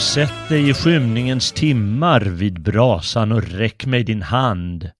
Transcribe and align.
Sätt 0.00 0.48
dig 0.48 0.70
i 0.70 0.74
skymningens 0.74 1.52
timmar 1.52 2.20
vid 2.20 2.62
brasan 2.62 3.32
och 3.32 3.42
räck 3.42 3.86
mig 3.86 4.04
din 4.04 4.22
hand. 4.22 4.90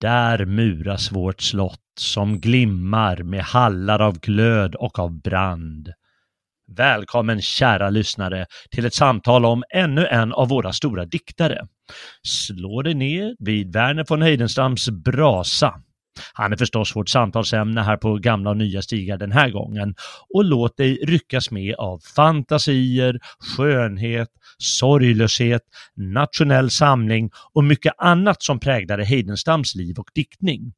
Där 0.00 0.44
muras 0.44 1.12
vårt 1.12 1.40
slott 1.40 1.80
som 1.98 2.40
glimmar 2.40 3.22
med 3.22 3.42
hallar 3.42 4.00
av 4.00 4.18
glöd 4.20 4.74
och 4.74 4.98
av 4.98 5.20
brand. 5.20 5.92
Välkommen 6.76 7.42
kära 7.42 7.90
lyssnare 7.90 8.46
till 8.70 8.86
ett 8.86 8.94
samtal 8.94 9.44
om 9.44 9.64
ännu 9.74 10.06
en 10.06 10.32
av 10.32 10.48
våra 10.48 10.72
stora 10.72 11.04
diktare. 11.04 11.66
Slå 12.22 12.82
dig 12.82 12.94
ner 12.94 13.36
vid 13.38 13.72
Verner 13.72 14.04
von 14.08 14.22
Heidenstams 14.22 14.88
brasa. 14.88 15.74
Han 16.32 16.52
är 16.52 16.56
förstås 16.56 16.96
vårt 16.96 17.08
samtalsämne 17.08 17.82
här 17.82 17.96
på 17.96 18.14
gamla 18.18 18.50
och 18.50 18.56
nya 18.56 18.82
stigar 18.82 19.16
den 19.16 19.32
här 19.32 19.50
gången 19.50 19.94
och 20.34 20.44
låt 20.44 20.76
dig 20.76 20.98
ryckas 21.06 21.50
med 21.50 21.74
av 21.74 21.98
fantasier, 22.16 23.20
skönhet, 23.56 24.28
sorglöshet, 24.62 25.62
nationell 25.96 26.70
samling 26.70 27.30
och 27.52 27.64
mycket 27.64 27.92
annat 27.98 28.42
som 28.42 28.60
präglade 28.60 29.04
Heidenstams 29.04 29.74
liv 29.74 29.98
och 29.98 30.10
diktning. 30.14 30.72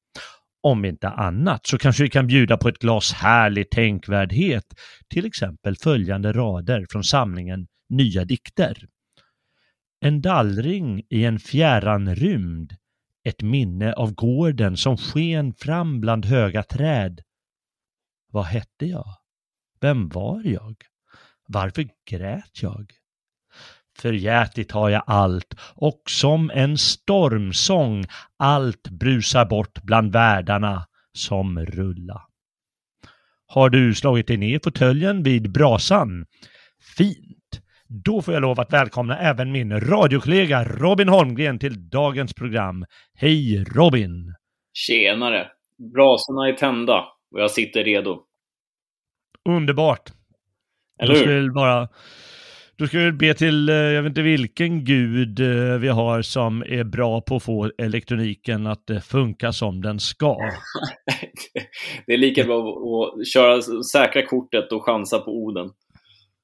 Om 0.62 0.84
inte 0.84 1.08
annat 1.08 1.66
så 1.66 1.78
kanske 1.78 2.02
vi 2.02 2.10
kan 2.10 2.26
bjuda 2.26 2.56
på 2.56 2.68
ett 2.68 2.78
glas 2.78 3.12
härlig 3.12 3.70
tänkvärdhet, 3.70 4.64
till 5.08 5.26
exempel 5.26 5.76
följande 5.76 6.32
rader 6.32 6.86
från 6.90 7.04
samlingen 7.04 7.66
Nya 7.88 8.24
dikter. 8.24 8.86
En 10.00 10.20
dallring 10.20 11.02
i 11.10 11.24
en 11.24 11.38
fjärran 11.38 12.14
rymd 12.14 12.76
ett 13.24 13.42
minne 13.42 13.92
av 13.92 14.14
gården 14.14 14.76
som 14.76 14.96
sken 14.96 15.54
fram 15.54 16.00
bland 16.00 16.24
höga 16.24 16.62
träd. 16.62 17.20
Vad 18.30 18.44
hette 18.44 18.86
jag? 18.86 19.06
Vem 19.80 20.08
var 20.08 20.42
jag? 20.44 20.76
Varför 21.46 21.88
grät 22.10 22.62
jag? 22.62 22.92
Förgätligt 23.98 24.72
har 24.72 24.90
jag 24.90 25.02
allt 25.06 25.54
och 25.74 26.02
som 26.06 26.50
en 26.54 26.78
stormsång 26.78 28.04
allt 28.38 28.88
brusar 28.88 29.44
bort 29.44 29.82
bland 29.82 30.12
världarna 30.12 30.86
som 31.12 31.58
rulla. 31.58 32.22
Har 33.46 33.70
du 33.70 33.94
slagit 33.94 34.26
dig 34.26 34.36
ner 34.36 34.56
i 34.56 34.60
fåtöljen 34.64 35.22
vid 35.22 35.52
brasan? 35.52 36.26
Fint! 36.96 37.60
Då 37.88 38.22
får 38.22 38.34
jag 38.34 38.40
lov 38.40 38.60
att 38.60 38.72
välkomna 38.72 39.18
även 39.18 39.52
min 39.52 39.80
radiokollega 39.80 40.64
Robin 40.64 41.08
Holmgren 41.08 41.58
till 41.58 41.88
dagens 41.88 42.34
program. 42.34 42.84
Hej 43.14 43.64
Robin! 43.64 44.34
Tjenare! 44.72 45.48
Brasorna 45.94 46.48
är 46.48 46.52
tända 46.52 47.04
och 47.34 47.40
jag 47.40 47.50
sitter 47.50 47.84
redo. 47.84 48.22
Underbart! 49.48 50.12
Eller 51.00 51.14
hur? 51.14 51.42
vi 51.42 51.50
bara 51.50 51.88
då 52.76 52.86
ska 52.86 52.98
vi 52.98 53.12
be 53.12 53.34
till, 53.34 53.68
eh, 53.68 53.74
jag 53.74 54.02
vet 54.02 54.10
inte 54.10 54.22
vilken 54.22 54.84
gud 54.84 55.40
eh, 55.40 55.78
vi 55.78 55.88
har 55.88 56.22
som 56.22 56.62
är 56.62 56.84
bra 56.84 57.20
på 57.20 57.36
att 57.36 57.42
få 57.42 57.70
elektroniken 57.78 58.66
att 58.66 58.90
eh, 58.90 58.98
funka 58.98 59.52
som 59.52 59.82
den 59.82 60.00
ska. 60.00 60.36
det 62.06 62.12
är 62.12 62.18
lika 62.18 62.44
bra 62.44 62.58
att 62.60 63.28
köra 63.28 63.62
säkra 63.92 64.26
kortet 64.26 64.72
och 64.72 64.84
chansa 64.84 65.18
på 65.18 65.30
Oden. 65.30 65.70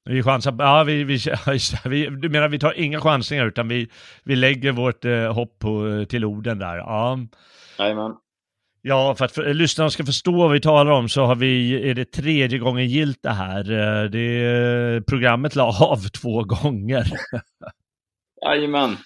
Vi 0.04 0.22
chansar, 0.22 0.56
ja, 0.58 0.84
vi, 0.84 1.04
vi, 1.04 1.18
vi, 1.84 2.06
du 2.06 2.28
menar 2.28 2.48
vi 2.48 2.58
tar 2.58 2.72
inga 2.78 3.00
chansningar 3.00 3.46
utan 3.46 3.68
vi, 3.68 3.88
vi 4.24 4.36
lägger 4.36 4.72
vårt 4.72 5.04
eh, 5.04 5.32
hopp 5.32 5.58
på, 5.58 6.04
till 6.08 6.24
orden 6.24 6.58
där. 6.58 6.76
Ja. 6.76 7.18
Jajamän. 7.78 8.12
Ja, 8.82 9.14
för 9.14 9.24
att 9.24 9.32
för, 9.32 9.54
lyssnarna 9.54 9.90
ska 9.90 10.04
förstå 10.04 10.32
vad 10.32 10.50
vi 10.50 10.60
talar 10.60 10.92
om 10.92 11.08
så 11.08 11.24
har 11.24 11.34
vi, 11.34 11.74
är 11.90 11.94
det 11.94 12.12
tredje 12.12 12.58
gången 12.58 12.88
gilt 12.88 13.22
det 13.22 13.30
här. 13.30 13.70
Eh, 13.70 14.10
Det, 14.10 15.06
programmet 15.06 15.56
la 15.56 15.86
av 15.86 15.96
två 16.22 16.44
gånger. 16.44 17.04
Jajamän. 18.46 18.96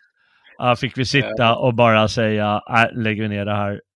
Ja, 0.59 0.77
fick 0.77 0.99
vi 0.99 1.05
sitta 1.05 1.57
och 1.57 1.75
bara 1.75 2.09
säga, 2.09 2.63
äh, 2.71 3.03
lägger 3.03 3.23
vi 3.23 3.29
ner 3.29 3.45
det 3.45 3.55
här. 3.55 3.81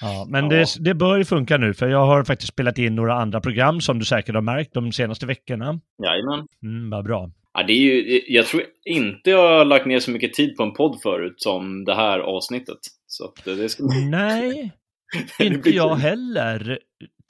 Ja, 0.00 0.26
men 0.28 0.44
Ja. 0.44 0.50
Det, 0.50 0.66
det 0.80 0.94
bör 0.94 1.16
ju 1.16 1.24
funka 1.24 1.56
nu, 1.56 1.74
för 1.74 1.88
jag 1.88 2.06
har 2.06 2.24
faktiskt 2.24 2.52
spelat 2.52 2.78
in 2.78 2.94
några 2.94 3.14
andra 3.14 3.40
program 3.40 3.80
som 3.80 3.98
du 3.98 4.04
säkert 4.04 4.34
har 4.34 4.42
märkt 4.42 4.74
de 4.74 4.92
senaste 4.92 5.26
veckorna. 5.26 5.80
Jajamän. 6.04 6.46
Mm, 6.62 6.90
vad 6.90 7.04
bra. 7.04 7.30
Ja, 7.54 7.62
det 7.62 7.72
är 7.72 7.76
ju, 7.76 8.22
jag 8.28 8.46
tror 8.46 8.62
inte 8.84 9.30
jag 9.30 9.58
har 9.58 9.64
lagt 9.64 9.86
ner 9.86 10.00
så 10.00 10.10
mycket 10.10 10.34
tid 10.34 10.56
på 10.56 10.62
en 10.62 10.72
podd 10.72 11.00
förut 11.02 11.34
som 11.36 11.84
det 11.84 11.94
här 11.94 12.18
avsnittet. 12.18 12.78
Så 13.18 13.24
att 13.24 13.44
det 13.44 13.68
ska 13.68 13.82
bli... 13.82 14.04
Nej, 14.04 14.72
det 15.38 15.44
inte 15.44 15.70
jag 15.70 15.94
heller. 15.94 16.78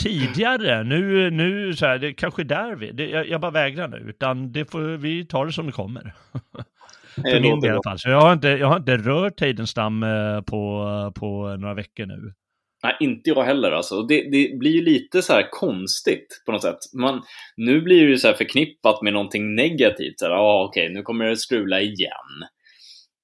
Tidigare, 0.03 0.85
nu, 0.85 1.31
nu 1.31 1.75
så 1.75 1.87
här, 1.87 1.99
det 1.99 2.13
kanske 2.13 2.43
är 2.43 2.45
där 2.45 2.77
vi, 2.77 2.93
det, 2.93 3.09
jag, 3.09 3.29
jag 3.29 3.41
bara 3.41 3.51
vägrar 3.51 3.89
nu, 3.89 3.97
utan 3.97 4.53
det 4.53 4.71
får, 4.71 4.81
vi 4.81 5.27
tar 5.27 5.47
det 5.47 5.53
som 5.53 5.67
det 5.67 5.73
kommer. 5.73 6.15
Det 7.17 7.31
För 7.31 7.41
min 7.41 7.61
del 7.61 7.71
i 7.71 7.73
alla 7.73 7.83
fall. 7.83 7.99
Så 7.99 8.09
jag 8.09 8.21
har 8.21 8.33
inte, 8.33 8.49
jag 8.49 8.67
har 8.67 8.77
inte 8.77 8.97
rört 8.97 9.41
Heidenstam 9.41 10.03
eh, 10.03 10.41
på, 10.41 11.13
på 11.15 11.57
några 11.57 11.75
veckor 11.75 12.07
nu. 12.07 12.33
Nej, 12.85 12.97
inte 13.01 13.31
jag 13.31 13.45
heller 13.45 13.73
alltså. 13.73 14.03
Det, 14.03 14.31
det 14.31 14.59
blir 14.59 14.71
ju 14.71 14.85
lite 14.85 15.23
så 15.23 15.33
här 15.33 15.49
konstigt 15.51 16.43
på 16.47 16.53
något 16.53 16.63
sätt. 16.63 16.79
Man, 16.95 17.23
nu 17.57 17.81
blir 17.81 18.05
det 18.05 18.11
ju 18.11 18.17
så 18.17 18.29
här 18.29 18.35
förknippat 18.35 19.03
med 19.03 19.13
någonting 19.13 19.55
negativt. 19.55 20.19
Så 20.19 20.27
här, 20.27 20.33
ah, 20.33 20.65
okej, 20.65 20.93
nu 20.93 21.03
kommer 21.03 21.25
det 21.25 21.37
strula 21.37 21.81
igen. 21.81 22.49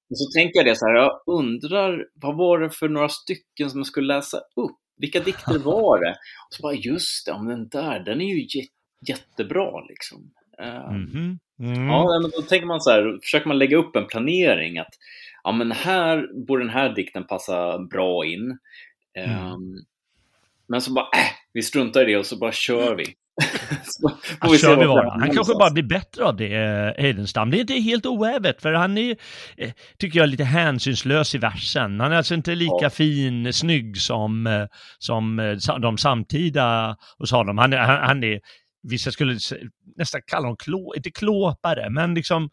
Och 0.09 0.17
så 0.17 0.31
tänker 0.39 0.59
jag 0.59 0.65
det 0.65 0.75
så 0.75 0.85
här, 0.85 0.93
jag 0.95 1.11
undrar, 1.27 2.05
vad 2.13 2.37
var 2.37 2.59
det 2.59 2.69
för 2.69 2.89
några 2.89 3.09
stycken 3.09 3.69
som 3.69 3.79
jag 3.79 3.87
skulle 3.87 4.13
läsa 4.15 4.37
upp? 4.37 4.77
Vilka 4.97 5.19
dikter 5.19 5.59
var 5.59 5.99
det? 5.99 6.09
Och 6.11 6.53
så 6.53 6.61
bara, 6.61 6.73
just 6.73 7.25
det, 7.25 7.31
om 7.31 7.47
den 7.47 7.67
där, 7.67 7.99
den 7.99 8.21
är 8.21 8.25
ju 8.35 8.41
jä- 8.47 8.69
jättebra 9.07 9.81
liksom. 9.89 10.31
Eh, 10.59 10.91
Mhm. 10.91 11.39
Mm. 11.59 11.87
Ja, 11.87 12.19
men 12.21 12.31
då 12.31 12.41
tänker 12.41 12.67
man 12.67 12.81
så 12.81 12.89
här, 12.91 13.19
försöker 13.23 13.47
man 13.47 13.57
lägga 13.57 13.77
upp 13.77 13.95
en 13.95 14.07
planering 14.07 14.79
att 14.79 14.93
ja, 15.43 15.51
men 15.51 15.71
här 15.71 16.45
borde 16.45 16.63
den 16.63 16.69
här 16.73 16.89
dikten 16.95 17.23
passa 17.27 17.79
bra 17.79 18.25
in. 18.25 18.57
Mm. 19.17 19.29
Ehm, 19.37 19.75
men 20.67 20.81
så 20.81 20.93
bara, 20.93 21.05
äh, 21.05 21.31
vi 21.53 21.61
struntar 21.61 22.01
i 22.09 22.11
det 22.13 22.17
och 22.19 22.25
så 22.25 22.37
bara 22.37 22.51
kör 22.51 22.95
vi. 22.95 23.05
Ja, 24.41 24.49
se 24.49 24.57
kör 24.57 24.77
vi 24.79 24.85
bara. 24.85 25.09
Han 25.09 25.31
kanske 25.31 25.53
bara 25.53 25.71
blir 25.71 25.83
bättre 25.83 26.23
av 26.25 26.35
det, 26.35 26.55
eh, 26.55 27.03
Heidenstam. 27.03 27.51
Det 27.51 27.57
är 27.57 27.61
inte 27.61 27.73
helt 27.73 28.05
oävet, 28.05 28.61
för 28.61 28.73
han 28.73 28.97
är, 28.97 29.15
eh, 29.57 29.71
tycker 29.99 30.19
jag, 30.19 30.29
lite 30.29 30.43
hänsynslös 30.43 31.35
i 31.35 31.37
versen. 31.37 31.99
Han 31.99 32.11
är 32.11 32.15
alltså 32.15 32.33
inte 32.33 32.55
lika 32.55 32.71
Ja. 32.81 32.89
fin, 32.89 33.53
snygg 33.53 33.97
som, 33.97 34.47
eh, 34.47 34.65
som 34.99 35.39
eh, 35.39 35.79
de 35.81 35.97
samtida 35.97 36.97
hos 37.17 37.31
honom. 37.31 37.57
Han 37.57 37.73
är, 37.73 37.77
han, 37.77 38.07
han 38.07 38.23
är 38.23 38.39
vissa 38.83 39.11
skulle 39.11 39.37
nästan 39.97 40.21
kalla 40.27 40.41
honom, 40.43 40.57
klå, 40.57 40.93
inte 40.95 41.11
klåpare, 41.11 41.89
men 41.89 42.13
liksom 42.13 42.49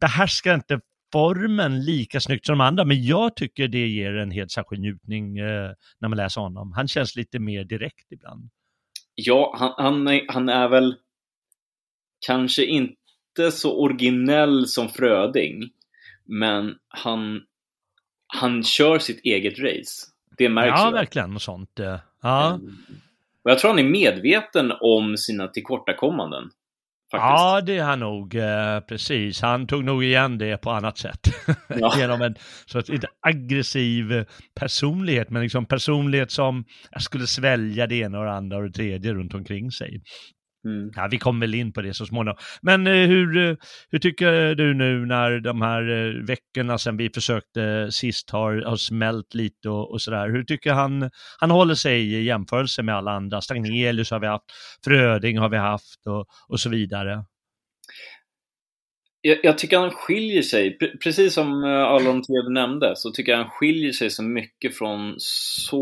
behärskar 0.00 0.54
inte 0.54 0.80
formen 1.12 1.84
lika 1.84 2.20
snyggt 2.20 2.46
som 2.46 2.58
de 2.58 2.64
andra, 2.64 2.84
men 2.84 3.04
jag 3.04 3.36
tycker 3.36 3.68
det 3.68 3.88
ger 3.88 4.14
en 4.14 4.30
helt 4.30 4.50
särskild 4.50 4.82
njutning 4.82 5.38
eh, 5.38 5.70
när 6.00 6.08
man 6.08 6.16
läser 6.16 6.40
honom. 6.40 6.72
Han 6.72 6.88
känns 6.88 7.16
lite 7.16 7.38
mer 7.38 7.64
direkt 7.64 8.12
ibland. 8.12 8.50
Ja, 9.20 9.54
han, 9.58 9.72
han, 9.76 10.08
är, 10.08 10.20
han 10.28 10.48
är 10.48 10.68
väl 10.68 10.96
kanske 12.26 12.64
inte 12.64 13.50
så 13.52 13.80
originell 13.80 14.66
som 14.66 14.88
Fröding, 14.88 15.70
men 16.24 16.74
han, 16.88 17.42
han 18.26 18.62
kör 18.64 18.98
sitt 18.98 19.20
eget 19.24 19.58
race. 19.58 20.06
Det 20.38 20.48
märks 20.48 20.80
Ja, 20.80 20.90
verkligen. 20.90 21.34
Och 21.34 21.42
sånt. 21.42 21.80
eh, 21.80 21.98
Ja. 22.22 22.54
Mm. 22.54 22.76
Och 23.42 23.50
jag 23.50 23.58
tror 23.58 23.70
han 23.70 23.78
är 23.78 23.90
medveten 23.90 24.72
om 24.80 25.16
sina 25.16 25.48
tillkortakommanden. 25.48 26.50
Faktiskt. 27.10 27.28
Ja, 27.40 27.60
det 27.60 27.78
är 27.78 27.82
han 27.84 28.00
nog. 28.00 28.34
eh, 28.34 28.80
Precis. 28.80 29.40
Han 29.42 29.66
tog 29.66 29.84
nog 29.84 30.04
igen 30.04 30.38
det 30.38 30.56
på 30.56 30.70
annat 30.70 30.98
sätt. 30.98 31.20
Ja. 31.68 31.94
Genom 31.98 32.22
en 32.22 32.34
sorts, 32.66 32.90
inte 32.90 33.06
aggressiv 33.28 34.24
personlighet, 34.60 35.30
men 35.30 35.42
liksom 35.42 35.66
personlighet 35.66 36.30
som 36.30 36.64
skulle 36.98 37.26
svälja 37.26 37.86
det 37.86 37.94
ena 37.96 38.18
och 38.18 38.24
det 38.24 38.32
andra 38.32 38.56
och 38.56 38.62
det 38.64 38.72
tredje 38.72 39.14
runt 39.14 39.34
omkring 39.34 39.70
sig. 39.70 40.02
Mm. 40.64 40.90
Ja, 40.96 41.08
vi 41.10 41.18
kommer 41.18 41.40
väl 41.40 41.54
in 41.54 41.72
på 41.72 41.82
det 41.82 41.94
så 41.94 42.06
småningom. 42.06 42.36
Men 42.62 42.86
eh, 42.86 42.92
hur, 42.92 43.36
eh, 43.36 43.56
hur 43.90 43.98
tycker 43.98 44.54
du 44.54 44.74
nu 44.74 45.06
när 45.06 45.40
de 45.40 45.62
här 45.62 45.90
eh, 45.90 46.24
veckorna 46.24 46.78
sedan 46.78 46.96
vi 46.96 47.10
försökte 47.10 47.92
sist 47.92 48.30
har, 48.30 48.62
har 48.62 48.76
smält 48.76 49.34
lite 49.34 49.68
och, 49.68 49.90
och 49.90 50.02
sådär. 50.02 50.30
Hur 50.30 50.44
tycker 50.44 50.72
han 50.72 51.10
han 51.38 51.50
håller 51.50 51.74
sig 51.74 52.14
i 52.14 52.22
jämförelse 52.22 52.82
med 52.82 52.94
alla 52.94 53.10
andra? 53.10 53.40
Stagnelius 53.40 54.10
har 54.10 54.20
vi 54.20 54.26
haft, 54.26 54.44
Fröding 54.84 55.38
har 55.38 55.48
vi 55.48 55.56
haft 55.56 56.06
och, 56.06 56.26
och 56.48 56.60
så 56.60 56.68
vidare. 56.68 57.24
Jag, 59.20 59.38
jag 59.42 59.58
tycker 59.58 59.78
han 59.78 59.90
skiljer 59.90 60.42
sig, 60.42 60.78
pre- 60.80 60.98
precis 61.02 61.34
som 61.34 61.64
alla 61.64 62.04
de 62.04 62.22
tre 62.22 62.34
du 62.46 62.52
nämnde, 62.52 62.92
så 62.96 63.10
tycker 63.10 63.32
jag 63.32 63.38
han 63.38 63.50
skiljer 63.50 63.92
sig 63.92 64.10
så 64.10 64.22
mycket 64.22 64.78
från 64.78 65.14
så 65.18 65.80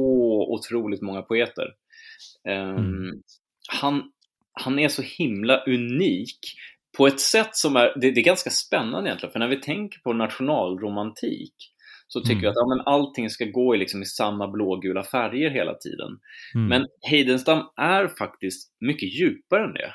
otroligt 0.55 1.03
många 1.03 1.23
poeter. 1.23 1.65
Ehm, 2.49 2.77
Mm. 2.77 3.23
han, 3.69 4.03
han 4.61 4.79
är 4.79 4.89
så 4.89 5.03
himla 5.03 5.65
unik 5.65 6.39
på 6.99 7.07
ett 7.07 7.21
sätt 7.21 7.51
som 7.53 7.77
är, 7.77 7.93
det, 8.01 8.11
det 8.11 8.21
är 8.21 8.25
ganska 8.25 8.51
spännande 8.51 9.09
egentligen, 9.09 9.33
för 9.33 9.39
när 9.39 9.49
vi 9.49 9.61
tänker 9.61 9.99
på 10.01 10.13
nationalromantik 10.13 11.55
så 12.09 12.21
tycker 12.21 12.33
Mm. 12.33 12.43
vi 12.43 12.49
att 12.49 12.55
ja, 12.57 12.67
men 12.77 12.87
allting 12.95 13.31
ska 13.31 13.45
gå 13.45 13.75
i, 13.75 13.79
liksom, 13.79 14.03
i 14.03 14.07
samma 14.07 14.49
blågula 14.49 15.05
färger 15.05 15.51
hela 15.51 15.75
tiden. 15.75 16.19
Mm. 16.55 16.69
Men 16.69 16.87
Heidenstam 17.11 17.63
är 17.77 18.09
faktiskt 18.19 18.77
mycket 18.81 19.21
djupare 19.21 19.65
än 19.65 19.75
det. 19.75 19.95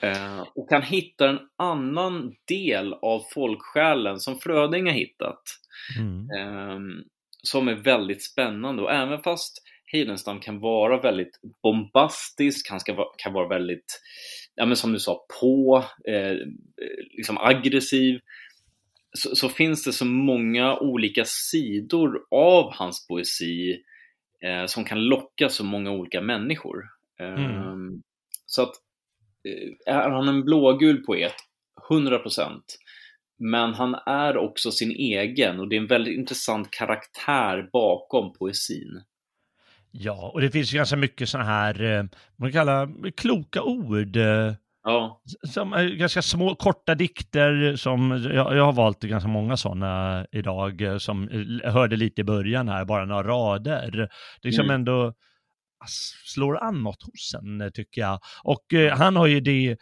Eh, 0.00 0.40
och 0.54 0.68
kan 0.68 0.82
hitta 0.82 1.28
en 1.28 1.38
annan 1.58 2.32
del 2.48 2.92
av 2.94 3.22
folksjälen 3.34 4.20
som 4.20 4.38
Fröding 4.38 4.86
har 4.86 4.92
hittat. 4.92 5.42
Mm. 5.98 6.26
ehm, 6.38 7.04
som 7.42 7.68
är 7.68 7.74
väldigt 7.74 8.24
spännande. 8.24 8.82
Och 8.82 8.92
även 8.92 9.22
fast 9.22 9.62
Heidenstam 9.92 10.40
kan 10.40 10.60
vara 10.60 11.00
väldigt 11.00 11.40
bombastisk, 11.62 12.70
han 12.70 12.80
ska 12.80 13.12
kan 13.18 13.32
vara 13.32 13.48
väldigt, 13.48 14.00
ja 14.54 14.66
men 14.66 14.76
som 14.76 14.92
du 14.92 14.98
sa, 14.98 15.26
på, 15.40 15.84
eh, 16.08 16.36
liksom 17.16 17.38
aggressiv. 17.38 18.20
Så, 19.18 19.36
så 19.36 19.48
finns 19.48 19.84
det 19.84 19.92
så 19.92 20.04
många 20.04 20.78
olika 20.78 21.24
sidor 21.24 22.20
av 22.30 22.72
hans 22.72 23.06
poesi 23.08 23.82
eh, 24.44 24.66
som 24.66 24.84
kan 24.84 25.04
locka 25.04 25.48
så 25.48 25.64
många 25.64 25.90
olika 25.90 26.20
människor. 26.20 26.84
Mm. 27.20 27.44
Ehm, 27.44 28.02
Så 28.46 28.62
att 28.62 28.74
eh, 29.48 29.94
är 29.94 30.10
han 30.10 30.28
en 30.28 30.44
blågul 30.44 31.04
poet, 31.04 31.34
100%. 31.90 32.60
Men 33.38 33.74
han 33.74 33.94
är 34.06 34.36
också 34.36 34.70
sin 34.70 34.90
egen 34.90 35.60
och 35.60 35.68
det 35.68 35.76
är 35.76 35.80
en 35.80 35.86
väldigt 35.86 36.18
intressant 36.18 36.70
karaktär 36.70 37.68
bakom 37.72 38.32
poesin. 38.32 39.02
Ja, 39.92 40.30
och 40.34 40.40
det 40.40 40.50
finns 40.50 40.72
ju 40.72 40.76
ganska 40.76 40.96
mycket 40.96 41.28
sådana 41.28 41.48
här, 41.50 41.82
eh, 41.82 42.04
man 42.38 42.52
kallar 42.52 43.10
kloka 43.16 43.62
ord. 43.62 44.16
eh, 44.16 44.52
Ja, 44.84 45.20
som 45.48 45.72
är 45.72 45.84
ganska 45.88 46.22
små, 46.22 46.54
korta 46.54 46.94
dikter 46.94 47.76
som, 47.76 48.10
jag, 48.34 48.56
jag 48.56 48.64
har 48.64 48.72
valt 48.72 49.00
ganska 49.02 49.28
många 49.28 49.56
sådana 49.56 50.26
idag 50.32 50.80
eh, 50.82 50.98
som 50.98 51.28
jag 51.64 51.72
hörde 51.72 51.96
lite 51.96 52.20
i 52.20 52.24
början 52.24 52.68
här, 52.68 52.84
bara 52.84 53.04
några 53.04 53.22
rader. 53.22 53.90
Det 53.90 54.08
liksom 54.48 54.64
Mm. 54.64 54.74
ändå 54.74 55.12
slår 56.24 56.62
an 56.62 56.82
något 56.82 57.02
hos 57.02 57.34
en, 57.34 57.60
eh, 57.60 57.68
tycker 57.68 58.00
jag. 58.00 58.20
Och 58.44 58.72
eh, 58.74 58.96
han 58.96 59.16
har 59.16 59.26
ju 59.26 59.40
det, 59.40 59.70
eh, 59.70 59.76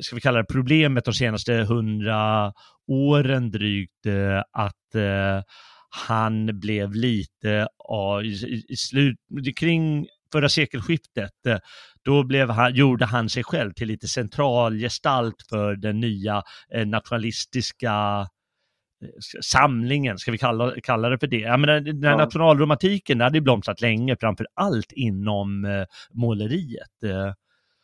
ska 0.00 0.14
vi 0.16 0.20
kalla 0.20 0.38
det 0.38 0.52
problemet 0.52 1.04
de 1.04 1.14
senaste 1.14 1.52
hundra 1.54 2.52
åren 2.88 3.50
drygt, 3.50 4.06
eh, 4.06 4.38
att 4.52 4.94
eh, 4.94 5.42
han 6.06 6.60
blev 6.60 6.94
lite, 6.94 7.68
ja, 7.78 8.22
i, 8.22 8.64
i, 8.68 8.76
slut, 8.76 9.16
kring 9.56 10.06
förra 10.32 10.48
sekelskiftet, 10.48 11.46
eh, 11.46 11.58
då 12.02 12.24
blev 12.24 12.50
han, 12.50 12.74
gjorde 12.74 13.04
han 13.04 13.28
sig 13.28 13.44
själv 13.44 13.72
till 13.72 13.88
lite 13.88 14.08
centralgestalt 14.08 15.36
för 15.48 15.76
den 15.76 16.00
nya 16.00 16.42
eh, 16.74 16.86
nationalistiska 16.86 18.26
eh, 19.02 19.08
samlingen, 19.42 20.18
ska 20.18 20.32
vi 20.32 20.38
kalla, 20.38 20.74
kalla 20.82 21.08
det 21.08 21.18
för 21.18 21.26
det? 21.26 21.38
Jag 21.38 21.60
menar, 21.60 21.80
den 21.80 22.04
här 22.04 22.10
Ja. 22.10 22.16
nationalromantiken 22.16 23.20
hade 23.20 23.40
blomstrat 23.40 23.80
länge, 23.80 24.16
framför 24.20 24.46
allt 24.54 24.92
inom 24.92 25.66
måleriet. 26.10 26.90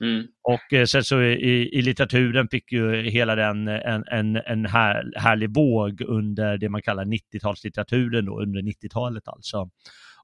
Eh, 0.02 0.08
mm, 0.08 0.26
och 0.42 0.72
eh, 0.72 0.84
sen 0.84 1.04
så 1.04 1.22
i, 1.22 1.68
i 1.72 1.82
litteraturen 1.82 2.48
fick 2.48 2.72
ju 2.72 3.02
hela 3.02 3.34
den 3.34 3.68
en, 3.68 4.04
en, 4.06 4.36
en 4.36 4.66
här, 4.66 5.12
härlig 5.16 5.54
våg 5.54 6.00
under 6.00 6.58
det 6.58 6.68
man 6.68 6.82
kallar 6.82 7.04
90-talslitteraturen 7.04 8.26
då, 8.26 8.42
under 8.42 8.62
90-talet 8.62 9.28
alltså. 9.28 9.70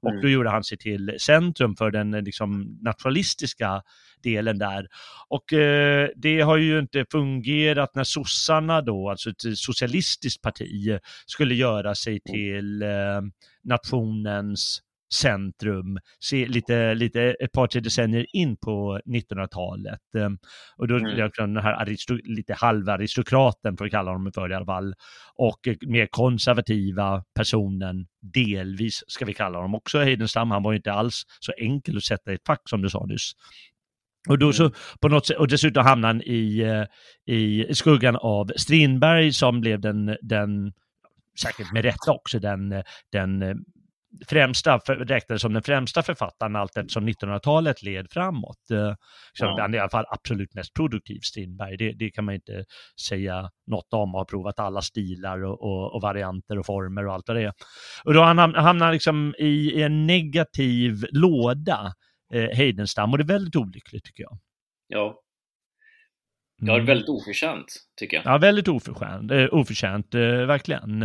Och 0.01 0.09
Mm. 0.09 0.21
då 0.21 0.29
gjorde 0.29 0.49
han 0.49 0.63
sig 0.63 0.77
till 0.77 1.15
centrum 1.19 1.75
för 1.75 1.91
den 1.91 2.13
eh, 2.13 2.21
liksom, 2.21 2.77
nationalistiska 2.81 3.81
delen 4.23 4.57
där. 4.57 4.87
Och 5.27 5.53
eh, 5.53 6.09
det 6.15 6.41
har 6.41 6.57
ju 6.57 6.79
inte 6.79 7.05
fungerat 7.11 7.95
när 7.95 8.03
sossarna 8.03 8.81
då, 8.81 9.09
alltså 9.09 9.29
ett 9.29 9.57
socialistiskt 9.57 10.41
parti, 10.41 10.99
skulle 11.25 11.55
göra 11.55 11.95
sig 11.95 12.19
till 12.19 12.81
eh, 12.81 13.21
nationens 13.63 14.81
centrum 15.13 15.99
se, 16.19 16.47
lite, 16.47 16.95
lite 16.95 17.21
ett 17.21 17.51
par, 17.51 17.67
tre 17.67 17.81
decennier 17.81 18.25
in 18.33 18.57
på 18.57 18.99
1900-talet. 19.05 20.15
Eh, 20.15 20.29
Och 20.77 20.87
då 20.87 20.95
Mm. 20.95 21.19
mm. 21.19 21.53
den 21.53 21.63
här 21.63 21.73
aristo, 21.73 22.17
lite 22.23 22.53
halvaristokraten, 22.53 23.77
för 23.77 23.85
att 23.85 23.91
kalla 23.91 24.11
honom 24.11 24.31
för 24.33 24.51
i 24.51 24.53
alla 24.53 24.65
fall, 24.65 24.93
och 25.35 25.59
mer 25.81 26.07
konservativa 26.11 27.23
personen, 27.35 28.07
delvis 28.21 29.03
ska 29.07 29.25
vi 29.25 29.33
kalla 29.33 29.57
honom 29.57 29.75
också, 29.75 29.99
Heidenstam, 29.99 30.51
han 30.51 30.63
var 30.63 30.71
ju 30.71 30.77
inte 30.77 30.91
alls 30.93 31.23
så 31.39 31.51
enkel 31.57 31.97
att 31.97 32.03
sätta 32.03 32.31
i 32.31 32.35
ett 32.35 32.45
fack 32.47 32.69
som 32.69 32.81
du 32.81 32.89
sa 32.89 33.05
nyss. 33.05 33.31
Och 34.29 34.39
då 34.39 34.53
så 34.53 34.71
på 35.01 35.07
något 35.07 35.25
sätt, 35.25 35.37
och 35.37 35.47
dessutom 35.47 35.85
hamnade 35.85 36.13
han 36.13 36.21
i, 36.21 36.59
eh, 36.59 37.35
i 37.35 37.75
skuggan 37.75 38.15
av 38.15 38.51
Strindberg 38.55 39.33
som 39.33 39.61
blev 39.61 39.79
den, 39.81 40.17
den 40.21 40.73
säkert 41.41 41.73
med 41.73 41.83
rätta 41.83 42.11
också, 42.11 42.39
den, 42.39 42.83
den 43.11 43.41
eh, 43.41 43.55
främsta, 44.27 44.77
räknades 44.77 45.41
som 45.41 45.53
den 45.53 45.63
främsta 45.63 46.03
författaren 46.03 46.55
allt 46.55 46.77
eftersom 46.77 47.09
1900-talet 47.09 47.83
led 47.83 48.07
framåt. 48.11 48.71
Eh, 48.71 48.93
Så 49.33 49.45
Ja. 49.45 49.57
Han 49.61 49.73
är 49.73 49.77
i 49.77 49.81
alla 49.81 49.89
fall 49.89 50.05
absolut 50.09 50.53
mest 50.53 50.73
produktiv, 50.73 51.19
Strindberg. 51.23 51.77
Det, 51.77 51.91
det 51.91 52.09
kan 52.11 52.25
man 52.25 52.35
inte 52.35 52.65
säga 53.07 53.49
något 53.67 53.93
om, 53.93 54.13
har 54.13 54.25
provat 54.25 54.59
alla 54.59 54.81
stilar 54.81 55.43
och, 55.43 55.61
och, 55.61 55.95
och 55.95 56.01
varianter 56.01 56.59
och 56.59 56.65
former 56.65 57.07
och 57.07 57.13
allt 57.13 57.27
vad 57.27 57.37
det 57.37 57.43
är. 57.43 57.53
Och 58.03 58.13
då 58.13 58.21
han 58.23 58.39
ham- 58.39 58.55
hamnar 58.57 58.91
liksom 58.93 59.35
i, 59.37 59.81
en 59.83 60.07
negativ 60.07 61.05
låda, 61.11 61.93
eh, 62.33 62.49
Heidenstam, 62.57 63.11
och 63.11 63.17
det 63.17 63.23
är 63.23 63.27
väldigt 63.27 63.55
olyckligt 63.55 64.03
tycker 64.05 64.23
jag. 64.23 64.37
ja. 64.87 65.15
ja, 66.61 66.73
det 66.75 66.81
är 66.81 66.85
väldigt 66.85 67.09
oförtjänt, 67.09 67.65
tycker 67.99 68.17
jag. 68.17 68.25
Ja, 68.25 68.37
väldigt 68.37 68.67
oförtjänt, 68.67 69.31
eh, 69.31 69.47
oförtjänt 69.51 70.15
eh, 70.15 70.21
verkligen. 70.21 71.03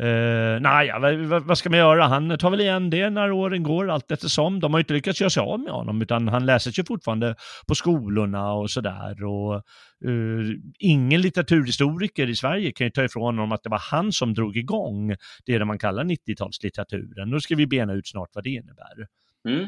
Uh, 0.00 0.60
nej, 0.60 0.92
vad, 1.26 1.42
vad- 1.42 1.58
ska 1.58 1.70
man 1.70 1.78
göra? 1.78 2.04
Han 2.06 2.38
tar 2.38 2.50
väl 2.50 2.60
igen 2.60 2.90
det 2.90 3.10
när 3.10 3.30
åren 3.32 3.62
går 3.62 3.90
allt 3.90 4.10
eftersom. 4.10 4.60
De 4.60 4.72
har 4.72 4.78
ju 4.78 4.82
inte 4.82 4.94
lyckats 4.94 5.20
göra 5.20 5.30
sig 5.30 5.40
av 5.40 5.60
med 5.60 5.72
honom, 5.72 6.02
utan 6.02 6.28
han 6.28 6.46
läses 6.46 6.78
ju 6.78 6.84
fortfarande 6.84 7.34
på 7.68 7.74
skolorna 7.74 8.52
och 8.52 8.70
sådär. 8.70 9.24
Och 9.24 9.54
eh, 9.54 10.46
ingen 10.78 11.20
litteraturhistoriker 11.20 12.28
i 12.28 12.36
Sverige 12.36 12.72
kan 12.72 12.86
ju 12.86 12.90
ta 12.90 13.04
ifrån 13.04 13.22
honom 13.38 13.52
att 13.52 13.62
det 13.62 13.68
var 13.70 13.82
han 13.90 14.12
som 14.12 14.34
drog 14.34 14.56
igång 14.56 15.14
det 15.46 15.64
man 15.64 15.78
kallar 15.78 16.04
90-talslitteraturen. 16.04 17.24
Nu 17.26 17.40
ska 17.40 17.54
vi 17.54 17.66
bena 17.66 17.92
ut 17.92 18.08
snart 18.08 18.30
vad 18.34 18.44
det 18.44 18.50
innebär. 18.50 19.06
Mm. 19.48 19.66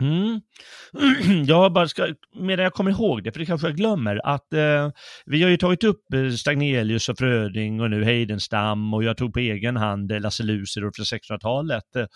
Mm. 0.00 0.40
Jag 1.46 1.72
bara 1.72 1.88
ska, 1.88 2.14
medan 2.40 2.64
jag 2.64 2.72
kommer 2.72 2.90
ihåg 2.90 3.22
det, 3.22 3.32
för 3.32 3.38
det 3.40 3.46
kanske 3.46 3.66
jag 3.66 3.76
glömmer, 3.76 4.20
att 4.24 4.52
eh, 4.52 4.90
vi 5.26 5.42
har 5.42 5.50
ju 5.50 5.56
tagit 5.56 5.84
upp 5.84 6.14
eh, 6.14 6.30
Stagnelius 6.30 7.08
och 7.08 7.18
Fröding 7.18 7.80
och 7.80 7.90
nu 7.90 8.04
Heidenstam 8.04 8.94
och 8.94 9.04
jag 9.04 9.16
tog 9.16 9.32
på 9.32 9.38
egen 9.38 9.76
hand 9.76 10.12
eh, 10.12 10.20
Lasse 10.20 10.42
Lucidor 10.42 10.92
från 10.96 11.04
1600-talet. 11.04 11.96
Eh, 11.96 12.06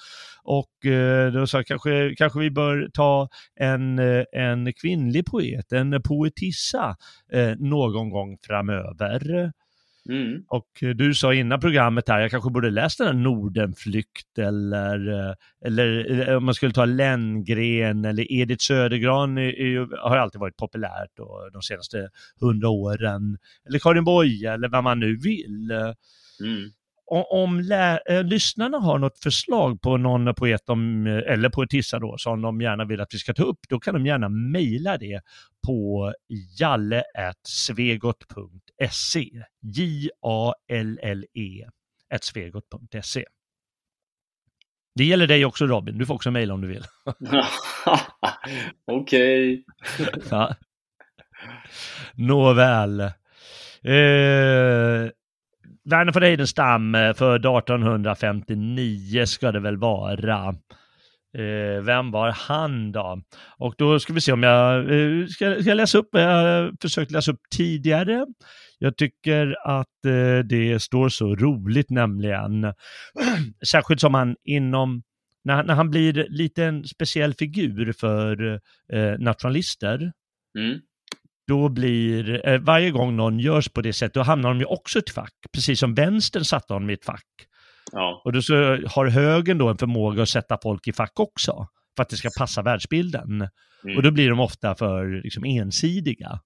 och 0.44 0.86
eh, 0.90 1.32
då 1.32 1.46
sa 1.46 1.58
jag 1.58 1.66
kanske, 1.66 2.14
kanske 2.18 2.38
vi 2.38 2.50
bör 2.50 2.88
ta 2.92 3.28
en, 3.60 3.98
en 4.32 4.72
kvinnlig 4.72 5.26
poet, 5.26 5.72
en 5.72 6.02
poetissa, 6.02 6.96
eh, 7.32 7.52
någon 7.58 8.10
gång 8.10 8.38
framöver. 8.46 9.52
Mm. 10.08 10.44
Och 10.48 10.82
eh, 10.82 10.88
du 10.88 11.14
sa 11.14 11.34
innan 11.34 11.60
programmet 11.60 12.08
här, 12.08 12.20
jag 12.20 12.30
kanske 12.30 12.50
borde 12.50 12.70
läst 12.70 12.98
den 12.98 13.06
här 13.06 13.14
Nordenflykt 13.14 14.38
eller, 14.38 15.08
eh, 15.08 15.34
eller, 15.64 15.86
eller 15.86 16.36
om 16.36 16.44
man 16.44 16.54
skulle 16.54 16.72
ta 16.72 16.84
Lenngren 16.84 18.04
eller 18.04 18.32
Edith 18.32 18.62
Södergran 18.62 19.38
är, 19.38 20.08
har 20.08 20.16
alltid 20.16 20.40
varit 20.40 20.56
populärt 20.56 21.10
då, 21.16 21.48
de 21.52 21.62
senaste 21.62 22.08
hundra 22.40 22.68
åren. 22.68 23.38
Eller 23.68 23.78
Karin 23.78 24.04
Boye 24.04 24.52
eller 24.52 24.68
vad 24.68 24.84
man 24.84 25.00
nu 25.00 25.16
vill. 25.16 25.70
Mm. 26.40 26.70
Om 27.06 27.60
lä- 27.60 28.00
äh, 28.10 28.24
lyssnarna 28.24 28.78
har 28.78 28.98
något 28.98 29.18
förslag 29.18 29.80
på 29.82 29.96
någon 29.96 30.34
poet 30.34 30.62
de, 30.66 31.06
eller 31.06 31.48
poetissa 31.48 31.98
då, 31.98 32.14
som 32.18 32.42
de 32.42 32.60
gärna 32.60 32.84
vill 32.84 33.00
att 33.00 33.14
vi 33.14 33.18
ska 33.18 33.34
ta 33.34 33.42
upp, 33.42 33.58
då 33.68 33.80
kan 33.80 33.94
de 33.94 34.06
gärna 34.06 34.28
mejla 34.28 34.98
det 34.98 35.20
på 35.66 36.12
jalle.svegot.se. 36.58 39.30
J-A-L-L-E 39.62 41.64
svegot.se. 42.20 43.24
Det 44.94 45.04
gäller 45.04 45.26
dig 45.26 45.44
också 45.44 45.66
Robin, 45.66 45.98
du 45.98 46.06
får 46.06 46.14
också 46.14 46.30
mejla 46.30 46.54
om 46.54 46.60
du 46.60 46.68
vill. 46.68 46.84
Okej. 48.92 49.64
ja. 50.30 50.54
Nåväl. 52.14 53.00
Eh, 53.00 53.10
Verner 55.90 56.12
von 56.12 56.22
Heidenstam 56.22 56.92
för 56.92 57.34
1859 57.36 59.26
ska 59.26 59.52
det 59.52 59.60
väl 59.60 59.76
vara. 59.76 60.54
Eh, 61.38 61.82
vem 61.82 62.10
var 62.10 62.30
han 62.30 62.92
då? 62.92 63.22
Och 63.58 63.74
då 63.78 64.00
ska 64.00 64.12
vi 64.12 64.20
se 64.20 64.32
om 64.32 64.42
jag 64.42 64.78
eh, 64.80 65.26
ska, 65.26 65.62
ska 65.62 65.74
läsa 65.74 65.98
upp, 65.98 66.08
jag 66.12 66.74
försökt 66.82 67.10
läsa 67.10 67.32
upp 67.32 67.40
tidigare. 67.56 68.26
Jag 68.78 68.96
tycker 68.96 69.56
att 69.64 70.04
eh, 70.06 70.38
det 70.38 70.82
står 70.82 71.08
så 71.08 71.34
roligt 71.34 71.90
nämligen. 71.90 72.64
Särskilt 73.66 74.00
som 74.00 74.14
han 74.14 74.36
inom, 74.44 75.02
när, 75.44 75.62
när 75.62 75.74
han 75.74 75.90
blir 75.90 76.26
lite 76.30 76.64
en 76.64 76.84
speciell 76.84 77.34
figur 77.34 77.92
för 77.92 78.60
eh, 78.92 79.18
nationalister. 79.18 80.12
Mm. 80.58 80.80
Då 81.46 81.68
blir, 81.68 82.48
eh, 82.48 82.58
varje 82.58 82.90
gång 82.90 83.16
någon 83.16 83.38
görs 83.38 83.68
på 83.68 83.80
det 83.80 83.92
sättet, 83.92 84.14
då 84.14 84.22
hamnar 84.22 84.48
de 84.48 84.58
ju 84.58 84.64
också 84.64 84.98
i 84.98 85.00
ett 85.00 85.10
fack. 85.10 85.34
Precis 85.52 85.80
som 85.80 85.94
vänstern 85.94 86.44
satte 86.44 86.72
honom 86.72 86.90
i 86.90 86.92
ett 86.92 87.04
fack. 87.04 87.26
Ja. 87.92 88.22
Och 88.24 88.32
då 88.32 88.42
så 88.42 88.54
har 88.86 89.06
högern 89.06 89.58
då 89.58 89.68
en 89.68 89.78
förmåga 89.78 90.22
att 90.22 90.28
sätta 90.28 90.58
folk 90.62 90.88
i 90.88 90.92
fack 90.92 91.20
också. 91.20 91.66
För 91.96 92.02
att 92.02 92.08
det 92.08 92.16
ska 92.16 92.28
passa 92.38 92.62
världsbilden. 92.62 93.48
Mm. 93.84 93.96
Och 93.96 94.02
då 94.02 94.10
blir 94.10 94.30
de 94.30 94.40
ofta 94.40 94.74
för 94.74 95.22
liksom, 95.22 95.44
ensidiga. 95.44 96.40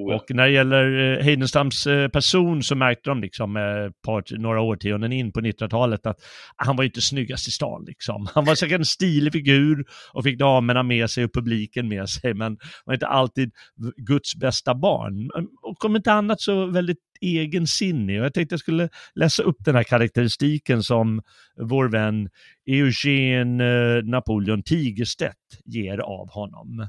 Oh, 0.00 0.10
ja. 0.10 0.16
Och 0.16 0.24
när 0.28 0.44
det 0.44 0.52
gäller 0.52 1.18
eh, 1.18 1.24
Heidenstams 1.24 1.86
eh, 1.86 2.08
person 2.08 2.62
så 2.62 2.74
märkte 2.74 3.10
de 3.10 3.20
liksom 3.20 3.56
eh, 3.56 3.62
par, 4.06 4.38
några 4.38 4.60
årtionden 4.60 5.12
in 5.12 5.32
på 5.32 5.40
1900-talet 5.40 6.06
att 6.06 6.16
han 6.56 6.76
var 6.76 6.84
ju 6.84 6.88
inte 6.88 7.00
snyggast 7.00 7.48
i 7.48 7.50
stan 7.50 7.84
liksom. 7.86 8.28
Han 8.34 8.44
var 8.44 8.54
säkert 8.54 8.78
en 8.78 8.84
stilig 8.84 9.32
figur 9.32 9.84
och 10.12 10.24
fick 10.24 10.38
damerna 10.38 10.82
med 10.82 11.10
sig 11.10 11.24
och 11.24 11.34
publiken 11.34 11.88
med 11.88 12.08
sig 12.08 12.34
men 12.34 12.58
var 12.84 12.94
inte 12.94 13.06
alltid 13.06 13.52
Guds 13.96 14.36
bästa 14.36 14.74
barn. 14.74 15.30
Och 15.62 15.84
om 15.84 15.96
inte 15.96 16.12
annat 16.12 16.40
så 16.40 16.66
väldigt 16.66 16.98
egensinnig 17.20 18.20
och 18.20 18.24
jag 18.24 18.34
tänkte 18.34 18.52
jag 18.52 18.60
skulle 18.60 18.88
läsa 19.14 19.42
upp 19.42 19.56
den 19.64 19.74
här 19.74 19.82
karaktäristiken 19.82 20.82
som 20.82 21.22
vår 21.60 21.88
vän 21.88 22.28
Eugene 22.66 23.64
eh, 23.64 24.04
Napoleon 24.04 24.62
Tigerstedt 24.62 25.36
ger 25.64 25.98
av 25.98 26.30
honom 26.30 26.88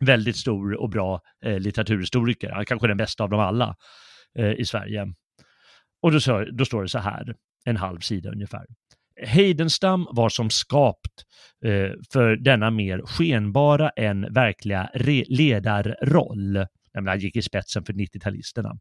väldigt 0.00 0.36
stor 0.36 0.74
och 0.74 0.90
bra 0.90 1.20
eh, 1.44 1.58
litteraturhistoriker, 1.58 2.64
kanske 2.66 2.88
den 2.88 2.96
bästa 2.96 3.24
av 3.24 3.30
dem 3.30 3.40
alla 3.40 3.76
eh, 4.38 4.52
i 4.52 4.64
Sverige. 4.64 5.06
Och 6.02 6.12
då, 6.12 6.20
så, 6.20 6.44
då 6.44 6.64
står 6.64 6.82
det 6.82 6.88
så 6.88 6.98
här, 6.98 7.34
en 7.64 7.76
halv 7.76 7.98
sida 8.00 8.30
ungefär. 8.30 8.66
Heidenstam 9.22 10.06
var 10.10 10.28
som 10.28 10.50
skapt 10.50 11.24
eh, 11.64 11.92
för 12.12 12.36
denna 12.36 12.70
mer 12.70 13.02
skenbara 13.06 13.90
än 13.90 14.32
verkliga 14.34 14.90
ledarroll, 15.28 16.66
han 16.94 17.18
gick 17.18 17.36
i 17.36 17.42
spetsen 17.42 17.84
för 17.84 17.92
90-talisterna. 17.92 18.78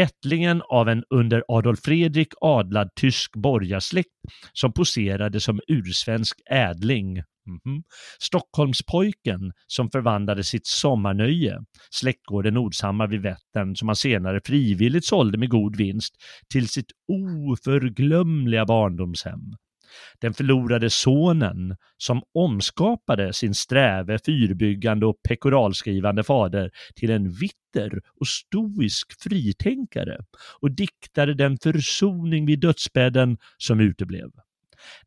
Ättlingen 0.00 0.62
av 0.68 0.88
en 0.88 1.04
under 1.10 1.44
Adolf 1.48 1.80
Fredrik 1.80 2.28
adlad 2.40 2.90
tysk 2.94 3.36
borgarsläkt 3.36 4.08
som 4.52 4.72
poserade 4.72 5.40
som 5.40 5.60
ursvensk 5.68 6.40
ädling 6.50 7.22
Mm 7.46 7.60
-hmm. 7.64 7.82
Stockholmspojken 8.18 9.52
som 9.66 9.90
förvandlade 9.90 10.44
sitt 10.44 10.66
sommarnöje, 10.66 11.58
släktgården 11.90 12.54
Nordshammar 12.54 13.06
vid 13.06 13.22
Vättern, 13.22 13.76
som 13.76 13.88
han 13.88 13.96
senare 13.96 14.40
frivilligt 14.44 15.04
sålde 15.04 15.38
med 15.38 15.48
god 15.50 15.76
vinst, 15.76 16.14
till 16.52 16.68
sitt 16.68 16.90
oförglömliga 17.08 18.66
barndomshem. 18.66 19.56
Den 20.20 20.34
förlorade 20.34 20.90
sonen 20.90 21.76
som 21.96 22.22
omskapade 22.34 23.32
sin 23.32 23.54
sträve, 23.54 24.18
fyrbyggande 24.26 25.06
och 25.06 25.16
pekoralskrivande 25.28 26.24
fader 26.24 26.70
till 26.94 27.10
en 27.10 27.30
vitter 27.30 28.00
och 28.20 28.26
stoisk 28.26 29.22
fritänkare 29.22 30.18
och 30.60 30.70
diktade 30.70 31.34
den 31.34 31.58
försoning 31.58 32.46
vid 32.46 32.60
dödsbädden 32.60 33.38
som 33.58 33.80
uteblev. 33.80 34.30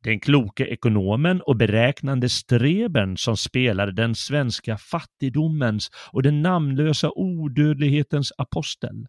Den 0.03 0.19
kloke 0.19 0.65
ekonomen 0.65 1.41
och 1.41 1.57
beräknande 1.57 2.29
streben 2.29 3.17
som 3.17 3.37
spelade 3.37 3.91
den 3.91 4.15
svenska 4.15 4.77
fattigdomens 4.77 5.89
och 6.11 6.23
den 6.23 6.41
namnlösa 6.41 7.11
odödlighetens 7.15 8.31
apostel. 8.37 9.05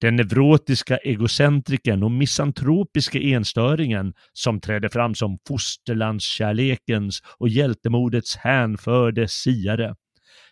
Den 0.00 0.16
neurotiska 0.16 0.96
egocentrikern 0.96 2.02
och 2.02 2.10
misantropiska 2.10 3.18
enstöringen 3.18 4.14
som 4.32 4.60
trädde 4.60 4.88
fram 4.90 5.14
som 5.14 5.38
fosterlandskärlekens 5.48 7.22
och 7.38 7.48
hjältemodets 7.48 8.36
hänförde 8.36 9.28
siare. 9.28 9.94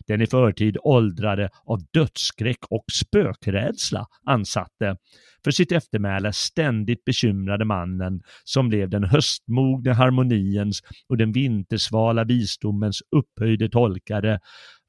Den 0.06 0.20
i 0.20 0.26
förtid 0.26 0.76
åldrade 0.82 1.50
av 1.64 1.80
dödsskräck 1.92 2.58
och 2.70 2.84
spökrädsla 2.92 4.06
ansatte 4.26 4.96
för 5.44 5.50
sitt 5.50 5.72
eftermäle 5.72 6.32
ständigt 6.32 7.04
bekymrade 7.04 7.64
mannen 7.64 8.20
som 8.44 8.68
blev 8.68 8.90
den 8.90 9.04
höstmogne 9.04 9.92
harmoniens 9.92 10.82
och 11.08 11.16
den 11.16 11.32
vintersvala 11.32 12.24
visdomens 12.24 13.02
upphöjde 13.16 13.68
tolkare 13.68 14.40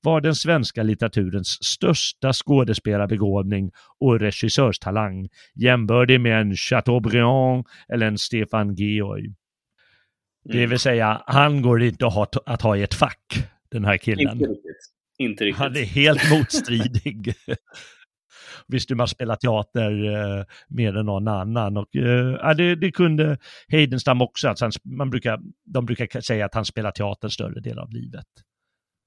var 0.02 0.22
den 0.22 0.36
svenska 0.36 0.84
litteraturens 0.84 1.64
största 1.64 2.34
skådespelarbegåvning 2.34 3.72
och 4.00 4.20
regissörstalang, 4.20 5.30
jämbördig 5.56 6.22
med 6.22 6.42
en 6.42 6.56
Chateaubriand 6.56 7.66
eller 7.88 8.08
en 8.08 8.18
Stefan 8.18 8.76
Georg. 8.76 9.34
Det 10.44 10.58
Mm. 10.58 10.70
vill 10.70 10.80
säga, 10.80 11.22
han 11.28 11.62
går 11.62 11.84
inte 11.84 12.08
att 12.08 12.14
ha, 12.14 12.28
att 12.46 12.62
ha 12.62 12.78
i 12.78 12.84
ett 12.84 12.94
fack, 12.94 13.50
den 13.72 13.86
här 13.86 13.98
killen. 13.98 14.34
Inte 14.34 14.46
riktigt. 14.46 14.97
Inte 15.18 15.46
riktigt. 15.46 15.64
Han 15.64 15.76
är 15.76 15.86
helt 15.86 16.32
motstridig. 16.32 17.34
Visst, 18.68 18.90
man 18.90 19.08
spelar 19.08 19.36
teater 19.36 20.06
eh, 20.06 20.44
mer 20.70 20.98
än 20.98 21.06
någon 21.06 21.28
annan. 21.28 21.78
Och, 21.78 21.96
eh, 21.96 22.56
det, 22.56 22.76
det 22.76 22.92
kunde 22.92 23.38
Heidenstam 23.68 24.22
också. 24.22 24.48
Alltså 24.50 24.66
han, 24.66 24.72
man 24.84 25.10
brukar, 25.10 25.40
de 25.66 25.86
brukar 25.86 26.22
säga 26.22 26.46
att 26.46 26.56
han 26.56 26.66
spelar 26.66 26.92
teater 26.92 27.30
större 27.30 27.60
del 27.60 27.80
av 27.80 27.92
livet. 27.92 28.26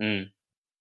Mm. 0.02 0.26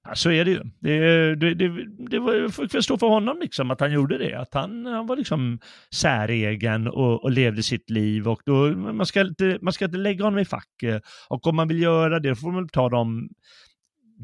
Ja, 0.08 0.16
så 0.16 0.32
är 0.32 0.46
det 0.46 0.52
ju. 0.52 0.64
Det, 0.80 1.36
det, 1.36 1.54
det, 1.54 1.86
det 2.10 2.20
var, 2.20 2.68
väl 2.74 2.84
stå 2.84 2.98
för 2.98 3.08
honom 3.08 3.40
liksom 3.42 3.72
att 3.72 3.80
han 3.80 3.92
gjorde 3.92 4.18
det. 4.18 4.34
Att 4.34 4.54
han, 4.54 4.86
han 4.86 5.08
var 5.08 5.16
liksom 5.16 5.60
säregen 5.96 6.88
och, 6.88 7.24
och 7.24 7.32
levde 7.32 7.64
sitt 7.64 7.90
liv. 7.90 8.28
Och 8.28 8.42
då, 8.46 8.68
man, 8.76 9.06
ska 9.06 9.22
inte, 9.22 9.58
man 9.62 9.74
ska 9.74 9.86
inte 9.86 9.98
lägga 9.98 10.24
honom 10.24 10.40
i 10.40 10.46
fack. 10.46 11.04
Och 11.30 11.48
om 11.48 11.56
man 11.56 11.68
vill 11.68 11.82
göra 11.82 12.20
det, 12.20 12.36
får 12.36 12.52
man 12.52 12.70
ta 12.70 12.90
dem 12.90 13.30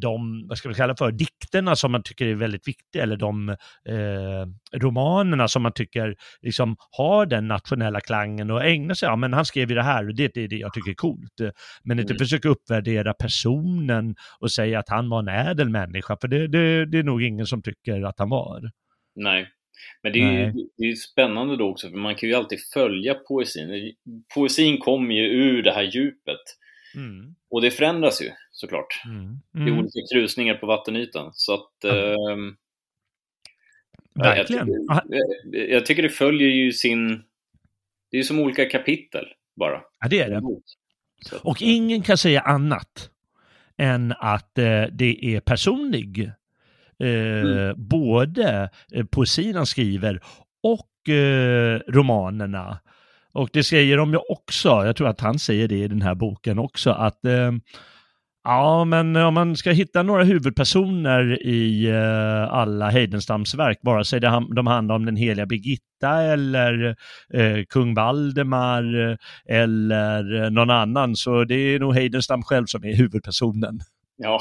de, 0.01 0.45
vad 0.47 0.57
ska 0.57 0.69
vi 0.69 0.75
kalla 0.75 0.95
för, 0.95 1.11
dikterna 1.11 1.75
som 1.75 1.91
man 1.91 2.03
tycker 2.03 2.25
är 2.25 2.35
väldigt 2.35 2.67
viktiga, 2.67 3.03
eller 3.03 3.17
de 3.17 3.49
eh, 3.49 4.77
romanerna 4.79 5.47
som 5.47 5.61
man 5.63 5.71
tycker 5.73 6.15
liksom 6.41 6.75
har 6.97 7.25
den 7.25 7.47
nationella 7.47 7.99
klangen 8.01 8.51
och 8.51 8.65
ägna 8.65 8.95
sig, 8.95 9.07
ja 9.07 9.15
men 9.15 9.33
han 9.33 9.45
skrev 9.45 9.69
ju 9.69 9.75
det 9.75 9.83
här 9.83 10.07
och 10.07 10.15
det 10.15 10.37
är 10.37 10.47
det 10.47 10.55
jag 10.55 10.73
tycker 10.73 10.91
är 10.91 10.95
coolt. 10.95 11.41
Men 11.83 11.99
inte 11.99 12.13
Mm. 12.13 12.19
försöka 12.19 12.49
uppvärdera 12.49 13.13
personen 13.13 14.15
och 14.39 14.51
säga 14.51 14.79
att 14.79 14.89
han 14.89 15.09
var 15.09 15.19
en 15.19 15.27
ädel 15.27 15.69
människa, 15.69 16.17
för 16.21 16.27
det, 16.27 16.47
det, 16.47 16.85
det 16.85 16.99
är 16.99 17.03
nog 17.03 17.23
ingen 17.23 17.45
som 17.45 17.61
tycker 17.61 18.01
att 18.01 18.19
han 18.19 18.29
var. 18.29 18.71
Nej. 19.15 19.47
Men 20.03 20.13
det 20.13 20.19
är, 20.19 20.31
ju, 20.31 20.53
det 20.77 20.83
är 20.85 20.95
spännande 20.95 21.57
då 21.57 21.69
också, 21.69 21.89
för 21.89 21.97
man 21.97 22.15
kan 22.15 22.29
ju 22.29 22.35
alltid 22.35 22.59
följa 22.73 23.13
poesin. 23.13 23.93
Poesin 24.35 24.77
kommer 24.77 25.15
ju 25.15 25.21
ur 25.21 25.63
det 25.63 25.71
här 25.71 25.83
djupet. 25.83 26.41
Mm. 26.95 27.35
Och 27.49 27.61
det 27.61 27.71
förändras 27.71 28.21
ju 28.21 28.29
såklart. 28.55 29.01
Mm. 29.05 29.39
Det 29.51 29.59
är 29.59 29.67
Mm. 29.67 29.79
olika 29.79 29.99
krusningar 30.13 30.55
på 30.55 30.65
vattenytan. 30.65 31.31
Så 31.33 31.53
att... 31.53 31.71
Ja. 31.83 31.89
ehm, 31.91 32.55
ja, 34.13 34.25
jag, 34.25 34.35
Verkligen. 34.35 34.65
tycker, 34.65 34.93
Ah, 34.93 35.01
jag, 35.73 35.85
tycker 35.85 36.03
det 36.03 36.09
följer 36.09 36.49
ju 36.49 36.71
sin... 36.71 37.23
Det 38.11 38.17
är 38.17 38.23
som 38.23 38.39
olika 38.39 38.65
kapitel 38.69 39.25
bara. 39.55 39.81
Ja, 39.99 40.07
det 40.07 40.19
är 40.19 40.29
det. 40.29 40.41
Så 41.21 41.37
Och 41.43 41.61
ingen 41.61 42.01
kan 42.01 42.17
säga 42.17 42.41
annat 42.41 43.09
än 43.77 44.13
att 44.19 44.57
eh, 44.57 44.83
det 44.91 45.25
är 45.35 45.39
personlig. 45.39 46.19
Eh, 46.23 46.31
Mm. 46.99 47.87
Både 47.87 48.69
eh, 48.93 49.05
poesin 49.05 49.55
han 49.55 49.65
skriver 49.65 50.21
och 50.63 51.09
eh, 51.13 51.79
romanerna. 51.87 52.79
Och 53.31 53.49
det 53.53 53.63
säger 53.63 53.97
de 53.97 54.11
ju 54.11 54.17
också, 54.29 54.69
jag 54.69 54.95
tror 54.95 55.07
att 55.07 55.19
han 55.19 55.39
säger 55.39 55.67
det 55.67 55.75
i 55.75 55.87
den 55.87 56.01
här 56.01 56.15
boken 56.15 56.59
också, 56.59 56.89
att 56.91 57.25
eh, 57.25 57.51
Ja, 58.47 58.85
men 58.85 59.15
om 59.15 59.33
man 59.33 59.55
ska 59.55 59.71
hitta 59.71 60.03
några 60.03 60.23
huvudpersoner 60.23 61.43
i 61.43 61.91
uh, 61.91 62.53
alla 62.53 62.89
Heidenstams 62.89 63.55
verk, 63.55 63.79
vare 63.81 64.05
sig 64.05 64.19
det, 64.19 64.47
de 64.55 64.67
handlar 64.67 64.95
om 64.95 65.05
den 65.05 65.15
heliga 65.15 65.45
Birgitta 65.45 66.21
eller 66.21 66.95
uh, 67.35 67.63
kung 67.69 67.93
Valdemar 67.93 69.17
eller 69.45 70.49
någon 70.49 70.69
annan, 70.69 71.15
så 71.15 71.43
det 71.43 71.55
är 71.55 71.79
nog 71.79 71.93
Heidenstam 71.93 72.43
själv 72.43 72.65
som 72.65 72.83
är 72.83 72.95
huvudpersonen. 72.95 73.79
Ja, 74.17 74.39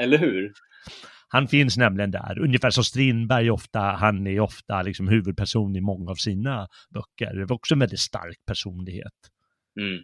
eller 0.00 0.18
hur? 0.18 0.52
Han 1.28 1.48
finns 1.48 1.76
nämligen 1.76 2.10
där, 2.10 2.38
ungefär 2.38 2.70
som 2.70 2.84
Strindberg 2.84 3.50
ofta, 3.50 3.80
han 3.80 4.26
är 4.26 4.40
ofta 4.40 4.82
liksom 4.82 5.08
huvudperson 5.08 5.76
i 5.76 5.80
många 5.80 6.10
av 6.10 6.14
sina 6.14 6.68
böcker. 6.94 7.34
Det 7.34 7.42
är 7.42 7.52
också 7.52 7.74
en 7.74 7.80
väldigt 7.80 8.00
stark 8.00 8.36
personlighet. 8.46 9.12
Mm. 9.80 10.02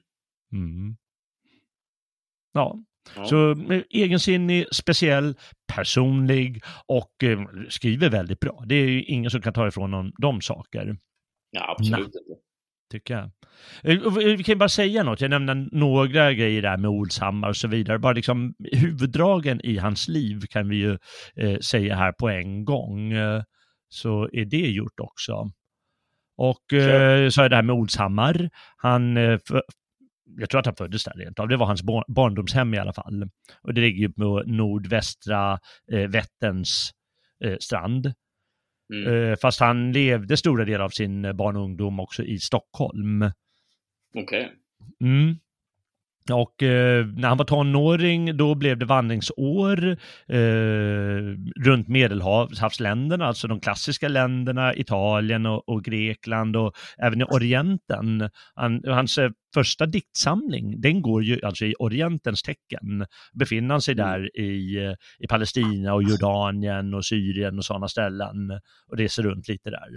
Mm. 0.53 0.97
Ja, 2.53 2.79
Ja. 3.17 3.25
Så 3.25 3.51
eh, 3.51 3.83
egensinnig, 3.91 4.67
speciell, 4.73 5.35
personlig 5.75 6.63
och 6.87 7.25
eh, 7.25 7.41
skriver 7.69 8.11
väldigt 8.11 8.41
bra. 8.41 8.65
Det 8.67 8.75
är 8.75 9.11
ingen 9.11 9.31
som 9.31 9.41
kan 9.41 9.53
ta 9.53 9.69
ifrån 9.69 9.91
någon 9.91 10.13
de 10.19 10.41
saker. 10.41 10.97
Ja, 11.51 11.75
absolut 11.79 12.07
inte. 12.07 12.19
Tycker 12.91 13.15
jag. 13.15 13.31
Eh, 13.83 14.13
vi 14.37 14.45
kan 14.45 14.59
bara 14.59 14.69
säga 14.69 15.03
något, 15.03 15.21
jag 15.21 15.31
nämnde 15.31 15.55
några 15.55 16.33
grejer 16.33 16.63
där 16.63 16.77
med 16.77 16.91
Olshammar 16.91 17.49
och 17.49 17.57
så 17.57 17.69
vidare. 17.69 17.99
Bara 17.99 18.13
liksom 18.13 18.55
huvuddragen 18.73 19.61
i 19.65 19.77
hans 19.79 20.09
liv 20.09 20.41
kan 20.51 20.69
vi 20.69 20.77
ju 20.77 20.99
eh, 21.37 21.59
säga 21.59 21.97
här 21.97 22.13
på 22.13 22.29
en 22.29 22.65
gång. 22.65 23.13
Så 23.89 24.29
är 24.33 24.45
det 24.45 24.57
gjort 24.57 25.01
också. 25.01 25.51
Och 26.37 26.73
eh, 26.73 27.29
så 27.29 27.43
är 27.43 27.49
det 27.49 27.57
här 27.57 27.63
med 27.63 27.75
Olshammar. 27.75 28.51
Han 28.77 29.17
eh, 29.17 29.39
jag 30.37 30.51
tror 30.51 30.61
att 30.61 30.67
han 30.67 30.77
föddes 30.77 31.05
där 31.05 31.13
rent 31.13 31.39
av. 31.39 31.49
Det 31.49 31.57
var 31.57 31.67
hans 31.67 31.83
bar 31.83 32.05
barndomshem 32.09 32.75
i 32.75 32.79
alla 32.79 32.93
fall. 32.93 33.29
Och 33.63 33.75
det 33.75 33.81
ligger 33.81 34.01
ju 34.01 34.13
på 34.13 34.43
nordvästra 34.47 35.59
eh, 35.93 36.09
Vätterns 36.09 36.91
eh, 37.45 37.57
strand. 37.61 38.13
Mm. 38.95 39.15
Eh, 39.15 39.37
fast 39.37 39.61
han 39.61 39.93
levde 39.93 40.37
stora 40.37 40.65
delar 40.65 40.85
av 40.85 40.89
sin 40.89 41.37
barn 41.37 41.57
och 41.57 41.63
ungdom 41.63 42.01
också 42.01 42.23
i 42.23 42.39
Stockholm. 42.39 43.23
Okej. 44.15 44.23
Okay. 44.23 44.49
Mm. 45.11 45.37
Och 46.31 46.63
eh, 46.63 47.07
när 47.07 47.29
han 47.29 47.39
var 47.39 47.45
tonåring 47.45 48.37
då 48.37 48.55
blev 48.55 48.79
det 48.79 48.85
vandringsår 48.85 49.97
eh, 50.29 51.37
runt 51.65 51.89
medelhavsländerna, 51.89 53.27
alltså 53.27 53.49
de 53.49 53.61
klassiska 53.61 54.09
länderna, 54.09 54.75
Italien 54.75 55.47
och, 55.47 55.69
och 55.69 55.85
Grekland 55.85 56.57
och 56.57 56.73
även 56.99 57.21
i 57.21 57.25
Orienten. 57.25 58.31
Han, 58.55 58.83
hans 58.87 59.19
eh, 59.19 59.31
första 59.55 59.87
diktsamling, 59.87 60.81
den 60.81 61.03
går 61.03 61.25
ju 61.25 61.41
alltså 61.45 61.65
i 61.65 61.75
Orientens 61.79 62.43
tecken. 62.43 63.07
Befinner 63.33 63.75
han 63.75 63.83
sig 63.83 63.95
mm. 63.95 64.07
där 64.07 64.41
i, 64.41 64.79
i 65.19 65.27
Palestina 65.29 65.95
och 65.95 66.03
Jordanien 66.03 66.95
och 66.95 67.05
Syrien 67.05 67.59
och 67.59 67.65
sådana 67.65 67.89
ställen 67.89 68.51
och 68.91 68.99
reser 68.99 69.23
runt 69.23 69.49
lite 69.49 69.71
där. 69.71 69.89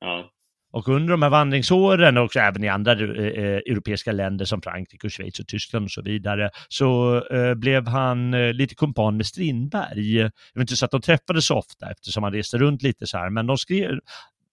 Ja. 0.00 0.30
Och 0.74 0.88
under 0.88 1.10
de 1.10 1.22
här 1.22 1.30
vandringsåren, 1.30 2.18
och 2.18 2.36
även 2.36 2.64
i 2.64 2.68
andra 2.68 2.92
eh, 2.92 2.98
eh, 2.98 3.56
europeiska 3.56 4.12
länder 4.12 4.44
som 4.44 4.62
Frankrike, 4.62 5.06
och 5.06 5.12
Schweiz 5.12 5.40
och 5.40 5.46
Tyskland 5.46 5.84
och 5.84 5.90
så 5.90 6.02
vidare, 6.02 6.50
så 6.68 7.16
eh, 7.26 7.54
blev 7.54 7.88
han 7.88 8.34
eh, 8.34 8.52
lite 8.52 8.74
kumpan 8.74 9.16
med 9.16 9.26
Strindberg. 9.26 10.18
Det 10.18 10.30
var 10.54 10.62
inte 10.62 10.76
så 10.76 10.84
att 10.84 10.90
de 10.90 11.00
träffades 11.00 11.46
så 11.46 11.56
ofta 11.56 11.90
eftersom 11.90 12.22
han 12.22 12.32
reste 12.32 12.58
runt 12.58 12.82
lite 12.82 13.06
så 13.06 13.18
här, 13.18 13.30
men 13.30 13.46
de 13.46 13.58
skrev, 13.58 13.98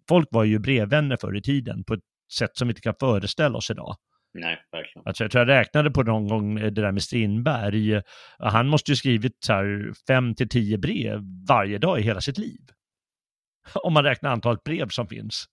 folk 0.10 0.28
var 0.32 0.44
ju 0.44 0.60
brevvänner 0.60 1.18
förr 1.22 1.38
i 1.38 1.42
tiden 1.42 1.84
på 1.84 1.94
ett 1.94 2.04
sätt 2.34 2.58
som 2.58 2.68
vi 2.68 2.72
inte 2.72 2.82
kan 2.82 2.96
föreställa 3.00 3.58
oss 3.58 3.70
idag. 3.70 3.96
Nej, 4.34 4.58
verkligen. 4.72 5.08
Alltså 5.08 5.24
jag 5.24 5.32
tror 5.32 5.40
jag 5.48 5.60
räknade 5.60 5.92
på 5.92 6.04
någon 6.04 6.28
gång 6.28 6.60
eh, 6.60 6.72
det 6.72 6.82
där 6.82 6.92
med 6.92 7.04
Strindberg. 7.04 8.02
Han 8.40 8.68
måste 8.68 8.92
ju 8.92 8.96
skrivit 8.96 9.38
så 9.46 9.54
här 9.54 9.94
fem 10.08 10.36
till 10.36 10.50
tio 10.50 10.78
brev 10.78 11.20
varje 11.48 11.78
dag 11.78 12.00
i 12.00 12.04
hela 12.04 12.22
sitt 12.22 12.38
liv. 12.38 12.62
Om 13.84 13.94
man 13.94 14.04
räknar 14.04 14.30
antalet 14.30 14.64
brev 14.64 14.88
som 14.90 15.08
finns 15.08 15.48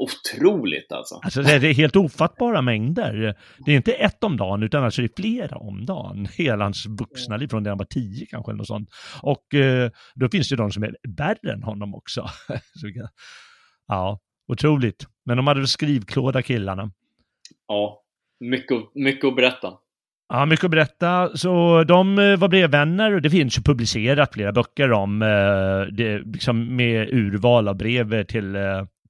otroligt 0.00 0.92
alltså. 0.92 1.20
Alltså 1.22 1.42
det 1.42 1.52
är 1.52 1.74
helt 1.74 1.96
ofattbara 1.96 2.62
mängder. 2.62 3.36
Det 3.58 3.72
är 3.72 3.76
inte 3.76 3.92
ett 3.92 4.24
om 4.24 4.36
dagen 4.36 4.62
utan 4.62 4.84
alltså 4.84 5.02
det 5.02 5.06
är 5.06 5.22
flera 5.22 5.56
om 5.56 5.86
dagen. 5.86 6.28
Hela 6.38 6.64
hans 6.64 6.86
vuxna 6.86 7.36
liv 7.36 7.48
från 7.48 7.62
det 7.62 7.70
han 7.70 7.78
var 7.78 7.84
tio 7.84 8.26
kanske 8.26 8.50
eller 8.50 8.58
något 8.58 8.66
sånt. 8.66 8.88
Och 9.22 9.54
eh, 9.54 9.90
då 10.14 10.28
finns 10.28 10.48
det 10.48 10.56
de 10.56 10.70
som 10.70 10.82
är 10.82 10.96
värre 11.16 11.52
än 11.52 11.62
honom 11.62 11.94
också. 11.94 12.26
ja, 13.88 14.18
otroligt. 14.48 15.06
Men 15.24 15.36
de 15.36 15.46
hade 15.46 15.66
skrivklåda 15.66 16.42
killarna. 16.42 16.90
Ja, 17.68 18.02
mycket, 18.40 18.78
mycket 18.94 19.24
att 19.24 19.36
berätta. 19.36 19.72
Ja, 20.28 20.46
mycket 20.46 20.64
att 20.64 20.70
berätta. 20.70 21.36
Så 21.36 21.84
de 21.84 22.18
eh, 22.18 22.36
var 22.36 22.48
brevvänner 22.48 23.12
och 23.12 23.22
det 23.22 23.30
finns 23.30 23.58
ju 23.58 23.62
publicerat 23.62 24.34
flera 24.34 24.52
böcker 24.52 24.92
om 24.92 25.22
eh, 25.22 25.92
det, 25.92 26.18
liksom 26.18 26.76
med 26.76 27.08
urval 27.08 27.68
av 27.68 27.76
brev 27.76 28.24
till 28.24 28.56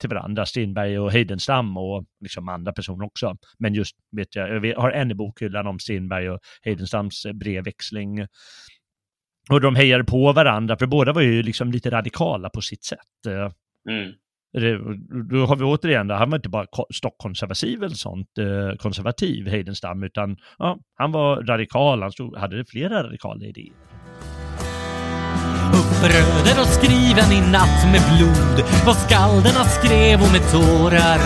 till 0.00 0.08
varandra, 0.08 0.46
Strindberg 0.46 0.98
och 0.98 1.12
Heidenstam 1.12 1.76
och 1.76 2.04
liksom 2.20 2.48
andra 2.48 2.72
personer 2.72 3.04
också. 3.06 3.36
Men 3.58 3.74
just, 3.74 3.96
vet 4.16 4.36
jag, 4.36 4.66
jag 4.66 4.76
har 4.76 4.90
en 4.90 5.10
i 5.10 5.14
bokhyllan 5.14 5.66
om 5.66 5.78
Strindberg 5.78 6.30
och 6.30 6.40
Heidenstams 6.62 7.26
brevväxling. 7.34 8.26
Och 9.50 9.60
de 9.60 9.76
hejade 9.76 10.04
på 10.04 10.32
varandra, 10.32 10.76
för 10.76 10.86
båda 10.86 11.12
var 11.12 11.22
ju 11.22 11.42
liksom 11.42 11.72
lite 11.72 11.90
radikala 11.90 12.50
på 12.50 12.60
sitt 12.60 12.84
sätt. 12.84 12.98
Mm. 13.88 14.12
Då 15.30 15.46
har 15.46 15.56
vi 15.56 15.64
återigen, 15.64 16.06
då, 16.06 16.14
han 16.14 16.30
var 16.30 16.38
inte 16.38 16.48
bara 16.48 16.66
stockkonservativ 16.94 17.82
eller 17.82 17.94
sånt, 17.94 18.38
eh, 18.38 18.76
konservativ 18.76 19.48
Heidenstam, 19.48 20.02
utan 20.02 20.36
ja, 20.58 20.78
han 20.94 21.12
var 21.12 21.42
radikal, 21.42 22.02
han 22.02 22.12
stod, 22.12 22.36
hade 22.36 22.64
flera 22.64 23.04
radikala 23.04 23.44
idéer. 23.44 23.74
Bröder 26.00 26.60
och 26.60 26.68
skriven 26.68 27.32
i 27.32 27.40
natt 27.40 27.84
med 27.92 28.02
blod. 28.16 28.64
Vad 28.86 28.96
skalderna 28.96 29.64
skrev 29.64 30.22
och 30.22 30.32
med 30.32 30.50
tårar. 30.52 31.20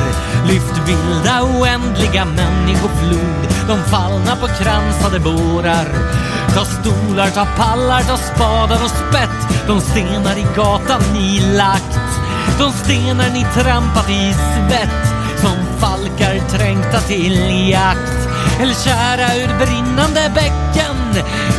Lyft 0.48 0.78
vilda 0.86 1.42
oändliga 1.42 2.24
människoflod. 2.24 3.48
De 3.68 3.78
fallna 3.90 4.36
på 4.36 4.46
kransade 4.46 5.20
bårar. 5.20 5.88
Ta 6.54 6.64
stolar, 6.64 7.30
ta 7.30 7.46
pallar, 7.56 8.02
ta 8.02 8.16
spadar 8.16 8.84
och 8.84 8.90
spett. 8.90 9.66
De 9.66 9.80
stenar 9.80 10.38
i 10.38 10.46
gatan 10.56 11.02
ni 11.12 11.40
lagt. 11.56 11.98
De 12.58 12.72
stenar 12.72 13.30
ni 13.30 13.46
trampat 13.54 14.10
i 14.10 14.32
svett 14.32 15.13
falkar 15.80 16.48
trängta 16.48 16.98
till 16.98 17.68
jakt 17.70 18.28
eller 18.60 18.74
kära 18.74 19.26
ur 19.42 19.50
brinnande 19.58 20.32
bäcken 20.34 20.98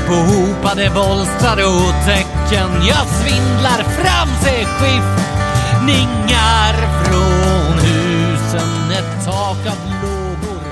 på 0.08 0.14
hopade 0.14 0.90
bolstrar 0.90 1.58
och 1.76 1.94
tecken. 2.06 2.70
Jag 2.92 3.06
svindlar 3.18 3.82
fram 4.00 4.30
sig 4.44 4.66
skiftningar 4.78 6.74
från 7.04 7.74
husen. 7.88 8.92
Ett 8.92 9.26
tak 9.26 9.62
av 9.74 9.80
lågor 10.04 10.66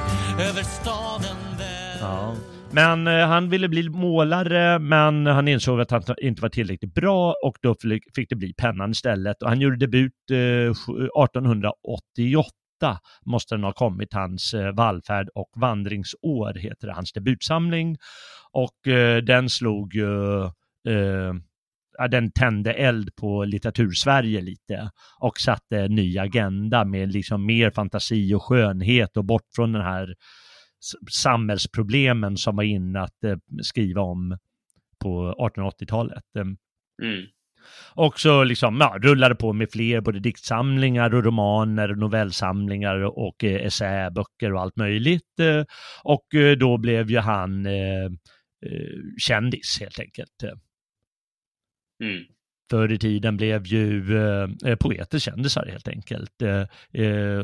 över 0.49 0.63
staden 0.63 1.38
Ja. 1.99 2.36
Men 2.71 3.08
eh, 3.08 3.27
han 3.27 3.49
ville 3.49 3.69
bli 3.69 3.89
målare, 3.89 4.79
men 4.79 5.25
han 5.25 5.47
insåg 5.47 5.82
att 5.82 5.91
han 5.91 6.03
inte 6.21 6.41
var 6.41 6.49
tillräckligt 6.49 6.93
bra 6.93 7.36
och 7.43 7.58
då 7.62 7.75
fick 8.15 8.29
det 8.29 8.36
bli 8.36 8.53
pennan 8.53 8.91
istället. 8.91 9.43
Och 9.43 9.49
han 9.49 9.62
gjorde 9.62 9.77
debut 9.77 10.12
eh, 10.32 10.38
1888 10.38 12.03
eh, 12.17 12.62
måste 13.25 13.55
den 13.55 13.63
ha 13.63 13.73
kommit, 13.73 14.13
hans 14.13 14.53
eh, 14.53 14.75
vallfärd 14.75 15.29
och 15.36 15.49
vandringsår 15.55 16.53
heter 16.53 16.88
det, 16.88 16.93
hans 16.93 17.13
debutsamling. 17.13 17.97
Och 18.51 18.88
eh, 18.88 19.23
den 19.23 19.49
slog 19.49 19.95
ju 19.95 20.43
eh, 20.88 21.33
den 22.09 22.31
tände 22.31 22.73
eld 22.73 23.15
på 23.15 23.43
litteratursverige 23.43 24.41
lite 24.41 24.91
och 25.19 25.39
satte 25.39 25.79
en 25.79 25.95
ny 25.95 26.17
agenda 26.17 26.86
med 26.86 27.13
liksom 27.13 27.45
mer 27.45 27.71
fantasi 27.71 28.33
och 28.33 28.43
skönhet 28.43 29.17
och 29.17 29.25
bort 29.25 29.47
från 29.55 29.71
den 29.71 29.81
här 29.81 30.15
samhällsproblemen 31.12 32.38
som 32.38 32.55
var 32.55 32.63
inne 32.63 33.01
att 33.01 33.23
eh, 33.23 33.38
skriva 33.62 34.01
om 34.01 34.38
på 34.99 35.36
1880-talet. 35.55 36.23
Mm. 36.36 36.57
Och 37.95 38.19
så 38.19 38.43
liksom, 38.43 38.78
ja, 38.80 38.97
rullade 39.02 39.36
på 39.36 39.54
med 39.54 39.71
fler, 39.71 40.02
både 40.02 40.19
diktsamlingar 40.19 41.15
och 41.15 41.23
romaner, 41.23 41.91
och 41.91 41.97
novellsamlingar 41.97 43.04
och 43.04 43.43
eh, 43.43 43.65
essäböcker 43.65 44.54
och 44.54 44.62
allt 44.62 44.76
möjligt. 44.76 45.39
Eh, 45.39 45.63
och 46.04 46.36
eh, 46.36 46.58
då 46.58 46.78
blev 46.78 47.12
ju 47.12 47.17
han 47.17 47.65
eh, 47.65 48.06
eh 48.65 48.99
kändis 49.17 49.78
helt 49.80 49.99
enkelt. 49.99 50.43
Mm. 52.04 52.23
Förr 52.69 52.91
i 52.91 52.97
tiden 52.97 53.38
blev 53.38 53.65
ju 53.65 54.17
eh, 54.65 54.76
poeter 54.76 55.19
kändisar 55.19 55.65
helt 55.65 55.88
enkelt. 55.88 56.41
Eh, 56.41 57.43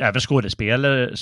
även 0.00 0.20
skådespelare, 0.20 1.16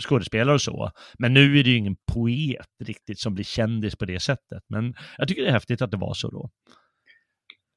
skådespelare 0.00 0.54
och 0.54 0.62
så. 0.62 0.90
Men 1.18 1.34
nu 1.34 1.58
är 1.58 1.64
det 1.64 1.70
ju 1.70 1.76
ingen 1.76 1.96
poet 2.12 2.68
riktigt 2.84 3.18
som 3.18 3.34
blir 3.34 3.44
kändis 3.44 3.96
på 3.96 4.04
det 4.04 4.20
sättet. 4.20 4.62
Men 4.68 4.94
jag 5.18 5.28
tycker 5.28 5.42
det 5.42 5.48
är 5.48 5.52
häftigt 5.52 5.82
att 5.82 5.90
det 5.90 5.96
var 5.96 6.14
så 6.14 6.30
då. 6.30 6.50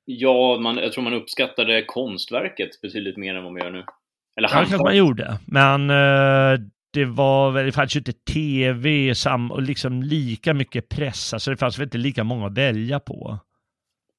Ja, 0.09 0.59
man, 0.61 0.77
jag 0.77 0.91
tror 0.93 1.03
man 1.03 1.13
uppskattade 1.13 1.83
konstverket 1.87 2.81
betydligt 2.81 3.17
mer 3.17 3.35
än 3.35 3.43
vad 3.43 3.53
man 3.53 3.61
gör 3.61 3.71
nu. 3.71 3.83
Eller 4.37 4.49
ja, 4.49 4.53
kanske 4.53 4.77
man 4.77 4.97
gjorde. 4.97 5.39
Men 5.45 5.89
uh, 5.89 6.59
det 6.93 7.05
var 7.05 7.51
väl, 7.51 7.65
det 7.65 7.71
fanns 7.71 7.95
ju 7.95 7.99
inte 7.99 8.13
tv 8.13 9.15
sam, 9.15 9.51
och 9.51 9.61
liksom 9.61 10.03
lika 10.03 10.53
mycket 10.53 10.89
press, 10.89 11.33
alltså 11.33 11.51
det 11.51 11.57
fanns 11.57 11.79
väl 11.79 11.83
inte 11.83 11.97
lika 11.97 12.23
många 12.23 12.47
att 12.47 12.57
välja 12.57 12.99
på. 12.99 13.39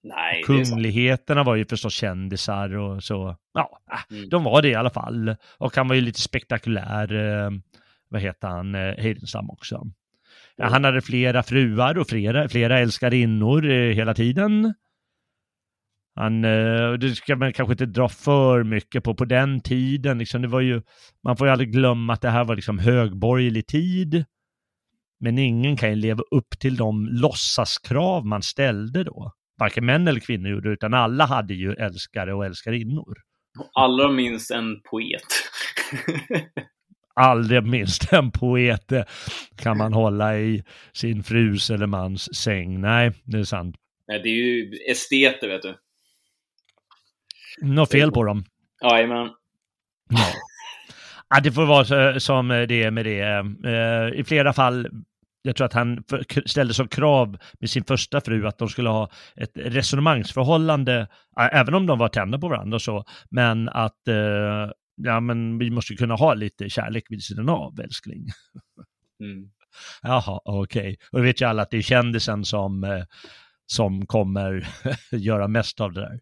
Nej. 0.02 0.42
Kungligheterna 0.42 1.42
var 1.42 1.54
ju 1.56 1.64
förstås 1.64 1.94
kändisar 1.94 2.76
och 2.76 3.04
så. 3.04 3.36
Ja, 3.54 3.80
äh, 3.92 4.16
Mm. 4.16 4.28
de 4.28 4.44
var 4.44 4.62
det 4.62 4.68
i 4.68 4.74
alla 4.74 4.90
fall. 4.90 5.36
Och 5.58 5.76
han 5.76 5.88
var 5.88 5.94
ju 5.94 6.00
lite 6.00 6.20
spektakulär, 6.20 7.14
eh, 7.14 7.50
vad 8.08 8.20
heter 8.20 8.48
han, 8.48 8.74
eh, 8.74 8.80
Heidenstam 8.80 9.50
också. 9.50 9.86
Ja, 10.56 10.66
han 10.66 10.84
hade 10.84 11.00
flera 11.00 11.42
fruar 11.42 11.98
och 11.98 12.08
flera, 12.08 12.48
flera 12.48 12.78
älskarinnor 12.78 13.70
eh, 13.70 13.94
hela 13.94 14.14
tiden. 14.14 14.74
Han, 16.18 16.44
eh, 16.44 16.92
det 16.92 17.16
ska 17.16 17.36
man 17.36 17.52
kanske 17.52 17.72
inte 17.72 17.86
dra 17.86 18.08
för 18.08 18.64
mycket 18.64 19.04
på, 19.04 19.14
på 19.14 19.24
den 19.24 19.60
tiden, 19.60 20.18
liksom, 20.18 20.42
det 20.42 20.48
var 20.48 20.60
ju, 20.60 20.82
man 21.24 21.36
får 21.36 21.46
ju 21.46 21.52
aldrig 21.52 21.72
glömma 21.72 22.12
att 22.12 22.20
det 22.20 22.30
här 22.30 22.44
var 22.44 22.56
liksom 22.56 22.78
högborgerlig 22.78 23.66
tid. 23.66 24.24
Men 25.20 25.38
ingen 25.38 25.76
kan 25.76 25.90
ju 25.90 25.94
leva 25.94 26.22
upp 26.30 26.58
till 26.60 26.76
de 26.76 27.08
låtsaskrav 27.10 28.26
man 28.26 28.42
ställde 28.42 29.04
då. 29.04 29.32
Varken 29.58 29.86
män 29.86 30.08
eller 30.08 30.20
kvinnor 30.20 30.50
gjorde 30.50 30.70
utan 30.70 30.94
alla 30.94 31.26
hade 31.26 31.54
ju 31.54 31.72
älskare 31.72 32.34
och 32.34 32.46
älskarinnor. 32.46 33.14
Allra 33.74 34.10
minst 34.10 34.50
en 34.50 34.80
poet. 34.90 35.26
Aldrig 37.14 37.62
minst 37.66 38.12
en 38.12 38.30
poet 38.30 38.92
kan 39.56 39.78
man 39.78 39.92
hålla 39.92 40.38
i 40.38 40.64
sin 40.92 41.22
frus 41.22 41.70
eller 41.70 41.86
mans 41.86 42.36
säng. 42.36 42.80
Nej, 42.80 43.12
det 43.24 43.38
är 43.38 43.44
sant. 43.44 43.76
Nej, 44.08 44.20
det 44.22 44.28
är 44.28 44.34
ju 44.34 44.70
esteter, 44.90 45.48
vet 45.48 45.62
du. 45.62 45.74
Något 47.62 47.90
fel 47.92 48.12
på 48.12 48.24
dem. 48.24 48.44
Jajamän. 48.82 49.28
Ja. 50.10 50.24
Ja, 51.30 51.40
det 51.40 51.52
får 51.52 51.66
vara 51.66 51.84
så, 51.84 52.20
som 52.20 52.48
det 52.48 52.82
är 52.82 52.90
med 52.90 53.04
det. 53.04 53.20
Eh, 53.70 54.20
I 54.20 54.24
flera 54.24 54.52
fall, 54.52 54.88
jag 55.42 55.56
tror 55.56 55.64
att 55.66 55.72
han 55.72 56.04
för- 56.10 56.48
ställde 56.48 56.74
som 56.74 56.88
krav 56.88 57.38
med 57.60 57.70
sin 57.70 57.84
första 57.84 58.20
fru 58.20 58.46
att 58.46 58.58
de 58.58 58.68
skulle 58.68 58.88
ha 58.88 59.10
ett 59.36 59.50
resonemangsförhållande, 59.54 61.08
även 61.52 61.74
om 61.74 61.86
de 61.86 61.98
var 61.98 62.08
tända 62.08 62.38
på 62.38 62.48
varandra 62.48 62.74
och 62.74 62.82
så, 62.82 63.04
men 63.30 63.68
att 63.68 64.08
eh, 64.08 64.70
ja, 64.96 65.20
men 65.20 65.58
vi 65.58 65.70
måste 65.70 65.94
kunna 65.94 66.14
ha 66.14 66.34
lite 66.34 66.68
kärlek 66.70 67.04
vid 67.08 67.22
sidan 67.24 67.48
av, 67.48 67.80
älskling. 67.80 68.26
Mm. 69.20 69.50
Jaha, 70.02 70.40
okej. 70.44 70.96
Och 71.12 71.18
det 71.18 71.24
vet 71.24 71.40
ju 71.40 71.44
alla 71.46 71.62
att 71.62 71.70
det 71.70 71.76
är 71.76 71.82
kändisen 71.82 72.44
som, 72.44 72.84
eh, 72.84 73.04
som 73.66 74.06
kommer 74.06 74.68
göra 75.12 75.48
mest 75.48 75.80
av 75.80 75.92
det 75.92 76.00
där. 76.00 76.20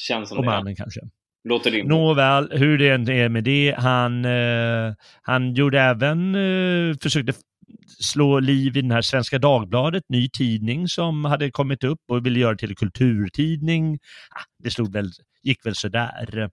Känns 0.00 0.28
som 0.28 0.38
Och 0.38 0.44
det. 0.44 0.50
mannen 0.50 0.76
kanske. 0.76 1.00
Låter 1.44 1.70
rimligt. 1.70 1.88
Nåväl, 1.88 2.50
hur 2.52 2.78
det 2.78 2.88
än 2.88 3.08
är 3.08 3.28
med 3.28 3.44
det, 3.44 3.74
han, 3.78 4.24
eh, 4.24 4.94
han 5.22 5.54
gjorde 5.54 5.80
även, 5.80 6.34
eh, 6.34 6.96
försökte 7.02 7.32
slå 8.00 8.40
liv 8.40 8.76
i 8.76 8.80
den 8.82 8.90
här 8.90 9.02
Svenska 9.02 9.38
Dagbladet, 9.38 10.04
ny 10.08 10.28
tidning 10.28 10.88
som 10.88 11.24
hade 11.24 11.50
kommit 11.50 11.84
upp 11.84 12.00
och 12.08 12.26
ville 12.26 12.38
göra 12.38 12.56
till 12.56 12.76
kulturtidning. 12.76 13.98
Ah, 14.30 14.44
det 14.64 14.70
slog 14.70 14.92
väl, 14.92 15.10
gick 15.42 15.66
väl 15.66 15.74
sådär. 15.74 16.50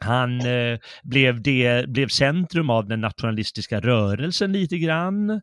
Han 0.00 0.40
eh, 0.40 0.78
blev, 1.02 1.42
det, 1.42 1.88
blev 1.88 2.08
centrum 2.08 2.70
av 2.70 2.88
den 2.88 3.00
nationalistiska 3.00 3.80
rörelsen 3.80 4.52
lite 4.52 4.78
grann. 4.78 5.40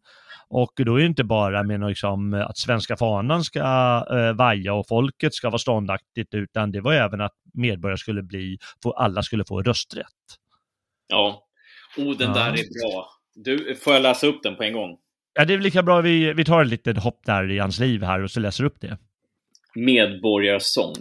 Och 0.50 0.72
då 0.76 0.96
är 0.96 1.00
det 1.00 1.06
inte 1.06 1.24
bara 1.24 1.64
med 1.64 1.88
liksom, 1.88 2.34
att 2.34 2.58
svenska 2.58 2.98
fanan 2.98 3.44
ska 3.44 3.60
eh, 4.12 4.34
vaja 4.34 4.74
och 4.74 4.88
folket 4.88 5.34
ska 5.34 5.50
vara 5.50 5.60
ståndaktigt, 5.60 6.34
utan 6.34 6.72
det 6.72 6.82
var 6.82 6.94
även 6.94 7.22
att 7.22 7.34
medborgare 7.54 7.98
skulle 7.98 8.24
bli, 8.24 8.58
få, 8.84 8.92
alla 8.92 9.24
skulle 9.24 9.44
få 9.48 9.62
rösträtt. 9.62 10.06
Ja. 11.08 11.44
Oh, 11.98 12.18
den 12.18 12.28
Ja. 12.28 12.34
där 12.34 12.52
är 12.52 12.92
bra. 12.92 13.10
Du, 13.36 13.76
får 13.76 13.94
jag 13.94 14.02
läsa 14.02 14.28
upp 14.28 14.44
den 14.44 14.56
på 14.56 14.64
en 14.64 14.74
gång? 14.74 14.98
Ja, 15.34 15.46
det 15.46 15.54
är 15.54 15.58
lika 15.58 15.84
bra 15.84 16.02
vi, 16.02 16.34
vi 16.34 16.46
tar 16.46 16.62
ett 16.62 16.68
litet 16.68 16.98
hopp 16.98 17.22
där 17.26 17.52
i 17.52 17.60
hans 17.60 17.80
liv 17.80 18.04
här 18.04 18.24
och 18.24 18.32
så 18.32 18.40
läser 18.40 18.64
upp 18.64 18.82
det. 18.82 18.98
Medborgarsång. 19.76 20.96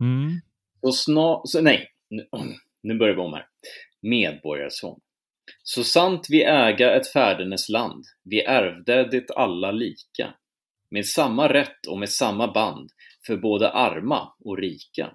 Mm. 0.00 0.40
Så 0.80 0.92
snart... 0.92 1.40
Så, 1.44 1.60
nej, 1.62 1.88
nu, 2.10 2.26
nu 2.82 2.98
börjar 2.98 3.14
vi 3.14 3.20
om 3.20 3.32
här. 3.32 3.46
Medborgarsång. 4.02 5.00
Så 5.62 5.84
sant 5.84 6.26
vi 6.28 6.42
äga 6.42 6.94
ett 6.94 7.12
färdenes 7.12 7.68
land, 7.68 8.04
vi 8.24 8.40
ärvde 8.40 9.08
det 9.10 9.30
alla 9.30 9.72
lika, 9.72 10.34
med 10.90 11.06
samma 11.06 11.52
rätt 11.52 11.86
och 11.88 11.98
med 11.98 12.10
samma 12.10 12.52
band, 12.52 12.90
för 13.26 13.36
både 13.36 13.70
arma 13.70 14.32
och 14.44 14.58
rika. 14.58 15.12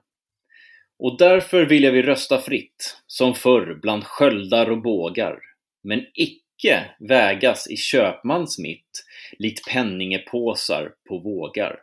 Och 0.99 1.17
därför 1.17 1.65
vilja 1.65 1.91
vi 1.91 2.01
rösta 2.01 2.41
fritt, 2.41 3.01
som 3.07 3.35
förr 3.35 3.79
bland 3.81 4.03
sköldar 4.03 4.71
och 4.71 4.81
bågar, 4.81 5.39
men 5.83 6.05
icke 6.13 6.85
vägas 6.99 7.69
i 7.69 7.77
köpmans 7.77 8.59
mitt, 8.59 9.05
likt 9.39 9.67
penningepåsar 9.67 10.91
på 11.09 11.19
vågar. 11.19 11.79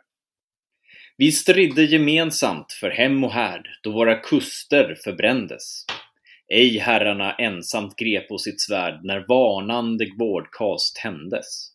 Vi 1.17 1.31
stridde 1.31 1.83
gemensamt 1.83 2.71
för 2.71 2.89
hem 2.89 3.23
och 3.23 3.31
härd, 3.31 3.67
då 3.83 3.91
våra 3.91 4.15
kuster 4.15 4.95
förbrändes. 5.03 5.85
Ej 6.53 6.77
herrarna 6.77 7.33
ensamt 7.33 7.95
grep 7.95 8.27
på 8.27 8.37
sitt 8.37 8.61
svärd 8.61 8.99
när 9.03 9.25
varnande 9.27 10.05
vårdkas 10.19 10.93
tändes. 10.93 11.71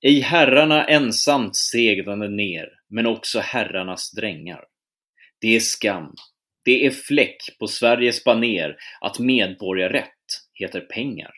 Ej 0.00 0.20
herrarna 0.20 0.84
ensamt 0.84 1.56
segnade 1.56 2.28
ner, 2.28 2.68
men 2.88 3.06
också 3.06 3.40
herrarnas 3.40 4.10
drängar. 4.10 4.64
Det 5.40 5.56
är 5.56 5.60
skam, 5.60 6.14
det 6.64 6.86
är 6.86 6.90
fläck 6.90 7.36
på 7.58 7.66
Sveriges 7.66 8.24
baner 8.24 8.76
att 9.00 9.18
medborgarrätt 9.18 10.24
heter 10.54 10.80
pengar. 10.80 11.30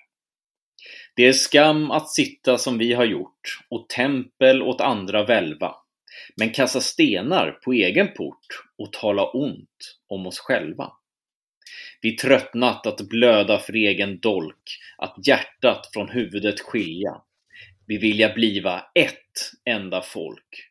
Det 1.17 1.27
är 1.27 1.33
skam 1.33 1.91
att 1.91 2.11
sitta 2.11 2.59
som 2.59 2.79
vi 2.79 2.93
har 2.93 3.05
gjort 3.05 3.59
och 3.71 3.89
tempel 3.89 4.63
åt 4.63 4.81
andra 4.81 5.25
välva, 5.25 5.75
men 6.37 6.51
kasta 6.51 6.81
stenar 6.81 7.51
på 7.51 7.73
egen 7.73 8.09
port 8.15 8.47
och 8.79 8.93
tala 8.93 9.31
ont 9.31 9.99
om 10.09 10.27
oss 10.27 10.39
själva. 10.39 10.93
Vi 12.01 12.17
tröttnat 12.17 12.87
att 12.87 13.09
blöda 13.09 13.59
för 13.59 13.73
egen 13.73 14.21
dolk, 14.21 14.79
att 14.99 15.27
hjärtat 15.27 15.91
från 15.93 16.09
huvudet 16.09 16.61
skilja. 16.61 17.13
Vi 17.87 17.99
vilja 17.99 18.35
bliva 18.35 18.79
ett 18.95 19.53
enda 19.65 20.03
folk, 20.03 20.71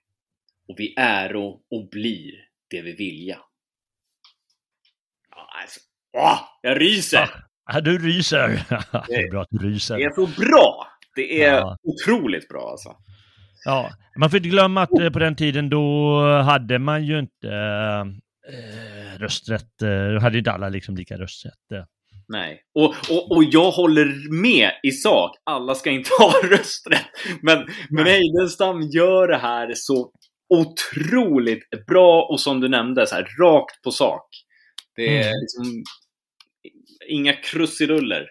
och 0.68 0.76
vi 0.80 0.94
äro 0.98 1.62
och 1.72 1.90
blir 1.92 2.32
det 2.70 2.82
vi 2.82 2.92
vilja. 2.96 3.38
Ja, 5.32 5.50
alltså, 5.62 5.80
åh, 6.18 6.40
jag 6.62 6.82
ryser! 6.82 7.30
Ja, 7.74 7.82
du 7.82 7.98
ryser. 7.98 8.48
det 9.08 9.16
är 9.16 9.32
bra 9.32 9.42
att 9.42 9.48
du 9.52 9.70
ryser. 9.70 9.98
Det 9.98 10.04
är 10.04 10.12
så 10.12 10.28
bra! 10.28 10.88
Det 11.16 11.44
är 11.44 11.54
Ja. 11.54 11.78
otroligt 11.84 12.48
bra 12.50 12.70
alltså. 12.72 12.96
Ja, 13.66 13.90
man 14.20 14.30
får 14.30 14.38
inte 14.38 14.50
glömma 14.50 14.82
att 14.82 15.00
eh, 15.00 15.10
på 15.10 15.20
den 15.20 15.36
tiden 15.36 15.70
då 15.70 16.20
hade 16.42 16.80
man 16.80 17.06
ju 17.06 17.20
inte 17.20 17.48
eh, 18.54 19.20
rösträtt, 19.20 19.82
eh, 19.82 20.14
då 20.14 20.20
hade 20.20 20.36
ju 20.36 20.40
inte 20.40 20.52
alla 20.52 20.70
liksom 20.70 20.96
lika 20.96 21.18
rösträtt. 21.18 21.72
eh. 21.74 21.84
Nej. 22.28 22.62
Och, 22.76 22.96
och, 23.12 23.32
och 23.32 23.44
jag 23.44 23.72
håller 23.72 24.32
med 24.42 24.72
i 24.84 24.92
sak. 24.92 25.32
Alla 25.44 25.76
ska 25.76 25.90
inte 25.92 26.10
ha 26.20 26.34
rösträtt. 26.44 27.06
Men, 27.42 27.68
men 27.90 28.06
Heidenstam 28.06 28.82
gör 28.82 29.28
det 29.28 29.38
här 29.38 29.72
så 29.76 30.12
otroligt 30.50 31.86
bra 31.88 32.24
och 32.24 32.40
som 32.40 32.62
du 32.62 32.68
nämnde, 32.70 33.08
så 33.08 33.16
här, 33.16 33.28
rakt 33.42 33.82
på 33.84 33.92
sak. 33.92 34.28
Det 34.96 35.18
är 35.18 35.22
Mm. 35.28 35.34
liksom 35.42 35.84
inga 37.10 37.34
krusiduller. 37.34 38.26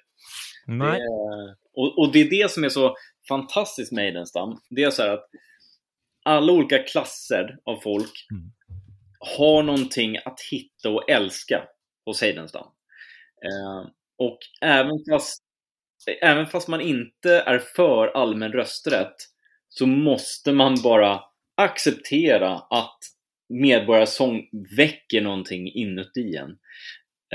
Det 0.66 0.72
Nej. 0.72 1.00
är, 1.00 1.54
och, 1.76 1.98
och 1.98 2.12
det 2.12 2.20
är 2.20 2.30
det 2.30 2.50
som 2.50 2.64
är 2.64 2.68
så 2.68 2.96
fantastiskt 3.28 3.92
med 3.92 4.04
Heidenstam. 4.04 4.58
Det 4.70 4.82
är 4.82 4.90
så 4.90 5.02
här 5.02 5.10
att 5.10 5.24
alla 6.24 6.52
olika 6.52 6.78
klasser 6.78 7.56
av 7.64 7.80
folk 7.80 8.12
Mm. 8.32 8.52
Har 9.24 9.62
någonting 9.62 10.16
att 10.24 10.40
hitta 10.50 10.90
och 10.90 11.10
älska 11.10 11.64
hos 12.06 12.20
Heidenstam. 12.22 12.66
Eh, 13.44 13.90
och 14.18 14.38
även 14.60 15.04
fast, 15.10 15.42
även 16.22 16.46
fast 16.46 16.68
man 16.68 16.80
inte 16.80 17.40
är 17.40 17.58
för 17.58 18.06
allmän 18.06 18.52
rösträtt 18.52 19.16
så 19.68 19.86
måste 19.86 20.52
man 20.52 20.82
bara 20.82 21.20
acceptera 21.56 22.52
att 22.54 22.98
medborgarsång 23.48 24.48
väcker 24.76 25.20
någonting 25.20 25.72
inuti 25.72 26.36
en. 26.36 26.58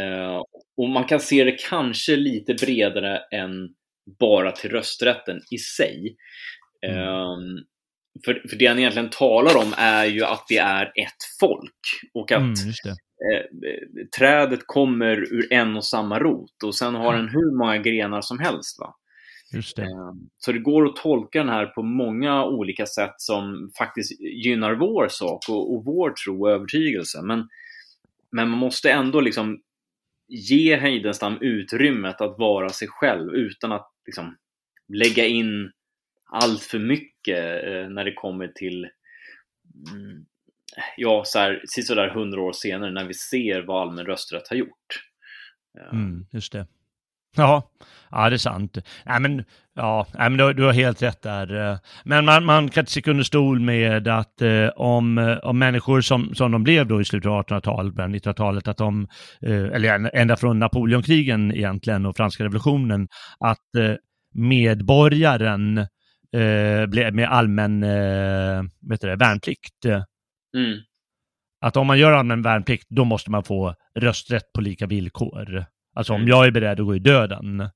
Eh, 0.05 0.41
och 0.77 0.89
man 0.89 1.05
kan 1.05 1.19
se 1.19 1.43
det 1.43 1.57
kanske 1.69 2.15
lite 2.15 2.53
bredare 2.53 3.17
än 3.17 3.75
bara 4.19 4.51
till 4.51 4.71
rösträtten 4.71 5.41
i 5.51 5.57
sig. 5.57 6.15
Mm. 6.87 6.97
Ehm, 6.97 7.65
för, 8.25 8.43
för 8.49 8.55
det 8.57 8.65
han 8.65 8.79
egentligen 8.79 9.09
talar 9.09 9.57
om 9.57 9.73
är 9.77 10.05
ju 10.05 10.23
att 10.23 10.45
det 10.49 10.57
är 10.57 10.85
ett 10.85 11.23
folk 11.39 12.11
och 12.13 12.31
att 12.31 12.41
Mm, 12.41 12.53
eh, 13.33 14.05
trädet 14.17 14.59
kommer 14.65 15.17
ur 15.33 15.53
en 15.53 15.75
och 15.75 15.85
samma 15.85 16.19
rot 16.19 16.63
och 16.63 16.75
sen 16.75 16.95
har 16.95 17.13
Mm. 17.13 17.25
den 17.25 17.33
hur 17.35 17.57
många 17.57 17.77
grenar 17.77 18.21
som 18.21 18.39
helst. 18.39 18.79
Va? 18.79 18.95
Just 19.53 19.75
det. 19.75 19.81
Eh, 19.81 20.13
Så 20.37 20.51
det 20.51 20.59
går 20.59 20.85
att 20.85 20.95
tolka 20.95 21.39
den 21.39 21.49
här 21.49 21.65
på 21.65 21.83
många 21.83 22.45
olika 22.45 22.85
sätt 22.85 23.13
som 23.17 23.71
faktiskt 23.77 24.19
gynnar 24.21 24.73
vår 24.73 25.07
sak 25.09 25.39
och, 25.49 25.73
och 25.75 25.85
vår 25.85 26.11
tro 26.11 26.41
och 26.43 26.51
övertygelse. 26.51 27.21
Men, 27.21 27.49
men 28.31 28.49
man 28.49 28.59
måste 28.59 28.91
ändå 28.91 29.21
liksom 29.21 29.61
ge 30.27 30.75
Heidenstam 30.77 31.37
utrymmet 31.41 32.21
att 32.21 32.35
vara 32.39 32.69
sig 32.69 32.87
själv 32.87 33.33
utan 33.35 33.71
att 33.71 33.91
liksom, 34.05 34.35
lägga 34.93 35.25
in 35.25 35.71
allt 36.31 36.63
för 36.63 36.79
mycket 36.79 37.63
eh, 37.63 37.89
när 37.89 38.05
det 38.05 38.13
kommer 38.13 38.47
till 38.47 38.89
mm, 39.91 40.25
ja, 40.97 41.23
så 41.25 41.39
här, 41.39 41.61
sådär 41.83 42.09
hundra 42.09 42.41
år 42.41 42.53
senare 42.53 42.91
när 42.91 43.05
vi 43.05 43.13
ser 43.13 43.61
vad 43.61 43.81
allmän 43.81 44.05
rösträtt 44.05 44.47
har 44.49 44.55
gjort. 44.55 45.03
Eh, 45.79 45.93
mm, 45.93 46.25
just 46.31 46.51
det. 46.51 46.67
Ja, 47.35 47.71
ja, 48.11 48.29
det 48.29 48.35
är 48.35 48.37
sant. 48.37 48.77
Ja, 49.05 49.19
men, 49.19 49.45
ja, 49.75 50.07
men 50.13 50.37
du, 50.37 50.53
du 50.53 50.63
har 50.63 50.73
helt 50.73 51.01
rätt 51.01 51.21
där. 51.21 51.71
Eh, 51.71 51.77
men 52.03 52.25
man, 52.25 52.45
man 52.45 52.69
kan 52.69 52.81
inte 52.81 52.91
sticka 52.91 53.11
under 53.11 53.23
stol 53.23 53.59
med 53.59 54.07
att 54.07 54.41
eh, 54.41 54.67
om, 54.75 55.17
eh, 55.17 55.37
om 55.37 55.59
människor 55.59 56.01
som, 56.01 56.35
som 56.35 56.51
de 56.51 56.63
blev 56.63 56.87
då 56.87 57.01
i 57.01 57.05
slutet 57.05 57.29
av 57.29 57.45
1800-talet, 57.45 57.93
början 57.93 58.15
1900-talet, 58.15 58.67
att 58.67 58.77
de, 58.77 59.07
eh, 59.41 59.63
eller 59.63 60.15
ända 60.15 60.35
från 60.35 60.59
Napoleonkrigen 60.59 61.55
egentligen 61.55 62.05
och 62.05 62.17
franska 62.17 62.43
revolutionen, 62.43 63.07
att 63.39 63.75
eh, 63.77 63.95
medborgaren 64.33 65.87
eh, 66.33 67.11
med 67.13 67.27
allmän 67.29 67.83
eh, 67.83 68.63
vet 68.89 69.01
du, 69.01 69.15
värnplikt. 69.15 69.85
Mm. 70.57 70.79
Att 71.61 71.77
om 71.77 71.87
man 71.87 71.99
gör 71.99 72.11
allmän 72.11 72.41
värnplikt, 72.41 72.85
då 72.89 73.05
måste 73.05 73.31
man 73.31 73.43
få 73.43 73.75
rösträtt 73.95 74.53
på 74.53 74.61
lika 74.61 74.87
villkor. 74.87 75.65
Alltså 75.95 76.13
om 76.13 76.21
Mm. 76.21 76.29
jag 76.29 76.45
är 76.47 76.51
beredd 76.51 76.79
att 76.79 76.85
gå 76.85 76.95
i 76.95 76.99
döden 76.99 77.69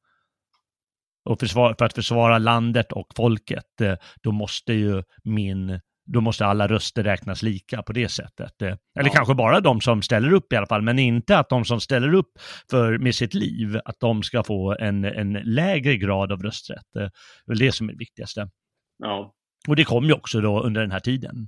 och 1.26 1.40
försvara, 1.40 1.76
för 1.80 1.86
att 1.86 1.94
försvara 1.94 2.38
landet 2.38 2.92
och 2.92 3.08
folket, 3.16 3.82
eh, 3.82 3.96
då 4.22 4.32
måste 4.32 4.74
ju 4.74 5.04
min, 5.24 5.80
då 6.06 6.22
måste 6.22 6.46
alla 6.46 6.68
röster 6.68 7.04
räknas 7.04 7.42
lika 7.44 7.82
på 7.84 7.94
det 7.94 8.10
sättet. 8.10 8.62
Eh, 8.62 8.68
Eller 8.68 9.10
Ja. 9.10 9.14
kanske 9.14 9.34
bara 9.36 9.60
de 9.60 9.82
som 9.82 10.02
ställer 10.02 10.32
upp 10.34 10.54
i 10.54 10.56
alla 10.56 10.68
fall, 10.68 10.82
men 10.82 11.00
inte 11.00 11.38
att 11.38 11.50
de 11.50 11.66
som 11.66 11.80
ställer 11.80 12.14
upp 12.14 12.32
för, 12.70 12.98
med 12.98 13.16
sitt 13.16 13.34
liv, 13.34 13.80
att 13.86 14.00
de 14.00 14.24
ska 14.24 14.44
få 14.44 14.76
en, 14.80 15.06
en 15.06 15.34
lägre 15.34 15.98
grad 15.98 16.32
av 16.32 16.44
rösträtt. 16.44 16.96
Eh, 16.96 17.02
Det 17.02 17.06
är 17.06 17.12
väl 17.48 17.58
det 17.58 17.72
som 17.72 17.90
är 17.90 17.94
det 17.94 18.00
viktigaste. 18.00 18.50
Ja. 18.98 19.34
Och 19.68 19.76
det 19.76 19.84
kom 19.84 20.06
ju 20.06 20.14
också 20.14 20.42
då 20.42 20.62
under 20.64 20.82
den 20.82 20.92
här 20.92 21.00
tiden. 21.00 21.48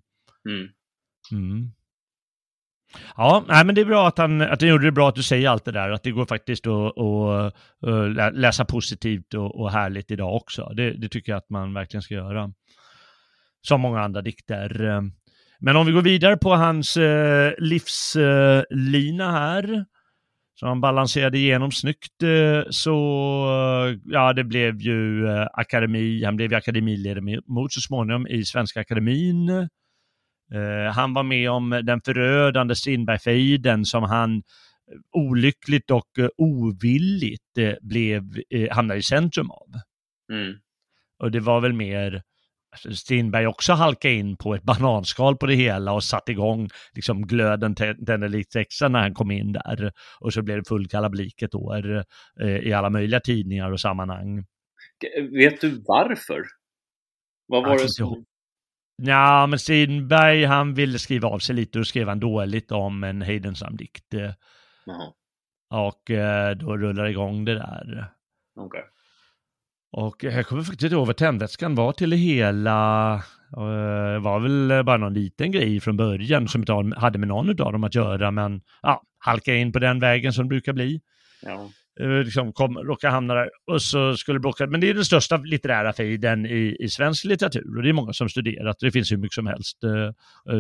Mm. 0.50 0.68
Mm. 1.32 1.72
Ja, 3.18 3.44
nej, 3.48 3.66
men 3.66 3.76
det 3.76 3.82
är 3.82 3.86
bra 3.86 4.08
att 4.08 4.18
han, 4.18 4.42
att 4.42 4.62
han 4.62 4.70
gjorde 4.70 4.86
det 4.86 4.92
bra 4.92 5.10
att 5.10 5.16
du 5.16 5.24
säger 5.24 5.50
allt 5.50 5.66
det 5.66 5.72
där, 5.72 5.90
att 5.90 6.04
det 6.04 6.12
går 6.12 6.26
faktiskt 6.26 6.68
att, 6.68 6.98
att, 6.98 7.54
lä- 8.16 8.32
läsa 8.32 8.66
positivt 8.66 9.34
och, 9.34 9.60
och 9.60 9.72
härligt 9.72 10.12
idag 10.12 10.36
också. 10.36 10.70
Det, 10.76 10.92
det 10.92 11.10
tycker 11.10 11.32
jag 11.32 11.38
att 11.38 11.50
man 11.50 11.74
verkligen 11.74 12.02
ska 12.02 12.14
göra. 12.14 12.54
Som 13.68 13.82
många 13.82 14.02
andra 14.02 14.22
dikter. 14.22 15.02
Men 15.60 15.76
om 15.76 15.86
vi 15.86 15.92
går 15.92 16.02
vidare 16.02 16.38
på 16.38 16.56
hans 16.56 16.98
eh, 16.98 17.54
livslina 17.58 19.32
här, 19.32 19.86
som 20.56 20.68
han 20.68 20.82
balanserade 20.82 21.38
igenom 21.38 21.72
snyggt, 21.72 22.24
eh, 22.24 22.64
så 22.70 22.96
ja, 24.06 24.34
det 24.34 24.44
blev 24.44 24.82
ju 24.82 25.28
eh, 25.28 25.48
akademi, 25.54 26.24
han 26.24 26.36
blev 26.36 26.52
ju 26.52 26.58
akademiledamot 26.58 27.74
så 27.74 27.82
småningom 27.82 28.28
i 28.28 28.46
Svenska 28.46 28.80
Akademin. 28.80 29.50
Eh, 29.50 30.94
han 30.94 31.14
var 31.14 31.24
med 31.24 31.50
om 31.50 31.82
den 31.84 32.02
förödande 32.02 32.76
Strindbergfejden 32.76 33.86
som 33.86 34.04
han 34.04 34.44
olyckligt 35.12 35.92
och 35.92 36.10
ovilligt 36.38 37.82
blev, 37.82 38.24
hamnade 38.72 39.00
i 39.00 39.04
centrum 39.04 39.52
av. 39.52 39.68
Mm. 40.32 40.54
Och 41.20 41.32
det 41.32 41.40
var 41.40 41.62
väl 41.62 41.74
mer 41.74 42.24
Strindberg 42.76 43.48
också 43.48 43.74
halka 43.74 44.10
in 44.10 44.38
på 44.38 44.56
ett 44.56 44.64
bananskal 44.64 45.38
på 45.38 45.46
det 45.46 45.56
hela 45.56 45.94
och 45.94 46.04
satte 46.04 46.32
igång 46.32 46.70
liksom 46.94 47.28
glöden 47.28 47.76
tände 47.76 48.28
lite 48.28 48.62
extra 48.62 48.88
när 48.88 49.00
han 49.00 49.14
kom 49.14 49.32
in 49.32 49.52
där. 49.52 49.92
Och 50.20 50.34
så 50.34 50.42
blev 50.42 50.58
det 50.58 50.68
full 50.68 50.88
kalabalik 50.88 51.42
ett 51.42 51.56
år 51.56 52.06
eh, 52.42 52.58
i 52.58 52.74
alla 52.74 52.90
möjliga 52.90 53.20
tidningar 53.20 53.72
och 53.72 53.80
sammanhang. 53.80 54.46
Vet 55.32 55.62
du 55.62 55.84
varför? 55.88 56.44
Vad 57.48 57.64
var 57.64 57.72
Jag 57.72 57.80
det 57.80 57.90
som... 57.90 58.26
Ja, 59.04 59.48
men 59.48 59.60
Strindberg 59.60 60.46
han 60.46 60.74
ville 60.74 61.00
skriva 61.00 61.28
av 61.28 61.40
sig 61.40 61.56
lite 61.56 61.80
och 61.80 61.88
skrev 61.88 62.08
han 62.08 62.20
dåligt 62.20 62.72
om 62.72 63.04
en 63.04 63.22
Heidenstam-dikt. 63.22 64.14
eh, 64.14 64.32
Jaha, 64.86 65.14
Och 65.70 66.12
eh, 66.12 66.56
då 66.58 66.78
rullade 66.78 67.10
igång 67.10 67.46
det 67.46 67.54
där. 67.54 68.12
okej. 68.60 68.84
Och 69.98 70.24
jag 70.24 70.48
kommer 70.48 70.64
faktiskt 70.64 70.84
inte 70.84 70.96
ihåg 70.96 71.08
vad 71.08 71.18
tändvätskan 71.18 71.76
var 71.76 71.92
till 71.92 72.10
det 72.10 72.16
hela. 72.18 73.14
Och, 73.52 73.72
eh, 73.74 74.14
Det 74.14 74.20
var 74.20 74.40
väl 74.40 74.84
bara 74.86 74.98
någon 74.98 75.14
liten 75.14 75.52
grej 75.52 75.80
från 75.80 75.98
början 75.98 76.48
som 76.48 76.62
inte 76.62 77.00
hade 77.00 77.20
med 77.20 77.28
någon 77.28 77.50
av 77.50 77.72
dem 77.72 77.84
att 77.84 77.96
göra, 77.96 78.32
men 78.32 78.62
ja, 78.82 79.02
halka 79.18 79.56
in 79.56 79.72
på 79.72 79.80
den 79.80 80.00
vägen 80.00 80.34
som 80.34 80.46
det 80.46 80.50
brukar 80.50 80.74
bli. 80.74 81.02
Ja. 81.42 81.70
Eh, 82.00 82.10
Liksom 82.24 82.54
kom, 82.54 82.78
råka 82.78 83.10
hamna 83.10 83.34
där 83.34 83.50
och 83.68 83.82
så 83.82 84.18
skulle 84.18 84.40
blocka. 84.40 84.68
Men 84.68 84.82
det 84.82 84.90
är 84.90 84.94
den 84.94 85.06
största 85.06 85.38
litterära 85.38 85.94
fejden 85.94 86.46
i, 86.46 86.78
i 86.80 86.90
svensk 86.90 87.26
litteratur 87.26 87.78
och 87.78 87.84
det 87.84 87.90
är 87.90 87.94
många 87.94 88.14
som 88.14 88.30
studerat. 88.30 88.78
Det 88.80 88.92
finns 88.92 89.12
hur 89.12 89.18
mycket 89.18 89.34
som 89.36 89.48
helst 89.48 89.84
eh, 89.84 89.92
eh, 90.54 90.60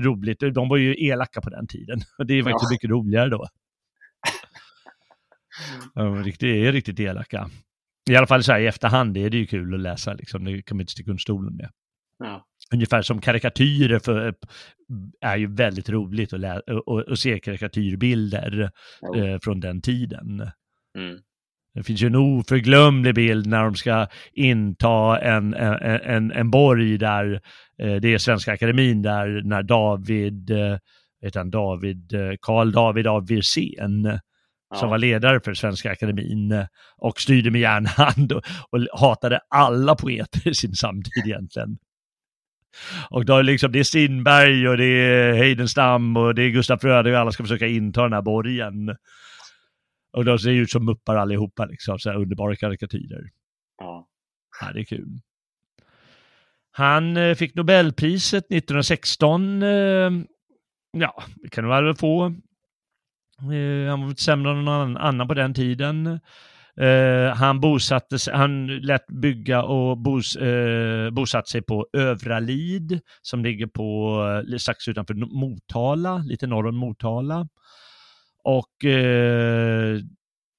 roligt. 0.00 0.40
De 0.54 0.68
var 0.68 0.76
ju 0.76 1.06
elaka 1.06 1.40
på 1.40 1.50
den 1.50 1.66
tiden 1.66 2.00
och 2.18 2.26
det 2.26 2.34
är 2.34 2.42
faktiskt 2.42 2.70
Ja. 2.70 2.74
mycket 2.74 2.90
roligare 2.90 3.28
då. 3.28 3.46
De 5.94 6.24
riktigt, 6.24 6.54
är 6.66 6.72
riktigt 6.72 7.00
elaka. 7.00 7.50
I 8.10 8.16
alla 8.16 8.26
fall 8.26 8.42
så 8.42 8.52
här 8.52 8.60
i 8.60 8.66
efterhand 8.66 9.16
är 9.16 9.30
det 9.30 9.36
ju 9.36 9.46
kul 9.46 9.74
att 9.74 9.80
läsa, 9.80 10.12
liksom. 10.14 10.44
det 10.44 10.62
kan 10.62 10.76
man 10.76 10.82
inte 10.82 10.92
sticka 10.92 11.10
under 11.10 11.20
stolen 11.20 11.56
med. 11.56 11.70
Ja. 12.18 12.44
Ungefär 12.72 13.02
som 13.02 13.20
karikatyrer 13.20 13.98
för, 13.98 14.34
är 15.20 15.36
ju 15.36 15.54
väldigt 15.54 15.88
roligt 15.88 16.32
att, 16.32 16.40
lä- 16.40 16.60
och, 16.60 17.08
och 17.08 17.18
se 17.18 17.38
karikatyrbilder 17.40 18.70
Jo. 19.02 19.14
eh, 19.14 19.38
från 19.42 19.60
den 19.60 19.80
tiden. 19.82 20.40
Mm. 20.98 21.18
Det 21.74 21.82
finns 21.82 22.02
ju 22.02 22.06
en 22.06 22.16
oförglömlig 22.16 23.14
bild 23.14 23.46
när 23.46 23.64
de 23.64 23.74
ska 23.74 24.06
inta 24.32 25.18
en, 25.18 25.54
en, 25.54 26.00
en, 26.00 26.32
en 26.32 26.50
borg 26.50 26.98
där, 26.98 27.40
eh, 27.82 27.94
det 27.96 28.14
är 28.14 28.18
Svenska 28.18 28.52
Akademin, 28.52 29.02
där 29.02 29.42
när 29.44 29.62
David, 29.62 30.50
eh, 30.50 30.78
vet 31.22 31.34
han, 31.34 31.50
David, 31.50 32.12
eh, 32.14 32.32
Karl 32.40 32.72
David 32.72 33.06
av 33.06 33.26
Wirsén, 33.26 34.18
som 34.76 34.86
Ja. 34.86 34.90
var 34.90 34.98
ledare 34.98 35.40
för 35.40 35.54
Svenska 35.54 35.92
Akademin 35.92 36.52
eh, 36.52 36.66
och 36.96 37.20
styrde 37.20 37.50
med 37.50 37.60
järnhand 37.60 38.32
och, 38.32 38.42
och 38.70 38.98
hatade 39.00 39.40
alla 39.48 39.94
poeter 39.94 40.48
i 40.48 40.54
sin 40.54 40.74
samtid 40.74 41.26
egentligen. 41.26 41.78
Och 43.10 43.24
då 43.24 43.36
är 43.36 43.42
liksom, 43.42 43.72
det 43.72 43.78
är 43.78 43.84
Strindberg 43.84 44.68
och 44.68 44.76
det 44.76 44.84
är 44.84 45.32
Heidenstam 45.32 46.16
och 46.16 46.34
det 46.34 46.42
är 46.42 46.48
Gustaf 46.50 46.80
Fröding 46.80 47.14
och 47.14 47.18
alla 47.20 47.32
ska 47.32 47.42
försöka 47.44 47.66
inta 47.66 48.02
den 48.02 48.12
här 48.12 48.22
borgen. 48.22 48.96
Och 50.12 50.24
de 50.24 50.38
ser 50.38 50.50
ut 50.50 50.70
som 50.70 50.84
muppar 50.84 51.16
allihopa, 51.16 51.64
liksom, 51.64 51.98
så 51.98 52.10
här 52.10 52.16
underbara 52.16 52.56
karikatyrer. 52.56 53.30
Ja. 53.78 54.08
Ja, 54.60 54.72
det 54.72 54.80
är 54.80 54.84
kul. 54.84 55.20
Han 56.70 57.16
eh, 57.16 57.34
fick 57.34 57.54
Nobelpriset 57.54 58.44
1916. 58.44 59.62
Eh, 59.62 60.10
ja, 60.92 61.22
det 61.36 61.48
kan 61.48 61.64
han 61.70 61.84
väl 61.84 61.94
få. 61.94 62.34
Eh, 63.42 63.90
han 63.90 64.00
var 64.00 64.08
inte 64.08 64.22
sämre 64.22 64.50
än 64.52 64.64
någon 64.64 64.96
annan- 64.96 65.28
på 65.28 65.34
den 65.34 65.54
tiden. 65.54 66.20
Eh, 66.80 67.34
han 67.36 67.60
bosatte 67.60 68.16
han 68.32 68.66
lät 68.66 69.06
bygga 69.06 69.62
och 69.62 69.98
bos, 69.98 70.36
eh, 70.36 71.10
bosatte 71.10 71.50
sig 71.50 71.62
på 71.62 71.86
Övralid 71.92 73.00
som 73.22 73.44
ligger 73.44 73.66
på 73.66 74.20
eh, 74.52 74.56
strax 74.56 74.88
utanför 74.88 75.14
Motala, 75.14 76.18
lite 76.18 76.46
norr 76.46 76.66
om 76.66 76.76
Motala. 76.76 77.48
Och 78.44 78.84
eh, 78.84 79.98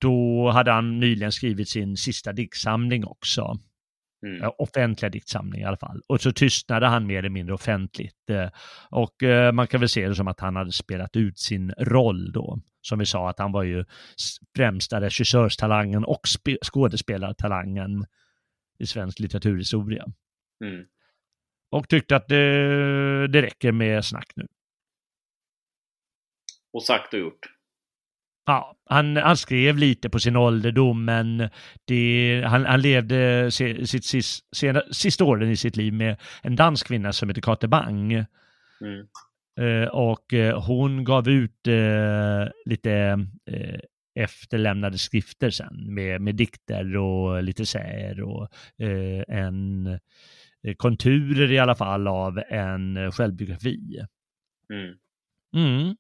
då 0.01 0.49
hade 0.49 0.71
han 0.71 0.99
nyligen 0.99 1.31
skrivit 1.31 1.69
sin 1.69 1.97
sista 1.97 2.33
diktsamling 2.33 3.05
också. 3.05 3.59
Mm. 4.25 4.37
Ja, 4.41 4.55
offentliga 4.57 5.09
diktsamling 5.09 5.61
i 5.61 5.65
alla 5.65 5.77
fall. 5.77 6.01
Och 6.07 6.21
så 6.21 6.31
tystnade 6.31 6.87
han 6.87 7.07
mer 7.07 7.19
eller 7.19 7.29
mindre 7.29 7.53
offentligt. 7.53 8.29
Eh, 8.29 8.49
Och 8.89 9.23
eh, 9.23 9.51
man 9.51 9.67
kan 9.67 9.79
väl 9.79 9.89
se 9.89 10.07
det 10.07 10.15
som 10.15 10.27
att 10.27 10.39
han 10.39 10.55
hade 10.55 10.71
spelat 10.71 11.15
ut 11.15 11.39
sin 11.39 11.71
roll 11.77 12.31
då. 12.31 12.59
Som 12.81 12.99
vi 12.99 13.05
sa, 13.05 13.29
att 13.29 13.39
han 13.39 13.51
var 13.51 13.63
ju 13.63 13.85
främsta 14.55 15.01
regissörstalangen 15.01 16.05
och 16.05 16.21
spe- 16.37 16.57
skådespelartalangen 16.63 18.05
i 18.79 18.85
svensk 18.85 19.19
litteraturhistoria. 19.19 20.05
Mm. 20.65 20.85
Och 21.71 21.89
tyckte 21.89 22.15
att 22.15 22.27
det, 22.27 23.27
det 23.27 23.41
räcker 23.41 23.71
med 23.71 24.05
snack 24.05 24.31
nu. 24.35 24.47
Och 26.73 26.83
sagt 26.83 27.13
och 27.13 27.19
gjort. 27.19 27.56
Ja, 28.47 28.75
han, 28.89 29.17
han 29.17 29.37
skrev 29.37 29.77
lite 29.77 30.09
på 30.09 30.19
sin 30.19 30.35
ålderdom, 30.35 31.05
men 31.05 31.49
det, 31.85 32.43
han, 32.47 32.65
han 32.65 32.81
levde 32.81 33.51
se, 33.51 33.85
sitt 33.85 34.05
sis, 34.05 34.29
sena, 34.55 34.81
sista 34.91 35.25
åren 35.25 35.51
i 35.51 35.57
sitt 35.59 35.77
liv 35.77 35.93
med 35.93 36.15
en 36.43 36.55
dansk 36.55 36.87
kvinna 36.87 37.11
som 37.13 37.29
heter 37.29 37.43
Kate 37.43 37.67
Bang. 37.67 38.13
Mm. 38.13 39.03
Eh, 39.59 39.87
och 39.87 40.33
eh, 40.33 40.63
hon 40.63 41.03
gav 41.03 41.29
ut 41.29 41.67
eh, 41.67 42.47
lite 42.65 42.91
eh, 43.51 43.79
efterlämnade 44.15 44.97
skrifter 44.97 45.49
sen 45.49 45.93
med, 45.93 46.21
med 46.21 46.35
dikter 46.35 46.97
och 46.97 47.43
lite 47.43 47.65
säger 47.65 48.21
och 48.21 48.47
eh, 48.77 49.23
en 49.27 49.87
eh, 50.63 50.75
konturer 50.77 51.51
i 51.51 51.59
alla 51.59 51.75
fall 51.75 52.07
av 52.07 52.41
en 52.49 53.11
självbiografi. 53.11 53.99
Mm. 54.73 54.95
Mm 55.55 55.95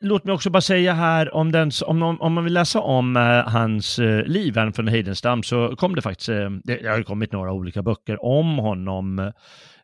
låt 0.00 0.24
mig 0.24 0.34
också 0.34 0.50
bara 0.50 0.60
säga 0.60 0.92
här 0.92 1.34
om, 1.34 1.52
den, 1.52 1.70
om, 1.86 2.02
om 2.02 2.32
man 2.32 2.44
vill 2.44 2.52
läsa 2.52 2.80
om 2.80 3.16
eh, 3.16 3.48
hans 3.48 3.98
eh, 3.98 4.24
liv, 4.24 4.56
här 4.56 4.72
von 4.76 4.88
Heidenstam, 4.88 5.42
så 5.42 5.76
kom 5.76 5.94
det 5.94 6.02
faktiskt, 6.02 6.28
eh, 6.28 6.50
det 6.64 6.86
har 6.86 7.02
kommit 7.02 7.32
några 7.32 7.52
olika 7.52 7.82
böcker 7.82 8.24
om 8.24 8.58
honom 8.58 9.18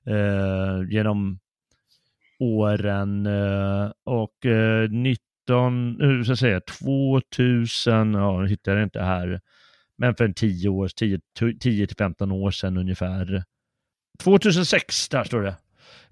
eh, 0.06 0.90
genom 0.90 1.38
åren 2.40 3.26
eh, 3.26 3.90
och 4.04 4.46
eh, 4.46 4.90
19, 4.90 5.96
hur 6.00 6.22
ska 6.22 6.30
jag 6.30 6.38
säga, 6.38 6.60
2000, 6.60 8.14
ja, 8.14 8.40
jag 8.40 8.48
hittar 8.48 8.76
det 8.76 8.82
inte 8.82 9.00
här, 9.00 9.40
men 9.96 10.14
för 10.14 10.24
en 10.24 10.34
10 10.34 10.68
år, 10.68 10.88
10 11.58 11.86
till 11.86 11.96
15 11.96 12.32
år 12.32 12.50
sedan 12.50 12.76
ungefär. 12.76 13.44
2006, 14.18 15.08
där 15.08 15.24
står 15.24 15.42
det. 15.42 15.56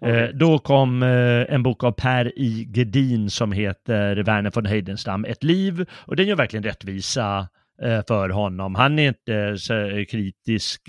Eh, 0.00 0.28
då 0.34 0.58
kom 0.58 1.02
eh, 1.02 1.54
en 1.54 1.62
bok 1.62 1.84
av 1.84 1.92
Per 1.92 2.38
I. 2.38 2.68
Gedin 2.74 3.30
som 3.30 3.52
heter 3.52 4.16
Verner 4.16 4.50
von 4.54 4.66
Heidenstam, 4.66 5.24
Ett 5.24 5.44
liv. 5.44 5.86
Och 5.92 6.16
den 6.16 6.26
gör 6.26 6.36
verkligen 6.36 6.62
rättvisa 6.62 7.48
eh, 7.82 8.00
för 8.08 8.28
honom. 8.28 8.74
Han 8.74 8.98
är 8.98 9.08
inte 9.08 9.58
så 9.58 10.04
kritisk, 10.10 10.82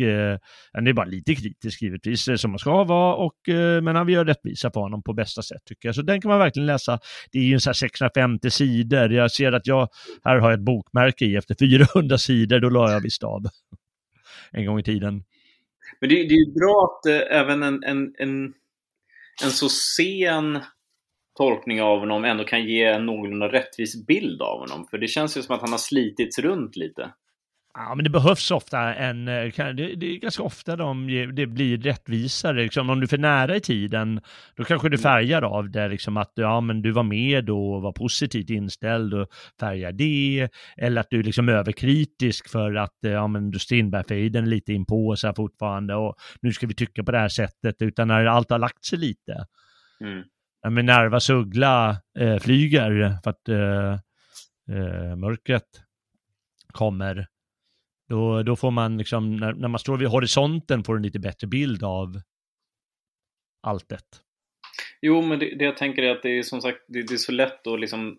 han 0.73 0.87
är 0.87 0.93
bara 0.93 1.05
lite 1.05 1.35
kritisk 1.35 1.81
givetvis, 1.81 2.41
som 2.41 2.51
man 2.51 2.59
ska 2.59 2.83
vara, 2.83 3.15
och, 3.15 3.35
men 3.83 3.95
han 3.95 4.09
gör 4.09 4.25
rättvisa 4.25 4.69
på 4.69 4.79
honom 4.79 5.03
på 5.03 5.13
bästa 5.13 5.41
sätt 5.41 5.61
tycker 5.65 5.87
jag. 5.87 5.95
Så 5.95 6.01
den 6.01 6.21
kan 6.21 6.29
man 6.29 6.39
verkligen 6.39 6.65
läsa. 6.65 6.99
Det 7.31 7.39
är 7.39 7.43
ju 7.43 7.53
en 7.53 7.59
så 7.59 7.73
650 7.73 8.49
sidor. 8.49 9.11
Jag 9.13 9.31
ser 9.31 9.51
att 9.51 9.67
jag, 9.67 9.89
här 10.23 10.37
har 10.37 10.49
jag 10.49 10.59
ett 10.59 10.65
bokmärke 10.65 11.25
i 11.25 11.35
efter 11.35 11.55
400 11.59 12.17
sidor, 12.17 12.59
då 12.59 12.69
la 12.69 12.91
jag 12.91 13.01
visst 13.01 13.23
av. 13.23 13.41
En 14.51 14.65
gång 14.65 14.79
i 14.79 14.83
tiden. 14.83 15.23
Men 15.99 16.09
det, 16.09 16.15
det 16.15 16.33
är 16.33 16.47
ju 16.47 16.53
bra 16.53 16.85
att 16.85 17.31
även 17.31 17.63
en, 17.63 17.83
en, 17.83 18.13
en 18.17 18.53
en 19.43 19.51
så 19.51 19.69
sen 19.69 20.59
tolkning 21.37 21.81
av 21.81 21.99
honom 21.99 22.25
ändå 22.25 22.43
kan 22.43 22.65
ge 22.65 22.83
en 22.83 23.05
någorlunda 23.05 23.51
rättvis 23.51 24.05
bild 24.05 24.41
av 24.41 24.59
honom. 24.59 24.87
För 24.87 24.97
det 24.97 25.07
känns 25.07 25.37
ju 25.37 25.41
som 25.41 25.55
att 25.55 25.61
han 25.61 25.71
har 25.71 25.77
slitits 25.77 26.39
runt 26.39 26.75
lite. 26.75 27.13
Ja, 27.73 27.95
men 27.95 28.03
det 28.03 28.09
behövs 28.09 28.51
ofta 28.51 28.93
en, 28.95 29.27
eh, 29.27 29.53
det, 29.55 29.95
det 29.95 30.05
är 30.05 30.19
ganska 30.19 30.43
ofta 30.43 30.75
de, 30.75 31.07
det 31.33 31.47
blir 31.47 31.77
rättvisare. 31.77 32.63
Liksom, 32.63 32.89
om 32.89 32.99
du 32.99 33.03
är 33.03 33.07
för 33.07 33.17
nära 33.17 33.55
i 33.55 33.59
tiden, 33.59 34.21
då 34.55 34.63
kanske 34.63 34.89
du 34.89 34.95
mm. 34.95 35.01
färgar 35.01 35.41
av 35.41 35.69
det, 35.69 35.87
liksom 35.87 36.17
att 36.17 36.31
ja, 36.35 36.61
men 36.61 36.81
du 36.81 36.91
var 36.91 37.03
med 37.03 37.49
och 37.49 37.81
var 37.81 37.91
positivt 37.91 38.49
inställd 38.49 39.13
och 39.13 39.27
färgar 39.59 39.91
det. 39.91 40.49
Eller 40.77 41.01
att 41.01 41.09
du 41.09 41.19
är 41.19 41.23
liksom 41.23 41.49
överkritisk 41.49 42.49
för 42.49 42.75
att 42.75 43.05
eh, 43.05 43.11
ja, 43.11 43.27
men 43.27 43.51
du 43.51 43.59
Strindbergfejden 43.59 44.43
är 44.43 44.49
lite 44.49 44.73
inpå 44.73 45.15
så 45.15 45.27
här 45.27 45.33
fortfarande 45.33 45.95
och 45.95 46.15
nu 46.41 46.53
ska 46.53 46.67
vi 46.67 46.73
tycka 46.73 47.03
på 47.03 47.11
det 47.11 47.19
här 47.19 47.29
sättet, 47.29 47.81
utan 47.81 48.07
när 48.07 48.25
allt 48.25 48.49
har 48.49 48.59
lagt 48.59 48.85
sig 48.85 48.99
lite. 48.99 49.45
Mm. 50.01 50.23
Ja, 50.61 50.69
men 50.69 50.85
Nerva 50.85 51.19
Sugla 51.19 51.97
eh, 52.19 52.37
flyger 52.39 53.17
för 53.23 53.29
att 53.29 53.49
eh, 53.49 53.93
eh, 54.77 55.15
mörkret 55.15 55.67
kommer 56.73 57.27
då, 58.09 58.43
då 58.43 58.55
får 58.55 58.71
man 58.71 58.97
liksom, 58.97 59.35
när, 59.35 59.53
när 59.53 59.67
man 59.67 59.79
står 59.79 59.97
vid 59.97 60.07
horisonten 60.07 60.83
får 60.83 60.95
en 60.95 61.03
lite 61.03 61.19
bättre 61.19 61.47
bild 61.47 61.83
av 61.83 62.21
alltet. 63.67 64.05
Jo, 65.01 65.21
men 65.21 65.39
det, 65.39 65.55
det, 65.55 65.65
jag 65.65 65.77
tänker 65.77 66.03
är 66.03 66.11
att 66.11 66.23
det 66.23 66.39
är 66.39 66.43
som 66.43 66.61
sagt, 66.61 66.77
det, 66.87 67.01
det 67.01 67.13
är 67.13 67.17
så 67.17 67.31
lätt 67.31 67.67
att 67.67 67.79
liksom 67.79 68.17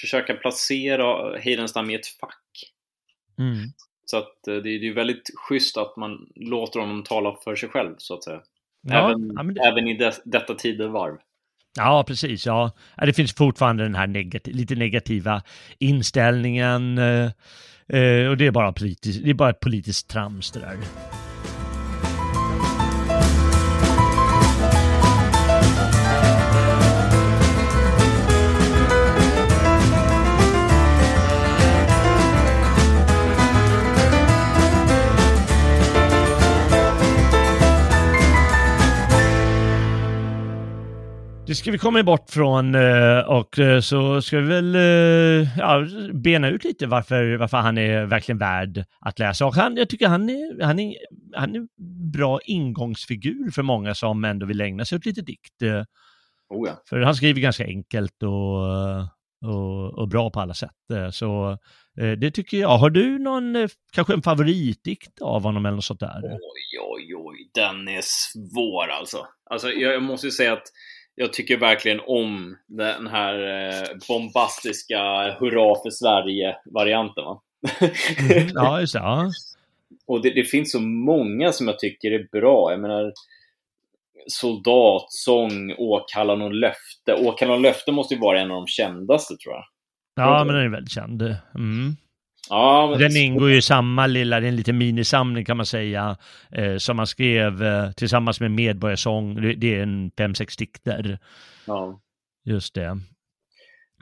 försöka 0.00 0.34
placera 0.34 1.38
Heidenstam 1.38 1.90
i 1.90 1.94
ett 1.94 2.06
fack. 2.06 2.72
Mm. 3.38 3.56
Så 4.04 4.16
att 4.16 4.48
eh, 4.48 4.54
det, 4.54 4.78
det 4.78 4.88
är 4.88 4.94
väldigt 4.94 5.30
schysst 5.36 5.76
att 5.76 5.96
man 5.96 6.28
låter 6.34 6.80
honom 6.80 7.02
tala 7.02 7.36
för 7.44 7.56
sig 7.56 7.68
själv, 7.68 7.94
så 7.98 8.14
att 8.14 8.24
säga. 8.24 8.40
Ja, 8.82 9.10
även, 9.10 9.32
ja, 9.36 9.42
det... 9.42 9.60
även 9.60 9.88
i 9.88 9.96
det, 9.96 10.22
detta 10.24 10.54
tidevarv. 10.54 11.16
Ja, 11.76 12.04
precis. 12.06 12.46
Ja. 12.46 12.70
Det 12.96 13.12
finns 13.12 13.34
fortfarande 13.34 13.82
den 13.82 13.94
här 13.94 14.06
negativ, 14.06 14.54
lite 14.54 14.74
negativa 14.74 15.42
inställningen. 15.78 16.98
Eh, 17.88 18.28
och 18.28 18.36
det 18.36 18.46
är 18.46 18.50
bara 18.50 18.72
politiskt, 18.72 19.24
det 19.24 19.30
är 19.30 19.34
bara 19.34 19.52
politiskt 19.52 20.08
trams 20.08 20.50
det 20.50 20.60
där. 20.60 20.76
Det 41.48 41.54
ska 41.54 41.70
vi 41.70 41.78
komma 41.78 42.02
bort 42.02 42.30
från 42.30 42.74
eh, 42.74 43.18
och 43.18 43.58
eh, 43.58 43.80
så 43.80 44.22
ska 44.22 44.38
vi 44.38 44.46
väl 44.46 44.74
eh, 44.74 45.58
ja, 45.58 45.86
bena 46.12 46.48
ut 46.48 46.64
lite 46.64 46.86
varför, 46.86 47.36
varför 47.36 47.56
han 47.56 47.78
är 47.78 48.06
verkligen 48.06 48.38
värd 48.38 48.84
att 49.00 49.18
läsa. 49.18 49.46
Och 49.46 49.54
han, 49.54 49.76
jag 49.76 49.88
tycker 49.88 50.08
han 50.08 50.30
är, 50.30 50.64
han 50.64 50.78
är, 50.78 50.96
han 51.34 51.56
är 51.56 51.66
bra 52.12 52.40
ingångsfigur 52.44 53.50
för 53.50 53.62
många 53.62 53.94
som 53.94 54.24
ändå 54.24 54.46
vill 54.46 54.60
ägna 54.60 54.84
sig 54.84 54.96
åt 54.96 55.06
lite 55.06 55.20
dikt. 55.20 55.62
Oh 56.48 56.68
ja. 56.68 56.82
För 56.88 57.00
han 57.00 57.14
skriver 57.14 57.40
ganska 57.40 57.64
enkelt 57.64 58.22
och, 58.22 58.64
och, 59.50 59.98
och, 59.98 60.08
bra 60.08 60.30
på 60.30 60.40
alla 60.40 60.54
sätt. 60.54 60.70
Så 61.12 61.58
det 62.18 62.30
tycker 62.30 62.56
jag. 62.56 62.78
Har 62.78 62.90
du 62.90 63.18
någon, 63.18 63.68
kanske 63.92 64.14
en 64.14 64.22
favoritdikt 64.22 65.20
av 65.20 65.42
honom 65.42 65.66
eller 65.66 65.76
något 65.76 65.84
sånt 65.84 66.00
där? 66.00 66.20
Oj, 66.24 66.78
oj, 66.80 67.14
oj, 67.16 67.50
den 67.54 67.88
är 67.88 68.02
svår 68.02 68.88
alltså. 68.88 69.26
Alltså 69.50 69.68
jag 69.70 70.02
måste 70.02 70.26
ju 70.26 70.30
säga 70.30 70.52
att 70.52 70.72
jag 71.18 71.32
tycker 71.32 71.56
verkligen 71.56 72.00
om 72.06 72.56
den 72.66 73.06
här 73.06 73.34
eh, 73.68 73.88
bombastiska 74.08 75.00
hurra 75.40 75.74
för 75.82 75.90
Sverige-varianten. 75.90 77.24
mm, 78.30 78.48
ja, 78.54 78.80
just 78.80 78.92
det. 78.92 78.98
Ja. 78.98 79.30
Och 80.06 80.22
det, 80.22 80.30
det, 80.30 80.44
finns 80.44 80.72
så 80.72 80.80
många 80.80 81.52
som 81.52 81.68
jag 81.68 81.78
tycker 81.78 82.10
är 82.10 82.28
bra. 82.32 82.70
Jag 82.70 82.80
menar, 82.80 83.12
Soldatsång, 84.26 85.74
Åkallan 85.78 86.42
och 86.42 86.54
löfte. 86.54 87.14
Åkallan 87.14 87.54
och 87.54 87.60
löfte 87.60 87.92
måste 87.92 88.14
ju 88.14 88.20
vara 88.20 88.40
en 88.40 88.50
av 88.50 88.56
de 88.56 88.66
kändaste 88.66 89.36
tror 89.36 89.54
jag. 89.54 89.64
Ja, 90.14 90.44
men 90.44 90.54
den 90.54 90.64
är 90.64 90.68
väldigt 90.68 90.92
känd. 90.92 91.22
Mm. 91.54 91.96
Ja. 92.50 92.96
Den 92.98 93.16
ingår 93.16 93.50
ju 93.50 93.56
i 93.56 93.62
samma 93.62 94.06
lilla, 94.06 94.40
det 94.40 94.46
är 94.46 94.48
en 94.48 94.56
liten 94.56 94.78
minisamling 94.78 95.44
kan 95.44 95.56
man 95.56 95.66
säga, 95.66 96.16
eh, 96.52 96.76
som 96.76 96.96
man 96.96 97.06
skrev 97.06 97.62
eh, 97.62 97.90
tillsammans 97.92 98.40
med 98.40 98.50
Medborgarsång. 98.50 99.42
Det, 99.42 99.54
det 99.54 99.74
är 99.74 99.82
en 99.82 100.10
fem, 100.18 100.34
sex 100.34 100.56
dikter. 100.56 101.18
Ja. 101.66 102.00
Just 102.44 102.74
det. 102.74 102.98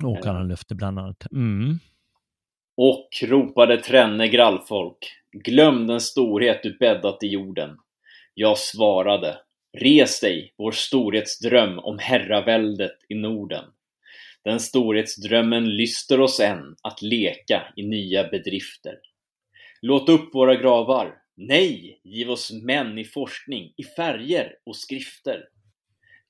Åkarna 0.03 0.41
eh. 0.41 0.47
löfte 0.47 0.75
bland 0.75 0.99
annat. 0.99 1.27
Mm. 1.33 1.79
Och 2.77 3.09
ropade 3.23 3.77
tränne 3.77 4.29
grallfolk, 4.29 4.99
glöm 5.33 5.87
den 5.87 6.01
storhet 6.01 6.63
du 6.63 6.77
bäddat 6.79 7.23
i 7.23 7.27
jorden. 7.27 7.79
Jag 8.35 8.59
svarade, 8.59 9.39
res 9.79 10.21
dig, 10.21 10.55
vår 10.59 10.73
storhetsdröm 10.73 11.79
om 11.79 11.99
herraväldet 11.99 12.97
i 13.09 13.15
Norden. 13.15 13.65
Den 14.47 14.61
storhetsdrömmen 14.61 15.77
lyster 15.77 16.21
oss 16.21 16.41
än 16.41 16.77
att 16.83 17.03
leka 17.03 17.73
i 17.77 17.83
nya 17.83 18.29
bedrifter. 18.29 18.95
Låt 19.83 20.09
upp 20.09 20.35
våra 20.35 20.55
gravar. 20.55 21.15
Nej, 21.37 22.01
giv 22.05 22.31
oss 22.31 22.53
män 22.53 22.99
i 22.99 23.05
forskning, 23.05 23.73
i 23.77 23.85
färger 23.85 24.53
och 24.67 24.77
skrifter. 24.77 25.49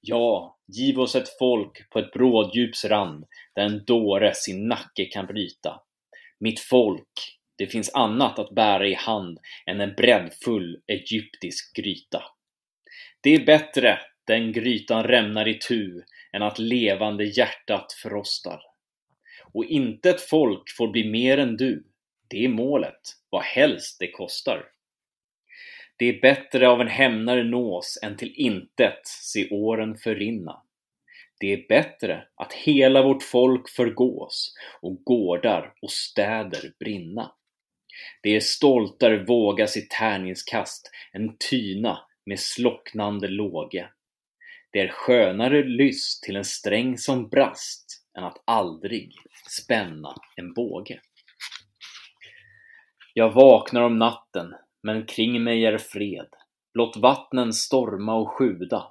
Ja, 0.01 0.59
giv 0.67 1.01
oss 1.01 1.15
ett 1.15 1.39
folk 1.39 1.91
på 1.91 1.99
ett 1.99 2.13
bråddjups 2.13 2.85
rand 2.85 3.25
där 3.55 3.63
en 3.63 3.85
dåre 3.85 4.35
sin 4.35 4.69
nacke 4.69 5.05
kan 5.05 5.27
bryta. 5.27 5.81
Mitt 6.41 6.61
folk, 6.61 7.39
det 7.59 7.67
finns 7.67 7.95
annat 7.95 8.39
att 8.39 8.55
bära 8.55 8.87
i 8.87 8.95
hand 8.95 9.39
än 9.67 9.81
en 9.81 9.95
breddfull 9.95 10.81
egyptisk 10.87 11.77
gryta. 11.77 12.23
Det 13.21 13.35
är 13.35 13.47
bättre 13.47 13.99
den 14.27 14.53
grytan 14.53 15.05
rämnar 15.05 15.49
i 15.49 15.59
tu 15.59 16.03
än 16.33 16.43
att 16.43 16.59
levande 16.59 17.25
hjärtat 17.25 17.93
frostar. 17.93 18.61
Och 19.53 19.65
inte 19.65 20.11
ett 20.11 20.21
folk 20.21 20.71
får 20.77 20.89
bli 20.89 21.11
mer 21.11 21.39
än 21.39 21.57
du. 21.57 21.85
Det 22.29 22.45
är 22.45 22.49
målet, 22.49 23.01
vad 23.31 23.43
helst 23.43 23.97
det 24.01 24.11
kostar. 24.11 24.65
Det 25.97 26.07
är 26.07 26.21
bättre 26.21 26.69
av 26.69 26.81
en 26.81 26.89
hämnare 26.89 27.45
nås 27.45 27.99
än 28.03 28.17
till 28.17 28.35
intet 28.37 29.01
se 29.05 29.49
åren 29.51 29.97
förrinna. 29.97 30.63
Det 31.41 31.53
är 31.53 31.69
bättre 31.69 32.27
att 32.35 32.53
hela 32.53 33.03
vårt 33.03 33.23
folk 33.23 33.69
förgås 33.69 34.55
och 34.81 35.05
gårdar 35.05 35.75
och 35.83 35.91
städer 35.91 36.73
brinna. 36.79 37.33
Det 38.23 38.37
är 38.37 38.41
stoltare 38.41 39.25
våga 39.25 39.67
sitt 39.67 39.91
tärningskast 39.91 40.91
än 41.13 41.37
tyna 41.51 41.99
med 42.27 42.41
slocknande 42.41 43.29
låge. 43.29 43.89
Det 44.77 44.83
är 44.83 44.89
skönare 44.89 45.63
lyss 45.63 46.21
till 46.21 46.37
en 46.37 46.45
sträng 46.45 46.99
som 46.99 47.29
brast 47.29 48.05
än 48.19 48.25
att 48.25 48.43
aldrig 48.45 49.15
spänna 49.51 50.15
en 50.37 50.53
båge. 50.55 51.01
Jag 53.15 53.33
vaknar 53.33 53.83
om 53.83 53.99
natten, 53.99 54.55
men 54.83 55.07
kring 55.07 55.45
mig 55.45 55.67
är 55.67 55.79
fred. 55.79 56.29
Låt 56.75 56.97
vattnen 56.97 57.53
storma 57.53 58.15
och 58.15 58.31
sjuda. 58.31 58.85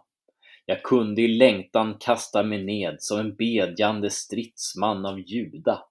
Jag 0.65 0.83
kunde 0.83 1.21
i 1.21 1.27
längtan 1.27 1.97
kasta 1.99 2.43
mig 2.43 2.63
ned 2.63 2.95
som 2.99 3.19
en 3.19 3.35
bedjande 3.35 4.09
stridsman 4.09 5.05
av 5.05 5.19
Juda. 5.19 5.83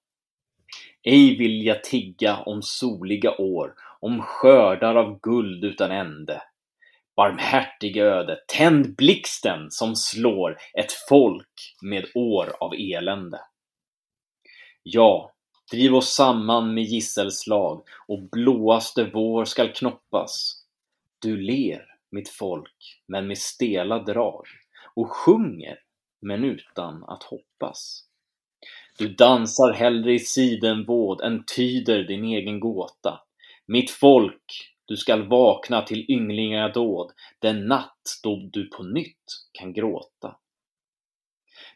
Ej 1.02 1.36
vill 1.36 1.66
jag 1.66 1.84
tigga 1.84 2.36
om 2.36 2.62
soliga 2.62 3.36
år, 3.36 3.74
om 4.00 4.22
skördar 4.22 4.94
av 4.94 5.20
guld 5.20 5.64
utan 5.64 5.90
ände. 5.90 6.42
Barmhärtig 7.16 7.96
öde, 7.96 8.38
tänd 8.48 8.96
blixten 8.96 9.70
som 9.70 9.96
slår 9.96 10.58
ett 10.78 10.92
folk 11.08 11.76
med 11.82 12.04
år 12.14 12.56
av 12.60 12.74
elände. 12.74 13.40
Ja, 14.82 15.32
driv 15.70 15.94
oss 15.94 16.14
samman 16.14 16.74
med 16.74 16.84
gisselslag 16.84 17.82
och 18.08 18.22
blåaste 18.22 19.10
vår 19.12 19.44
skall 19.44 19.72
knoppas. 19.72 20.62
Du 21.22 21.36
ler, 21.36 21.86
mitt 22.10 22.28
folk, 22.28 23.00
men 23.06 23.26
med 23.26 23.38
stela 23.38 23.98
drag 23.98 24.44
och 24.94 25.10
sjunger, 25.10 25.78
men 26.20 26.44
utan 26.44 27.04
att 27.04 27.22
hoppas. 27.22 28.04
Du 28.98 29.08
dansar 29.08 29.72
hellre 29.72 30.12
i 30.12 30.18
sidenvåd 30.18 31.20
än 31.20 31.44
tyder 31.56 32.04
din 32.04 32.24
egen 32.24 32.60
gåta. 32.60 33.20
Mitt 33.66 33.90
folk, 33.90 34.73
du 34.84 34.96
skall 34.96 35.28
vakna 35.28 35.82
till 35.82 36.10
ynglingadåd 36.10 37.12
den 37.38 37.66
natt 37.66 38.20
då 38.22 38.48
du 38.52 38.68
på 38.68 38.82
nytt 38.82 39.24
kan 39.52 39.72
gråta. 39.72 40.36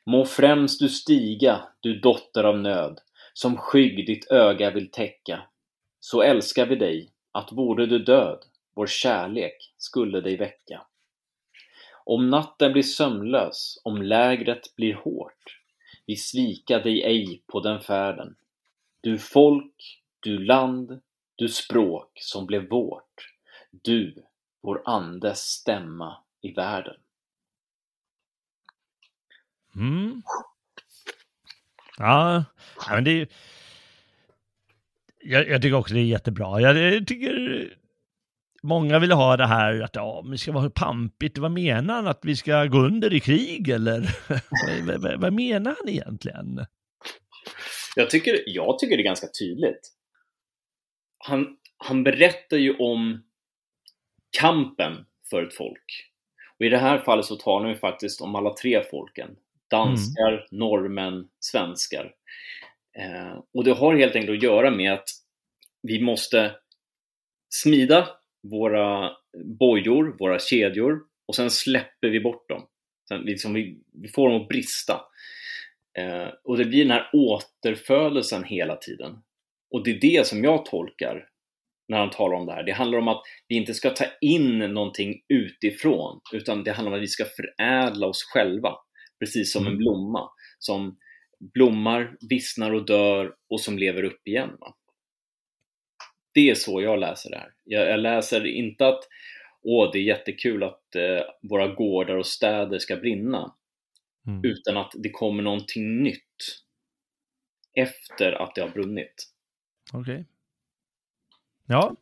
Må 0.05 0.25
främst 0.25 0.81
du 0.81 0.89
stiga, 0.89 1.63
du 1.81 2.01
dotter 2.01 2.45
av 2.45 2.59
nöd, 2.59 3.01
som 3.33 3.57
skygg 3.57 4.07
ditt 4.07 4.31
öga 4.31 4.71
vill 4.71 4.91
täcka. 4.91 5.43
Så 6.01 6.23
älskar 6.23 6.67
vi 6.67 6.77
dig, 6.77 7.11
att 7.33 7.53
vore 7.53 7.87
du 7.87 7.99
död, 7.99 8.39
vår 8.75 8.87
kärlek 8.87 9.73
skulle 9.77 10.21
dig 10.21 10.37
väcka. 10.37 10.87
Om 12.05 12.31
natten 12.31 12.73
blir 12.73 12.83
sömnlös, 12.83 13.81
om 13.85 14.03
lägret 14.03 14.77
blir 14.77 14.95
hårt, 14.95 15.61
vi 16.07 16.17
svika 16.17 16.79
dig 16.79 17.03
ej 17.03 17.43
på 17.47 17.61
den 17.61 17.81
färden. 17.81 18.37
Du 19.01 19.19
folk, 19.19 20.03
du 20.21 20.39
land, 20.39 21.01
du 21.39 21.49
språk 21.49 22.11
som 22.15 22.47
blev 22.47 22.69
vårt, 22.69 23.35
du, 23.71 24.25
vår 24.63 24.83
andes 24.85 25.39
stämma 25.39 26.17
i 26.41 26.53
världen. 26.53 26.97
Mm. 29.77 30.23
Ja, 31.99 32.45
men 32.91 33.05
det 33.05 33.11
är 33.11 33.29
jag, 35.21 35.49
jag, 35.49 35.63
tycker 35.63 35.77
också 35.77 35.95
det 35.95 36.01
är 36.01 36.05
jättebra. 36.05 36.61
Jag, 36.61 37.07
tycker 37.07 37.75
många 38.63 38.99
vill 38.99 39.13
ha 39.13 39.37
det 39.37 39.47
här 39.47 39.81
att 39.81 39.97
ja, 39.97 40.25
vi 40.31 40.39
ska 40.39 40.53
vara 40.53 40.71
pampigt. 40.71 41.39
Vad 41.39 41.51
menar 41.51 41.95
han? 41.95 42.07
Att 42.07 42.21
vi 42.23 42.37
ska 42.37 42.65
gå 42.65 42.79
under 42.79 43.15
i 43.15 43.21
krig 43.21 43.69
eller? 43.69 44.17
vad, 44.87 45.01
vad, 45.01 45.21
vad, 45.21 45.33
menar 45.33 45.75
han 45.79 45.89
egentligen? 45.89 46.67
Jag 47.97 48.11
tycker, 48.11 48.43
jag 48.47 48.79
tycker 48.79 48.97
det 48.97 49.03
är 49.03 49.05
ganska 49.05 49.29
tydligt. 49.41 49.98
Han, 51.19 51.57
han 51.77 52.05
berättar 52.05 52.57
ju 52.57 52.77
om 52.77 53.25
kampen 54.41 55.07
för 55.31 55.43
ett 55.43 55.55
folk. 55.55 56.11
Och 56.59 56.67
i 56.67 56.69
det 56.69 56.79
här 56.79 56.99
fallet 56.99 57.27
så 57.27 57.37
talar 57.37 57.69
vi 57.69 57.75
faktiskt 57.75 58.21
om 58.21 58.35
alla 58.35 58.55
tre 58.55 58.83
folken. 58.91 59.37
Danskar, 59.71 60.33
mm. 60.33 60.45
norrmän, 60.51 61.29
svenskar. 61.41 62.15
Eh, 62.99 63.39
och 63.55 63.65
det 63.65 63.73
har 63.73 63.97
helt 63.97 64.17
enkelt 64.17 64.37
att 64.37 64.43
göra 64.43 64.71
med 64.71 64.93
att 64.93 65.09
vi 65.83 66.01
måste 66.01 66.55
smida 67.49 68.09
våra 68.43 69.11
bojor, 69.45 70.17
våra 70.19 70.39
kedjor 70.39 71.01
och 71.27 71.35
sen 71.35 71.51
släpper 71.51 72.09
vi 72.09 72.21
bort 72.21 72.49
dem. 72.49 72.67
Sen 73.09 73.21
liksom 73.21 73.55
vi, 73.55 73.79
vi 73.93 74.09
får 74.09 74.29
dem 74.29 74.43
att 74.43 74.49
brista. 74.49 75.01
Eh, 75.99 76.29
och 76.45 76.57
det 76.57 76.65
blir 76.65 76.85
den 76.85 76.91
här 76.91 77.11
återfödelsen 77.13 78.45
hela 78.45 78.77
tiden. 78.77 79.23
Och 79.71 79.85
det 79.85 79.91
är 79.91 80.01
det 80.01 80.27
som 80.27 80.45
jag 80.45 80.65
tolkar 80.65 81.29
när 81.89 81.99
han 81.99 82.11
talar 82.11 82.37
om 82.37 82.47
det 82.47 82.53
här. 82.53 82.63
Det 82.63 82.73
handlar 82.73 82.99
om 82.99 83.09
att 83.09 83.23
vi 83.49 83.57
inte 83.57 83.75
ska 83.75 83.91
ta 83.91 84.05
in 84.21 84.59
någonting 84.59 85.21
utifrån, 85.29 86.21
utan 86.33 86.65
det 86.65 86.73
handlar 86.73 86.93
om 86.93 86.99
att 86.99 87.03
vi 87.03 87.07
ska 87.07 87.25
förädla 87.25 88.07
oss 88.07 88.23
själva, 88.23 88.75
precis 89.21 89.53
som 89.53 89.63
en 89.63 89.73
mm. 89.73 89.79
blomma 89.79 90.31
som 90.59 90.97
blommar, 91.55 92.17
vissnar 92.31 92.73
och 92.73 92.87
dör 92.87 93.35
och 93.49 93.61
som 93.61 93.79
lever 93.79 94.03
upp 94.03 94.29
igen. 94.29 94.51
Va? 94.61 94.75
Det 96.35 96.51
är 96.51 96.55
så 96.55 96.83
jag 96.83 96.99
läser 96.99 97.31
det 97.31 97.37
här. 97.37 97.53
Jag, 97.65 97.89
jag 97.89 98.01
läser 98.01 98.47
inte 98.47 98.87
att 98.87 99.01
åh, 99.63 99.91
det 99.93 99.99
är 99.99 100.03
jättekul 100.03 100.63
att 100.63 100.95
eh, 100.95 101.23
våra 101.43 101.69
gårdar 101.75 102.17
och 102.17 102.27
städer 102.27 102.79
ska 102.79 102.97
brinna, 102.97 103.55
mm. 104.27 104.45
utan 104.45 104.77
att 104.77 104.93
det 104.95 105.11
kommer 105.11 105.43
någonting 105.43 106.03
nytt 106.03 106.63
efter 107.75 108.33
att 108.33 108.55
det 108.55 108.61
har 108.61 108.69
brunnit. 108.69 109.15
Okej. 109.93 110.15
Okay. 110.15 110.25
Ja. 111.67 111.97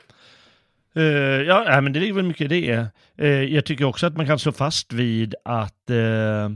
Uh, 0.96 1.42
ja, 1.42 1.80
men 1.80 1.92
det 1.92 2.00
ligger 2.00 2.14
väl 2.14 2.24
mycket 2.24 2.52
i 2.52 2.60
det. 2.60 2.88
Uh, 3.22 3.54
jag 3.54 3.64
tycker 3.64 3.84
också 3.84 4.06
att 4.06 4.16
man 4.16 4.26
kan 4.26 4.38
slå 4.38 4.52
fast 4.52 4.92
vid 4.92 5.34
att 5.44 5.90
uh, 5.90 6.48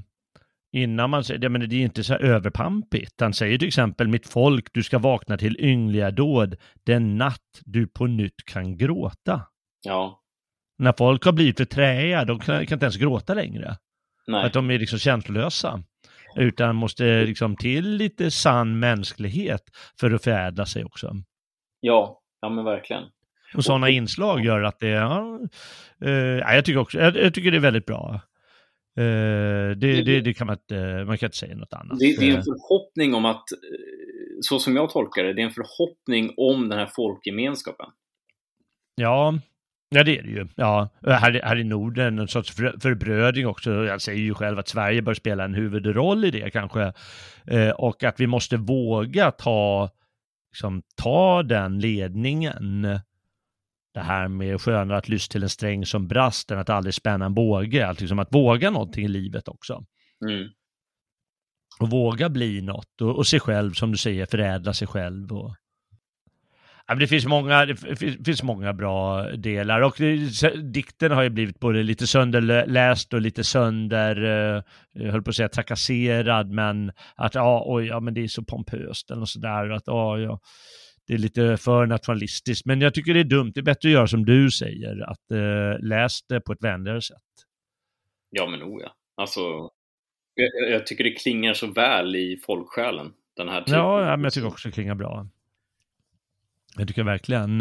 innan 0.72 1.10
man 1.10 1.24
säger, 1.24 1.42
ja, 1.42 1.48
men 1.48 1.68
det 1.68 1.76
är 1.76 1.80
inte 1.80 2.04
så 2.04 2.12
här 2.12 2.20
överpampigt. 2.20 3.20
Han 3.20 3.34
säger 3.34 3.58
till 3.58 3.68
exempel, 3.68 4.08
mitt 4.08 4.26
folk, 4.26 4.68
du 4.72 4.82
ska 4.82 4.98
vakna 4.98 5.38
till 5.38 5.60
yngliga 5.60 6.10
dåd 6.10 6.56
den 6.84 7.18
natt 7.18 7.60
du 7.64 7.86
på 7.86 8.06
nytt 8.06 8.44
kan 8.44 8.76
gråta. 8.76 9.42
Ja. 9.84 10.22
När 10.78 10.94
folk 10.98 11.24
har 11.24 11.32
blivit 11.32 11.56
för 11.56 11.64
träiga, 11.64 12.24
de 12.24 12.38
kan, 12.38 12.66
kan 12.66 12.76
inte 12.76 12.86
ens 12.86 12.96
gråta 12.96 13.34
längre. 13.34 13.76
Nej. 14.26 14.46
Att 14.46 14.52
de 14.52 14.70
är 14.70 14.78
liksom 14.78 14.98
känslolösa. 14.98 15.82
Utan 16.36 16.76
måste 16.76 17.24
liksom 17.24 17.56
till 17.56 17.96
lite 17.96 18.30
sann 18.30 18.78
mänsklighet 18.78 19.62
för 20.00 20.10
att 20.10 20.24
förädla 20.24 20.66
sig 20.66 20.84
också. 20.84 21.16
Ja, 21.80 22.20
ja 22.40 22.48
men 22.48 22.64
verkligen. 22.64 23.02
Och 23.54 23.64
sådana 23.64 23.88
inslag 23.88 24.44
gör 24.44 24.62
att 24.62 24.78
det, 24.78 24.88
ja, 24.88 25.40
eh, 26.04 26.10
jag, 26.54 26.64
tycker 26.64 26.80
också, 26.80 26.98
jag, 26.98 27.16
jag, 27.16 27.34
tycker 27.34 27.50
det 27.50 27.56
är 27.56 27.60
väldigt 27.60 27.86
bra. 27.86 28.20
Eh, 28.96 29.76
det, 29.76 30.02
det, 30.02 30.20
det, 30.20 30.34
kan 30.34 30.46
man 30.46 30.56
inte, 30.56 31.04
man 31.06 31.18
kan 31.18 31.26
inte 31.26 31.36
säga 31.36 31.56
något 31.56 31.72
annat. 31.72 31.98
Det, 31.98 32.16
det, 32.18 32.30
är 32.30 32.36
en 32.36 32.42
förhoppning 32.42 33.14
om 33.14 33.24
att, 33.24 33.52
eh, 33.52 33.58
så 34.40 34.58
som 34.58 34.76
jag 34.76 34.90
tolkar 34.90 35.24
det, 35.24 35.32
det 35.32 35.42
är 35.42 35.46
en 35.46 35.50
förhoppning 35.50 36.34
om 36.36 36.68
den 36.68 36.78
här 36.78 36.90
folkgemenskapen. 36.96 37.86
Ja, 38.94 39.38
Ja, 39.94 40.04
det 40.04 40.18
är 40.18 40.22
det 40.22 40.30
ju. 40.30 40.48
Ja, 40.56 40.88
här, 41.06 41.40
här 41.44 41.58
i 41.58 41.64
Norden, 41.64 42.18
en 42.18 42.28
sorts 42.28 42.50
för, 42.50 42.80
förbrödring 42.80 43.46
också. 43.46 43.70
Jag 43.84 44.00
säger 44.00 44.20
ju 44.20 44.34
själv 44.34 44.58
att 44.58 44.68
Sverige 44.68 45.02
bör 45.02 45.14
spela 45.14 45.44
en 45.44 45.54
huvudroll 45.54 46.24
i 46.24 46.30
det 46.30 46.50
kanske. 46.50 46.92
Eh, 47.46 47.70
och 47.70 48.04
att 48.04 48.20
vi 48.20 48.26
måste 48.26 48.56
våga 48.56 49.30
ta, 49.30 49.90
liksom, 50.52 50.82
ta 50.96 51.42
den 51.42 51.78
ledningen. 51.78 52.82
Det 53.94 54.00
här 54.00 54.28
med 54.28 54.60
skönare 54.60 54.98
att 54.98 55.08
lyssna 55.08 55.32
till 55.32 55.42
en 55.42 55.48
sträng 55.48 55.86
som 55.86 56.08
brast 56.08 56.50
än 56.50 56.58
att 56.58 56.70
aldrig 56.70 56.94
spänna 56.94 57.26
en 57.26 57.34
båge. 57.34 57.88
Att, 57.88 58.00
liksom, 58.00 58.18
att 58.18 58.34
våga 58.34 58.70
någonting 58.70 59.04
i 59.04 59.08
livet 59.08 59.48
också. 59.48 59.84
Mm. 60.30 60.48
Och 61.80 61.90
våga 61.90 62.28
bli 62.28 62.62
något 62.62 63.00
och, 63.00 63.16
och 63.16 63.26
sig 63.26 63.40
själv, 63.40 63.72
som 63.72 63.92
du 63.92 63.98
säger, 63.98 64.26
förädla 64.26 64.74
sig 64.74 64.88
själv. 64.88 65.32
Och, 65.32 65.56
det 66.98 67.06
finns 67.06 67.26
många, 67.26 67.66
det 67.66 67.96
finns 68.24 68.42
många 68.42 68.72
bra 68.72 69.22
delar 69.22 69.80
och 69.80 69.94
dikten 70.72 71.12
har 71.12 71.22
ju 71.22 71.30
blivit 71.30 71.60
både 71.60 71.82
lite 71.82 72.06
sönderläst 72.06 73.14
och 73.14 73.20
lite 73.20 73.44
sönder, 73.44 74.22
eh, 74.24 74.62
jag 74.92 75.12
höll 75.12 75.22
på 75.22 75.30
att 75.30 75.36
säga 75.36 75.48
trakasserad, 75.48 76.50
men 76.50 76.92
att 77.16 77.34
ja, 77.34 77.64
oj, 77.66 77.86
ja, 77.86 78.00
men 78.00 78.14
det 78.14 78.20
är 78.24 78.28
så 78.28 78.44
pompöst 78.44 79.10
eller 79.10 79.24
sådär, 79.24 79.70
att 79.70 79.82
ja, 79.86 80.18
ja, 80.18 80.40
det 81.06 81.14
är 81.14 81.18
lite 81.18 81.56
för 81.56 81.86
nationalistiskt. 81.86 82.66
Men 82.66 82.80
jag 82.80 82.94
tycker 82.94 83.14
det 83.14 83.20
är 83.20 83.24
dumt, 83.24 83.52
det 83.54 83.60
är 83.60 83.64
bättre 83.64 83.88
att 83.88 83.92
göra 83.92 84.06
som 84.06 84.24
du 84.24 84.50
säger, 84.50 85.10
att 85.10 85.32
uh, 85.32 85.88
läs 85.88 86.22
det 86.28 86.40
på 86.40 86.52
ett 86.52 86.64
vänligare 86.64 87.02
sätt. 87.02 87.16
Ja, 88.30 88.46
men 88.46 88.62
o 88.62 88.80
ja. 88.80 88.94
Alltså, 89.16 89.40
jag, 90.34 90.70
jag, 90.70 90.86
tycker 90.86 91.04
det 91.04 91.10
klingar 91.10 91.54
så 91.54 91.66
väl 91.66 92.16
i 92.16 92.40
folksjälen, 92.46 93.12
den 93.36 93.48
här 93.48 93.60
typen. 93.60 93.80
Ja, 93.80 94.00
ja 94.00 94.16
men 94.16 94.24
jag 94.24 94.32
tycker 94.32 94.48
också 94.48 94.68
det 94.68 94.72
klingar 94.72 94.94
bra. 94.94 95.28
Jag 96.76 96.88
tycker 96.88 97.02
verkligen. 97.02 97.60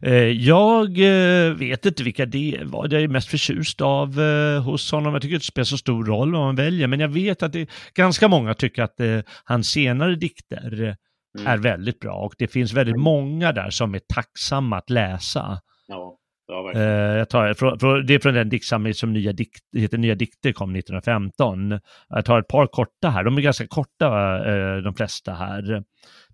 Eh, 0.00 0.12
jag 0.24 0.86
eh, 0.98 1.52
vet 1.52 1.86
inte 1.86 2.02
vilka 2.02 2.26
det 2.26 2.60
var 2.64 2.88
jag 2.92 3.02
är 3.02 3.08
mest 3.08 3.28
förtjust 3.28 3.80
av 3.80 4.20
eh, 4.20 4.62
hos 4.62 4.92
honom. 4.92 5.12
Jag 5.12 5.22
tycker 5.22 5.34
det 5.34 5.44
spelar 5.44 5.64
så 5.64 5.78
stor 5.78 6.04
roll 6.04 6.32
vad 6.32 6.40
man 6.40 6.56
väljer, 6.56 6.86
men 6.86 7.00
jag 7.00 7.08
vet 7.08 7.42
att 7.42 7.52
det, 7.52 7.70
ganska 7.94 8.28
många 8.28 8.54
tycker 8.54 8.82
att 8.82 9.00
hans 9.44 9.68
senare 9.68 10.14
dikter 10.14 10.96
mm. 11.38 11.46
är 11.46 11.56
väldigt 11.58 12.00
bra 12.00 12.14
och 12.14 12.34
det 12.38 12.48
finns 12.48 12.72
väldigt 12.72 12.96
många 12.96 13.52
där 13.52 13.70
som 13.70 13.94
är 13.94 14.00
tacksamma 14.14 14.78
att 14.78 14.90
läsa. 14.90 15.60
Ja. 15.86 16.17
Ja, 16.48 16.72
jag 17.16 17.28
tar, 17.28 18.02
det 18.02 18.14
är 18.14 18.18
från 18.18 18.34
den 18.34 18.48
diktsamling 18.48 18.94
som 18.94 19.12
nya 19.12 19.32
dikt, 19.32 19.64
heter 19.76 19.98
Nya 19.98 20.14
dikter 20.14 20.52
kom 20.52 20.76
1915. 20.76 21.80
Jag 22.08 22.24
tar 22.24 22.38
ett 22.38 22.48
par 22.48 22.66
korta 22.66 23.10
här, 23.10 23.24
de 23.24 23.36
är 23.36 23.42
ganska 23.42 23.66
korta 23.66 24.10
de 24.80 24.94
flesta 24.94 25.34
här 25.34 25.84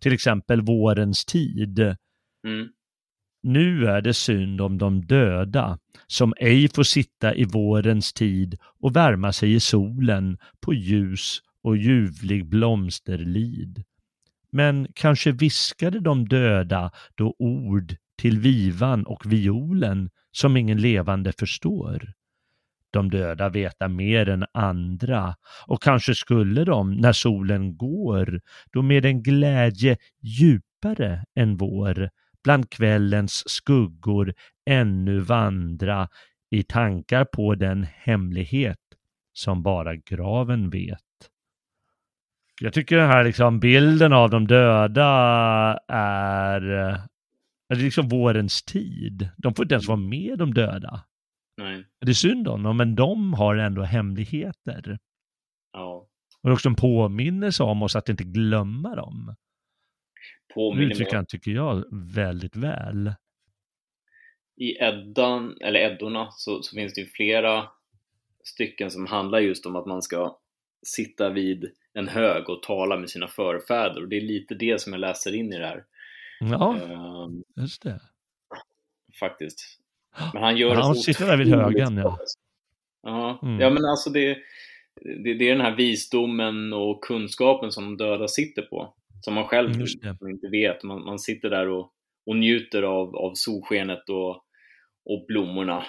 till 0.01 0.13
exempel 0.13 0.63
vårens 0.63 1.25
tid. 1.25 1.79
Mm. 1.79 2.69
Nu 3.43 3.87
är 3.87 4.01
det 4.01 4.15
synd 4.15 4.61
om 4.61 4.79
de 4.79 5.07
döda, 5.07 5.79
som 6.07 6.35
ej 6.37 6.69
får 6.75 6.83
sitta 6.83 7.35
i 7.35 7.45
vårens 7.45 8.13
tid 8.13 8.59
och 8.81 8.97
värma 8.97 9.33
sig 9.33 9.55
i 9.55 9.61
solen 9.61 10.39
på 10.61 10.75
ljus 10.75 11.39
och 11.63 11.77
ljuvlig 11.77 12.49
blomsterlid. 12.49 13.85
Men 14.51 14.87
kanske 14.95 15.33
viskade 15.33 16.01
de 16.01 16.29
döda 16.29 16.91
då 17.15 17.35
ord 17.39 17.97
till 18.19 18.39
vivan 18.39 19.07
och 19.07 19.33
violen 19.33 20.11
som 20.33 20.57
ingen 20.57 20.81
levande 20.81 21.33
förstår. 21.33 22.13
De 22.91 23.11
döda 23.11 23.49
veta 23.49 23.89
mer 23.89 24.29
än 24.29 24.45
andra 24.55 25.35
och 25.67 25.83
kanske 25.83 26.15
skulle 26.15 26.65
de, 26.65 26.93
när 26.93 27.13
solen 27.13 27.77
går, 27.77 28.41
då 28.73 28.83
med 28.83 29.05
en 29.05 29.23
glädje 29.23 29.97
djupare 30.23 31.25
än 31.35 31.57
vår, 31.57 32.11
bland 32.45 32.71
kvällens 32.71 33.43
skuggor 33.51 34.35
ännu 34.71 35.21
vandra 35.21 36.09
i 36.51 36.63
tankar 36.63 37.25
på 37.25 37.55
den 37.55 37.87
hemlighet 37.95 38.79
som 39.33 39.63
bara 39.63 39.97
graven 39.97 40.71
vet. 40.71 41.01
Jag 42.61 42.73
tycker 42.73 42.97
den 42.97 43.11
här 43.11 43.25
liksom 43.25 43.61
bilden 43.61 44.13
av 44.13 44.31
de 44.31 44.47
döda 44.47 45.05
är, 45.89 47.01
är 47.69 47.77
liksom 47.77 48.09
vårens 48.09 48.63
tid. 48.63 49.29
De 49.37 49.55
får 49.55 49.65
inte 49.65 49.75
ens 49.75 49.89
vara 49.89 49.99
med 49.99 50.39
de 50.39 50.55
döda. 50.55 51.05
Nej. 51.57 51.85
Det 52.01 52.11
är 52.11 52.15
synd 52.15 52.49
om 52.49 52.63
dem, 52.63 52.77
men 52.77 52.95
de 52.95 53.35
har 53.35 53.57
ändå 53.57 53.83
hemligheter. 53.83 54.99
Ja. 55.73 56.09
Och 56.43 56.49
det 56.49 56.55
också 56.55 56.69
en 56.69 56.77
påminnelse 56.77 57.63
om 57.63 57.83
oss 57.83 57.97
att 57.97 58.09
inte 58.09 58.25
glömma 58.25 58.95
dem. 58.95 59.35
Det 60.49 60.55
Påminner 60.55 60.91
uttrycker 60.91 61.13
mig 61.13 61.17
han, 61.17 61.27
tycker 61.27 61.51
jag, 61.51 61.85
väldigt 62.15 62.57
väl. 62.57 63.15
i 64.57 64.77
Eddan, 64.79 65.57
eller 65.61 65.81
Eddorna, 65.81 66.29
så, 66.31 66.63
så 66.63 66.75
finns 66.77 66.95
det 66.95 67.01
ju 67.01 67.07
flera 67.07 67.69
stycken 68.45 68.91
som 68.91 69.07
handlar 69.07 69.39
just 69.39 69.67
om 69.67 69.77
att 69.77 69.87
man 69.87 70.03
ska 70.03 70.39
sitta 70.87 71.31
vid 71.31 71.71
en 71.93 72.09
hög 72.09 72.49
och 72.49 72.63
tala 72.63 72.97
med 72.97 73.11
sina 73.11 73.29
förfäder 73.29 74.03
och 74.03 74.09
det 74.09 74.17
är 74.17 74.21
lite 74.21 74.55
det 74.55 74.81
som 74.81 74.93
jag 74.93 75.01
läser 75.01 75.35
in 75.35 75.53
i 75.53 75.59
det 75.59 75.67
här. 75.67 75.85
Ja, 76.41 76.77
Ehm, 76.77 77.43
just 77.57 77.83
det. 77.83 78.01
faktiskt. 79.21 79.61
Men 80.33 80.43
han 80.43 80.57
gör 80.57 80.75
Ja, 80.75 80.83
han 80.83 80.95
sitter 80.95 81.27
där 81.27 81.37
vid 81.37 81.49
högen, 81.55 81.97
ja. 81.97 82.19
Ja, 83.03 83.39
Mm. 83.43 83.61
ja 83.61 83.71
men 83.71 83.85
alltså 83.85 84.11
det, 84.11 84.39
det, 85.01 85.35
det 85.35 85.45
är 85.49 85.53
den 85.57 85.61
här 85.61 85.77
visdomen 85.77 86.73
och 86.73 87.05
kunskapen 87.05 87.73
som 87.73 87.85
de 87.85 88.05
döda 88.05 88.29
sitter 88.29 88.63
på. 88.63 88.95
Som 89.21 89.35
man 89.35 89.45
själv 89.49 89.71
Mm, 89.71 89.87
det. 90.21 90.31
inte 90.31 90.49
vet. 90.49 90.83
Man, 90.83 91.05
man 91.05 91.19
sitter 91.19 91.51
där 91.51 91.69
och, 91.69 91.93
och 92.27 92.37
njuter 92.37 92.83
av, 92.83 93.17
av 93.17 93.33
solskenet 93.35 94.09
och, 94.09 94.31
och 95.05 95.25
blommorna. 95.29 95.85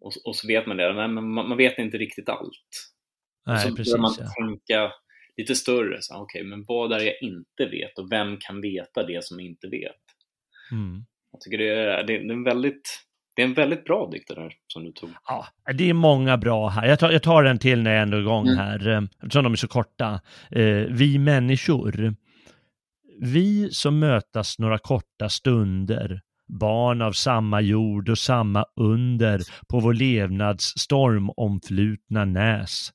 Och, 0.00 0.12
och 0.24 0.36
så 0.36 0.46
vet 0.48 0.66
man 0.66 0.76
det, 0.76 0.94
men 0.94 1.14
man, 1.14 1.48
man 1.48 1.56
vet 1.56 1.78
inte 1.78 1.98
riktigt 1.98 2.28
allt. 2.28 2.66
och 3.46 3.52
Nej, 3.52 3.68
så 3.70 3.76
precis. 3.76 3.92
börjar 3.92 4.02
man 4.02 4.14
Ja. 4.18 4.26
tänka 4.38 4.92
lite 5.36 5.54
större. 5.54 5.98
så, 6.00 6.14
Okej, 6.16 6.44
men 6.44 6.64
vad 6.68 6.92
är 6.92 6.98
det 6.98 7.04
jag 7.04 7.22
inte 7.22 7.66
vet 7.66 7.98
och 7.98 8.12
vem 8.12 8.36
kan 8.40 8.60
veta 8.60 9.02
det 9.06 9.24
som 9.24 9.40
jag 9.40 9.46
inte 9.48 9.68
vet? 9.68 10.02
Mm. 10.72 11.04
Jag 11.32 11.40
tycker 11.40 11.58
det 11.58 11.68
är, 11.68 12.04
det 12.04 12.16
är 12.16 12.30
en 12.30 12.44
väldigt 12.44 13.06
det 13.36 13.42
är 13.42 13.46
en 13.46 13.54
väldigt 13.54 13.84
bra 13.84 14.08
dikt 14.12 14.28
det 14.28 14.40
här 14.40 14.54
som 14.66 14.84
du 14.84 14.92
tog. 14.92 15.10
Ja, 15.26 15.46
det 15.74 15.90
är 15.90 15.94
många 15.94 16.36
bra 16.36 16.68
här. 16.68 16.86
Jag 16.88 16.98
tar, 16.98 17.10
jag 17.10 17.22
tar 17.22 17.44
en 17.44 17.58
till 17.58 17.82
när 17.82 17.92
jag 17.92 18.02
ändå 18.02 18.16
är 18.16 18.20
igång 18.20 18.46
Mm. 18.46 18.58
här, 18.58 18.88
eh, 18.88 19.02
eftersom 19.22 19.44
de 19.44 19.52
är 19.52 19.56
så 19.56 19.68
korta. 19.68 20.20
Eh, 20.50 20.84
vi 20.90 21.18
människor. 21.18 22.14
Vi 23.20 23.68
som 23.70 23.98
mötas 23.98 24.58
några 24.58 24.78
korta 24.78 25.28
stunder, 25.28 26.20
barn 26.48 27.02
av 27.02 27.12
samma 27.12 27.60
jord 27.60 28.08
och 28.08 28.18
samma 28.18 28.64
under 28.76 29.40
på 29.68 29.80
vår 29.80 29.94
levnads 29.94 30.64
stormomflutna 30.78 32.24
näs. 32.24 32.90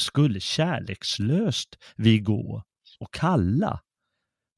Skulle 0.00 0.40
kärlekslöst 0.40 1.78
vi 1.96 2.18
gå 2.18 2.62
och 3.00 3.12
kalla. 3.12 3.80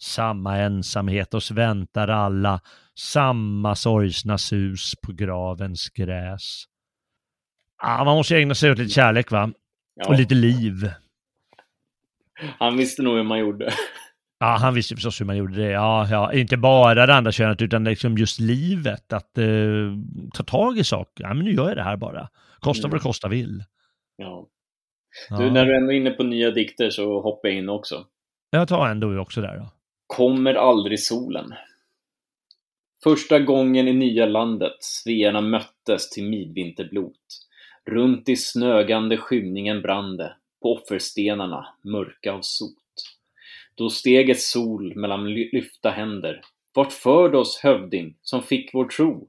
Samma 0.02 0.56
ensamhet 0.58 1.34
oss 1.34 1.50
väntar 1.50 2.08
alla, 2.08 2.60
samma 2.98 3.74
sorgsna 3.74 4.38
sus 4.38 4.94
på 5.06 5.12
gravens 5.12 5.88
gräs. 5.88 6.64
Ah, 7.82 8.04
man 8.04 8.16
måste 8.16 8.36
ägna 8.36 8.54
sig 8.54 8.70
åt 8.70 8.78
lite 8.78 8.92
kärlek 8.94 9.30
va? 9.30 9.52
Ja, 9.94 10.08
Och 10.08 10.14
lite 10.14 10.34
liv. 10.34 10.90
Han 12.58 12.76
visste 12.76 13.02
nog 13.02 13.16
hur 13.16 13.22
man 13.22 13.38
gjorde. 13.38 13.72
Ja, 14.38 14.56
han 14.60 14.74
visste 14.74 14.94
förstås 14.94 15.20
hur 15.20 15.26
man 15.26 15.36
gjorde 15.36 15.56
det. 15.56 15.70
Ja, 15.70 16.08
ja, 16.10 16.32
inte 16.32 16.56
bara 16.56 17.06
det 17.06 17.14
andra 17.14 17.32
könet 17.32 17.62
utan 17.62 17.84
liksom 17.84 18.18
just 18.18 18.40
livet. 18.40 19.12
Att 19.12 19.38
eh, 19.38 19.46
ta 20.34 20.42
tag 20.42 20.78
i 20.78 20.84
saker. 20.84 21.24
Ja, 21.24 21.34
men 21.34 21.44
nu 21.44 21.52
gör 21.52 21.68
jag 21.68 21.76
det 21.76 21.82
här 21.82 21.96
bara. 21.96 22.28
Kosta 22.60 22.88
vad 22.88 22.96
det 22.96 23.02
kosta 23.02 23.28
vill. 23.28 23.64
Ja. 24.16 24.46
Ja. 25.30 25.36
Du, 25.36 25.50
när 25.50 25.66
du 25.66 25.76
ändå 25.76 25.92
är 25.92 25.96
inne 25.96 26.10
på 26.10 26.22
nya 26.22 26.50
dikter 26.50 26.90
så 26.90 27.20
hoppar 27.20 27.48
jag 27.48 27.58
in 27.58 27.68
också. 27.68 28.06
Jag 28.50 28.68
tar 28.68 28.88
en 28.88 29.00
du 29.00 29.18
också 29.18 29.40
där 29.40 29.56
då. 29.56 29.70
Kommer 30.06 30.54
aldrig 30.54 31.00
solen. 31.00 31.54
Första 33.02 33.38
gången 33.38 33.88
i 33.88 33.92
nya 33.92 34.26
landet 34.26 34.76
svearna 34.80 35.40
möttes 35.40 36.10
till 36.10 36.24
midvinterblot. 36.24 37.20
Runt 37.86 38.28
i 38.28 38.36
snögande 38.36 39.16
skymningen 39.16 39.82
brann 39.82 40.16
det, 40.16 40.36
på 40.62 40.72
offerstenarna, 40.74 41.66
mörka 41.82 42.32
av 42.32 42.40
sot. 42.42 42.78
Då 43.74 43.90
steg 43.90 44.30
ett 44.30 44.40
sol 44.40 44.96
mellan 44.96 45.30
ly- 45.34 45.50
lyfta 45.52 45.90
händer. 45.90 46.40
Vart 46.74 46.92
förde 46.92 47.38
oss 47.38 47.60
hövding, 47.62 48.16
som 48.22 48.42
fick 48.42 48.70
vår 48.74 48.84
tro? 48.88 49.28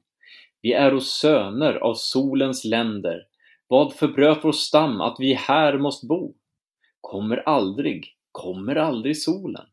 Vi 0.61 0.73
är 0.73 0.93
oss 0.93 1.19
söner 1.19 1.73
av 1.73 1.93
solens 1.93 2.65
länder. 2.65 3.23
Vad 3.67 3.93
förbröt 3.93 4.39
vår 4.41 4.51
stam 4.51 5.01
att 5.01 5.15
vi 5.19 5.33
här 5.33 5.77
måste 5.77 6.05
bo? 6.05 6.33
Kommer 7.01 7.37
aldrig, 7.37 8.07
kommer 8.31 8.75
aldrig 8.75 9.21
solen? 9.21 9.65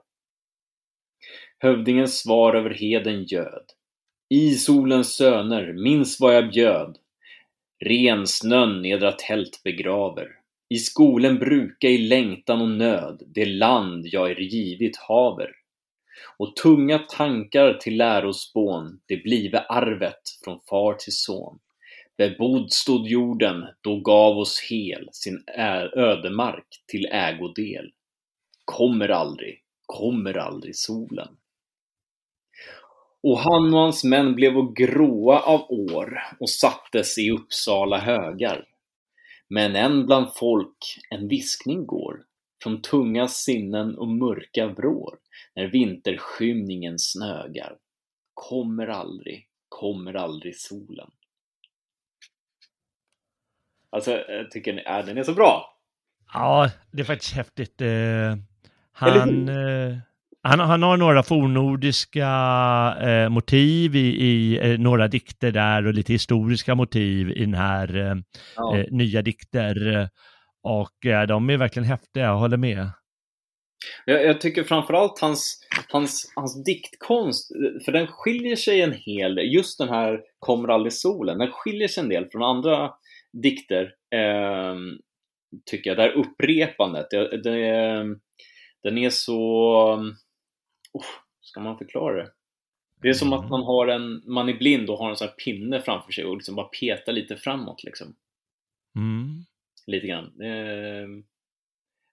Hövdingens 1.58 2.18
svar 2.18 2.54
över 2.54 2.70
heden 2.70 3.24
göd. 3.24 3.64
I 4.28 4.54
solens 4.54 5.16
söner, 5.16 5.72
minns 5.72 6.20
vad 6.20 6.36
jag 6.36 6.50
bjöd. 6.50 6.98
Ren 7.84 8.26
snön 8.26 8.84
edra 8.84 9.12
tält 9.12 9.60
begraver. 9.64 10.28
I 10.68 10.78
skolen 10.78 11.38
bruka 11.38 11.88
i 11.88 11.98
längtan 11.98 12.60
och 12.60 12.68
nöd 12.68 13.22
det 13.26 13.44
land 13.46 14.06
jag 14.06 14.30
er 14.30 14.40
givit 14.40 14.96
haver. 14.96 15.50
Och 16.36 16.56
tunga 16.56 16.98
tankar 16.98 17.74
till 17.74 17.96
lärospån, 17.96 19.00
det 19.06 19.16
blive 19.16 19.58
arvet 19.58 20.22
från 20.44 20.60
far 20.70 20.94
till 20.94 21.16
son. 21.16 21.58
Bebodd 22.16 22.72
stod 22.72 23.08
jorden, 23.08 23.66
då 23.80 24.00
gav 24.00 24.38
oss 24.38 24.60
hel 24.70 25.08
sin 25.12 25.44
ödemark 25.96 26.66
till 26.86 27.06
ägodel. 27.12 27.92
Kommer 28.64 29.08
aldrig, 29.08 29.62
kommer 29.86 30.36
aldrig 30.38 30.76
solen. 30.76 31.28
Och 33.22 33.38
han 33.38 33.74
och 33.74 33.80
hans 33.80 34.04
män 34.04 34.34
blev 34.34 34.56
och 34.56 34.76
gråa 34.76 35.40
av 35.40 35.70
år 35.70 36.18
och 36.40 36.50
sattes 36.50 37.18
i 37.18 37.30
Uppsala 37.30 37.98
högar. 37.98 38.64
Men 39.48 39.76
än 39.76 40.06
bland 40.06 40.26
folk 40.34 40.76
en 41.10 41.28
viskning 41.28 41.86
går 41.86 42.24
från 42.62 42.82
tunga 42.82 43.28
sinnen 43.28 43.98
och 43.98 44.08
mörka 44.08 44.66
vrår 44.66 45.18
när 45.54 45.66
vinterskymningen 45.66 46.98
snögar. 46.98 47.76
Kommer 48.34 48.86
aldrig, 48.86 49.48
kommer 49.68 50.14
aldrig 50.14 50.56
solen. 50.56 51.10
Alltså, 53.92 54.10
jag 54.28 54.50
tycker 54.50 54.98
äh, 54.98 55.06
den 55.06 55.18
är 55.18 55.22
så 55.22 55.32
bra. 55.32 55.68
Ja, 56.34 56.70
det 56.92 57.00
är 57.00 57.04
faktiskt 57.04 57.34
häftigt. 57.34 57.80
Eh, 57.80 57.88
han, 58.92 59.48
eh, 59.48 59.96
han, 60.42 60.60
han 60.60 60.82
har 60.82 60.96
några 60.96 61.22
fornnordiska 61.22 62.26
eh, 63.00 63.28
motiv 63.28 63.96
i, 63.96 64.22
i 64.22 64.58
eh, 64.72 64.78
några 64.78 65.08
dikter 65.08 65.52
där 65.52 65.86
och 65.86 65.94
lite 65.94 66.12
historiska 66.12 66.74
motiv 66.74 67.30
i 67.30 67.40
den 67.40 67.54
här 67.54 67.96
eh, 67.96 68.14
Ja. 68.56 68.76
eh, 68.78 68.84
nya 68.90 69.22
dikter. 69.22 69.96
eh, 69.96 70.06
Och 70.62 71.06
eh, 71.06 71.26
de 71.26 71.50
är 71.50 71.56
verkligen 71.56 71.88
häftiga, 71.88 72.24
jag 72.24 72.36
håller 72.36 72.56
med. 72.56 72.90
Jag, 74.04 74.24
jag 74.24 74.40
tycker 74.40 74.64
framförallt 74.64 75.20
hans, 75.20 75.58
hans, 75.92 76.32
hans 76.36 76.64
diktkonst, 76.64 77.48
för 77.84 77.92
den 77.92 78.06
skiljer 78.06 78.56
sig 78.56 78.80
en 78.82 78.92
hel 78.92 79.34
del. 79.34 79.54
Just 79.54 79.78
den 79.78 79.88
här 79.88 80.20
Kommer 80.38 80.68
aldrig 80.68 80.92
solen, 80.92 81.38
den 81.38 81.50
skiljer 81.52 81.88
sig 81.88 82.02
en 82.02 82.08
del 82.08 82.26
från 82.32 82.42
andra 82.42 82.90
dikter. 83.32 83.94
Eh, 84.14 84.76
tycker 85.66 85.90
jag. 85.90 85.96
Det 85.96 86.02
här 86.02 86.12
upprepandet, 86.12 87.10
det, 87.10 87.42
det, 87.42 87.60
den 88.82 88.98
är 88.98 89.10
så... 89.10 89.38
Oh, 90.92 91.04
ska 91.40 91.60
man 91.60 91.78
förklara 91.78 92.22
det? 92.22 92.30
Det 93.02 93.08
är 93.08 93.12
som 93.12 93.32
att 93.32 93.50
man 93.50 93.62
har 93.62 93.88
en, 93.88 94.22
man 94.26 94.48
är 94.48 94.58
blind 94.58 94.90
och 94.90 94.98
har 94.98 95.10
en 95.10 95.16
sån 95.16 95.28
här 95.28 95.34
pinne 95.34 95.80
framför 95.80 96.12
sig 96.12 96.24
och 96.24 96.36
liksom 96.36 96.54
bara 96.54 96.66
petar 96.66 97.12
lite 97.12 97.36
framåt 97.36 97.84
liksom. 97.84 98.16
Mm. 98.96 99.44
Lite 99.86 100.06
grann. 100.06 100.24
Eh, 100.24 101.08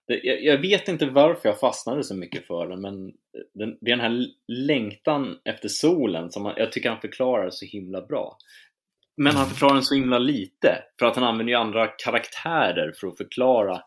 det, 0.08 0.24
jag, 0.24 0.58
vet 0.58 0.88
inte 0.88 1.06
varför 1.06 1.50
jag 1.50 1.60
fastnade 1.60 2.04
så 2.04 2.16
mycket 2.16 2.48
för 2.48 2.68
den, 2.68 2.82
men 2.82 3.14
den, 3.54 3.78
det 3.82 3.92
är 3.92 3.98
den 3.98 4.00
här 4.00 4.26
längtan 4.48 5.40
efter 5.46 5.68
solen 5.70 6.32
som 6.32 6.54
jag 6.58 6.72
tycker 6.72 6.90
han 6.90 7.02
förklarar 7.02 7.50
så 7.50 7.66
himla 7.66 8.02
bra 8.02 8.38
men 9.20 9.36
han 9.36 9.48
förklarar 9.48 9.74
den 9.74 9.84
så 9.84 9.96
himla 9.96 10.18
lite, 10.18 10.84
för 11.00 11.06
att 11.06 11.16
han 11.16 11.24
använder 11.24 11.54
ju 11.54 11.60
andra 11.60 11.88
karaktärer 11.88 12.94
för 13.00 13.08
att 13.08 13.18
förklara 13.18 13.82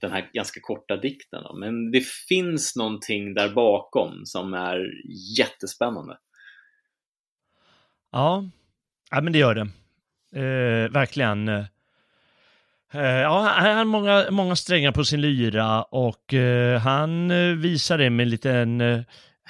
den 0.00 0.12
här 0.12 0.30
ganska 0.32 0.60
korta 0.60 0.96
dikten. 0.96 1.42
Då. 1.42 1.56
Men 1.56 1.90
det 1.90 2.06
finns 2.28 2.76
någonting 2.76 3.34
där 3.34 3.48
bakom 3.48 4.20
som 4.24 4.54
är 4.54 4.90
jättespännande. 5.38 6.18
Ja, 8.12 8.44
ja 9.10 9.20
men 9.20 9.32
det 9.32 9.38
gör 9.38 9.54
det. 9.54 9.68
Eh, 10.40 10.90
verkligen. 10.90 11.48
Eh, 11.48 11.66
ja, 12.92 13.54
han 13.56 13.76
har 13.76 13.84
många, 13.84 14.26
många 14.30 14.56
strängar 14.56 14.92
på 14.92 15.04
sin 15.04 15.20
lyra 15.20 15.82
och 15.82 16.34
eh, 16.34 16.80
han 16.80 17.30
eh, 17.30 17.54
visar 17.54 17.98
det 17.98 18.10
med 18.10 18.24
en 18.24 18.30
liten, 18.30 18.80
eh, 18.80 19.00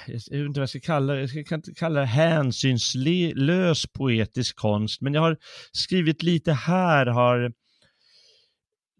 jag 0.07 0.13
vet 0.13 0.31
inte 0.31 0.59
vad 0.59 0.61
jag 0.61 0.69
ska 0.69 0.79
kalla 0.79 1.13
det, 1.13 1.19
jag 1.19 1.45
ska 1.45 1.55
inte 1.55 1.73
kalla 1.73 1.99
det 1.99 2.05
hänsynslös 2.05 3.85
poetisk 3.93 4.55
konst, 4.55 5.01
men 5.01 5.13
jag 5.13 5.21
har 5.21 5.37
skrivit 5.71 6.23
lite 6.23 6.53
här, 6.53 7.05
har 7.05 7.51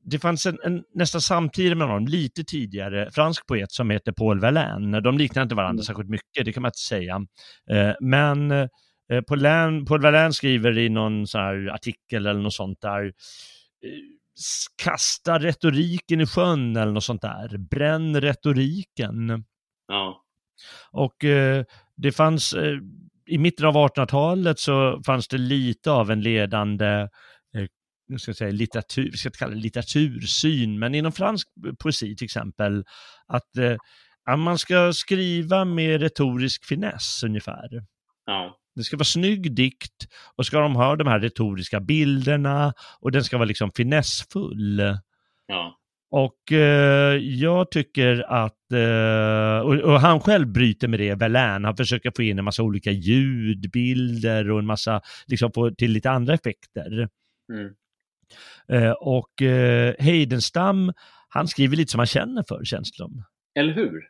det 0.05 0.19
fanns 0.19 0.45
en, 0.45 0.57
en 0.63 0.83
nästan 0.93 1.21
samtidigt 1.21 1.77
med 1.77 1.87
honom, 1.87 2.07
lite 2.07 2.43
tidigare, 2.43 3.11
fransk 3.11 3.47
poet 3.47 3.71
som 3.71 3.89
heter 3.89 4.11
Paul 4.11 4.39
Verlaine. 4.39 5.01
De 5.01 5.17
liknar 5.17 5.43
inte 5.43 5.55
varandra 5.55 5.81
mm. 5.81 5.83
särskilt 5.83 6.09
mycket, 6.09 6.45
det 6.45 6.53
kan 6.53 6.61
man 6.61 6.69
inte 6.69 6.79
säga. 6.79 7.25
Eh, 7.69 7.93
men 7.99 8.51
eh, 8.51 8.67
Paul, 9.27 9.85
Paul 9.85 10.01
Verlaine 10.01 10.33
skriver 10.33 10.77
i 10.77 10.89
någon 10.89 11.27
sån 11.27 11.69
artikel 11.69 12.25
eller 12.25 12.41
något 12.41 12.53
sånt 12.53 12.81
där, 12.81 13.05
eh, 13.05 13.11
kasta 14.83 15.39
retoriken 15.39 16.21
i 16.21 16.25
sjön 16.25 16.75
eller 16.75 16.91
något 16.91 17.03
sånt 17.03 17.21
där, 17.21 17.57
bränn 17.57 18.21
retoriken. 18.21 19.43
Ja. 19.87 20.24
Och 20.95 21.23
eh, 21.23 21.63
det 21.97 22.11
fanns, 22.11 22.53
eh, 22.53 22.77
i 23.27 23.37
mitten 23.37 23.65
av 23.65 23.73
1800-talet 23.73 24.59
så 24.59 25.01
fanns 25.05 25.27
det 25.27 25.37
lite 25.37 25.91
av 25.91 26.11
en 26.11 26.21
ledande 26.21 27.07
nu 28.07 28.19
ska 28.19 28.29
jag 28.29 28.37
säga 28.37 28.51
litteratur, 28.51 29.11
vi 29.11 29.17
ska 29.17 29.29
kalla 29.29 29.53
det 29.53 29.61
litteratursyn, 29.61 30.79
men 30.79 30.95
inom 30.95 31.11
fransk 31.11 31.47
poesi 31.79 32.15
till 32.15 32.25
exempel, 32.25 32.85
att 33.27 33.57
eh, 33.57 34.37
man 34.37 34.57
ska 34.57 34.93
skriva 34.93 35.65
med 35.65 36.01
retorisk 36.01 36.65
finess 36.65 37.23
ungefär. 37.23 37.69
Ja. 38.25 38.57
Det 38.75 38.83
ska 38.83 38.97
vara 38.97 39.05
snygg 39.05 39.55
dikt 39.55 40.07
och 40.35 40.45
ska 40.45 40.59
de 40.59 40.75
ha 40.75 40.95
de 40.95 41.07
här 41.07 41.19
retoriska 41.19 41.79
bilderna 41.79 42.73
och 42.99 43.11
den 43.11 43.23
ska 43.23 43.37
vara 43.37 43.47
liksom 43.47 43.71
finessfull. 43.75 44.79
Ja. 45.47 45.77
Och 46.11 46.51
eh, 46.51 47.15
jag 47.17 47.71
tycker 47.71 48.25
att, 48.33 48.71
eh, 48.71 49.59
och, 49.67 49.93
och, 49.93 49.99
han 49.99 50.19
själv 50.19 50.47
bryter 50.47 50.87
med 50.87 50.99
det, 50.99 51.15
Verlaine, 51.15 51.65
han 51.65 51.77
försöker 51.77 52.11
få 52.15 52.23
in 52.23 52.39
en 52.39 52.45
massa 52.45 52.63
olika 52.63 52.91
ljudbilder 52.91 54.51
och 54.51 54.59
en 54.59 54.65
massa, 54.65 55.01
liksom 55.27 55.51
få 55.51 55.71
till 55.71 55.91
lite 55.91 56.11
andra 56.11 56.33
effekter. 56.33 57.09
Mm. 57.53 57.73
Eh, 58.67 58.91
och 58.91 59.41
eh, 59.41 59.93
Heidenstam, 59.99 60.93
han 61.29 61.47
skriver 61.47 61.77
lite 61.77 61.91
som 61.91 61.99
han 61.99 62.07
känner 62.07 62.43
för, 62.47 62.63
känns 62.63 62.91
det 62.91 63.07
Eller 63.59 63.73
hur? 63.73 64.07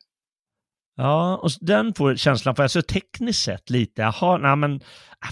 Ja, 0.95 1.37
och 1.37 1.49
den 1.61 1.93
får 1.93 2.15
känslan, 2.15 2.55
för 2.55 2.63
alltså 2.63 2.81
tekniskt 2.81 3.43
sett 3.43 3.69
lite, 3.69 4.01
jaha, 4.01 4.37
nej 4.37 4.55
men 4.55 4.79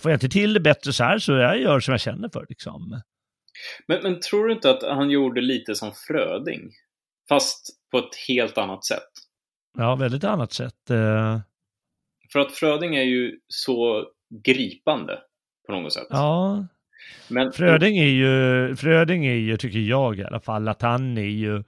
får 0.02 0.12
jag 0.12 0.16
inte 0.16 0.30
till 0.30 0.54
det 0.54 0.60
bättre 0.60 0.94
så 0.94 1.04
här 1.04 1.20
så 1.20 1.32
jag 1.32 1.62
gör 1.62 1.80
som 1.80 1.92
jag 1.92 2.02
känner 2.02 2.30
för 2.30 2.46
liksom. 2.50 3.02
Men, 3.88 4.04
men 4.04 4.20
tror 4.20 4.48
du 4.48 4.54
inte 4.54 4.70
att 4.70 4.84
han 4.84 5.10
gjorde 5.10 5.42
lite 5.42 5.76
som 5.76 5.92
Fröding? 6.08 6.72
Fast 7.30 7.70
på 7.92 7.98
ett 7.98 8.16
helt 8.28 8.58
annat 8.58 8.86
sätt? 8.86 9.10
Ja, 9.78 9.96
väldigt 9.96 10.24
annat 10.24 10.54
sätt. 10.54 10.90
Eh... 10.90 11.40
För 12.32 12.40
att 12.40 12.52
Fröding 12.52 12.96
är 12.96 13.04
ju 13.04 13.40
så 13.48 14.06
gripande 14.46 15.20
på 15.68 15.72
något 15.72 15.94
sätt. 15.94 16.08
Ja, 16.10 16.68
men, 17.28 17.52
Fröding 17.52 17.98
är 17.98 18.06
ju, 18.06 18.76
Fröding 18.76 19.26
är 19.26 19.34
ju, 19.34 19.58
tycker 19.58 19.80
jag 19.80 20.20
i 20.20 20.24
alla 20.24 20.40
fall, 20.40 20.68
att 20.68 20.82
han 20.82 21.18
är 21.18 21.22
ju, 21.22 21.64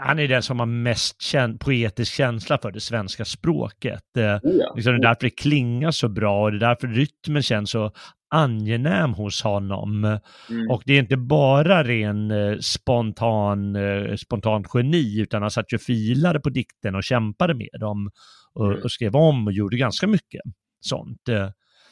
han 0.00 0.18
är 0.18 0.28
den 0.28 0.42
som 0.42 0.58
har 0.58 0.66
mest 0.66 1.22
kän, 1.22 1.58
poetisk 1.58 2.12
känsla 2.12 2.58
för 2.58 2.72
det 2.72 2.80
svenska 2.80 3.24
språket. 3.24 4.16
Eh, 4.16 4.24
ja. 4.24 4.72
liksom 4.74 4.92
det 4.92 4.98
är 4.98 5.02
därför 5.02 5.22
det 5.22 5.30
klingar 5.30 5.90
så 5.90 6.08
bra 6.08 6.42
och 6.42 6.50
det 6.50 6.56
är 6.56 6.68
därför 6.68 6.86
rytmen 6.88 7.42
känns 7.42 7.70
så 7.70 7.92
angenäm 8.30 9.12
hos 9.12 9.42
honom. 9.42 10.04
Mm. 10.04 10.70
Och 10.70 10.82
det 10.86 10.92
är 10.92 10.98
inte 10.98 11.16
bara 11.16 11.84
ren 11.84 12.30
eh, 12.30 12.58
spontan, 12.58 13.76
eh, 13.76 14.16
spontant 14.16 14.66
geni, 14.74 15.20
utan 15.20 15.42
han 15.42 15.50
satt 15.50 15.72
ju 15.72 15.78
filade 15.78 16.40
på 16.40 16.50
dikten 16.50 16.94
och 16.94 17.04
kämpade 17.04 17.54
med 17.54 17.80
dem 17.80 18.10
och, 18.54 18.66
mm. 18.66 18.82
och 18.82 18.92
skrev 18.92 19.16
om 19.16 19.46
och 19.46 19.52
gjorde 19.52 19.76
ganska 19.76 20.06
mycket 20.06 20.40
sånt. 20.80 21.22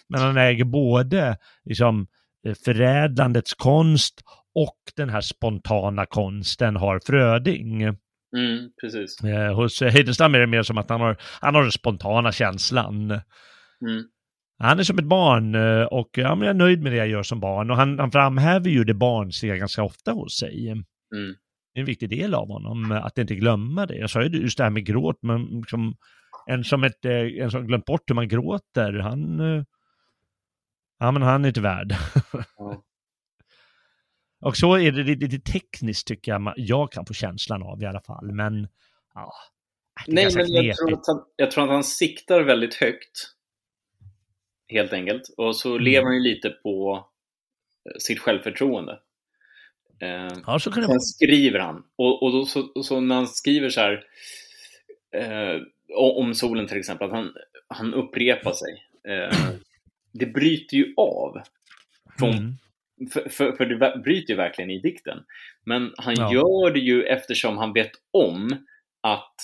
Men 0.08 0.20
han 0.20 0.36
äger 0.36 0.64
både 0.64 1.36
liksom, 1.64 2.06
Eh, 2.46 2.54
förädlandets 2.64 3.54
konst 3.54 4.22
och 4.62 4.78
den 4.96 5.08
här 5.08 5.20
spontana 5.20 6.06
konsten 6.06 6.76
har 6.76 7.00
Fröding. 7.06 7.82
Mm, 7.82 8.70
precis. 8.80 9.24
Eh, 9.24 9.54
hos 9.54 9.82
Heidenstam 9.82 10.34
är 10.34 10.38
det 10.38 10.46
mer 10.46 10.62
som 10.62 10.78
att 10.78 10.90
han 10.90 11.00
har, 11.00 11.16
han 11.40 11.54
har 11.54 11.62
den 11.62 11.72
spontana 11.72 12.32
känslan. 12.32 13.10
Mm. 13.10 14.04
Han 14.58 14.78
är 14.78 14.82
som 14.82 14.98
ett 14.98 15.04
barn 15.04 15.54
eh, 15.54 15.82
och 15.82 16.10
ja, 16.12 16.34
men 16.34 16.46
jag 16.46 16.54
är 16.54 16.58
nöjd 16.58 16.82
med 16.82 16.92
det 16.92 16.96
jag 16.96 17.08
gör 17.08 17.22
som 17.22 17.40
barn 17.40 17.70
och 17.70 17.76
han, 17.76 17.98
han 17.98 18.10
framhäver 18.10 18.70
ju 18.70 18.84
det 18.84 18.94
barnsliga 18.94 19.56
ganska 19.56 19.82
ofta 19.82 20.12
hos 20.12 20.38
sig. 20.38 20.68
Mm. 20.68 21.34
Det 21.74 21.78
är 21.78 21.80
en 21.80 21.86
viktig 21.86 22.10
del 22.10 22.34
av 22.34 22.48
honom, 22.48 22.92
att 22.92 23.18
inte 23.18 23.34
glömma 23.34 23.86
det. 23.86 23.96
Jag 23.96 24.10
sa 24.10 24.22
ju 24.22 24.28
just 24.28 24.58
det 24.58 24.64
här 24.64 24.70
med 24.70 24.86
gråt, 24.86 25.18
men 25.22 25.44
liksom, 25.44 25.96
en, 26.46 26.64
som 26.64 26.84
ett, 26.84 27.04
en 27.04 27.50
som 27.50 27.66
glömt 27.66 27.84
bort 27.84 28.10
hur 28.10 28.14
man 28.14 28.28
gråter, 28.28 28.92
han 28.92 29.40
Ja, 30.98 31.10
men 31.10 31.22
han 31.22 31.44
är 31.44 31.48
inte 31.48 31.60
värd. 31.60 31.94
Ja. 32.56 32.84
Och 34.40 34.56
så 34.56 34.78
är 34.78 34.92
det 34.92 35.02
lite 35.02 35.52
tekniskt 35.52 36.06
tycker 36.06 36.32
jag 36.32 36.52
jag 36.56 36.92
kan 36.92 37.06
få 37.06 37.14
känslan 37.14 37.62
av 37.62 37.82
i 37.82 37.86
alla 37.86 38.00
fall. 38.00 38.32
Men 38.32 38.68
ja, 39.14 39.32
Nej, 40.06 40.34
men 40.34 40.52
jag 40.52 40.76
tror, 40.76 40.92
att 40.92 41.06
han, 41.06 41.24
jag 41.36 41.50
tror 41.50 41.64
att 41.64 41.70
han 41.70 41.84
siktar 41.84 42.40
väldigt 42.40 42.74
högt. 42.74 43.34
Helt 44.68 44.92
enkelt. 44.92 45.22
Och 45.36 45.56
så 45.56 45.70
mm. 45.70 45.82
lever 45.82 46.04
han 46.04 46.14
ju 46.14 46.20
lite 46.20 46.50
på 46.50 47.06
eh, 47.90 47.98
sitt 47.98 48.18
självförtroende. 48.18 48.98
Eh, 50.00 50.38
ja, 50.46 50.58
så 50.58 50.70
kan 50.70 50.82
det 50.82 50.88
Sen 50.88 51.00
skriver 51.00 51.58
han. 51.58 51.82
Och, 51.96 52.22
och 52.22 52.32
då, 52.32 52.46
så, 52.46 52.82
så, 52.82 53.00
när 53.00 53.14
han 53.14 53.28
skriver 53.28 53.68
så 53.68 53.80
här 53.80 54.04
eh, 55.14 55.60
om 56.16 56.34
solen 56.34 56.66
till 56.66 56.78
exempel, 56.78 57.06
att 57.06 57.12
han, 57.12 57.32
han 57.68 57.94
upprepar 57.94 58.52
sig. 58.52 58.84
Eh, 59.08 59.38
det 60.12 60.26
bryter 60.26 60.76
ju 60.76 60.94
av. 60.96 61.42
Från, 62.18 62.30
mm. 62.30 62.58
För, 63.12 63.28
för, 63.28 63.52
för, 63.52 63.66
det 63.66 64.00
bryter 64.04 64.30
ju 64.30 64.36
verkligen 64.36 64.70
i 64.70 64.80
dikten. 64.80 65.18
Men 65.64 65.92
han 65.96 66.14
ja. 66.18 66.32
gör 66.32 66.70
det 66.70 66.80
ju 66.80 67.02
eftersom 67.02 67.58
han 67.58 67.72
vet 67.72 67.92
om 68.12 68.66
att 69.02 69.34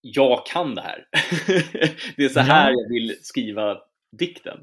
jag 0.00 0.46
kan 0.46 0.74
det 0.74 0.82
här. 0.82 1.06
det 2.16 2.24
är 2.24 2.28
så 2.28 2.40
här 2.40 2.70
ja. 2.70 2.76
jag 2.80 2.88
vill 2.88 3.16
skriva 3.22 3.78
dikten. 4.18 4.58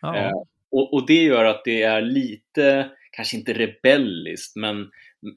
Ja. 0.00 0.16
Eh, 0.16 0.32
och, 0.70 0.94
och, 0.94 1.06
det 1.06 1.22
gör 1.22 1.44
att 1.44 1.64
det 1.64 1.82
är 1.82 2.02
lite, 2.02 2.90
kanske 3.10 3.36
inte 3.36 3.52
rebelliskt, 3.52 4.56
men, 4.56 4.90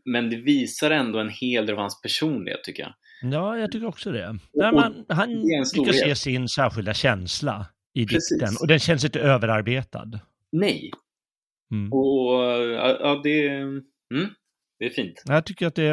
men 0.05 0.29
det 0.29 0.35
visar 0.35 0.91
ändå 0.91 1.19
en 1.19 1.29
hel 1.29 1.65
del 1.65 1.75
av 1.75 1.81
hans 1.81 2.01
personlighet 2.01 2.63
tycker 2.63 2.83
jag. 2.83 2.93
Ja, 3.33 3.57
jag 3.57 3.71
tycker 3.71 3.87
också 3.87 4.11
det. 4.11 4.29
Och, 4.29 4.73
man, 4.73 5.05
han 5.09 5.33
lyckas 5.33 5.99
se 5.99 6.15
sin 6.15 6.49
särskilda 6.49 6.93
känsla 6.93 7.65
i 7.93 8.05
Precis. 8.05 8.39
dikten. 8.39 8.55
Och 8.61 8.67
den 8.67 8.79
känns 8.79 9.05
inte 9.05 9.19
överarbetad. 9.19 10.19
Nej. 10.59 10.91
Mm. 11.71 11.93
Och 11.93 12.33
ja, 12.99 13.21
det, 13.23 13.47
mm, 13.47 13.83
det 14.79 14.85
är 14.85 14.89
fint. 14.89 15.23
Jag 15.25 15.45
tycker 15.45 15.67
att 15.67 15.75
det, 15.75 15.83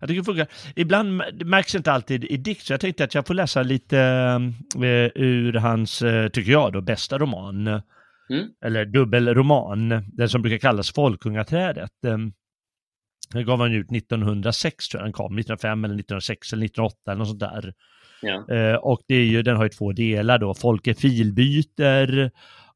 jag 0.00 0.08
tycker 0.08 0.20
det 0.20 0.24
funkar. 0.24 0.48
Ibland 0.76 1.22
det 1.32 1.44
märks 1.44 1.74
inte 1.74 1.92
alltid 1.92 2.24
i 2.24 2.36
dikt, 2.36 2.66
så 2.66 2.72
jag 2.72 2.80
tänkte 2.80 3.04
att 3.04 3.14
jag 3.14 3.26
får 3.26 3.34
läsa 3.34 3.62
lite 3.62 3.96
uh, 4.76 5.08
ur 5.14 5.52
hans, 5.52 6.02
uh, 6.02 6.28
tycker 6.28 6.52
jag 6.52 6.72
då, 6.72 6.80
bästa 6.80 7.18
roman. 7.18 7.66
Mm. 8.30 8.48
Eller 8.64 8.84
dubbelroman, 8.84 9.88
den 10.12 10.28
som 10.28 10.42
brukar 10.42 10.58
kallas 10.58 10.92
Folkungaträdet. 10.92 11.90
Den 12.02 12.32
gav 13.44 13.60
han 13.60 13.72
ut 13.72 13.92
1906 13.92 14.88
tror 14.88 15.00
jag 15.00 15.06
den 15.06 15.12
kom, 15.12 15.38
1905 15.38 15.84
eller 15.84 15.94
1906 15.94 16.52
eller 16.52 16.64
1908 16.64 16.96
eller 17.06 17.18
något 17.18 17.28
sånt 17.28 17.40
där. 17.40 17.74
Ja. 18.22 18.54
Eh, 18.54 18.74
och 18.74 19.00
det 19.08 19.14
är 19.14 19.24
ju, 19.24 19.42
den 19.42 19.56
har 19.56 19.64
ju 19.64 19.68
två 19.68 19.92
delar 19.92 20.38
då, 20.38 20.54
Folke 20.54 20.94
filbyter 20.94 22.30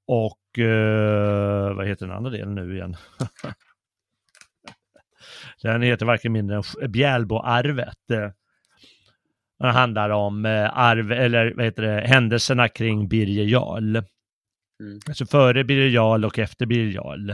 och 0.07 0.42
eh, 0.59 1.75
vad 1.75 1.87
heter 1.87 2.07
den 2.07 2.17
andra 2.17 2.31
delen 2.31 2.55
nu 2.55 2.75
igen? 2.75 2.97
den 5.63 5.83
heter 5.83 6.07
varken 6.07 6.33
mindre 6.33 6.57
än 6.57 6.93
Bjälboarvet. 6.93 7.99
Den 9.59 9.71
handlar 9.71 10.11
om 10.11 10.47
eh, 10.47 10.79
arv, 10.79 11.13
eller 11.13 11.53
vad 11.57 11.65
heter 11.65 11.83
det, 11.83 12.01
händelserna 12.01 12.69
kring 12.69 13.09
Birger 13.09 13.45
Jarl. 13.45 13.97
Mm. 13.97 15.01
Alltså 15.09 15.27
före 15.27 15.65
Birger 15.65 15.89
Jarl 15.89 16.25
och 16.25 16.39
efter 16.39 16.67
Birger 16.67 16.95
Jarl. 16.95 17.27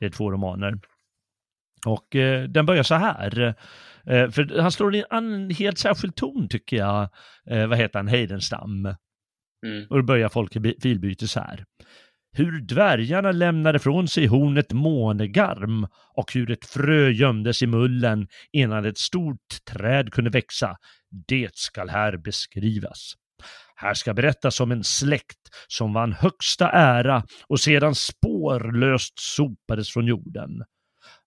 Det 0.00 0.06
är 0.06 0.10
två 0.10 0.30
romaner. 0.30 0.78
Och 1.86 2.16
eh, 2.16 2.44
den 2.44 2.66
börjar 2.66 2.82
så 2.82 2.94
här. 2.94 3.54
Eh, 4.06 4.30
för 4.30 4.60
han 4.60 4.72
slår 4.72 4.94
in 4.94 5.04
en 5.10 5.50
helt 5.50 5.78
särskild 5.78 6.14
ton 6.14 6.48
tycker 6.48 6.76
jag. 6.76 7.08
Eh, 7.50 7.66
vad 7.66 7.78
heter 7.78 7.98
han? 7.98 8.08
Heidenstam. 8.08 8.94
Mm. 9.66 9.86
Och 9.90 9.96
då 9.96 10.02
börjar 10.02 10.28
folk 10.28 10.52
filbyte 10.82 11.28
så 11.28 11.40
här. 11.40 11.64
hur 12.32 12.60
dvärgarna 12.60 13.32
lämnade 13.32 13.78
från 13.78 14.08
sig 14.08 14.26
hornet 14.26 14.72
månegarm 14.72 15.86
och 16.14 16.32
hur 16.32 16.50
ett 16.50 16.64
frö 16.66 17.10
gömdes 17.10 17.62
i 17.62 17.66
mullen 17.66 18.28
innan 18.52 18.84
ett 18.84 18.98
stort 18.98 19.64
träd 19.70 20.12
kunde 20.12 20.30
växa, 20.30 20.76
det 21.28 21.50
skall 21.54 21.88
här 21.88 22.16
beskrivas. 22.16 23.14
Här 23.74 23.94
ska 23.94 24.14
berättas 24.14 24.60
om 24.60 24.72
en 24.72 24.84
släkt 24.84 25.38
som 25.68 25.92
vann 25.92 26.12
högsta 26.12 26.70
ära 26.70 27.24
och 27.48 27.60
sedan 27.60 27.94
spårlöst 27.94 29.18
sopades 29.18 29.90
från 29.90 30.06
jorden. 30.06 30.50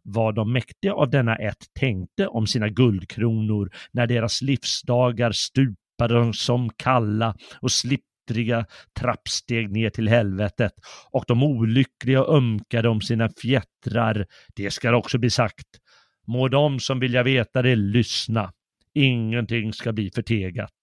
Vad 0.04 0.36
de 0.36 0.54
mäktiga 0.54 0.94
av 0.94 1.10
denna 1.10 1.36
ett 1.36 1.74
tänkte 1.80 2.28
om 2.28 2.48
sina 2.48 2.70
guldkronor 2.70 3.72
när 3.92 4.08
deras 4.08 4.42
livsdagar 4.42 5.32
stupade 5.32 6.34
som 6.34 6.70
kalla 6.78 7.36
och 7.62 7.72
slippriga 8.30 8.66
trappsteg 9.00 9.72
ner 9.72 9.90
till 9.90 10.08
helvetet 10.08 10.74
och 11.12 11.24
de 11.28 11.44
olyckliga 11.44 12.20
ömkade 12.20 12.90
om 12.90 13.02
sina 13.02 13.30
fjättrar, 13.42 14.26
det 14.56 14.72
ska 14.72 14.96
också 14.96 15.18
bli 15.18 15.30
sagt. 15.30 15.68
Må 16.28 16.48
de 16.48 16.80
som 16.80 17.00
vilja 17.00 17.24
veta 17.24 17.62
det 17.62 17.76
lyssna. 17.76 18.52
Ingenting 18.94 19.74
ska 19.74 19.92
bli 19.92 20.12
förtegat 20.16 20.74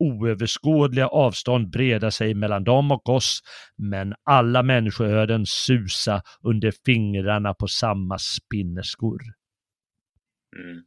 oöverskådliga 0.00 1.06
avstånd 1.06 1.70
breda 1.70 2.10
sig 2.10 2.34
mellan 2.34 2.64
dem 2.64 2.90
och 2.90 3.08
oss, 3.08 3.40
men 3.76 4.14
alla 4.24 4.62
människoöden 4.62 5.46
susa 5.46 6.22
under 6.42 6.72
fingrarna 6.86 7.54
på 7.54 7.66
samma 7.68 8.18
spinnerskor. 8.18 9.20
Mm. 10.56 10.82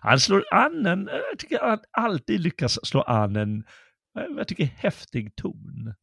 Han 0.00 0.20
slår 0.20 0.44
an 0.54 0.86
en, 0.86 1.08
jag 1.30 1.38
tycker 1.38 1.58
han 1.60 1.78
alltid 1.90 2.40
lyckas 2.40 2.78
slå 2.82 3.02
an 3.02 3.36
en, 3.36 3.64
jag 4.14 4.48
tycker 4.48 4.64
häftig 4.64 5.36
ton. 5.36 5.94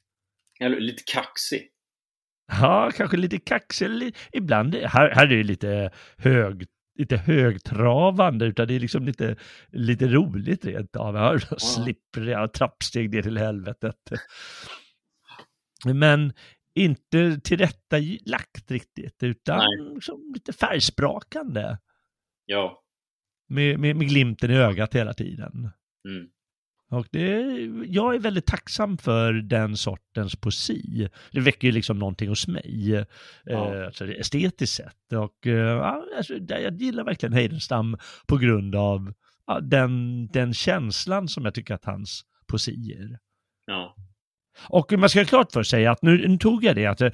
Eller 0.59 0.79
lite 0.79 1.03
kaxig. 1.13 1.69
Ja, 2.61 2.91
kanske 2.95 3.17
lite 3.17 3.39
kaxig, 3.39 4.15
ibland, 4.33 4.75
här, 4.75 5.09
här 5.15 5.23
är 5.23 5.37
det 5.37 5.43
lite 5.43 5.91
högt 6.17 6.71
lite 6.97 7.17
högtravande 7.17 8.45
utan 8.45 8.67
det 8.67 8.73
är 8.73 8.79
liksom 8.79 9.05
lite, 9.05 9.35
lite 9.67 10.07
roligt 10.07 10.65
rent 10.65 10.95
av. 10.95 11.15
Ja, 11.15 11.39
slippriga 11.57 12.47
trappsteg 12.47 13.09
ner 13.09 13.21
till 13.21 13.37
helvetet. 13.37 13.95
Men 15.85 16.33
inte 16.75 17.39
tillrättalagt 17.43 18.71
riktigt 18.71 19.23
utan 19.23 19.61
som 20.01 20.31
lite 20.33 20.53
färgsprakande. 20.53 21.77
Ja. 22.45 22.83
Med, 23.49 23.79
med, 23.79 23.95
med 23.95 24.09
glimten 24.09 24.51
i 24.51 24.55
ögat 24.57 24.95
hela 24.95 25.13
tiden. 25.13 25.69
Mm. 26.09 26.29
Och 26.89 27.07
det, 27.11 27.41
jag 27.85 28.15
är 28.15 28.19
väldigt 28.19 28.45
tacksam 28.45 28.97
för 28.97 29.33
den 29.33 29.77
sortens 29.77 30.35
poesi. 30.35 31.09
Det 31.31 31.39
väcker 31.39 31.67
ju 31.67 31.71
liksom 31.71 31.99
någonting 31.99 32.29
hos 32.29 32.47
mig, 32.47 33.05
ja. 33.43 33.75
eh, 33.75 33.85
alltså 33.85 34.07
estetiskt 34.07 34.75
sett. 34.75 35.13
Och 35.13 35.47
eh, 35.47 35.85
alltså, 36.17 36.33
jag 36.33 36.81
gillar 36.81 37.03
verkligen 37.03 37.33
Heidenstam 37.33 37.97
på 38.27 38.37
grund 38.37 38.75
av 38.75 39.13
ja, 39.47 39.59
den, 39.59 40.27
den 40.27 40.53
känslan 40.53 41.27
som 41.27 41.45
jag 41.45 41.53
tycker 41.53 41.73
att 41.73 41.85
hans 41.85 42.25
poesi 42.47 42.75
ger. 42.75 43.19
Ja. 43.65 43.95
Och 44.69 44.93
man 44.93 45.09
ska 45.09 45.25
klart 45.25 45.51
för 45.51 45.63
sig 45.63 45.85
att 45.85 46.01
nu, 46.01 46.27
nu 46.27 46.37
tog 46.37 46.63
jag 46.63 46.75
det 46.75 46.85
att 46.85 47.01
eh, 47.01 47.11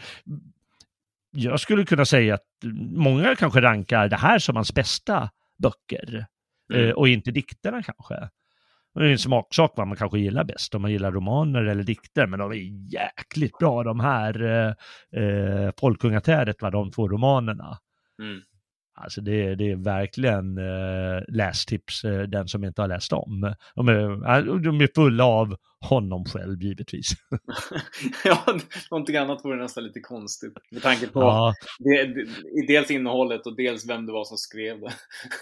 jag 1.32 1.59
skulle 1.59 1.86
kunna 1.86 2.05
säga 2.05 2.34
att 2.34 2.47
många 2.95 3.36
kanske 3.36 3.61
rankar 3.61 4.07
det 4.07 4.15
här 4.15 4.39
som 4.39 4.55
hans 4.55 4.74
bästa 4.74 5.30
böcker. 5.57 6.26
Mm. 6.74 6.88
Eh, 6.88 6.91
och 6.91 7.07
inte 7.07 7.32
dikterna 7.32 7.84
kanske. 7.84 8.30
Det 8.93 9.05
är 9.05 9.11
en 9.11 9.19
smaksak 9.19 9.73
vad 9.75 9.87
man 9.87 9.97
kanske 9.97 10.19
gillar 10.19 10.43
bäst, 10.43 10.75
om 10.75 10.81
man 10.81 10.91
gillar 10.91 11.11
romaner 11.11 11.65
eller 11.65 11.83
dikter, 11.83 12.27
men 12.27 12.39
de 12.39 12.51
är 12.51 12.93
jäkligt 12.93 13.57
bra 13.57 13.83
de 13.83 13.99
här 13.99 14.43
eh, 14.43 14.73
eh 15.23 15.71
Folkungaträdet, 15.79 16.59
de 16.59 16.91
två 16.91 17.07
romanerna. 17.07 17.77
Mm. 18.19 18.41
Alltså 18.95 19.21
det, 19.21 19.55
det 19.55 19.71
är 19.71 19.75
verkligen 19.75 20.57
eh, 20.57 21.23
lästips, 21.27 22.03
eh, 22.03 22.21
den 22.21 22.47
som 22.47 22.63
inte 22.63 22.81
har 22.81 22.87
läst 22.87 23.09
dem. 23.09 23.55
De 23.75 23.87
är, 23.87 24.59
de 24.63 24.81
är 24.81 24.89
fulla 24.95 25.25
av 25.25 25.55
honom 25.84 26.25
själv 26.25 26.61
givetvis. 26.61 27.11
ja, 28.25 28.45
någonting 28.91 29.15
annat 29.15 29.45
vore 29.45 29.57
nästan 29.57 29.84
lite 29.84 29.99
konstigt. 29.99 30.53
Med 30.71 30.81
tanke 30.81 31.07
på 31.07 31.19
ja. 31.19 31.53
det, 31.79 32.13
dels 32.67 32.91
innehållet 32.91 33.45
och 33.45 33.55
dels 33.55 33.89
vem 33.89 34.05
det 34.05 34.11
var 34.11 34.23
som 34.23 34.38
skrev 34.38 34.79
det. 34.79 34.93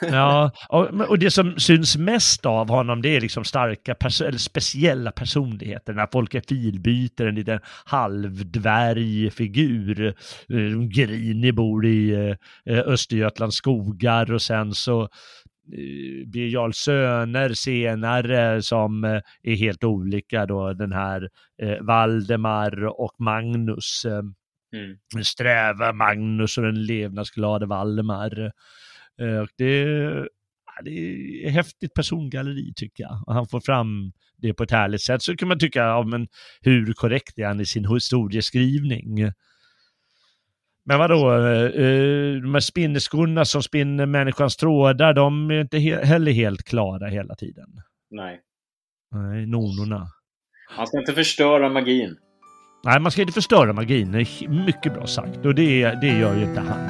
ja, 0.08 0.52
och, 0.70 0.88
och, 1.10 1.20
det 1.20 1.32
som 1.32 1.60
syns 1.60 1.98
mest 1.98 2.46
av 2.46 2.70
honom 2.70 3.02
det 3.02 3.16
är 3.16 3.22
liksom 3.22 3.44
starka, 3.44 3.96
pers 3.96 4.22
eller 4.22 4.38
speciella 4.38 5.12
personligheter. 5.12 5.94
När 5.94 6.08
folk 6.12 6.36
är 6.36 6.44
filbyter, 6.48 7.28
en 7.28 7.36
liten 7.36 7.60
halvdvärgfigur. 7.86 10.08
Eh, 10.08 10.16
grinig 10.90 11.56
bor 11.56 11.86
i 11.86 12.36
eh, 12.66 12.78
Östergötlands 12.78 13.56
skogar 13.56 14.34
och 14.34 14.42
sen 14.42 14.74
så 14.74 15.10
Birger 16.26 16.48
Jarls 16.48 16.78
söner 16.78 17.54
senare 17.54 18.62
som 18.62 19.04
eh, 19.04 19.22
är 19.44 19.56
helt 19.56 19.84
olika 19.84 20.46
då 20.46 20.74
den 20.74 20.92
här 20.92 21.30
eh, 21.62 21.82
Valdemar 21.82 22.86
och 22.86 23.16
Magnus. 23.20 24.06
Eh, 24.06 24.18
mm. 24.76 24.98
Den 25.14 25.26
sträva 25.26 25.94
Magnus 25.94 26.58
och 26.58 26.64
den 26.64 26.86
levnadsglade 26.86 27.66
Valdemar. 27.66 28.52
Eh, 29.22 29.38
och 29.38 29.50
det, 29.58 29.86
det 30.84 31.46
är 31.46 31.50
häftigt 31.50 31.94
persongalleri 31.94 32.74
tycker 32.76 33.04
jag. 33.04 33.24
Och 33.28 33.34
han 33.34 33.48
får 33.48 33.60
fram 33.60 34.12
det 34.38 34.54
på 34.54 34.64
ett 34.64 34.72
härligt 34.72 35.02
sätt. 35.02 35.22
Så 35.22 35.36
kan 35.36 35.48
man 35.48 35.60
tycka, 35.60 35.80
ja, 35.80 36.04
men 36.04 36.28
hur 36.62 36.94
korrekt 36.94 37.40
är 37.40 37.46
han 37.46 37.60
i 37.60 37.66
sin 37.66 37.86
historieskrivning? 37.94 39.32
Men 40.86 41.00
vadå, 41.00 41.32
eh, 41.32 42.42
de 42.42 42.54
här 42.54 42.60
spinnerskorna 42.60 43.46
som 43.46 43.64
spinner 43.64 44.06
människans 44.06 44.58
trådar, 44.58 45.14
de 45.14 45.52
är 45.52 45.62
inte 45.62 45.78
he 45.78 46.06
heller 46.06 46.32
helt 46.32 46.64
klara 46.64 47.08
hela 47.08 47.36
tiden. 47.36 47.68
Nej. 48.12 48.40
Nej, 49.16 49.46
nonorna. 49.46 50.08
Man 50.78 50.88
ska 50.88 51.00
inte 51.00 51.14
förstöra 51.14 51.70
magin. 51.70 52.18
Nej, 52.84 53.00
man 53.00 53.12
ska 53.12 53.22
inte 53.22 53.34
förstöra 53.34 53.74
magin. 53.74 54.12
Det 54.12 54.20
är 54.20 54.50
mycket 54.66 54.94
bra 54.94 55.08
sagt. 55.08 55.46
Och 55.46 55.56
det, 55.56 56.02
det 56.02 56.20
gör 56.20 56.36
ju 56.36 56.44
inte 56.44 56.60
han. 56.62 56.90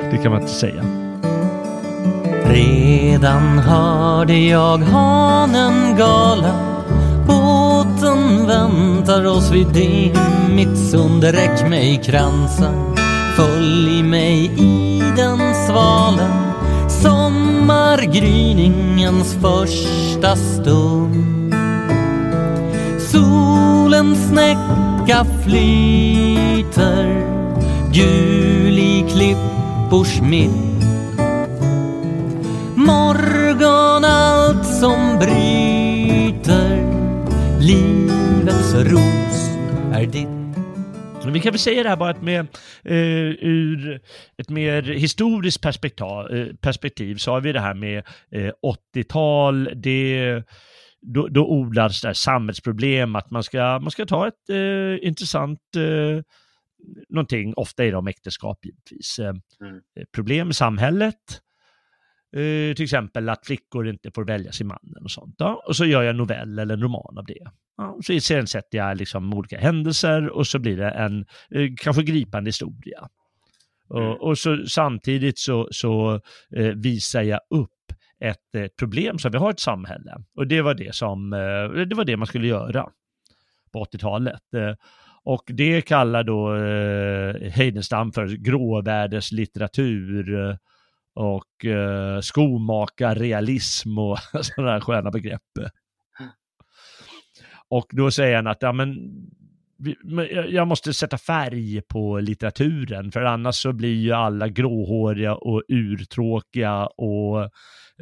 Det 0.10 0.18
kan 0.22 0.32
man 0.32 0.40
inte 0.40 0.52
säga. 0.52 0.84
Redan 2.44 3.58
hörde 3.58 4.38
jag 4.38 4.78
hanen 4.78 5.96
gala 5.96 6.69
väntar 8.50 9.26
oss 9.26 9.50
vid 9.50 9.66
dimmigt 9.66 10.90
sund. 10.90 11.24
Räck 11.24 11.68
mig 11.68 12.00
kransen, 12.04 12.96
följ 13.36 14.02
mig 14.02 14.44
i 14.44 15.02
den 15.16 15.38
svalen 15.66 16.30
sommargryningens 16.88 19.36
första 19.42 20.36
stund. 20.36 21.54
Solens 22.98 24.28
snäcka 24.28 25.26
flyter 25.44 27.26
gul 27.92 28.78
i 28.78 29.04
klippors 29.12 30.20
mitt. 30.20 30.50
Morgon 32.74 34.04
allt 34.04 34.66
som 34.66 35.18
bryter 35.18 36.90
livets 38.50 38.74
ros 38.74 39.50
är 39.92 40.06
ditt. 40.06 40.28
Vi 41.32 41.40
kan 41.40 41.52
väl 41.52 41.58
säga 41.58 41.82
det 41.82 41.88
här 41.88 41.96
bara 41.96 42.20
med, 42.20 42.40
eh, 42.84 43.46
ur 43.46 44.00
ett 44.38 44.48
mer 44.48 44.82
historiskt 44.82 45.60
perspektiv, 45.60 46.06
eh, 46.06 46.54
perspektiv 46.56 47.16
så 47.16 47.32
har 47.32 47.40
vi 47.40 47.52
det 47.52 47.60
här 47.60 47.74
med 47.74 48.06
eh, 48.30 48.52
80-tal, 48.94 49.70
det 49.74 50.42
då, 51.00 51.28
då 51.28 51.50
odlas 51.50 52.00
det 52.00 52.14
samhällsproblem, 52.14 53.16
att 53.16 53.30
man 53.30 53.42
ska, 53.42 53.78
man 53.78 53.90
ska 53.90 54.06
ta 54.06 54.28
ett 54.28 54.50
eh, 54.50 55.08
intressant 55.08 55.60
eh, 55.76 56.22
någonting, 57.08 57.54
ofta 57.56 57.84
är 57.84 57.90
det 57.90 57.96
om 57.96 58.06
äktenskap 58.06 58.58
givetvis, 58.64 59.18
eh, 59.18 59.28
mm. 59.28 59.80
problem 60.14 60.50
i 60.50 60.54
samhället, 60.54 61.40
Uh, 62.36 62.74
till 62.74 62.84
exempel 62.84 63.28
att 63.28 63.46
flickor 63.46 63.88
inte 63.88 64.10
får 64.14 64.24
välja 64.24 64.52
sin 64.52 64.66
man 64.66 64.78
och 65.02 65.10
sånt. 65.10 65.34
Ja? 65.38 65.62
Och 65.66 65.76
så 65.76 65.84
gör 65.84 66.02
jag 66.02 66.10
en 66.10 66.16
novell 66.16 66.58
eller 66.58 66.74
en 66.74 66.82
roman 66.82 67.18
av 67.18 67.24
det. 67.24 67.50
Ja, 67.76 67.98
så 68.02 68.12
iscensätter 68.12 68.78
jag 68.78 68.96
liksom 68.96 69.34
olika 69.34 69.58
händelser 69.58 70.28
och 70.28 70.46
så 70.46 70.58
blir 70.58 70.76
det 70.76 70.90
en 70.90 71.26
uh, 71.56 71.74
kanske 71.76 72.02
gripande 72.02 72.48
historia. 72.48 73.08
Mm. 73.94 74.08
Och, 74.08 74.28
och, 74.28 74.38
så 74.38 74.66
samtidigt 74.66 75.38
så, 75.38 75.68
så 75.70 76.20
uh, 76.56 76.74
visar 76.74 77.22
jag 77.22 77.40
upp 77.50 77.70
ett, 78.24 78.76
problem 78.78 79.18
som 79.18 79.32
vi 79.32 79.38
har 79.38 79.50
i 79.50 79.52
ett 79.52 79.60
samhälle. 79.60 80.16
Och 80.36 80.46
det 80.46 80.62
var 80.62 80.74
det 80.74 80.94
som, 80.94 81.30
det 81.88 81.94
var 81.94 82.04
det 82.04 82.16
man 82.16 82.26
skulle 82.26 82.46
göra 82.46 82.86
på 83.72 83.84
80-talet. 83.84 84.42
Och 85.24 85.42
det 85.46 85.82
kallar 85.82 86.24
då 86.24 86.54
Heidenstam 87.50 88.12
för 88.12 88.26
gråvärdeslitteratur 88.26 90.58
och 91.14 91.64
eh, 91.64 92.20
skomakarrealism 92.20 93.98
och 93.98 94.18
sådana 94.42 94.72
här 94.72 94.80
sköna 94.80 95.10
begrepp. 95.10 95.42
Och 97.68 97.86
då 97.90 98.10
säger 98.10 98.36
han 98.36 98.46
att 98.46 98.62
ja, 98.62 98.72
men, 98.72 98.96
jag 100.48 100.68
måste 100.68 100.94
sätta 100.94 101.18
färg 101.18 101.82
på 101.82 102.18
litteraturen 102.18 103.12
för 103.12 103.22
annars 103.22 103.54
så 103.54 103.72
blir 103.72 103.94
ju 103.94 104.12
alla 104.12 104.48
gråhåriga 104.48 105.34
och 105.34 105.62
urtråkiga 105.68 106.86
och 106.86 107.42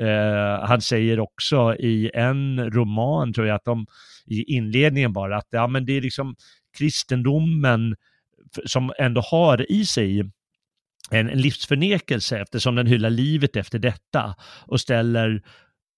eh, 0.05 0.61
han 0.69 0.81
säger 0.81 1.21
också 1.21 1.75
i 1.75 2.11
en 2.15 2.71
roman 2.71 3.33
tror 3.33 3.47
jag 3.47 3.55
att 3.55 3.65
de 3.65 3.87
i 4.27 4.43
inledningen 4.43 5.13
bara 5.13 5.37
att 5.37 5.49
ja 5.51 5.67
men 5.67 5.87
det 5.87 5.93
är 5.93 6.01
liksom 6.01 6.37
kristendomen 6.79 7.97
som 8.65 8.93
ändå 8.99 9.21
har 9.21 9.73
i 9.73 9.87
sig 9.87 10.31
en, 11.11 11.31
en 11.31 11.41
livsförnekelse 11.41 12.39
eftersom 12.39 12.75
den 12.75 12.87
hyllar 12.87 13.11
livet 13.11 13.57
efter 13.57 13.79
detta 13.79 14.35
och 14.67 14.81
ställer 14.81 15.43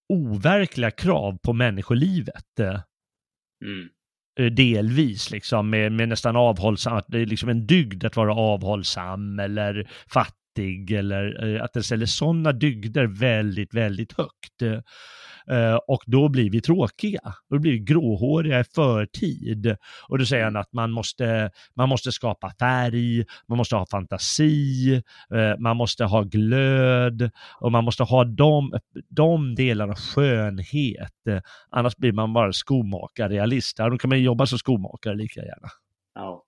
overkliga 0.08 0.90
krav 0.90 1.38
på 1.42 1.52
människolivet. 1.52 2.58
Mm. 3.64 3.88
Eh, 4.40 4.52
delvis 4.52 5.30
liksom 5.30 5.70
med, 5.70 5.92
med 5.92 6.08
nästan 6.08 6.36
avhållsam, 6.36 7.02
det 7.08 7.18
är 7.18 7.26
liksom 7.26 7.48
en 7.48 7.66
dygd 7.66 8.04
att 8.04 8.16
vara 8.16 8.34
avhållsam 8.34 9.38
eller 9.38 9.90
fattig 10.06 10.90
eller 10.90 11.54
eh, 11.54 11.62
att 11.64 11.72
den 11.72 11.82
ställer 11.82 12.06
sådana 12.06 12.52
dygder 12.52 13.06
väldigt, 13.06 13.74
väldigt 13.74 14.12
högt. 14.12 14.84
Eh, 15.50 15.74
och 15.74 16.02
då 16.06 16.28
blir 16.28 16.50
vi 16.50 16.60
tråkiga. 16.60 17.34
Då 17.50 17.58
blir 17.58 17.72
vi 17.72 17.78
gråhåriga 17.78 18.60
i 18.60 18.64
förtid. 18.64 19.76
Och 20.08 20.18
då 20.18 20.24
säger 20.24 20.44
han 20.44 20.56
att 20.56 20.72
man 20.72 20.90
måste, 20.90 21.50
man 21.74 21.88
måste 21.88 22.12
skapa 22.12 22.52
färg, 22.58 23.24
man 23.48 23.58
måste 23.58 23.76
ha 23.76 23.86
fantasi, 23.86 24.94
eh, 25.34 25.58
man 25.58 25.76
måste 25.76 26.04
ha 26.04 26.22
glöd 26.22 27.30
och 27.60 27.72
man 27.72 27.84
måste 27.84 28.02
ha 28.02 28.24
de, 28.24 28.72
de 29.08 29.54
delarna 29.54 29.94
skönhet. 29.94 31.26
Eh, 31.28 31.40
annars 31.70 31.96
blir 31.96 32.12
man 32.12 32.32
bara 32.32 32.52
skomakare, 32.52 33.28
realist. 33.28 33.76
Då 33.76 33.98
kan 33.98 34.08
man 34.08 34.22
jobba 34.22 34.46
som 34.46 34.58
skomakare 34.58 35.14
lika 35.14 35.40
gärna. 35.40 35.68
Ja. 36.14 36.44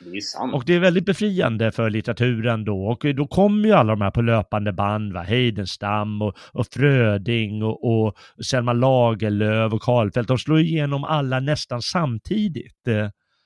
Det 0.00 0.16
är 0.16 0.20
sant. 0.20 0.54
Och 0.54 0.64
det 0.66 0.74
är 0.74 0.80
väldigt 0.80 1.04
befriande 1.04 1.72
för 1.72 1.90
litteraturen 1.90 2.64
då. 2.64 2.86
Och 2.86 3.14
då 3.14 3.26
kommer 3.26 3.68
ju 3.68 3.74
alla 3.74 3.92
de 3.92 4.00
här 4.00 4.10
på 4.10 4.22
löpande 4.22 4.72
band, 4.72 5.12
va? 5.12 5.22
Heidenstam 5.22 6.22
och, 6.22 6.36
och 6.52 6.66
Fröding 6.66 7.62
och, 7.62 8.06
och 8.06 8.14
Selma 8.50 8.72
Lagerlöf 8.72 9.72
och 9.72 9.82
Karlfeldt. 9.82 10.28
De 10.28 10.38
slår 10.38 10.60
igenom 10.60 11.04
alla 11.04 11.40
nästan 11.40 11.82
samtidigt. 11.82 12.86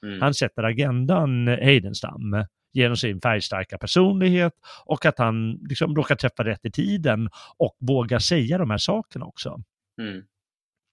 Mm. 0.02 0.20
Han 0.20 0.34
sätter 0.34 0.62
agendan, 0.62 1.48
Heidenstam 1.48 2.44
genom 2.72 2.96
sin 2.96 3.20
färgstarka 3.20 3.78
personlighet 3.78 4.52
och 4.84 5.06
att 5.06 5.18
han 5.18 5.52
liksom 5.52 5.96
råkar 5.96 6.14
träffa 6.14 6.44
rätt 6.44 6.64
i 6.64 6.70
tiden 6.70 7.28
och 7.58 7.76
vågar 7.80 8.18
säga 8.18 8.58
de 8.58 8.70
här 8.70 8.78
sakerna 8.78 9.24
också. 9.24 9.62
Mm. 10.00 10.22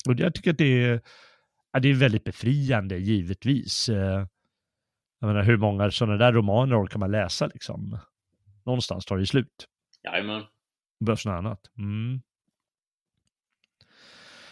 Och 0.07 0.19
jag 0.19 0.33
tycker 0.33 0.51
att 0.51 0.57
det 0.57 0.83
är, 0.83 1.01
det 1.79 1.89
är 1.89 1.93
väldigt 1.93 2.23
befriande 2.23 2.97
givetvis. 2.97 3.89
Jag 5.19 5.27
menar, 5.27 5.43
hur 5.43 5.57
många 5.57 5.91
sådana 5.91 6.17
där 6.17 6.33
romaner 6.33 6.83
orkar 6.83 6.99
man 6.99 7.11
läsa 7.11 7.47
liksom? 7.47 7.99
Någonstans 8.65 9.05
tar 9.05 9.17
det 9.17 9.25
slut. 9.25 9.67
Jajamän. 10.03 10.43
Det 10.99 11.05
behövs 11.05 11.25
något 11.25 11.33
annat. 11.33 11.59
Mm. 11.77 12.21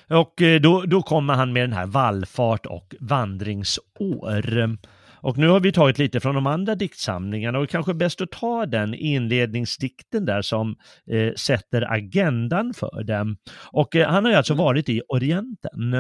Och 0.10 0.42
eh, 0.42 0.62
då, 0.62 0.82
då 0.82 1.02
kommer 1.02 1.34
han 1.34 1.54
med 1.54 1.64
den 1.64 1.74
här 1.74 1.86
vallfart 1.86 2.66
och 2.66 2.96
vandringsår. 3.00 4.78
Och 5.22 5.38
nu 5.38 5.48
har 5.48 5.60
vi 5.60 5.72
tagit 5.72 5.98
lite 5.98 6.20
från 6.20 6.36
de 6.36 6.48
andra 6.48 6.76
diktsamlingarna 6.76 7.60
och 7.60 7.70
kanske 7.70 7.94
bäst 7.94 8.22
att 8.22 8.32
ta 8.32 8.66
den 8.66 8.94
inledningsdikten 8.94 10.26
där 10.26 10.42
som 10.42 10.76
eh, 11.12 11.34
sätter 11.34 11.94
agendan 11.94 12.74
för 12.74 13.04
den. 13.04 13.38
Och 13.72 13.96
eh, 13.96 14.10
han 14.10 14.26
har 14.26 14.32
ju 14.32 14.38
alltså 14.38 14.54
mm. 14.54 14.66
varit 14.66 14.90
i 14.90 15.02
Orienten. 15.10 15.94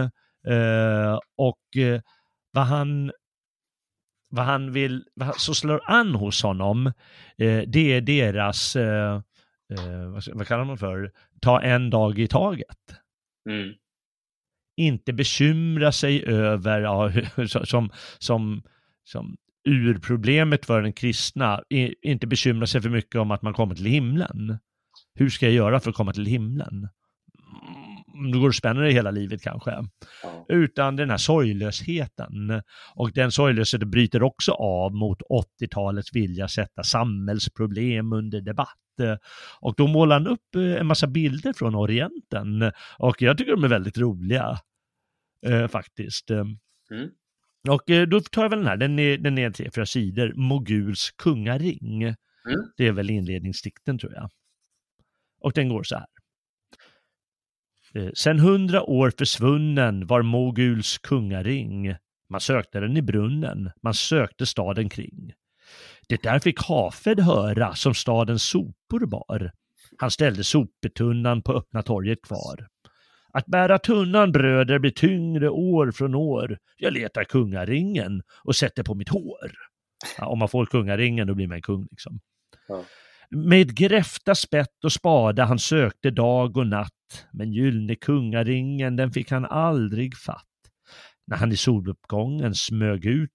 Eh, 0.47 1.19
och 1.37 1.77
eh, 1.77 2.01
vad 2.51 2.65
han 2.65 3.11
vad 4.37 4.45
han 4.45 4.71
vill, 4.71 5.03
som 5.37 5.55
slår 5.55 5.81
an 5.85 6.15
hos 6.15 6.43
honom, 6.43 6.87
eh, 7.37 7.61
det 7.67 7.93
är 7.93 8.01
deras, 8.01 8.75
eh, 8.75 9.15
eh, 9.73 10.09
vad, 10.13 10.23
vad, 10.33 10.47
kallar 10.47 10.65
man 10.65 10.77
för, 10.77 11.11
ta 11.41 11.61
en 11.61 11.89
dag 11.89 12.19
i 12.19 12.27
taget. 12.27 12.77
Mm. 13.49 13.73
Inte 14.77 15.13
bekymra 15.13 15.91
sig 15.91 16.25
över, 16.25 16.81
ja, 16.81 17.11
som, 17.65 17.89
som, 18.19 18.63
som 19.03 19.37
urproblemet 19.69 20.65
för 20.65 20.81
den 20.81 20.93
kristna, 20.93 21.63
inte 22.01 22.27
bekymra 22.27 22.67
sig 22.67 22.81
för 22.81 22.89
mycket 22.89 23.15
om 23.15 23.31
att 23.31 23.41
man 23.41 23.53
kommer 23.53 23.75
till 23.75 23.85
himlen. 23.85 24.57
Hur 25.15 25.29
ska 25.29 25.45
jag 25.45 25.55
göra 25.55 25.79
för 25.79 25.89
att 25.89 25.95
komma 25.95 26.13
till 26.13 26.25
himlen? 26.25 26.87
Du 28.31 28.39
går 28.39 28.47
och 28.47 28.55
spänner 28.55 28.81
dig 28.81 28.93
hela 28.93 29.11
livet 29.11 29.41
kanske. 29.41 29.71
Ja. 30.23 30.45
Utan 30.49 30.95
den 30.95 31.09
här 31.09 31.17
sorglösheten. 31.17 32.61
Och 32.95 33.11
den 33.11 33.31
sorglösheten 33.31 33.91
bryter 33.91 34.23
också 34.23 34.51
av 34.51 34.93
mot 34.95 35.21
80-talets 35.61 36.15
vilja 36.15 36.45
att 36.45 36.51
sätta 36.51 36.83
samhällsproblem 36.83 38.13
under 38.13 38.41
debatt. 38.41 38.77
Och 39.59 39.73
då 39.77 39.87
målar 39.87 40.15
han 40.15 40.27
upp 40.27 40.55
eh, 40.55 40.75
en 40.75 40.87
massa 40.87 41.07
bilder 41.07 41.53
från 41.53 41.75
Orienten. 41.75 42.71
Och 42.99 43.21
jag 43.21 43.37
tycker 43.37 43.51
de 43.51 43.63
är 43.63 43.67
väldigt 43.67 43.97
roliga. 43.97 44.59
Eh, 45.45 45.67
faktiskt. 45.67 46.29
Mm. 46.29 46.57
Och 47.69 47.89
eh, 47.89 48.07
då 48.07 48.21
tar 48.21 48.41
jag 48.41 48.49
väl 48.49 48.59
den 48.59 48.67
här, 48.67 48.77
den 48.77 48.99
är, 48.99 49.17
den 49.17 49.37
är 49.37 49.51
tre, 49.51 49.69
fyra 49.75 49.85
sidor. 49.85 50.33
Moguls 50.35 51.11
kungaring. 51.17 52.03
Mm. 52.03 52.15
Det 52.77 52.87
är 52.87 52.91
väl 52.91 53.09
inledningsdikten 53.09 53.97
tror 53.99 54.13
jag. 54.13 54.29
Och 55.41 55.53
den 55.53 55.69
går 55.69 55.83
så 55.83 55.95
här. 55.95 56.05
Eh, 57.97 58.09
sen 58.13 58.39
hundra 58.39 58.83
år 58.83 59.11
försvunnen 59.17 60.07
var 60.07 60.21
Moguls 60.21 60.97
kungaring. 60.97 61.95
Man 62.29 62.41
sökte 62.41 62.79
den 62.79 62.97
i 62.97 63.01
brunnen, 63.01 63.71
man 63.83 63.93
sökte 63.93 64.45
staden 64.45 64.89
kring. 64.89 65.33
Det 66.09 66.23
där 66.23 66.39
fick 66.39 66.61
Hafed 66.61 67.19
höra 67.19 67.75
som 67.75 67.93
stadens 67.93 68.43
sopor 68.43 69.05
bar. 69.05 69.51
Han 69.97 70.11
ställde 70.11 70.43
soptunnan 70.43 71.41
på 71.41 71.53
öppna 71.53 71.83
torget 71.83 72.21
kvar. 72.21 72.67
Att 73.33 73.45
bära 73.45 73.79
tunnan 73.79 74.31
bröder 74.31 74.79
blir 74.79 74.91
tyngre 74.91 75.49
år 75.49 75.91
från 75.91 76.15
år. 76.15 76.57
Jag 76.77 76.93
letar 76.93 77.23
kungaringen 77.23 78.21
och 78.43 78.55
sätter 78.55 78.83
på 78.83 78.95
mitt 78.95 79.09
hår. 79.09 79.51
Ja, 80.17 80.27
om 80.27 80.39
man 80.39 80.49
får 80.49 80.65
kungaringen 80.65 81.27
då 81.27 81.35
blir 81.35 81.47
man 81.47 81.61
kung 81.61 81.87
liksom. 81.91 82.19
Ja. 82.67 82.83
Med 83.29 83.75
gräfta 83.75 84.35
spett 84.35 84.83
och 84.83 84.91
spada 84.91 85.45
han 85.45 85.59
sökte 85.59 86.09
dag 86.09 86.57
och 86.57 86.67
natt 86.67 87.27
men 87.31 87.51
gyllne 87.51 87.95
kungaringen 87.95 88.95
den 88.95 89.11
fick 89.11 89.31
han 89.31 89.45
aldrig 89.45 90.17
fatt. 90.17 90.43
När 91.27 91.37
han 91.37 91.51
i 91.51 91.57
soluppgången 91.57 92.55
smög 92.55 93.05
ut 93.05 93.31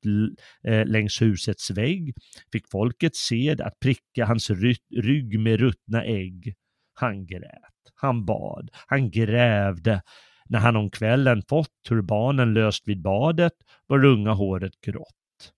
eh, 0.65 0.87
längs 0.87 1.23
husets 1.23 1.71
vägg 1.71 2.15
fick 2.53 2.71
folket 2.71 3.17
sed 3.17 3.61
att 3.61 3.81
pricka 3.81 4.27
hans 4.27 4.51
rygg 4.91 5.41
med 5.41 5.61
ruttna 5.61 6.05
ägg. 6.05 6.55
Han 6.95 7.27
grät, 7.27 7.93
han 7.95 8.25
bad, 8.25 8.71
han 8.87 9.11
grävde. 9.11 10.03
När 10.49 10.59
han 10.59 10.77
om 10.77 10.91
kvällen 10.91 11.43
fått 11.49 11.83
turbanen 11.89 12.55
löst 12.55 12.89
vid 12.89 13.03
badet 13.03 13.53
var 13.87 14.05
unga 14.05 14.33
håret 14.33 14.81
grått. 14.81 15.53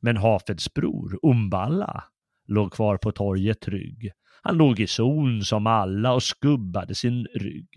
Men 0.00 0.16
Hafeds 0.16 0.74
bror, 0.74 1.18
Umballa, 1.22 2.04
låg 2.48 2.72
kvar 2.72 2.96
på 2.96 3.12
torget 3.12 3.60
trygg. 3.60 4.10
Han 4.42 4.56
låg 4.56 4.80
i 4.80 4.86
zon 4.86 5.44
som 5.44 5.66
alla 5.66 6.12
och 6.12 6.22
skubbade 6.22 6.94
sin 6.94 7.26
rygg. 7.34 7.68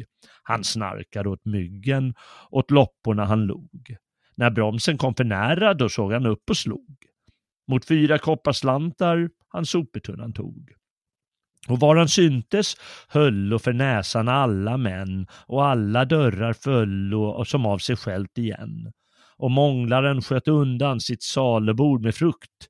Han 0.43 0.63
snarkade 0.63 1.29
åt 1.29 1.45
myggen, 1.45 2.13
åt 2.51 2.71
lopporna 2.71 3.25
han 3.25 3.45
log. 3.45 3.95
När 4.35 4.49
bromsen 4.49 4.97
kom 4.97 5.15
för 5.15 5.23
nära 5.23 5.73
då 5.73 5.89
såg 5.89 6.13
han 6.13 6.25
upp 6.25 6.49
och 6.49 6.57
slog. 6.57 6.97
Mot 7.67 7.87
fyra 7.87 8.17
kopparslantar 8.17 9.29
han 9.49 9.65
soptunnan 9.65 10.33
tog. 10.33 10.71
Och 11.67 11.79
var 11.79 11.95
han 11.95 12.09
syntes 12.09 12.75
höll 13.07 13.53
och 13.53 13.61
för 13.61 13.73
näsan 13.73 14.27
alla 14.27 14.77
män 14.77 15.27
och 15.47 15.65
alla 15.65 16.05
dörrar 16.05 16.53
föll 16.53 17.13
och 17.13 17.47
som 17.47 17.65
av 17.65 17.77
sig 17.77 17.95
självt 17.95 18.37
igen. 18.37 18.91
Och 19.37 19.51
månglaren 19.51 20.21
sköt 20.21 20.47
undan 20.47 20.99
sitt 20.99 21.23
salubord 21.23 22.01
med 22.01 22.15
frukt 22.15 22.67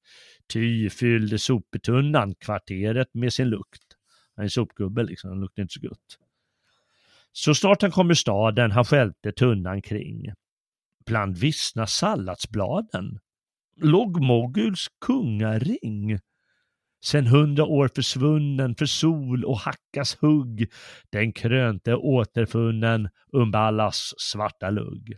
Ty 0.52 0.90
fyllde 0.90 1.40
soptunnan 1.40 2.36
kvarteret 2.36 3.14
med 3.14 3.34
sin 3.34 3.50
lukt. 3.50 3.84
Han 4.36 4.46
är 4.46 4.50
sopgubbe 4.50 5.04
liksom, 5.04 5.30
han 5.30 5.40
luktar 5.40 5.62
inte 5.62 5.74
så 5.74 5.88
gott. 5.88 6.18
Så 7.32 7.56
snart 7.56 7.82
han 7.82 7.92
kom 7.92 8.10
ur 8.10 8.14
staden 8.14 8.72
han 8.72 8.86
skälpte 8.86 9.32
tunnan 9.32 9.82
kring. 9.82 10.34
Bland 11.06 11.38
vissna 11.38 11.88
salladsbladen 11.88 13.20
låg 13.76 14.22
Moguls 14.22 14.88
kungaring. 15.06 16.20
Sen 17.04 17.28
hundra 17.28 17.66
år 17.66 17.90
försvunnen 17.96 18.76
för 18.76 18.86
sol 18.86 19.46
och 19.46 19.58
hackas 19.58 20.18
hugg, 20.22 20.72
den 21.10 21.34
krönte 21.34 21.96
återfunnen 21.96 23.10
Umballas 23.34 24.14
svarta 24.18 24.70
lugg. 24.70 25.18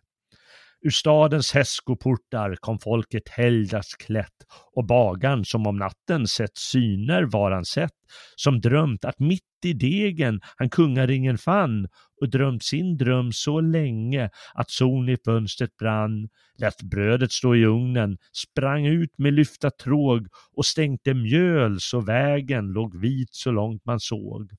Ur 0.85 0.89
stadens 0.89 1.53
hästskoportar 1.53 2.55
kom 2.55 2.79
folket 2.79 3.29
helgdags 3.29 3.95
klätt 3.95 4.33
och 4.75 4.85
bagan 4.85 5.45
som 5.45 5.67
om 5.67 5.77
natten 5.77 6.27
sett 6.27 6.57
syner 6.57 7.23
var 7.23 7.51
han 7.51 7.65
sett, 7.65 7.91
som 8.35 8.61
drömt 8.61 9.05
att 9.05 9.19
mitt 9.19 9.43
i 9.65 9.73
degen 9.73 10.41
han 10.57 10.69
kungaringen 10.69 11.37
fann 11.37 11.87
och 12.21 12.29
drömt 12.29 12.63
sin 12.63 12.97
dröm 12.97 13.31
så 13.31 13.61
länge 13.61 14.29
att 14.53 14.71
solen 14.71 15.09
i 15.09 15.17
fönstret 15.25 15.77
brann, 15.77 16.29
lät 16.57 16.81
brödet 16.81 17.31
stå 17.31 17.55
i 17.55 17.65
ugnen, 17.65 18.17
sprang 18.31 18.85
ut 18.85 19.17
med 19.17 19.33
lyfta 19.33 19.71
tråg 19.71 20.27
och 20.55 20.65
stänkte 20.65 21.13
mjöl 21.13 21.79
så 21.79 22.01
vägen 22.01 22.67
låg 22.67 23.01
vit 23.01 23.35
så 23.35 23.51
långt 23.51 23.85
man 23.85 23.99
såg. 23.99 24.51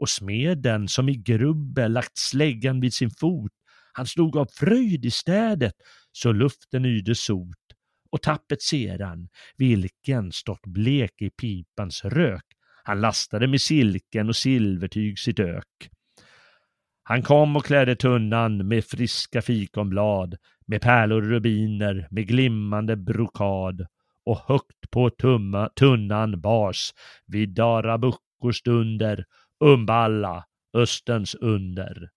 Och 0.00 0.08
smeden 0.08 0.88
som 0.88 1.08
i 1.08 1.14
grubbel 1.14 1.92
lagt 1.92 2.18
släggan 2.18 2.80
vid 2.80 2.94
sin 2.94 3.10
fot 3.10 3.52
han 3.92 4.06
slog 4.06 4.36
av 4.36 4.46
fröjd 4.52 5.04
i 5.04 5.10
städet 5.10 5.74
så 6.12 6.32
luften 6.32 6.84
yrde 6.84 7.14
sot 7.14 7.56
och 8.10 8.22
tapetseran, 8.22 9.28
vilken 9.56 10.32
stått 10.32 10.66
blek 10.66 11.22
i 11.22 11.30
pipans 11.30 12.04
rök. 12.04 12.44
Han 12.84 13.00
lastade 13.00 13.46
med 13.46 13.60
silken 13.60 14.28
och 14.28 14.36
silvertyg 14.36 15.18
sitt 15.18 15.38
ök. 15.38 15.90
Han 17.02 17.22
kom 17.22 17.56
och 17.56 17.64
klädde 17.64 17.96
tunnan 17.96 18.68
med 18.68 18.84
friska 18.84 19.42
fikonblad, 19.42 20.36
med 20.66 20.80
pärlor 20.80 21.22
och 21.22 21.28
rubiner, 21.28 22.08
med 22.10 22.26
glimmande 22.26 22.96
brokad 22.96 23.86
och 24.24 24.38
högt 24.38 24.90
på 24.90 25.10
tumma, 25.10 25.68
tunnan 25.68 26.40
bars 26.40 26.90
vid 27.26 27.48
Darabuckor 27.48 28.52
stunder 28.52 29.24
Umballa, 29.64 30.44
Österns 30.74 31.34
under. 31.34 32.10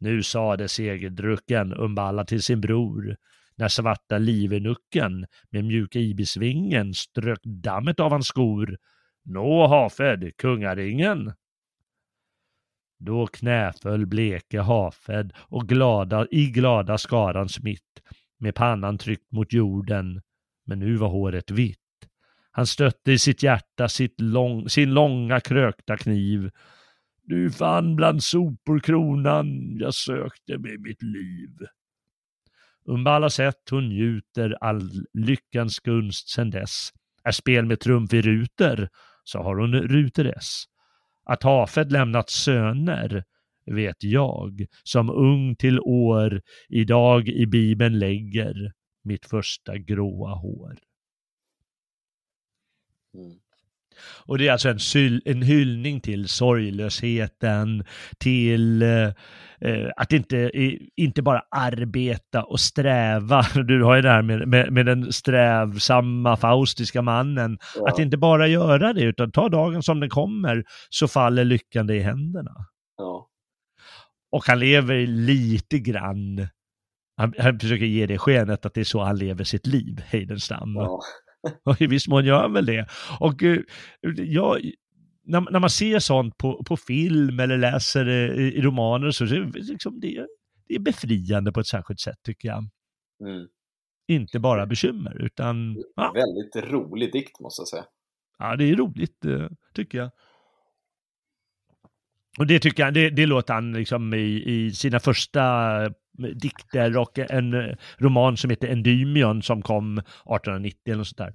Nu 0.00 0.22
sade 0.22 0.68
segerdrucken 0.68 1.74
Umballa 1.74 2.24
till 2.24 2.42
sin 2.42 2.60
bror, 2.60 3.16
när 3.54 3.68
svarta 3.68 4.18
livenucken 4.18 5.26
med 5.50 5.64
mjuka 5.64 5.98
ibisvingen 5.98 6.94
strök 6.94 7.42
dammet 7.42 8.00
av 8.00 8.10
hans 8.10 8.26
skor. 8.26 8.78
Nå 9.24 9.66
Hafed, 9.66 10.36
kungaringen! 10.36 11.32
Då 12.98 13.26
knäföll 13.26 14.06
bleke 14.06 14.60
Hafed 14.60 15.32
och 15.38 15.68
glada, 15.68 16.26
i 16.30 16.46
glada 16.46 16.98
skarans 16.98 17.60
mitt 17.60 18.02
med 18.38 18.54
pannan 18.54 18.98
tryckt 18.98 19.32
mot 19.32 19.52
jorden, 19.52 20.22
men 20.66 20.78
nu 20.78 20.96
var 20.96 21.08
håret 21.08 21.50
vitt. 21.50 21.78
Han 22.50 22.66
stötte 22.66 23.12
i 23.12 23.18
sitt 23.18 23.42
hjärta 23.42 23.88
sitt 23.88 24.20
lång, 24.20 24.68
sin 24.68 24.94
långa 24.94 25.40
krökta 25.40 25.96
kniv 25.96 26.50
du 27.30 27.50
fann 27.50 27.96
bland 27.96 28.22
sopor 28.22 28.80
kronan 28.80 29.76
jag 29.78 29.94
sökte 29.94 30.58
med 30.58 30.80
mitt 30.80 31.02
liv. 31.02 31.50
Umballa 32.84 33.30
sett 33.30 33.70
hon 33.70 33.88
njuter 33.88 34.56
all 34.60 34.90
lyckans 35.12 35.78
gunst 35.78 36.28
sen 36.28 36.50
dess. 36.50 36.90
Är 37.24 37.32
spel 37.32 37.66
med 37.66 37.80
trumf 37.80 38.12
i 38.12 38.22
ruter, 38.22 38.88
så 39.24 39.42
har 39.42 39.56
hon 39.56 39.74
ruter-S. 39.74 40.64
Att 41.24 41.42
Hafed 41.42 41.92
lämnat 41.92 42.30
söner, 42.30 43.24
vet 43.66 44.04
jag, 44.04 44.66
som 44.82 45.10
ung 45.10 45.56
till 45.56 45.80
år, 45.80 46.42
idag 46.68 47.28
i 47.28 47.46
bibeln 47.46 47.98
lägger 47.98 48.72
mitt 49.02 49.26
första 49.26 49.78
gråa 49.78 50.34
hår. 50.34 50.78
Mm. 53.14 53.40
Och 54.26 54.38
det 54.38 54.48
är 54.48 54.52
alltså 54.52 54.68
en, 54.68 54.78
syl, 54.78 55.22
en 55.24 55.42
hyllning 55.42 56.00
till 56.00 56.28
sorglösheten, 56.28 57.84
till 58.18 58.82
eh, 58.82 59.04
eh 59.60 59.90
att 59.96 60.12
inte, 60.12 60.50
inte 60.96 61.22
bara 61.22 61.42
arbeta 61.50 62.42
och 62.42 62.60
sträva. 62.60 63.42
Du 63.54 63.82
har 63.82 63.96
ju 63.96 64.02
det 64.02 64.10
här 64.10 64.22
med, 64.22 64.48
med, 64.48 64.72
med 64.72 64.86
den 64.86 65.12
strävsamma 65.12 66.36
faustiska 66.36 67.02
mannen. 67.02 67.58
Ja. 67.76 67.88
Att 67.88 67.98
inte 67.98 68.16
bara 68.16 68.46
göra 68.46 68.92
det, 68.92 69.02
utan 69.02 69.32
ta 69.32 69.48
dagen 69.48 69.82
som 69.82 70.00
den 70.00 70.10
kommer, 70.10 70.64
så 70.90 71.08
faller 71.08 71.44
lyckan 71.44 71.86
dig 71.86 71.96
i 71.96 72.02
händerna. 72.02 72.52
Ja. 72.96 73.26
Och 74.32 74.44
han 74.46 74.58
lever 74.58 75.06
lite 75.06 75.78
grann 75.78 76.48
han, 77.20 77.34
han 77.38 77.58
försöker 77.58 77.84
ge 77.84 78.06
det 78.06 78.18
skenet 78.18 78.66
att 78.66 78.74
det 78.74 78.80
är 78.80 78.84
så 78.84 79.00
han 79.00 79.18
lever 79.18 79.44
sitt 79.44 79.66
liv, 79.66 80.02
Heidenstam. 80.06 80.74
Ja. 80.74 81.00
Och 81.64 81.80
i 81.80 81.86
viss 81.86 82.08
mån 82.08 82.24
gör 82.24 82.40
han 82.40 82.52
väl 82.52 82.66
det. 82.66 82.86
Och 83.20 83.42
uh, 83.42 83.60
ja, 84.16 84.58
när, 85.22 85.40
när, 85.40 85.60
man 85.60 85.70
ser 85.70 85.98
sånt 85.98 86.38
på, 86.38 86.64
på 86.64 86.76
film 86.76 87.40
eller 87.40 87.58
läser 87.58 88.08
uh, 88.08 88.40
i 88.40 88.60
romaner 88.60 89.10
så 89.10 89.24
det, 89.24 89.44
liksom, 89.54 90.00
det, 90.00 90.26
det 90.68 90.74
är 90.74 90.78
befriande 90.78 91.52
på 91.52 91.60
ett 91.60 91.66
särskilt 91.66 92.00
sätt 92.00 92.18
tycker 92.22 92.48
jag. 92.48 92.68
Mm. 93.20 93.48
Inte 94.08 94.38
bara 94.38 94.66
bekymmer 94.66 95.22
utan... 95.22 95.76
Ja. 95.96 96.12
Väldigt 96.12 96.72
rolig 96.72 97.12
dikt 97.12 97.40
måste 97.40 97.60
jag 97.60 97.68
säga. 97.68 97.84
Ja, 98.38 98.56
det 98.56 98.64
är 98.64 98.76
roligt 98.76 99.24
uh, 99.26 99.48
tycker 99.74 99.98
jag. 99.98 100.10
Och 102.38 102.46
det 102.46 102.58
tycker 102.58 102.82
jag, 102.82 102.94
det, 102.94 103.10
det 103.10 103.26
låter 103.26 103.54
han 103.54 103.72
liksom 103.72 104.14
i, 104.14 104.42
i 104.46 104.70
sina 104.70 105.00
första 105.00 105.40
dikter 106.20 106.98
och 106.98 107.18
en 107.18 107.54
eh, 107.54 107.76
roman 107.98 108.36
som 108.36 108.50
heter 108.50 108.68
Endymion 108.68 109.42
som 109.42 109.62
kom 109.62 109.98
1890 109.98 110.92
eller 110.92 111.04
sånt 111.04 111.18
där. 111.18 111.34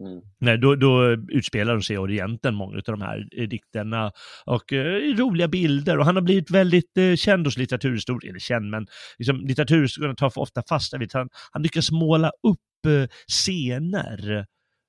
Mm. 0.00 0.20
Nej, 0.38 0.58
då, 0.58 0.74
då 0.74 1.16
utspelar 1.28 1.74
de 1.74 1.82
sig 1.82 1.94
i 1.94 1.98
Orienten, 1.98 2.54
många 2.54 2.76
av 2.76 2.82
de 2.84 3.00
här 3.00 3.28
eh, 3.36 3.48
dikterna. 3.48 4.12
Och 4.46 4.72
eh, 4.72 5.16
roliga 5.16 5.48
bilder. 5.48 5.98
Och 5.98 6.04
han 6.04 6.14
har 6.14 6.22
blivit 6.22 6.50
väldigt 6.50 6.98
eh, 6.98 7.14
känd 7.14 7.46
hos 7.46 7.56
litteraturhistoriker, 7.56 8.28
eller 8.28 8.38
känd, 8.38 8.70
men 8.70 8.86
liksom, 9.18 9.46
litteraturhistorikerna 9.46 10.14
tar 10.14 10.30
för 10.30 10.40
ofta 10.40 10.62
fasta 10.68 10.98
vid 10.98 11.10
han, 11.12 11.28
han 11.52 11.62
lyckas 11.62 11.90
måla 11.90 12.32
upp 12.42 12.86
eh, 12.86 13.08
scener 13.28 14.46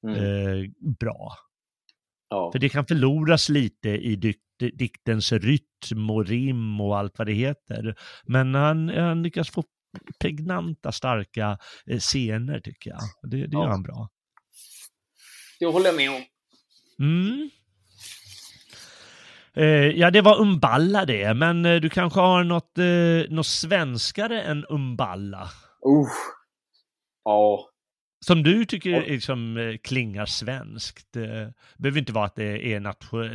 mm. 0.08 0.16
eh, 0.16 0.70
bra. 1.00 1.34
Ja. 2.30 2.52
För 2.52 2.60
det 2.60 2.70
kan 2.70 2.86
förloras 2.86 3.50
lite 3.50 3.90
i 3.90 4.16
dikt, 4.16 4.40
diktens 4.60 5.32
rytm 5.32 6.10
och 6.10 6.26
rim 6.26 6.82
och 6.82 6.98
allt 6.98 7.18
vad 7.18 7.28
det 7.28 7.34
heter. 7.34 7.96
Men 8.24 8.56
han, 8.56 8.90
han 8.90 9.24
lyckas 9.24 9.50
få 9.50 9.64
pregnanta, 10.20 10.92
starka 10.92 11.58
eh, 11.86 12.00
scener 12.00 12.60
tycker 12.60 12.90
jag. 12.90 13.00
Det, 13.32 13.38
det 13.38 13.48
ja. 13.52 13.64
gör 13.64 13.70
han 13.70 13.84
bra. 13.84 14.10
Det 15.60 15.66
håller 15.66 15.86
jag 15.86 15.96
med 15.96 16.10
om. 16.10 16.24
Mm. 17.00 17.50
Eh, 19.54 20.00
ja, 20.00 20.12
det 20.12 20.22
var 20.22 20.42
Umballa 20.42 21.06
det, 21.06 21.34
men 21.34 21.66
eh, 21.66 21.82
du 21.82 21.90
kanske 21.90 22.20
har 22.20 22.44
något, 22.44 22.78
eh, 22.78 23.36
något 23.36 23.48
svenskare 23.48 24.42
än 24.42 24.66
Umballa? 24.66 25.42
Uh. 25.42 26.08
Ja, 27.24 27.70
som 28.20 28.44
du 28.44 28.66
tycker 28.66 29.02
liksom, 29.02 29.58
eh, 29.58 29.78
klingar 29.78 30.26
svenskt. 30.26 31.14
Det 31.14 31.54
behöver 31.78 32.00
inte 32.00 32.14
vara 32.14 32.26
att 32.26 32.36
det 32.36 32.74
är 32.74 32.80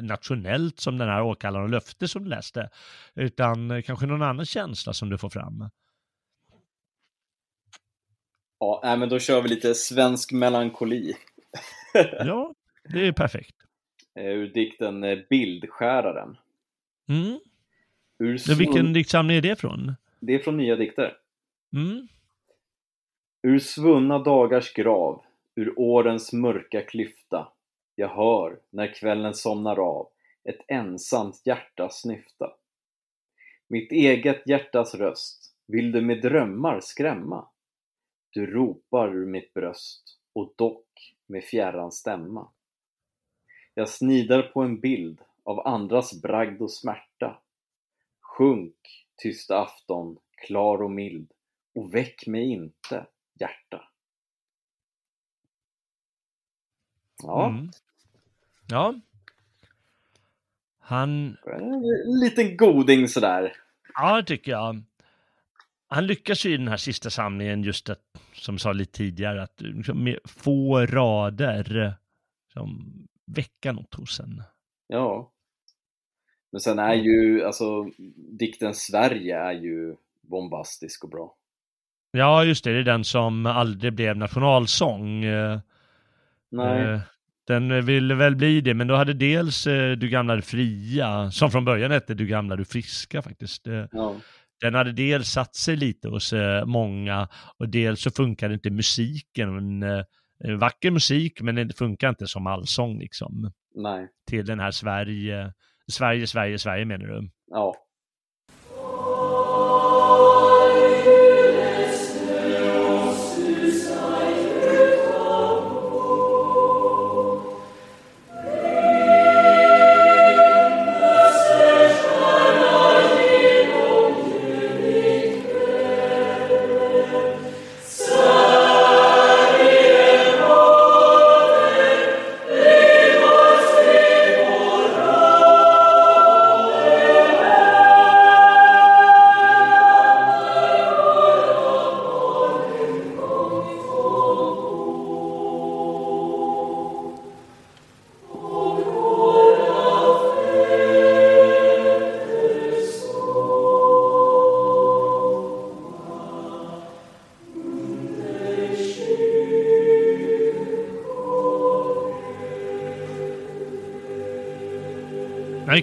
nationellt 0.03 0.81
som 0.81 0.99
den 0.99 1.09
här 1.09 1.23
Åkallaren 1.23 1.65
och 1.65 1.71
löfte 1.71 2.09
som 2.09 2.25
du 2.25 2.31
läste, 2.31 2.71
utan 3.15 3.71
eh, 3.71 3.83
kanske 3.83 4.07
någon 4.07 4.23
annan 4.23 4.47
känsla 4.47 4.93
som 4.93 5.11
du 5.11 5.19
får 5.19 5.31
fram. 5.31 5.69
Ja, 8.59 8.97
men 8.99 9.09
då 9.09 9.19
kör 9.19 9.43
vi 9.43 9.49
lite 9.49 9.75
svensk 9.75 10.33
melankoli. 10.33 11.15
ja, 12.19 12.55
det 12.85 13.07
är 13.07 13.13
perfekt. 13.13 13.57
Eh, 14.19 14.27
ur 14.27 14.49
dikten 14.49 15.25
Bildskäraren. 15.31 16.37
Mm. 17.09 17.41
Ur 18.19 18.57
Vilken 18.59 18.93
diktsamling 18.93 19.37
är 19.37 19.41
det 19.41 19.61
från? 19.61 19.95
Det 20.21 20.35
är 20.35 20.39
från 20.39 20.57
Nya 20.57 20.77
dikter. 20.77 21.13
Mm. 21.75 22.09
Ur 23.45 23.59
svunna 23.59 24.19
dagars 24.19 24.73
grav, 24.73 25.23
ur 25.55 25.79
årens 25.79 26.33
mörka 26.33 26.83
klyfta, 26.83 27.53
jag 27.95 28.09
hör, 28.09 28.61
när 28.71 28.95
kvällen 28.95 29.35
somnar 29.35 29.79
av, 29.79 30.09
ett 30.45 30.61
ensamt 30.69 31.43
hjärta 31.45 31.89
snyfta. 31.89 32.53
Mitt 33.69 33.93
eget 33.93 34.43
hjärtas 34.47 34.95
röst, 34.95 35.55
vill 35.67 35.93
du 35.93 36.01
med 36.01 36.23
drömmar 36.23 36.81
skrämma? 36.81 37.49
Du 38.31 38.47
ropar 38.47 39.15
ur 39.17 39.27
mitt 39.27 39.55
bröst, 39.55 40.19
och 40.33 40.55
dock 40.57 41.15
med 41.27 41.45
fjärran 41.45 41.93
stämma. 41.93 42.49
Jag 43.75 43.89
snidar 43.89 44.43
på 44.43 44.61
en 44.61 44.81
bild 44.81 45.21
av 45.43 45.67
andras 45.67 46.23
bragd 46.23 46.63
och 46.63 46.73
smärta. 46.73 47.39
Sjunk, 48.21 49.07
tysta 49.17 49.59
afton, 49.59 50.19
klar 50.47 50.83
och 50.83 50.91
mild, 50.91 51.33
och 51.75 51.95
väck 51.95 52.27
mig 52.27 52.53
inte 52.53 53.07
hjärta. 53.43 53.89
Ja. 57.23 57.49
Mm. 57.49 57.71
Ja. 58.69 58.95
Han... 60.79 61.37
En 61.47 62.21
liten 62.21 62.57
goding 62.57 63.09
sådär. 63.09 63.57
Ja, 63.95 64.17
det 64.17 64.27
tycker 64.27 64.53
jag. 64.53 64.83
Han 65.89 66.07
lyckas 66.07 66.47
ju 66.47 66.55
i 66.55 66.57
den 66.57 66.69
här 66.69 66.77
sista 66.77 67.11
samlingen 67.11 67.63
just 67.63 67.91
att, 67.91 68.03
som 68.33 68.59
sa 68.59 68.73
lite 68.73 68.93
tidigare, 68.93 69.43
att 69.43 69.61
liksom 69.61 70.05
med 70.05 70.19
få 70.25 70.87
rader 70.87 71.95
som 72.53 72.93
väcka 73.27 73.73
något 73.73 73.95
hos 73.95 74.21
en. 74.21 74.43
Ja. 74.87 75.33
Men 76.51 76.61
sen 76.61 76.79
är 76.79 76.95
ju, 76.95 77.45
alltså, 77.45 77.91
dikten 78.17 78.75
Sverige 78.75 79.39
är 79.39 79.53
ju 79.53 79.97
bombastisk 80.21 81.05
och 81.05 81.11
bra. 81.11 81.37
Ja, 82.13 82.45
just 82.45 82.65
det, 82.65 82.73
det 82.73 82.79
är 82.79 82.85
den 82.85 83.05
som 83.05 83.47
aldrig 83.47 83.93
blev 83.93 84.17
nationalsång. 84.17 85.25
Eh, 85.25 85.61
Nej. 86.51 86.83
eh, 86.83 87.01
Den 87.47 87.85
ville 87.87 88.15
väl 88.15 88.37
bli 88.37 88.61
det, 88.61 88.75
men 88.75 88.87
då 88.87 88.95
hade 88.95 89.13
dels 89.13 89.67
eh, 89.67 89.93
Du 89.97 90.09
gamla 90.09 90.37
du 90.37 90.43
fria, 90.43 91.31
som 91.31 91.51
från 91.51 91.65
början 91.65 91.91
hette 91.91 92.15
Du 92.15 92.27
gamla 92.27 92.57
du 92.57 92.65
friska 92.65 93.23
faktiskt. 93.23 93.67
Ja. 93.93 94.17
Den 94.61 94.75
hade 94.75 94.93
dels 94.93 95.29
satt 95.29 95.55
sig 95.55 95.77
lite 95.77 96.09
hos 96.09 96.35
många 96.67 97.29
och 97.59 97.69
dels 97.69 98.03
så 98.03 98.11
funkade 98.11 98.55
inte 98.55 98.71
musiken. 98.71 99.83
Eh, 99.83 100.57
vacker 100.59 100.91
musik, 100.91 101.41
men 101.41 101.55
det 101.55 101.79
funkar 101.79 102.09
inte 102.09 102.27
som 102.27 102.47
allsång 102.47 102.99
liksom. 102.99 103.53
Nej. 103.75 104.09
Till 104.27 104.47
den 104.47 104.61
här 104.61 104.71
Sverige, 104.71 105.53
Sverige, 105.91 106.27
Sverige, 106.27 106.59
Sverige 106.59 106.85
menar 106.85 107.07
du? 107.07 107.31
Ja. 107.51 107.75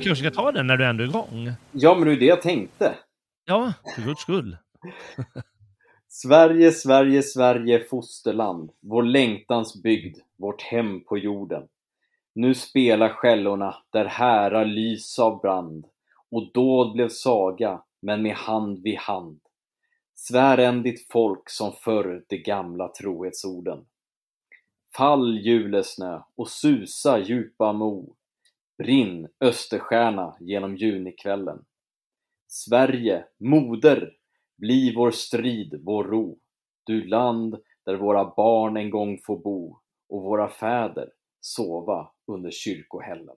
Kanske 0.09 0.31
ska 0.31 0.41
ta 0.41 0.51
den 0.51 0.67
när 0.67 0.77
du 0.77 0.85
ändå 0.85 1.03
är 1.03 1.07
igång. 1.07 1.51
Ja, 1.71 1.95
men 1.95 2.07
det 2.07 2.13
är 2.13 2.19
det 2.19 2.25
jag 2.25 2.41
tänkte. 2.41 2.95
Ja, 3.45 3.73
för 3.95 4.01
guds 4.01 4.21
skull. 4.21 4.57
Sverige, 6.07 6.71
Sverige, 6.71 7.23
Sverige, 7.23 7.83
fosterland, 7.89 8.71
vår 8.79 9.03
längtans 9.03 9.83
bygd, 9.83 10.17
vårt 10.37 10.61
hem 10.61 11.03
på 11.03 11.17
jorden. 11.17 11.67
Nu 12.35 12.53
spelar 12.53 13.09
skällorna 13.09 13.75
där 13.91 14.05
härar 14.05 14.65
lys 14.65 15.19
av 15.19 15.41
brand 15.41 15.85
och 16.31 16.51
dåd 16.53 16.93
blev 16.93 17.09
saga, 17.09 17.81
men 18.01 18.21
med 18.21 18.35
hand 18.35 18.83
vid 18.83 18.97
hand. 18.97 19.39
Svär 20.15 20.57
än 20.57 20.83
ditt 20.83 21.11
folk 21.11 21.49
som 21.49 21.71
förr 21.71 22.23
de 22.27 22.37
gamla 22.37 22.87
trohetsorden. 22.87 23.85
Fall 24.97 25.39
julesnö 25.39 26.21
och 26.35 26.49
susa 26.49 27.19
djupa 27.19 27.73
mo. 27.73 28.15
Brinn 28.79 29.27
österstjärna 29.39 30.37
genom 30.39 30.77
junikvällen. 30.77 31.65
Sverige, 32.47 33.25
moder, 33.39 34.11
bli 34.57 34.93
vår 34.95 35.11
strid, 35.11 35.79
vår 35.83 36.03
ro. 36.03 36.39
Du 36.83 37.07
land 37.07 37.55
där 37.85 37.95
våra 37.95 38.25
barn 38.35 38.77
en 38.77 38.89
gång 38.89 39.19
får 39.25 39.37
bo 39.39 39.79
och 40.09 40.23
våra 40.23 40.49
fäder 40.49 41.09
sova 41.41 42.11
under 42.27 42.51
kyrkohällen. 42.51 43.35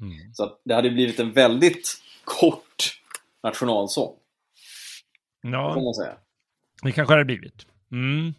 Mm. 0.00 0.34
Så 0.34 0.58
det 0.64 0.74
hade 0.74 0.90
blivit 0.90 1.20
en 1.20 1.32
väldigt 1.32 1.88
kort 2.24 3.00
nationalsång, 3.42 4.14
får 5.42 5.50
Ja, 5.50 5.80
man 5.80 5.94
säga. 5.94 6.18
det 6.82 6.92
kanske 6.92 7.14
det 7.14 7.18
hade 7.18 7.24
blivit. 7.24 7.66
Mm. 7.92 8.34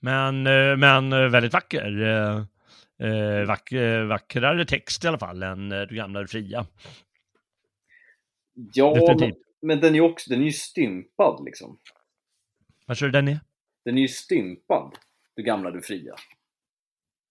Men, 0.00 0.46
eh, 0.46 0.76
men 0.76 1.12
eh, 1.12 1.28
väldigt 1.30 1.52
vacker. 1.52 2.46
Eh, 3.02 3.46
Vack, 3.46 3.72
eh, 3.72 4.06
vackrare 4.06 4.64
text 4.64 5.04
i 5.04 5.08
alla 5.08 5.18
fall 5.18 5.42
än 5.42 5.72
eh, 5.72 5.80
Du 5.82 5.94
gamla 5.96 6.20
du 6.20 6.26
fria. 6.28 6.66
Ja, 8.72 9.16
men, 9.20 9.32
men 9.62 9.80
den 9.80 9.90
är 9.94 9.98
ju 9.98 10.00
också, 10.00 10.30
den 10.30 10.40
är 10.40 10.44
ju 10.44 10.52
stympad 10.52 11.44
liksom. 11.44 11.78
Vad 12.86 12.96
tror 12.96 13.08
du 13.08 13.12
den 13.12 13.28
är? 13.28 13.40
Den 13.84 13.98
är 13.98 14.02
ju 14.02 14.08
stympad, 14.08 14.94
Du 15.36 15.42
gamla, 15.42 15.70
du 15.70 15.82
fria. 15.82 16.14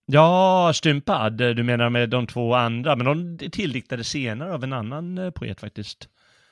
Ja, 0.06 0.72
stympad. 0.76 1.38
Du 1.38 1.64
menar 1.64 1.90
med 1.90 2.10
de 2.10 2.28
två 2.28 2.54
andra, 2.54 2.96
men 2.96 3.06
de 3.06 3.46
är 3.46 3.50
tilldiktade 3.50 4.04
senare 4.04 4.54
av 4.54 4.64
en 4.64 4.74
annan 4.74 5.18
eh, 5.18 5.32
poet 5.32 5.60
faktiskt. 5.62 6.10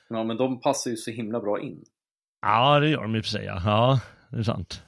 Ja, 0.08 0.24
men 0.24 0.36
de 0.36 0.60
passar 0.60 0.90
ju 0.90 0.96
så 0.96 1.10
himla 1.10 1.40
bra 1.40 1.60
in. 1.60 1.84
Ja, 2.42 2.80
det 2.80 2.88
gör 2.88 3.02
de 3.02 3.16
i 3.16 3.20
och 3.20 3.24
för 3.24 3.30
sig. 3.30 3.44
ja. 3.44 3.62
Ja, 3.64 4.00
det 4.30 4.38
är 4.38 4.42
sant. 4.42 4.82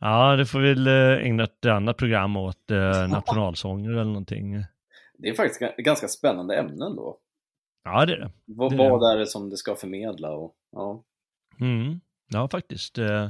Ja, 0.00 0.36
det 0.36 0.46
får 0.46 0.60
vi 0.60 0.74
väl 0.74 0.86
eh, 0.86 1.26
ägna 1.26 1.44
ett 1.44 1.66
annat 1.66 1.96
program 1.96 2.36
åt 2.36 2.70
eh, 2.70 3.08
nationalsånger 3.08 3.90
eller 3.90 4.04
någonting. 4.04 4.64
Det 5.18 5.28
är 5.28 5.34
faktiskt 5.34 5.60
ga- 5.62 5.82
ganska 5.82 6.08
spännande 6.08 6.56
ämnen 6.56 6.96
då. 6.96 7.18
Ja, 7.84 8.06
det 8.06 8.12
är 8.12 8.18
det. 8.18 8.30
Vad, 8.44 8.76
Det 8.78 8.84
är 8.84 8.90
vad 8.90 9.12
är 9.14 9.18
det 9.18 9.26
som 9.26 9.50
det 9.50 9.56
ska 9.56 9.74
förmedla? 9.74 10.30
Och, 10.30 10.54
ja. 10.72 11.02
Mm. 11.60 12.00
Ja, 12.32 12.48
faktiskt. 12.48 12.98
eh. 12.98 13.28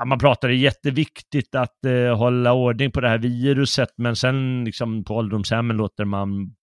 Ja, 0.00 0.04
man 0.04 0.18
pratar 0.18 0.48
det 0.48 0.54
är 0.54 0.56
jätteviktigt 0.56 1.54
att 1.54 1.84
eh, 1.84 2.16
hålla 2.16 2.52
ordning 2.52 2.90
på 2.90 3.00
det 3.00 3.08
här 3.08 3.18
viruset 3.18 3.88
men 3.96 4.16
sen 4.16 4.64
liksom 4.64 5.04
på 5.04 5.14
ålderdomshemmen 5.14 5.76
låter 5.76 6.04
man 6.04 6.54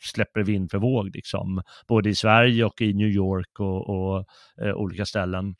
släpper 0.00 0.42
vind 0.42 0.70
för 0.70 0.78
våg 0.78 1.14
liksom. 1.14 1.62
Både 1.88 2.08
i 2.08 2.14
Sverige 2.14 2.64
och 2.64 2.80
i 2.80 2.94
New 2.94 3.08
York 3.08 3.60
och, 3.60 3.88
och 3.88 4.24
eh, 4.62 4.74
olika 4.74 5.06
ställen 5.06 5.54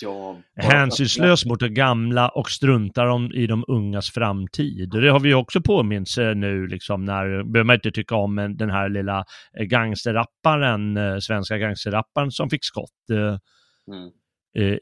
ja 0.00 0.36
Hänsynslös 0.56 1.44
mot 1.46 1.60
de 1.60 1.68
gamla 1.68 2.28
och 2.28 2.50
struntar 2.50 3.06
om, 3.06 3.32
i 3.32 3.46
de 3.46 3.64
ungas 3.68 4.10
framtid. 4.10 4.90
Det 4.90 5.08
har 5.08 5.20
vi 5.20 5.34
också 5.34 5.60
påminns 5.60 6.18
eh, 6.18 6.34
nu, 6.34 6.66
liksom, 6.66 7.04
när, 7.04 7.24
behöver 7.24 7.64
man 7.64 7.74
inte 7.74 7.90
tycka 7.90 8.14
om 8.14 8.34
men 8.34 8.56
den 8.56 8.70
här 8.70 8.88
lilla 8.88 9.24
eh, 9.58 9.64
gangsterrapparen, 9.64 10.96
eh, 10.96 11.18
svenska 11.18 11.58
gangsterrapparen 11.58 12.30
som 12.30 12.50
fick 12.50 12.64
skott 12.64 12.90
Mm. 13.88 14.10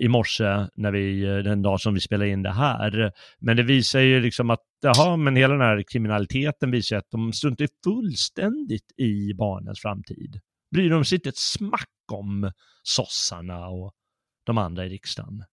i 0.01 0.09
morse, 0.09 0.67
när 0.75 0.93
vi, 0.93 1.21
den 1.43 1.63
dag 1.63 1.81
som 1.81 1.95
vi 1.95 2.01
spelar 2.01 2.27
in 2.27 2.43
det 2.43 2.53
här. 2.53 3.13
Men 3.39 3.57
det 3.57 3.63
visar 3.63 4.01
ju 4.01 4.21
liksom 4.21 4.51
att, 4.51 4.61
jaha, 4.83 5.17
men 5.17 5.37
hela 5.37 5.53
den 5.55 5.63
här 5.63 5.85
kriminaliteten 5.93 6.71
visar 6.71 6.97
att 6.97 7.11
de 7.11 7.33
struntar 7.33 7.69
fullständigt 7.85 8.93
i 8.99 9.35
barnens 9.35 9.81
framtid. 9.81 10.41
Bryr 10.75 10.91
de 10.91 11.05
sig 11.05 11.17
inte 11.17 11.29
ett 11.29 11.37
smack 11.37 11.89
om 12.13 12.53
sossarna 12.83 13.67
och 13.67 13.93
de 14.45 14.59
andra 14.59 14.87
i 14.87 14.89
riksdagen. 14.89 15.45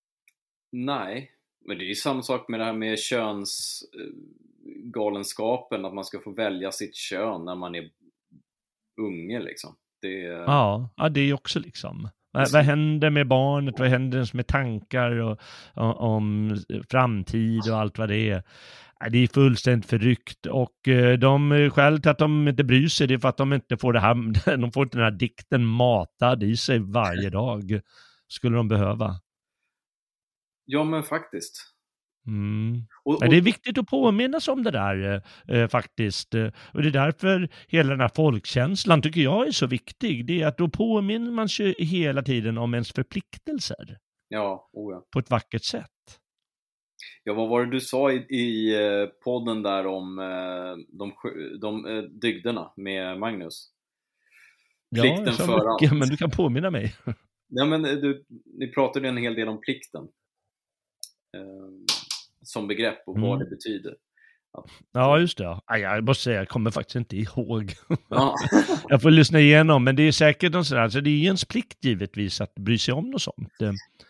Nej, 0.72 1.32
men 1.66 1.78
det 1.78 1.84
är 1.84 1.88
ju 1.88 1.96
samma 1.96 2.22
sak 2.22 2.50
med 2.50 2.60
det 2.60 2.64
här 2.64 2.74
med 2.74 3.00
könsgalenskapen, 3.00 5.86
att 5.86 5.94
man 5.94 6.06
ska 6.06 6.20
få 6.20 6.32
välja 6.32 6.72
sitt 6.72 6.96
kön 6.96 7.46
när 7.46 7.56
man 7.56 7.76
är 7.76 7.90
unge 9.02 9.40
liksom. 9.40 9.76
Det, 10.02 10.22
Ja, 10.22 10.90
ja 10.98 11.10
det 11.10 11.20
är 11.20 11.26
ju 11.26 11.34
också 11.34 11.60
liksom. 11.60 12.10
Vad, 12.32 12.52
vad 12.52 12.64
händer 12.64 13.10
med 13.10 13.28
barnet? 13.28 13.80
Vad 13.80 13.88
händer 13.88 14.30
med 14.34 14.48
tankar 14.48 15.12
och, 15.12 15.40
och, 15.74 16.02
om 16.02 16.58
framtid 16.90 17.72
och 17.72 17.78
allt 17.78 17.98
vad 17.98 18.10
det 18.10 18.30
är? 18.30 18.44
Det 19.12 19.18
är 19.18 19.28
fullständigt 19.28 19.90
förryckt 19.90 20.46
och 20.46 20.88
eh, 20.88 21.18
de 21.18 21.70
skälet 21.74 22.02
till 22.02 22.12
att 22.12 22.18
de 22.18 22.48
inte 22.48 22.64
bryr 22.64 22.88
sig 22.88 23.08
det 23.08 23.14
är 23.14 23.18
för 23.18 23.30
att 23.30 23.38
de 23.38 23.54
inte 23.54 23.78
får 23.78 23.94
det 23.94 24.00
här, 24.00 24.14
de 24.58 24.72
får 24.72 24.84
inte 24.84 24.98
den 24.98 25.04
här 25.04 25.20
dikten 25.20 25.66
matad 25.66 26.44
i 26.44 26.58
sig 26.58 26.80
varje 26.80 27.30
dag. 27.30 27.82
Skulle 28.30 28.58
de 28.58 28.68
behöva. 28.68 29.16
Ja, 30.66 30.84
men 30.84 31.04
faktiskt. 31.04 31.76
Mm. 32.28 32.82
Och, 33.04 33.14
och, 33.14 33.30
det 33.30 33.38
är 33.38 33.42
viktigt 33.42 33.78
att 33.78 33.88
påminnas 33.88 34.48
om 34.48 34.64
det 34.64 34.72
där 34.72 35.24
eh, 35.48 35.58
eh, 35.58 35.68
faktiskt. 35.68 36.36
Eh, 36.36 36.48
Och 36.74 36.82
det 36.82 36.88
är 36.88 36.92
därför 36.92 37.50
hela 37.68 37.90
den 37.90 38.00
här 38.00 38.12
folkkänslan 38.16 39.02
tycker 39.02 39.22
jag 39.22 39.48
är 39.48 39.52
så 39.52 39.68
viktig. 39.68 40.26
Det 40.26 40.42
är 40.42 40.48
att 40.48 40.58
då 40.58 40.70
påminner 40.70 41.32
man 41.32 41.50
sig 41.50 41.76
hela 41.80 42.22
tiden 42.22 42.58
om 42.58 42.74
ens 42.74 42.92
förpliktelser 42.92 43.98
ja, 44.28 44.70
oh 44.74 44.94
ja. 44.94 45.08
på 45.14 45.20
ett 45.20 45.30
vackert 45.30 45.64
sätt. 45.64 46.20
ja, 47.24 47.34
vad 47.34 47.50
var 47.50 47.66
det 47.66 47.72
du 47.72 47.80
sa 47.80 48.12
i, 48.12 48.16
i 48.16 48.76
eh, 48.76 49.08
podden 49.24 49.64
där 49.64 49.88
om 49.88 50.16
de, 50.90 51.14
de 51.62 52.08
dygderna 52.22 52.74
med 52.78 53.20
Magnus? 53.20 53.72
Plikten 54.96 55.26
jag 55.26 55.34
sa 55.34 55.46
före 55.46 55.74
mycket, 55.74 55.92
allt. 55.92 56.00
men 56.00 56.10
du 56.10 56.18
kan 56.18 56.32
påminna 56.32 56.72
mig. 56.72 56.96
Ja, 57.50 57.66
men 57.66 57.86
eh, 57.86 57.92
du, 57.92 58.24
ni 58.46 58.68
pratade 58.68 59.08
en 59.08 59.18
hel 59.18 59.36
del 59.36 59.48
om 59.48 59.62
plikten. 59.62 60.04
Eh, 61.38 61.96
som 62.42 62.68
begrepp 62.68 63.04
och 63.08 63.20
vad 63.20 63.30
Mm. 63.36 63.40
det 63.40 63.56
betyder. 63.56 63.96
Ja, 64.92 65.20
just 65.20 65.38
det. 65.38 65.44
Ja. 65.44 65.78
Jag 65.78 66.04
måste 66.04 66.24
säga, 66.24 66.38
jag 66.38 66.48
kommer 66.50 66.72
faktiskt 66.72 66.96
inte 66.96 67.18
ihåg. 67.18 67.74
Ja, 68.10 68.36
Jag 68.90 69.02
får 69.02 69.12
lyssna 69.12 69.40
igenom, 69.40 69.84
men 69.84 69.96
det 69.96 70.04
är 70.04 70.12
säkert 70.12 70.54
något 70.54 70.68
sådär. 70.68 70.90
Så 70.90 71.00
det 71.00 71.10
är 71.10 71.18
ju 71.18 71.26
ens 71.26 71.46
plikt 71.46 71.86
givetvis 71.86 72.42
att 72.42 72.56
bry 72.56 72.78
sig 72.78 72.94
om 72.94 73.10
något 73.10 73.22
sånt. 73.22 73.54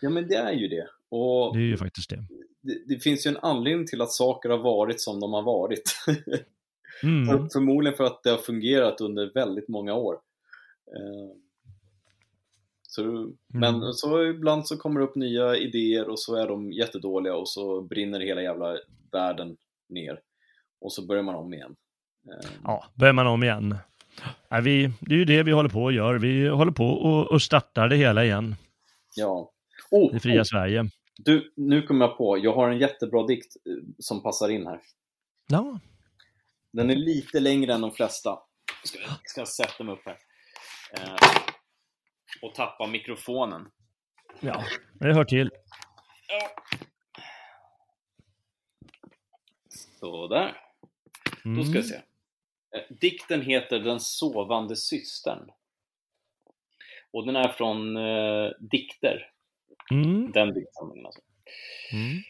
Ja 0.00 0.10
men 0.10 0.28
det 0.28 0.34
är 0.36 0.52
ju 0.52 0.68
det. 0.68 0.88
Och 1.08 1.56
det 1.56 1.62
är 1.62 1.66
ju 1.66 1.76
faktiskt 1.76 2.10
det. 2.10 2.24
det, 2.60 2.94
det 2.94 3.00
finns 3.00 3.26
ju 3.26 3.28
en 3.28 3.36
anledning 3.36 3.86
till 3.86 4.00
att 4.00 4.12
saker 4.12 4.48
har 4.48 4.58
varit 4.58 5.00
som 5.00 5.20
de 5.20 5.32
har 5.32 5.42
varit. 5.42 5.82
Mm. 7.02 7.26
För, 7.28 7.48
förmodligen 7.52 7.96
för 7.96 8.04
att 8.04 8.22
det 8.22 8.30
har 8.30 8.38
fungerat 8.38 9.00
under 9.00 9.32
väldigt 9.34 9.68
många 9.68 9.94
år. 9.94 10.14
Eh, 10.96 11.36
så, 12.92 13.02
Men 13.46 13.74
Mm. 13.74 13.92
så 13.92 14.24
ibland 14.24 14.66
så 14.66 14.76
kommer 14.76 15.00
det 15.00 15.06
upp 15.06 15.16
nya 15.16 15.56
idéer 15.56 16.08
och 16.08 16.20
så 16.20 16.36
är 16.36 16.48
de 16.48 16.72
jättedåliga 16.72 17.34
och 17.36 17.48
så 17.48 17.82
brinner 17.82 18.20
hela 18.20 18.42
jävla 18.42 18.76
världen 19.12 19.56
ner. 19.88 20.20
Och 20.80 20.92
så 20.92 21.06
börjar 21.06 21.22
man 21.22 21.34
om 21.34 21.54
igen. 21.54 21.76
Eh, 22.28 22.50
Ja, 22.64 22.84
börjar 22.94 23.12
man 23.12 23.26
om 23.26 23.42
igen. 23.42 23.76
Vi, 24.62 24.90
det 25.00 25.14
är 25.14 25.18
ju 25.18 25.24
det 25.24 25.42
vi 25.42 25.52
håller 25.52 25.68
på 25.68 25.82
och 25.82 25.92
gör. 25.92 26.14
Vi 26.14 26.48
håller 26.48 26.72
på 26.72 26.86
och, 26.86 27.32
och 27.32 27.42
startar 27.42 27.88
det 27.88 27.96
hela 27.96 28.24
igen. 28.24 28.54
ja. 29.16 29.50
Oh, 29.90 30.12
Det 30.12 30.20
fria 30.20 30.40
oh, 30.40 30.44
Sverige. 30.44 30.84
du, 31.18 31.52
nu 31.56 31.82
kommer 31.82 32.06
jag 32.06 32.16
på, 32.18 32.38
jag 32.38 32.52
har 32.54 32.70
en 32.70 32.78
jättebra 32.78 33.26
dikt 33.26 33.56
eh, 33.56 33.72
som 33.98 34.22
passar 34.22 34.48
in 34.48 34.66
här. 34.66 34.80
Ja, 35.48 35.78
Den 36.72 36.90
är 36.90 36.96
lite 36.96 37.40
längre 37.40 37.74
än 37.74 37.80
de 37.80 37.92
flesta. 37.92 38.38
Ska, 38.84 38.98
ska 39.24 39.40
jag 39.40 39.48
sätta 39.48 39.84
mig 39.84 39.94
upp 39.94 40.00
här. 40.06 40.16
Eh, 40.92 41.16
och 42.42 42.54
tappa 42.54 42.86
mikrofonen. 42.86 43.68
ja. 44.40 44.64
det 45.00 45.14
hör 45.14 45.24
till. 45.24 45.50
Sådär. 50.00 50.56
Då 51.44 51.50
Mm. 51.50 51.64
ska 51.64 51.78
vi 51.78 51.82
se. 51.82 51.94
Eh, 51.96 52.82
Dikten 53.00 53.42
heter 53.42 53.78
Den 53.78 54.00
sovande 54.00 54.76
systern. 54.76 55.50
Och 57.12 57.26
den 57.26 57.36
är 57.36 57.48
från 57.48 57.96
eh, 57.96 58.50
Dikter. 58.60 59.30
Mm. 59.90 60.32
Den 60.32 60.54
diktsamlingen 60.54 61.06
alltså. 61.06 61.20
Mm. 61.92 62.22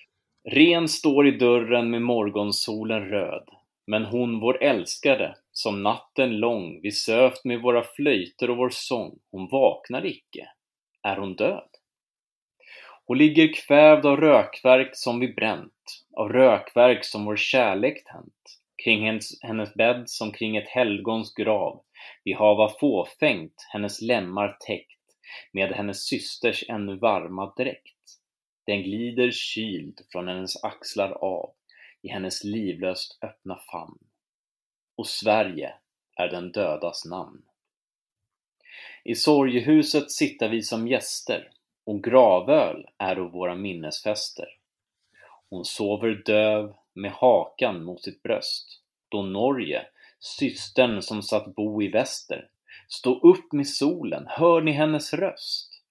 Ren 0.57 0.89
står 0.89 1.29
i 1.29 1.31
dörren 1.31 1.91
med 1.91 2.03
morgonsolen 2.03 3.09
röd. 3.09 3.49
Men 3.87 4.05
hon, 4.05 4.41
vår 4.41 4.63
älskade, 4.63 5.37
som 5.53 5.83
natten 5.83 6.37
lång 6.37 6.81
vi 6.83 6.91
sövt 6.91 7.45
med 7.45 7.63
våra 7.63 7.83
flöjter 7.83 8.51
och 8.51 8.57
vår 8.57 8.71
sång, 8.73 9.19
hon 9.31 9.49
vaknar 9.49 10.07
icke. 10.07 10.49
Är 11.03 11.17
hon 11.17 11.35
död? 11.35 11.69
Hon 13.07 13.19
ligger 13.19 13.53
kvävd 13.53 14.07
av 14.07 14.17
rökverk 14.17 14.91
som 14.93 15.21
vi 15.21 15.29
bränt, 15.33 16.05
av 16.17 16.29
rökverk 16.29 17.05
som 17.05 17.25
vår 17.25 17.37
kärlek 17.37 18.05
tänt. 18.05 18.35
Kring 18.85 19.07
hennes, 19.07 19.43
hennes 19.43 19.75
bädd 19.75 20.11
som 20.11 20.33
kring 20.33 20.57
ett 20.57 20.69
helgons 20.69 21.35
grav. 21.35 21.83
Vi 22.25 22.33
hava 22.33 22.73
fåfängt 22.81 23.67
hennes 23.73 24.03
lemmar 24.03 24.57
täckt 24.67 25.01
med 25.53 25.73
hennes 25.73 26.07
systers 26.07 26.65
ännu 26.69 26.97
varma 26.97 27.53
dräkt. 27.57 27.97
Den 28.67 28.83
glider 28.83 29.31
kyld 29.31 30.01
från 30.13 30.29
hennes 30.29 30.65
axlar 30.65 31.11
av 31.11 31.51
i 32.03 32.09
hennes 32.09 32.45
livlöst 32.45 33.19
öppna 33.23 33.59
famn. 33.73 34.10
Och 35.01 35.07
Sverige 35.07 35.75
är 36.17 36.29
den 36.29 36.53
dödas 36.53 37.05
namn. 37.05 37.43
I 39.05 39.15
sorgehuset 39.15 40.11
sitta 40.11 40.49
vi 40.49 40.63
som 40.63 40.89
gäster 40.89 41.51
och 41.85 42.05
gravöl 42.05 42.87
är 42.99 43.17
våra 43.17 43.55
minnesfester. 43.55 44.47
Hon 45.51 45.65
sover 45.65 46.23
döv 46.25 46.75
med 46.95 47.13
hakan 47.13 47.85
mot 47.85 48.03
sitt 48.03 48.23
bröst 48.23 48.81
då 49.09 49.23
Norge, 49.23 49.87
systern 50.19 51.03
som 51.03 51.23
satt 51.23 51.55
bo 51.55 51.83
i 51.83 51.89
väster, 51.89 52.49
stå 52.89 53.21
upp 53.21 53.53
med 53.53 53.69
solen, 53.69 54.27
hör 54.29 54.61
ni 54.61 54.73
hennes 54.73 55.13
röst? 55.13 55.83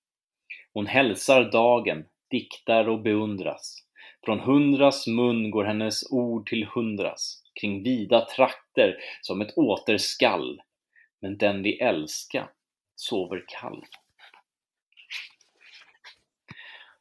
Hon 0.73 0.87
hälsar 0.87 1.51
dagen, 1.51 2.05
diktar 2.27 2.89
och 2.89 3.01
beundras. 3.01 3.83
Från 4.25 4.39
hundras 4.39 5.07
mun 5.07 5.51
går 5.51 5.63
hennes 5.63 6.11
ord 6.11 6.49
till 6.49 6.65
hundras, 6.65 7.43
kring 7.59 7.83
vida 7.83 8.25
trakter 8.25 8.95
som 9.21 9.41
ett 9.41 9.57
återskall. 9.57 10.61
Men 11.21 11.37
den 11.37 11.63
vi 11.63 11.79
älska 11.79 12.49
sover 12.95 13.43
kall. 13.47 13.83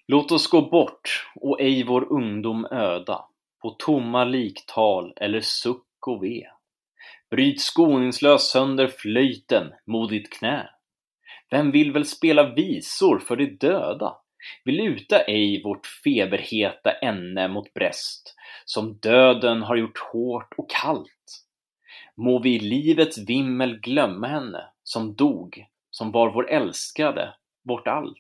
Låt 0.07 0.33
oss 0.33 0.47
gå 0.47 0.63
bort 0.63 1.31
och 1.35 1.61
ej 1.61 1.85
vår 1.85 2.13
ungdom 2.13 2.67
öda 2.71 3.25
på 3.63 3.71
tomma 3.71 4.25
liktal 4.25 5.13
eller 5.17 5.41
suck 5.41 6.07
och 6.07 6.25
ve. 6.25 6.47
Bryt 7.31 7.61
skoningslöst 7.61 8.51
sönder 8.51 8.89
flöjten, 8.89 9.73
modigt 9.87 10.39
knä. 10.39 10.71
Vem 11.51 11.71
vill 11.71 11.93
väl 11.93 12.05
spela 12.05 12.55
visor 12.55 13.19
för 13.19 13.37
de 13.37 13.47
döda? 13.47 14.17
Vi 14.65 14.73
luta 14.73 15.21
ej 15.21 15.63
vårt 15.63 15.87
feberheta 15.87 16.93
änne 16.93 17.49
mot 17.49 17.75
bräst, 17.75 18.35
som 18.65 18.99
döden 18.99 19.63
har 19.63 19.77
gjort 19.77 19.99
hårt 19.99 20.55
och 20.57 20.71
kallt. 20.71 21.45
Må 22.17 22.39
vi 22.39 22.55
i 22.55 22.59
livets 22.59 23.19
vimmel 23.19 23.81
glömma 23.81 24.27
henne, 24.27 24.65
som 24.83 25.15
dog, 25.15 25.67
som 25.91 26.13
var 26.13 26.31
vår 26.31 26.51
älskade, 26.51 27.35
vårt 27.65 27.89
allt. 27.89 28.17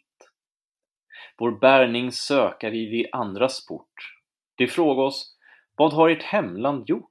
Vår 1.38 1.50
bärning 1.50 2.12
söka 2.12 2.70
vi 2.70 2.86
vid 2.86 3.06
andras 3.12 3.66
port. 3.66 4.14
De 4.56 4.66
fråga 4.66 5.02
oss, 5.02 5.36
vad 5.76 5.92
har 5.92 6.10
ert 6.10 6.22
hemland 6.22 6.88
gjort? 6.88 7.10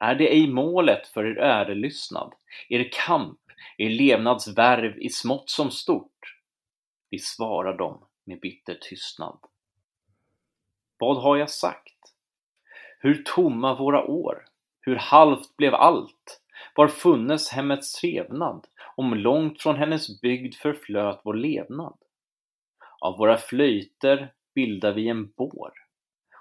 Är 0.00 0.14
det 0.14 0.32
ej 0.32 0.46
målet 0.46 1.06
för 1.06 1.24
er 1.24 1.36
ärelystnad, 1.36 2.32
er 2.68 2.88
kamp, 2.92 3.38
er 3.78 3.90
levnadsvärv 3.90 4.98
i 4.98 5.08
smått 5.08 5.50
som 5.50 5.70
stort? 5.70 6.13
Vi 7.14 7.18
svarar 7.18 7.76
dem 7.76 8.04
med 8.24 8.40
bitter 8.40 8.74
tystnad. 8.74 9.38
Vad 10.98 11.22
har 11.22 11.36
jag 11.36 11.50
sagt? 11.50 12.14
Hur 12.98 13.22
tomma 13.22 13.74
våra 13.74 14.04
år? 14.04 14.44
Hur 14.80 14.96
halvt 14.96 15.56
blev 15.56 15.74
allt? 15.74 16.40
Var 16.76 16.88
funnes 16.88 17.50
hemmets 17.50 17.92
trevnad, 18.00 18.66
om 18.96 19.14
långt 19.14 19.62
från 19.62 19.76
hennes 19.76 20.20
bygd 20.20 20.54
förflöt 20.54 21.20
vår 21.24 21.34
levnad? 21.34 21.98
Av 23.00 23.18
våra 23.18 23.36
flöjter 23.36 24.32
bildar 24.54 24.92
vi 24.92 25.08
en 25.08 25.30
bår 25.30 25.72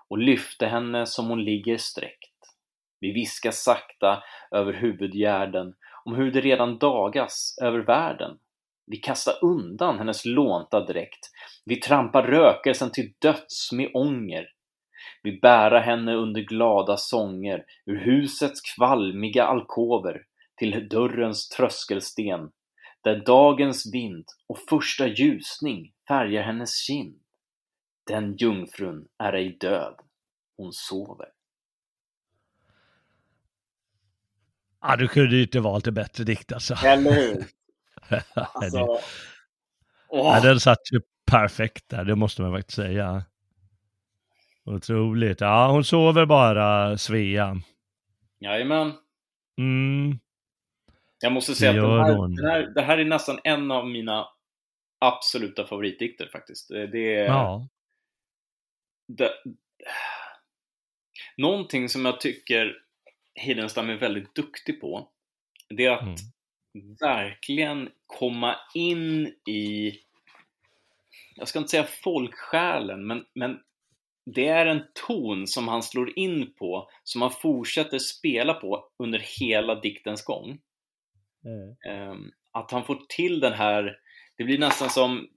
och 0.08 0.18
lyfte 0.18 0.66
henne 0.66 1.06
som 1.06 1.28
hon 1.28 1.44
ligger 1.44 1.78
sträckt. 1.78 2.56
Vi 3.00 3.12
viskar 3.12 3.52
sakta 3.52 4.24
över 4.52 4.74
huvudgärden 4.74 5.76
om 6.06 6.16
hur 6.16 6.32
det 6.32 6.42
redan 6.42 6.78
dagas 6.78 7.58
över 7.62 7.80
världen. 7.80 8.40
Vi 8.86 8.98
kastar 8.98 9.34
undan 9.42 9.98
hennes 9.98 10.26
lånta 10.26 10.86
dräkt. 10.86 11.30
Vi 11.66 11.76
trampar 11.76 12.24
rökelsen 12.24 12.92
till 12.92 13.14
döds 13.20 13.72
med 13.72 13.92
ånger. 13.94 14.46
Vi 15.24 15.40
bära 15.40 15.80
henne 15.80 16.14
under 16.14 16.42
glada 16.42 16.98
sånger 16.98 17.66
ur 17.86 17.98
husets 17.98 18.62
kvalmiga 18.76 19.46
alkover 19.46 20.22
till 20.58 20.90
dörrens 20.90 21.50
tröskelsten 21.50 22.52
där 23.04 23.26
dagens 23.26 23.94
vind 23.94 24.26
och 24.48 24.60
första 24.70 25.08
ljusning 25.08 25.94
färgar 26.08 26.44
hennes 26.44 26.86
kind. 26.86 27.20
Den 28.08 28.36
jungfrun 28.38 29.08
är 29.18 29.34
ej 29.34 29.58
död, 29.60 29.96
hon 30.58 30.74
sover. 30.74 31.28
Ja, 34.82 34.96
du 34.96 35.08
kunde 35.08 35.36
ju 35.36 35.42
inte 35.42 35.60
valt 35.60 35.88
en 35.88 35.94
bättre 35.94 36.24
dikt 36.24 36.52
alltså. 36.52 36.74
Eller 36.86 37.12
hur? 37.12 37.46
Alltså, 38.54 39.00
ja, 40.10 40.40
den 40.44 40.60
satt 40.60 40.92
ju 40.94 41.02
perfekt 41.32 41.90
där, 41.90 42.06
det 42.06 42.16
måste 42.16 42.42
man 42.42 42.52
faktiskt 42.54 42.76
säga. 42.76 43.24
Otroligt. 44.66 45.42
Ja, 45.42 45.72
hon 45.72 45.84
sover 45.84 46.26
bara, 46.26 46.98
Svea. 46.98 47.56
Jajamän. 48.40 48.94
Mm. 49.58 50.20
Jag 51.22 51.32
måste 51.32 51.56
säga 51.56 51.74
Det 51.74 52.02
att 52.02 52.08
den 52.08 52.16
här, 52.18 52.28
den 52.28 52.46
här, 52.52 52.62
det 52.76 52.82
här 52.82 52.98
är 52.98 53.06
nästan 53.06 53.40
en 53.44 53.72
av 53.72 53.88
mina 53.88 54.28
absoluta 55.00 55.66
favoritdikter 55.66 56.28
faktiskt. 56.32 56.70
Det 56.70 56.88
det 56.88 57.16
är 57.16 57.26
Ja. 57.26 57.68
det, 59.08 59.30
någonting 61.38 61.90
som 61.90 62.06
jag 62.06 62.22
tycker 62.22 62.74
Heidenstam 63.36 63.90
är 63.90 63.96
väldigt 63.96 64.36
duktig 64.36 64.82
på. 64.82 65.10
Det 65.70 65.86
är 65.86 65.92
att 65.92 66.02
Mm. 66.02 66.16
Verkligen 67.00 67.90
komma 68.08 68.56
in 68.74 69.28
i, 69.48 69.94
jag 71.36 71.48
ska 71.48 71.60
inte 71.60 71.72
säga 71.72 71.84
folksjälen, 71.84 73.08
men, 73.08 73.26
men 73.34 73.60
det 74.26 74.48
är 74.48 74.66
en 74.66 74.84
ton 75.08 75.48
som 75.48 75.68
han 75.68 75.84
slår 75.84 76.20
in 76.20 76.54
på, 76.54 76.90
som 77.04 77.22
han 77.22 77.32
fortsätter 77.32 78.00
spela 78.00 78.54
på 78.54 78.90
under 78.98 79.20
hela 79.40 79.76
diktens 79.76 80.24
gång. 80.26 80.60
Ehm, 81.88 82.32
att 82.52 82.72
han 82.72 82.86
får 82.86 83.00
till 83.10 83.40
den 83.40 83.54
här, 83.54 83.98
det 84.36 84.44
blir 84.44 84.60
nästan 84.60 84.90
som 84.90 85.28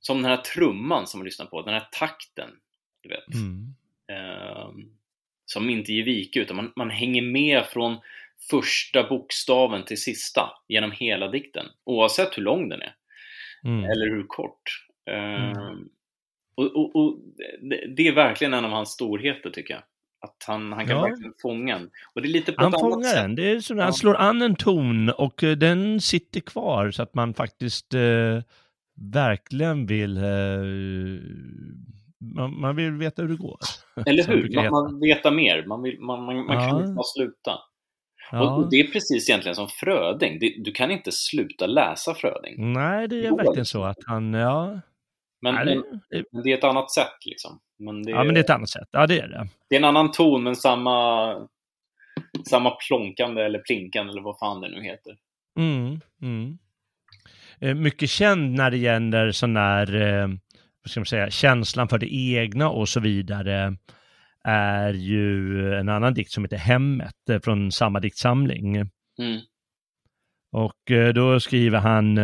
som 0.00 0.22
den 0.22 0.30
här 0.30 0.36
trumman 0.36 1.06
som 1.06 1.20
man 1.20 1.24
lyssnar 1.24 1.46
på, 1.46 1.62
den 1.62 1.74
här 1.74 1.88
takten, 1.92 2.50
du 3.00 3.08
vet. 3.08 3.34
Mm. 3.34 3.74
Ehm, 4.08 4.96
som 5.44 5.70
inte 5.70 5.92
ger 5.92 6.04
vika, 6.04 6.40
utan 6.40 6.56
man, 6.56 6.72
man 6.76 6.90
hänger 6.90 7.22
med 7.22 7.66
från 7.66 7.98
första 8.50 9.08
bokstaven 9.08 9.84
till 9.84 10.02
sista 10.02 10.50
genom 10.68 10.92
hela 10.92 11.28
dikten, 11.28 11.66
oavsett 11.84 12.38
hur 12.38 12.42
lång 12.42 12.68
den 12.68 12.82
är, 12.82 12.94
Mm. 13.64 13.84
eller 13.84 14.10
hur 14.10 14.24
kort. 14.28 14.62
Ehm, 15.10 15.88
och, 16.56 16.76
och, 16.76 16.96
och 16.96 17.18
det, 17.96 18.08
är 18.08 18.14
verkligen 18.14 18.54
en 18.54 18.64
av 18.64 18.70
hans 18.70 18.88
storheter, 18.90 19.50
tycker 19.50 19.74
jag. 19.74 19.82
Att 20.20 20.44
han, 20.46 20.72
han 20.72 20.86
kan 20.86 20.96
Ja. 20.96 21.02
verkligen 21.02 21.32
fånga 21.42 21.76
en. 21.76 21.90
Och 22.14 22.22
det 22.22 22.28
är 22.28 22.32
lite 22.32 22.52
på 22.52 22.62
Han 22.62 22.74
ett 22.74 22.80
annat 22.82 22.92
fångar 22.92 23.06
sätt. 23.08 23.16
den. 23.16 23.34
Det 23.34 23.50
är 23.50 23.60
som. 23.60 23.78
Han 23.78 23.92
slår 23.92 24.16
an 24.16 24.42
en 24.42 24.56
ton 24.56 25.10
och 25.10 25.44
eh, 25.44 25.56
den 25.56 26.00
sitter 26.00 26.40
kvar 26.40 26.90
så 26.90 27.02
att 27.02 27.14
man 27.14 27.34
faktiskt 27.34 27.94
eh, 27.94 28.40
verkligen 29.12 29.86
vill 29.86 30.16
eh, 30.16 30.22
man, 32.34 32.60
man 32.60 32.76
vill 32.76 32.90
veta 32.92 33.22
hur 33.22 33.28
det 33.28 33.36
går. 33.36 33.58
Eller 34.06 34.24
hur? 34.26 34.54
Man, 34.54 34.70
man 34.70 35.00
veta 35.00 35.30
mer. 35.30 35.64
Man, 35.66 35.82
vill, 35.82 36.00
man, 36.00 36.24
man, 36.24 36.36
man 36.36 36.46
kan 36.56 36.68
Ja. 36.68 36.80
inte 36.80 36.92
bara 36.94 37.04
sluta. 37.04 37.58
Ja. 38.32 38.54
och 38.54 38.70
det 38.70 38.76
är 38.76 38.86
precis 38.92 39.28
egentligen 39.28 39.54
som 39.54 39.68
Fröding. 39.68 40.38
Du 40.64 40.72
kan 40.72 40.90
inte 40.90 41.12
sluta 41.12 41.66
läsa 41.66 42.14
Fröding. 42.14 42.72
Nej, 42.72 43.08
det 43.08 43.26
är 43.26 43.36
verkligen 43.36 43.66
så 43.66 43.84
att 43.84 43.96
han, 44.06 44.32
ja. 44.32 44.80
Men, 45.40 45.54
Nej, 45.54 45.64
det, 46.10 46.24
men 46.32 46.42
det 46.42 46.52
är 46.52 46.58
ett 46.58 46.64
annat 46.64 46.90
sätt 46.90 47.26
liksom. 47.26 47.60
Men 47.78 48.02
det, 48.02 48.10
ja, 48.10 48.24
men 48.24 48.34
det 48.34 48.40
är 48.40 48.44
ett 48.44 48.50
annat 48.50 48.70
sätt. 48.70 48.88
Ja, 48.90 49.06
det 49.06 49.20
är 49.20 49.28
det. 49.28 49.48
det 49.68 49.74
är 49.74 49.80
en 49.80 49.84
annan 49.84 50.12
ton 50.12 50.42
men 50.42 50.56
samma, 50.56 51.48
samma 52.48 52.70
plonkande 52.70 53.42
eller 53.42 53.58
plinkande 53.58 54.10
eller 54.10 54.22
vad 54.22 54.38
fan 54.38 54.60
det 54.60 54.68
nu 54.68 54.82
heter. 54.82 55.16
Mm, 55.58 56.00
mm. 56.22 56.58
Eh, 57.60 57.74
Mycket 57.74 58.10
känd 58.10 58.54
när 58.54 58.70
det 58.70 58.76
gäller 58.76 59.32
sån 59.32 59.56
här, 59.56 59.94
eh, 59.94 60.28
vad 60.82 60.90
ska 60.90 61.00
man 61.00 61.06
säga, 61.06 61.30
känslan 61.30 61.88
för 61.88 61.98
det 61.98 62.14
egna 62.14 62.70
och 62.70 62.88
så 62.88 63.00
vidare 63.00 63.76
är 64.48 64.92
ju 64.92 65.74
en 65.74 65.88
annan 65.88 66.14
dikt 66.14 66.30
som 66.32 66.44
heter 66.44 66.56
Hemmet 66.56 67.30
eh, 67.30 67.40
från 67.40 67.72
samma 67.72 68.00
diktsamling. 68.00 68.76
Mm. 68.76 69.40
Och 70.52 70.90
eh, 70.90 71.12
då 71.14 71.40
skriver 71.40 71.78
han, 71.78 72.18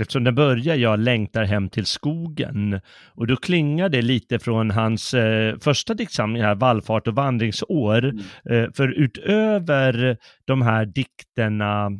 eftersom 0.00 0.24
den 0.24 0.34
börjar 0.34 0.76
jag 0.76 0.98
längtar 0.98 1.44
hem 1.44 1.68
till 1.68 1.86
skogen, 1.86 2.80
och 3.14 3.26
då 3.26 3.36
klingar 3.36 3.88
det 3.88 4.02
lite 4.02 4.38
från 4.38 4.70
hans 4.70 5.14
eh, 5.14 5.58
första 5.58 5.94
diktsamling 5.94 6.42
här, 6.42 6.54
Vallfart 6.54 7.08
och 7.08 7.14
vandringsår, 7.14 8.04
Mm. 8.04 8.24
eh, 8.50 8.72
för 8.72 8.88
utöver 8.88 10.16
de 10.44 10.62
här 10.62 10.86
dikterna 10.86 11.90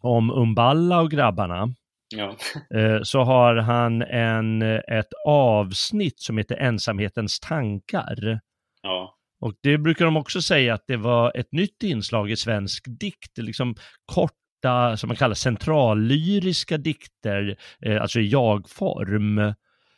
om 0.00 0.30
Umballa 0.30 1.00
och 1.00 1.10
grabbarna, 1.10 1.74
Ja. 2.12 2.36
eh, 2.78 3.02
så 3.02 3.22
har 3.22 3.56
han 3.56 4.02
en, 4.02 4.62
eh, 4.62 4.80
ett 4.88 5.12
avsnitt 5.26 6.20
som 6.20 6.38
heter 6.38 6.56
Ensamhetens 6.56 7.40
tankar. 7.40 8.40
ja. 8.82 9.18
Och 9.40 9.54
det 9.62 9.78
brukar 9.78 10.04
de 10.04 10.16
också 10.16 10.42
säga 10.42 10.74
att 10.74 10.84
det 10.86 10.96
var 10.96 11.32
ett 11.36 11.52
nytt 11.52 11.82
inslag 11.82 12.30
i 12.30 12.36
svensk 12.36 12.84
dikt, 13.00 13.38
liksom 13.38 13.74
korta, 14.06 14.96
som 14.96 15.08
man 15.08 15.16
kallar 15.16 15.34
centrallyriska 15.34 16.78
dikter, 16.78 17.56
eh, 17.86 18.02
alltså 18.02 18.20
i 18.20 18.28
jag-form, 18.28 19.54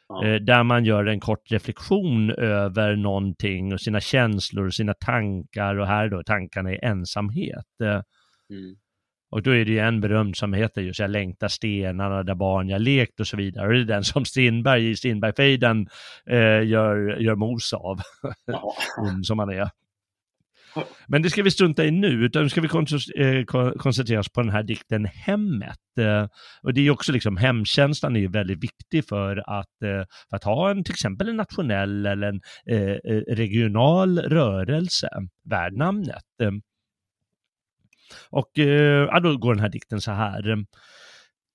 Ja. 0.09 0.39
där 0.39 0.62
man 0.62 0.85
gör 0.85 1.07
en 1.07 1.20
kort 1.20 1.51
reflektion 1.53 2.31
över 2.31 2.97
någonting 2.97 3.73
och 3.73 3.81
sina 3.81 4.01
känslor 4.01 4.66
och 4.66 4.74
sina 4.74 4.95
tankar 4.95 5.74
och 5.78 5.86
här 5.86 6.09
då 6.09 6.23
tankarna 6.23 6.73
i 6.73 6.78
ensamhet. 6.82 7.66
Mm. 8.51 8.77
Och 9.35 9.43
då 9.43 9.51
är 9.51 9.65
det 9.65 9.70
ju 9.70 9.78
en 9.78 10.01
berömd 10.01 10.36
som 10.36 10.52
heter 10.52 10.82
just 10.82 11.01
Jag 11.01 11.11
längtar 11.11 11.48
stenarna 11.48 12.23
där 12.23 12.35
barn 12.35 12.69
jag 12.69 12.81
lekt 12.81 13.20
och 13.20 13.27
så 13.27 13.36
vidare. 13.36 13.66
Och 13.66 13.73
det 13.73 13.81
är 13.81 13.85
den 13.85 14.05
som 14.05 14.24
Strindberg 14.24 14.90
i 14.90 14.97
Strindbergfejden 14.97 15.86
eh, 16.31 16.62
gör, 16.69 17.16
gör 17.20 17.35
mos 17.35 17.73
av, 17.73 18.01
Ja. 18.47 18.74
som 19.23 19.39
han 19.39 19.51
är. 19.51 19.69
Men 21.09 21.23
det 21.23 21.31
ska 21.31 21.43
vi 21.43 21.51
strunta 21.51 21.85
i 21.85 21.90
nu, 21.90 22.09
utan 22.09 22.43
nu 22.43 22.48
ska 22.48 22.61
vi 22.61 22.69
eh, 22.69 23.44
kon- 23.44 23.78
koncentrera 23.78 24.20
oss 24.20 24.28
på 24.28 24.40
den 24.43 24.51
här 24.51 24.62
dikten 24.62 25.05
Hemmet. 25.05 25.78
Eh, 26.01 26.27
och 26.62 26.74
det 26.74 26.81
är 26.86 26.90
också 26.90 27.12
liksom, 27.12 27.36
hemkänslan 27.36 28.16
är 28.16 28.20
ju 28.20 28.28
väldigt 28.28 28.62
viktig 28.65 29.09
för 29.09 29.36
att, 29.59 29.82
eh, 29.85 30.05
för 30.31 30.36
att 30.36 30.44
ha 30.44 30.70
en, 30.70 30.85
till 30.85 30.93
exempel 30.93 31.28
en 31.28 31.36
nationell 31.36 32.06
eller 32.06 32.27
en 32.27 32.40
eh, 32.70 32.97
regional 33.35 34.19
rörelse 34.19 35.09
värd 35.51 35.73
namnet. 35.77 36.24
Och 38.31 38.59
eh, 38.59 39.09
ja, 39.10 39.20
då 39.20 39.36
går 39.36 39.55
den 39.55 39.62
här 39.62 39.68
dikten 39.68 40.01
så 40.01 40.10
här. 40.12 40.64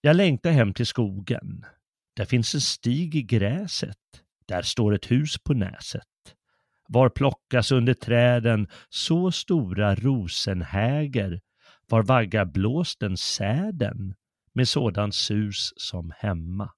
Jag 0.02 0.16
längtar 0.16 0.52
hem 0.52 0.74
till 0.74 0.86
skogen. 0.86 1.66
Där 2.16 2.26
finns 2.26 2.56
en 2.56 2.62
stig 2.62 3.16
i 3.16 3.24
gräset. 3.24 3.98
Där 4.48 4.62
står 4.62 4.94
ett 4.94 5.12
hus 5.12 5.36
på 5.44 5.54
näset. 5.54 6.04
Var 6.88 7.10
plockas 7.10 7.72
under 7.72 7.94
träden 7.94 8.68
så 8.90 9.32
stora 9.32 9.96
rosenhäger. 9.96 11.42
Var 11.90 12.04
vaggar 12.04 12.46
blåsten 12.46 13.18
säden 13.18 14.16
med 14.54 14.68
sådan 14.68 15.12
sus 15.12 15.74
som 15.78 16.14
hemma. 16.18 16.72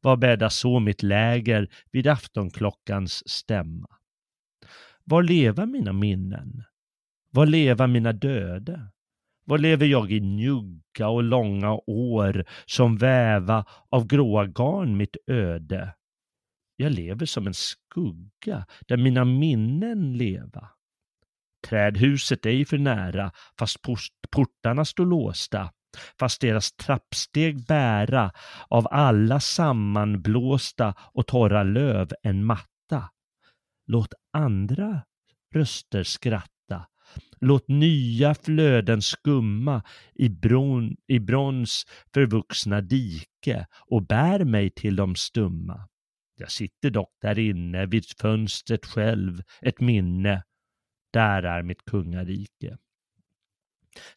Var 0.00 0.16
bäddas 0.16 0.56
så 0.56 0.80
mitt 0.80 1.02
läger 1.02 1.68
vid 1.90 2.06
aftonklockans 2.06 3.28
stämma. 3.28 3.88
Var 5.04 5.22
leva 5.22 5.66
mina 5.66 5.92
minnen? 5.92 6.64
Var 7.38 7.46
leva 7.46 7.86
mina 7.86 8.12
döda? 8.12 8.90
Var 9.44 9.58
lever 9.58 9.86
jag 9.86 10.12
i 10.12 10.20
njugga 10.20 11.08
och 11.08 11.22
långa 11.22 11.72
år 11.86 12.44
som 12.66 12.96
väva 12.96 13.64
av 13.90 14.06
gråa 14.06 14.46
garn 14.46 14.96
mitt 14.96 15.16
öde? 15.26 15.94
Jag 16.76 16.92
lever 16.92 17.26
som 17.26 17.46
en 17.46 17.54
skugga 17.54 18.66
där 18.88 18.96
mina 18.96 19.24
minnen 19.24 20.16
leva. 20.16 20.68
Trädhuset 21.68 22.46
ej 22.46 22.64
för 22.64 22.78
nära, 22.78 23.32
fast 23.58 23.76
portarna 24.30 24.84
står 24.84 25.06
låsta, 25.06 25.70
fast 26.18 26.40
deras 26.40 26.72
trappsteg 26.72 27.66
bära 27.66 28.32
av 28.68 28.86
alla 28.90 29.40
sammanblåsta 29.40 30.94
och 31.12 31.26
torra 31.26 31.62
löv 31.62 32.12
en 32.22 32.44
matta. 32.44 33.10
Låt 33.86 34.14
andra 34.32 35.02
röster 35.54 36.02
skratta, 36.02 36.57
låt 37.40 37.68
nya 37.68 38.34
flöden 38.34 39.02
skumma 39.02 39.82
i, 40.14 40.28
bron, 40.28 40.96
i 41.06 41.18
brons 41.18 41.84
förvuxna 42.14 42.80
dike 42.80 43.66
och 43.86 44.06
bär 44.06 44.44
mig 44.44 44.70
till 44.70 44.96
de 44.96 45.16
stumma. 45.16 45.88
Jag 46.36 46.50
sitter 46.50 46.90
dock 46.90 47.12
där 47.20 47.38
inne 47.38 47.86
vid 47.86 48.04
fönstret 48.20 48.86
själv, 48.86 49.42
ett 49.60 49.80
minne. 49.80 50.42
Där 51.12 51.42
är 51.42 51.62
mitt 51.62 51.84
kungarike. 51.84 52.76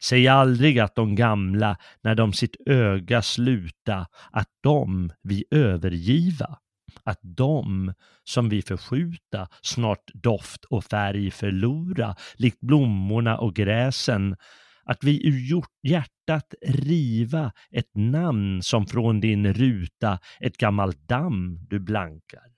Säg 0.00 0.28
aldrig 0.28 0.78
att 0.78 0.94
de 0.94 1.14
gamla, 1.14 1.76
när 2.02 2.14
de 2.14 2.32
sitt 2.32 2.56
öga 2.66 3.22
sluta, 3.22 4.06
att 4.30 4.48
de 4.60 5.12
vi 5.22 5.44
övergiva, 5.50 6.58
att 7.04 7.20
de 7.22 7.94
som 8.24 8.48
vi 8.48 8.62
förskjuta 8.62 9.48
snart 9.62 10.10
doft 10.14 10.64
och 10.64 10.84
färg 10.84 11.30
förlora, 11.30 12.16
likt 12.34 12.60
blommorna 12.60 13.38
och 13.38 13.54
gräsen, 13.54 14.36
att 14.84 15.04
vi 15.04 15.28
ur 15.28 15.62
hjärtat 15.82 16.54
riva 16.66 17.52
ett 17.70 17.94
namn 17.94 18.62
som 18.62 18.86
från 18.86 19.20
din 19.20 19.54
ruta 19.54 20.18
ett 20.40 20.56
gammalt 20.56 21.08
damm 21.08 21.66
du 21.70 21.80
blankar. 21.80 22.52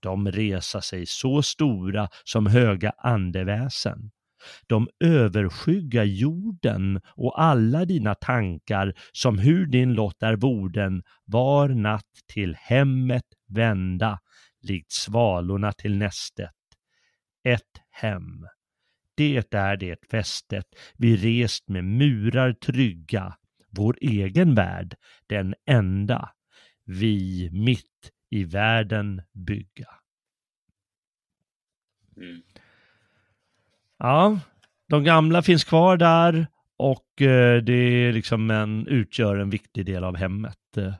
De 0.00 0.30
resa 0.30 0.80
sig 0.80 1.06
så 1.06 1.42
stora 1.42 2.08
som 2.24 2.46
höga 2.46 2.92
andeväsen. 2.98 4.10
De 4.66 4.88
överskygga 5.04 6.04
jorden 6.04 7.00
och 7.06 7.42
alla 7.42 7.84
dina 7.84 8.14
tankar 8.14 8.94
som 9.12 9.38
hur 9.38 9.66
din 9.66 9.92
lott 9.92 10.22
är 10.22 10.36
borden 10.36 11.02
var 11.24 11.68
natt 11.68 12.12
till 12.32 12.54
hemmet 12.54 13.24
vända 13.48 14.18
likt 14.66 14.92
svalorna 14.92 15.72
till 15.72 15.96
nästet. 15.96 16.50
Ett 17.44 17.80
hem. 17.90 18.46
Det 19.14 19.54
är 19.54 19.76
det 19.76 19.96
fästet 20.10 20.66
vi 20.98 21.16
rest 21.16 21.68
med 21.68 21.84
murar 21.84 22.52
trygga, 22.52 23.36
vår 23.70 23.98
egen 24.00 24.54
värld, 24.54 24.94
den 25.26 25.54
enda, 25.66 26.30
vi 26.84 27.48
mitt 27.52 28.10
i 28.30 28.44
världen 28.44 29.22
bygga. 29.32 29.88
Mm. 32.16 32.42
Ja, 33.98 34.40
de 34.88 35.04
gamla 35.04 35.42
finns 35.42 35.64
kvar 35.64 35.96
där 35.96 36.46
och 36.76 37.22
eh, 37.22 37.62
det 37.62 37.72
är 37.72 38.12
liksom 38.12 38.50
en, 38.50 38.86
utgör 38.86 39.36
en 39.36 39.50
viktig 39.50 39.86
del 39.86 40.04
av 40.04 40.16
hemmet. 40.16 40.76
eh. 40.76 40.94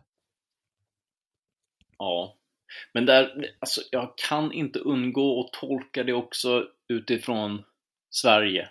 Ja. 1.98 2.36
Men 2.93 3.06
där, 3.06 3.47
alltså, 3.59 3.81
jag 3.90 4.12
kan 4.28 4.52
inte 4.52 4.78
undgå 4.78 5.40
att 5.44 5.52
tolka 5.52 6.05
det 6.05 6.12
också 6.12 6.64
utifrån 6.89 7.62
Sverige. 8.10 8.68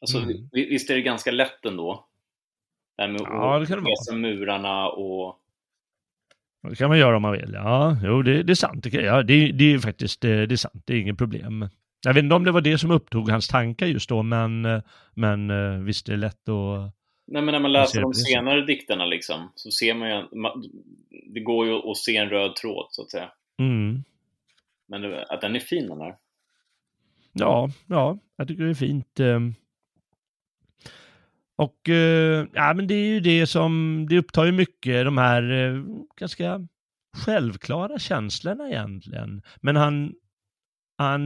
Alltså, 0.00 0.18
Mm. 0.18 0.48
vi- 0.52 0.68
visst 0.68 0.90
är 0.90 0.94
det 0.94 1.02
ganska 1.02 1.30
lätt 1.30 1.64
ändå? 1.66 2.06
Det 2.96 3.02
här 3.02 3.08
med 3.10 3.20
Ja, 3.20 3.58
det 3.58 3.66
kan 3.66 3.76
det 3.76 3.78
att 3.80 3.84
vara. 3.84 3.92
resa 3.92 4.14
murarna 4.14 4.88
och... 4.88 5.38
Det 6.68 6.76
kan 6.76 6.88
man 6.88 6.98
göra 6.98 7.16
om 7.16 7.22
man 7.22 7.32
vill. 7.32 7.50
Ja, 7.54 7.96
jo, 8.04 8.22
det, 8.22 8.42
det 8.42 8.52
är 8.52 8.54
sant. 8.54 8.84
Det, 8.84 8.90
kan- 8.90 9.04
ja, 9.04 9.22
det, 9.22 9.52
det 9.52 9.64
är 9.74 9.78
faktiskt 9.78 10.24
eh, 10.24 10.30
det 10.30 10.54
är 10.54 10.56
sant. 10.56 10.82
Det 10.86 10.94
är 10.94 11.00
inget 11.00 11.18
problem. 11.18 11.68
Jag 12.04 12.14
vet 12.14 12.22
inte 12.22 12.34
om 12.34 12.44
det 12.44 12.52
var 12.52 12.60
det 12.60 12.78
som 12.78 12.90
upptog 12.90 13.30
hans 13.30 13.48
tankar 13.48 13.86
just 13.86 14.08
då, 14.08 14.22
men, 14.22 14.64
eh, 14.64 14.80
men 15.14 15.50
eh, 15.50 15.78
visst 15.78 16.06
det 16.06 16.12
är 16.12 16.16
lätt 16.16 16.48
att... 16.48 16.94
Nej, 17.26 17.42
men 17.42 17.52
när 17.52 17.60
man 17.60 17.72
läser 17.72 18.00
de 18.00 18.14
senare 18.14 18.66
dikterna 18.66 19.06
liksom, 19.06 19.52
så 19.54 19.70
ser 19.70 19.94
man 19.94 20.08
ju... 20.08 20.22
Det 21.34 21.40
går 21.40 21.66
ju 21.66 21.90
att 21.90 21.96
se 21.96 22.16
en 22.16 22.28
röd 22.28 22.56
tråd, 22.56 22.86
så 22.90 23.02
att 23.02 23.10
säga. 23.10 23.30
Mm. 23.58 24.04
Men 24.88 25.02
det, 25.02 25.24
att 25.24 25.40
den 25.40 25.56
är 25.56 25.60
fin, 25.60 25.88
den 25.88 26.00
här. 26.00 26.14
Ja, 27.32 27.70
ja, 27.86 28.18
jag 28.36 28.48
tycker 28.48 28.64
det 28.64 28.70
är 28.70 28.74
fint. 28.74 29.20
eh. 29.20 29.40
Och 31.56 31.88
eh, 31.88 32.46
ja, 32.52 32.74
men 32.74 32.86
det 32.86 32.94
är 32.94 33.06
ju 33.06 33.20
det 33.20 33.46
som, 33.46 34.06
det 34.10 34.18
upptar 34.18 34.44
ju 34.44 34.52
mycket 34.52 35.04
de 35.04 35.18
här 35.18 35.84
ganska 36.16 36.66
självklara 37.16 37.98
känslorna 37.98 38.68
egentligen. 38.68 39.42
Men 39.60 39.76
han, 39.76 40.14
han 40.98 41.22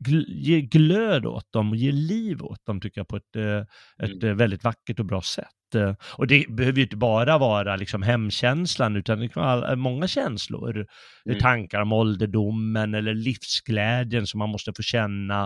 gl- 0.00 0.24
ger 0.28 0.60
glöd 0.60 1.26
åt 1.26 1.52
dem 1.52 1.70
och 1.70 1.76
ger 1.76 1.92
liv 1.92 2.42
åt 2.42 2.66
dem 2.66 2.80
tycker 2.80 3.00
jag 3.00 3.08
på 3.08 3.16
ett, 3.16 3.36
eh, 3.36 3.60
ett 4.06 4.22
eh, 4.22 4.32
väldigt 4.32 4.64
vackert 4.64 4.98
och 5.00 5.06
bra 5.06 5.22
sätt. 5.22 5.74
Eh, 5.74 5.94
Och 6.18 6.26
det 6.26 6.46
behöver 6.48 6.76
ju 6.78 6.82
inte 6.82 6.96
bara 6.96 7.38
vara 7.38 7.76
liksom 7.76 8.02
hemkänslan 8.02 8.96
utan 8.96 9.20
det 9.20 9.28
kan 9.28 9.42
vara 9.42 9.76
många 9.76 10.08
känslor. 10.08 10.86
Mm. 11.26 11.38
Tankar 11.38 11.80
om 11.80 11.92
ålderdomen 11.92 12.94
eller 12.94 13.14
livsglädjen 13.14 14.26
som 14.26 14.38
man 14.38 14.48
måste 14.48 14.72
få 14.76 14.82
känna. 14.82 15.44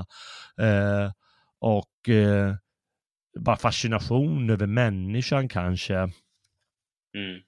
Eh, 0.61 1.13
och 1.61 2.09
eh, 2.09 2.55
bara 3.41 3.57
fascination 3.57 4.51
över 4.51 4.67
människan 4.67 5.49
kanske. 5.49 5.95
Mm. 5.97 7.41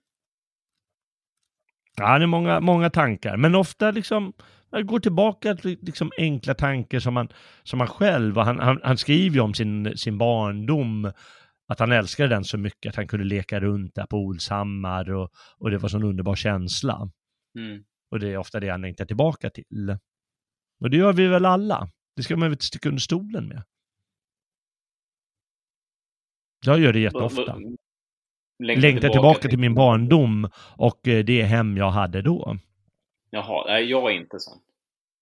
Ja, 1.97 2.18
det 2.18 2.24
är 2.24 2.26
många, 2.26 2.60
många 2.60 2.90
tankar, 2.90 3.36
men 3.36 3.55
ofta 3.55 3.90
liksom 3.90 4.32
jag 4.70 4.86
går 4.86 5.01
tillbaka 5.01 5.55
till 5.55 5.78
liksom 5.82 6.10
enkla 6.18 6.55
tankar 6.55 6.98
som 6.98 7.14
man, 7.14 7.28
som 7.62 7.78
man 7.78 7.88
själv, 7.88 8.38
och 8.38 8.44
han, 8.44 8.59
han, 8.59 8.80
han 8.84 8.98
skriver 8.98 9.34
ju 9.36 9.40
om 9.40 9.55
sin, 9.55 9.98
sin 9.98 10.18
barndom, 10.18 11.12
att 11.68 11.80
han 11.80 11.93
älskade 11.93 12.28
den 12.28 12.44
så 12.44 12.59
mycket 12.59 12.90
att 12.90 12.97
han 12.97 13.09
kunde 13.09 13.24
leka 13.24 13.60
runt 13.60 13.94
där 13.94 14.06
på 14.06 14.16
Olshammar 14.16 15.12
och, 15.12 15.30
och 15.59 15.70
det 15.70 15.78
var 15.78 15.88
sån 15.88 16.05
underbar 16.05 16.34
känsla. 16.34 17.10
Mm. 17.59 17.84
Och 18.10 18.20
det 18.20 18.28
är 18.32 18.36
ofta 18.36 18.60
det 18.60 18.68
han 18.68 18.80
längtar 18.80 19.05
tillbaka 19.05 19.51
till. 19.51 19.97
Och 20.80 20.90
det 20.90 20.97
gör 20.97 21.12
vi 21.12 21.26
väl 21.26 21.44
alla. 21.44 21.90
Det 22.16 22.22
ska 22.22 22.36
man 22.36 22.48
väl 22.48 22.52
inte 22.52 22.64
sticka 22.64 22.88
under 22.88 23.01
stolen 23.01 23.48
med. 23.48 23.62
Jag 26.64 26.80
gör 26.80 26.93
det 26.93 26.98
jätteofta. 26.98 27.59
Längtar 28.64 28.82
Längtar 28.82 29.09
tillbaka 29.09 29.48
till 29.48 29.59
min 29.59 29.74
barndom 29.74 30.48
och 30.76 31.09
eh, 31.09 31.24
det 31.24 31.43
hem 31.43 31.76
jag 31.76 31.90
hade 31.90 32.22
då. 32.22 32.59
Jaha, 33.31 33.65
nej, 33.66 33.85
jag 33.85 34.11
är 34.11 34.15
inte 34.15 34.40
sån. 34.40 34.59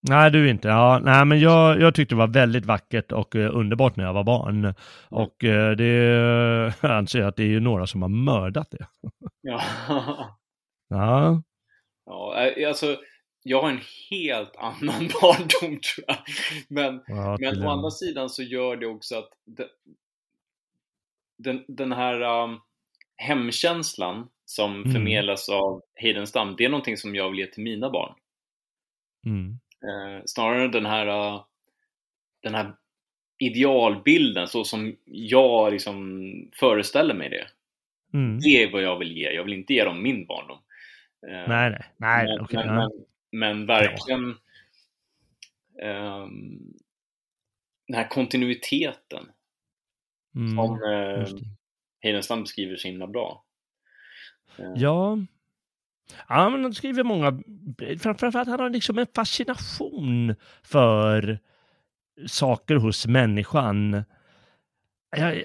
Nej, 0.09 0.31
du 0.31 0.51
inte. 0.51 0.69
Ja, 0.69 1.01
nej, 1.03 1.25
men 1.25 1.41
jag, 1.41 1.81
jag 1.81 1.95
tyckte 1.95 2.15
det 2.15 2.19
var 2.19 2.27
väldigt 2.27 2.67
vackert 2.67 3.13
och 3.13 3.37
eh, 3.37 3.57
underbart 3.57 3.97
när 3.97 4.05
jag 4.05 4.13
var 4.15 4.25
barn. 4.25 4.75
Och 5.09 5.45
eh, 5.45 5.71
det 5.71 5.85
jag 6.81 6.91
anser 6.91 7.23
att 7.23 7.37
det 7.37 7.43
är 7.43 7.49
ju 7.49 7.61
några 7.61 7.87
som 7.87 8.03
har 8.03 8.09
mördat 8.09 8.71
det. 8.71 8.87
Ja. 9.41 9.63
Ja, 10.89 11.43
ja, 12.07 12.37
eh, 12.37 12.69
alltså, 12.69 12.97
jag 13.43 13.63
har 13.63 13.71
en 13.71 13.81
helt 14.11 14.57
annan 14.57 15.09
barndom 15.23 15.81
tror 15.81 16.05
jag. 16.07 16.17
Men, 16.69 17.03
ja 17.07 17.37
men 17.41 17.67
å 17.67 17.71
andra 17.71 17.91
sidan 17.91 18.31
så 18.31 18.43
gör 18.43 18.77
det 18.77 18.87
också 18.87 19.19
att 19.19 19.29
det, 19.45 19.69
den, 21.37 21.65
den 21.69 21.93
här 21.93 22.43
um, 22.43 22.61
hemkänslan 23.17 24.29
som 24.45 24.75
Mm. 24.81 24.93
förmedlas 24.93 25.49
av 25.49 25.83
Heidenstam, 25.95 26.55
det 26.59 26.65
är 26.65 26.69
någonting 26.69 26.97
som 26.97 27.15
jag 27.15 27.31
vill 27.31 27.39
ge 27.39 27.47
till 27.47 27.63
mina 27.63 27.91
barn. 27.91 28.15
mm. 29.27 29.59
Eh, 29.85 30.23
snarare 30.27 30.69
den 30.69 30.87
här, 30.87 31.07
uh, 31.35 31.45
den 32.43 32.55
här 32.55 32.75
idealbilden, 33.39 34.47
så 34.49 34.65
som 34.65 34.97
jag 35.05 35.73
liksom 35.73 36.23
föreställer 36.55 37.15
mig 37.15 37.31
det. 37.31 37.47
Mm. 38.19 38.39
Det 38.39 38.49
är 38.63 38.73
vad 38.73 38.83
jag 38.83 38.99
vill 38.99 39.17
ge. 39.17 39.31
Jag 39.33 39.45
vill 39.45 39.53
inte 39.53 39.75
ge 39.75 39.85
dem 39.85 40.03
min 40.03 40.27
barndom. 40.27 40.59
Eh, 41.27 41.49
Nej, 41.49 41.71
nej, 41.71 41.81
nej, 41.97 42.27
men, 42.27 42.41
okej. 42.41 42.67
men, 42.67 42.77
ja. 42.77 42.91
men, 43.33 43.67
verkligen 43.67 44.39
ehm, 45.83 46.59
den 47.87 47.97
här 47.97 48.09
kontinuiteten 48.09 49.27
Mm. 50.37 50.57
som 50.57 50.83
eh. 50.93 51.27
Heidenstam 52.01 52.41
beskriver 52.43 52.77
så 52.77 52.89
himla 52.89 53.07
bra. 53.07 53.44
Ja. 54.75 55.19
Ja, 56.29 56.49
men 56.49 56.63
han 56.63 56.75
skriver 56.75 57.05
många, 57.05 57.43
framförallt 57.99 58.49
han 58.49 58.61
har 58.61 58.71
liksom 58.71 58.99
en 58.99 59.07
fascination 59.15 60.35
för 60.63 61.39
saker 62.27 62.77
hos 62.77 63.07
människan. 63.07 64.05
Jag, 65.17 65.43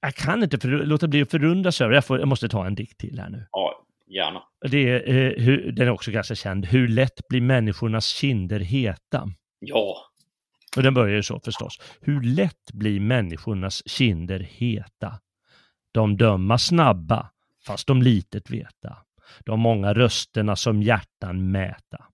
jag 0.00 0.14
kan 0.14 0.42
inte 0.42 0.58
för, 0.58 0.68
låta 0.68 1.08
bli 1.08 1.22
att 1.22 1.30
förundras 1.30 1.80
över, 1.80 1.94
jag, 1.94 2.04
får, 2.04 2.18
jag 2.18 2.28
måste 2.28 2.48
ta 2.48 2.66
en 2.66 2.74
dikt 2.74 2.98
till 2.98 3.18
här 3.18 3.28
nu. 3.28 3.46
ja, 3.52 3.86
gärna. 4.06 4.42
Det 4.70 4.88
är, 4.88 5.08
eh, 5.08 5.44
hur, 5.44 5.72
den 5.72 5.86
är 5.86 5.90
också 5.90 6.10
ganska 6.10 6.34
känd, 6.34 6.66
Hur 6.66 6.88
lätt 6.88 7.28
blir 7.28 7.40
människornas 7.40 8.06
kinder 8.06 8.60
heta? 8.60 9.28
Ja. 9.58 9.96
Och 10.76 10.82
den 10.82 10.94
börjar 10.94 11.16
ju 11.16 11.22
så 11.22 11.40
förstås. 11.40 11.80
Hur 12.00 12.22
lätt 12.22 12.72
blir 12.72 13.00
människornas 13.00 13.82
kinder 13.88 14.40
heta? 14.40 15.20
De 15.92 16.16
döma 16.16 16.58
snabba, 16.58 17.30
fast 17.66 17.86
de 17.86 18.02
litet 18.02 18.50
veta. 18.50 18.96
De 19.44 19.60
många 19.60 19.94
rösterna 19.94 20.56
som 20.56 20.82
hjärtan 20.82 21.50
mäta. 21.50 22.04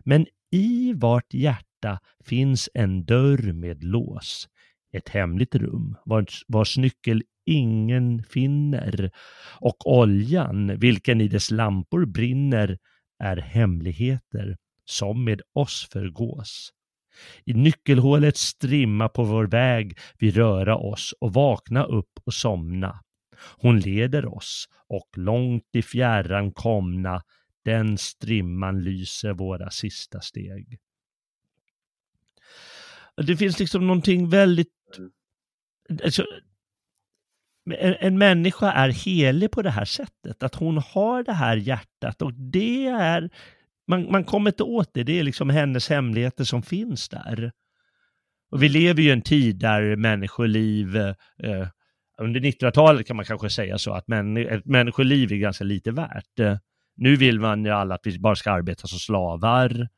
Men 0.00 0.26
i 0.52 0.92
vart 0.92 1.34
hjärta 1.34 1.98
finns 2.24 2.68
en 2.74 3.04
dörr 3.04 3.52
med 3.52 3.84
lås. 3.84 4.48
Ett 4.92 5.08
hemligt 5.08 5.54
rum, 5.54 5.96
vars, 6.04 6.44
vars 6.48 6.76
nyckel 6.76 7.22
ingen 7.46 8.22
finner. 8.22 9.10
Och 9.60 9.98
oljan, 9.98 10.78
vilken 10.78 11.20
i 11.20 11.28
dess 11.28 11.50
lampor 11.50 12.06
brinner, 12.06 12.78
är 13.18 13.36
hemligheter 13.36 14.56
som 14.84 15.24
med 15.24 15.42
oss 15.52 15.88
förgås. 15.92 16.70
I 17.44 17.54
nyckelhålet 17.54 18.36
strimma 18.36 19.08
på 19.08 19.24
vår 19.24 19.46
väg 19.46 19.98
vi 20.18 20.30
röra 20.30 20.76
oss 20.76 21.14
och 21.20 21.32
vakna 21.32 21.84
upp 21.84 22.10
och 22.24 22.34
somna. 22.34 23.00
Hon 23.38 23.80
leder 23.80 24.26
oss 24.26 24.68
och 24.88 25.08
långt 25.16 25.68
i 25.72 25.82
fjärran 25.82 26.52
komna 26.52 27.22
den 27.64 27.98
strimman 27.98 28.82
lyser 28.82 29.32
våra 29.32 29.70
sista 29.70 30.20
steg. 30.20 30.78
Det 33.16 33.36
finns 33.36 33.58
liksom 33.58 33.86
någonting 33.86 34.28
väldigt... 34.28 34.68
Alltså, 36.04 36.26
en, 37.70 37.94
en 38.00 38.18
människa 38.18 38.72
är 38.72 38.88
helig 38.88 39.50
på 39.50 39.62
det 39.62 39.70
här 39.70 39.84
sättet, 39.84 40.42
att 40.42 40.54
hon 40.54 40.78
har 40.78 41.22
det 41.22 41.32
här 41.32 41.56
hjärtat 41.56 42.22
och 42.22 42.32
det 42.34 42.86
är 42.86 43.30
man, 43.86 44.10
man 44.10 44.24
kommer 44.24 44.50
inte 44.50 44.62
åt 44.62 44.90
det, 44.94 45.02
det 45.02 45.18
är 45.18 45.22
liksom 45.22 45.50
hennes 45.50 45.88
hemligheter 45.88 46.44
som 46.44 46.62
finns 46.62 47.08
där. 47.08 47.52
Och 48.50 48.62
vi 48.62 48.68
lever 48.68 49.02
ju 49.02 49.08
i 49.08 49.12
en 49.12 49.22
tid 49.22 49.56
där 49.56 49.96
människoliv, 49.96 50.96
eh, 50.96 51.68
under 52.22 52.40
1900-talet 52.40 53.06
kan 53.06 53.16
man 53.16 53.24
kanske 53.24 53.50
säga 53.50 53.78
så, 53.78 53.92
att 53.92 54.08
män, 54.08 54.36
ett 54.36 54.64
människoliv 54.64 55.32
är 55.32 55.36
ganska 55.36 55.64
lite 55.64 55.90
värt. 55.90 56.38
Eh, 56.40 56.58
nu 56.96 57.16
vill 57.16 57.40
man 57.40 57.64
ju 57.64 57.70
alla 57.70 57.94
att 57.94 58.06
vi 58.06 58.18
bara 58.18 58.36
ska 58.36 58.50
arbeta 58.52 58.86
som 58.86 58.98
slavar. 58.98 59.88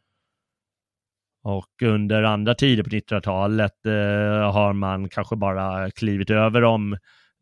Och 1.42 1.82
under 1.82 2.22
andra 2.22 2.54
tider 2.54 2.82
på 2.82 2.90
1900-talet 2.90 3.86
eh, 3.86 4.52
har 4.52 4.72
man 4.72 5.08
kanske 5.08 5.36
bara 5.36 5.90
klivit 5.90 6.30
över 6.30 6.60
dem 6.60 6.92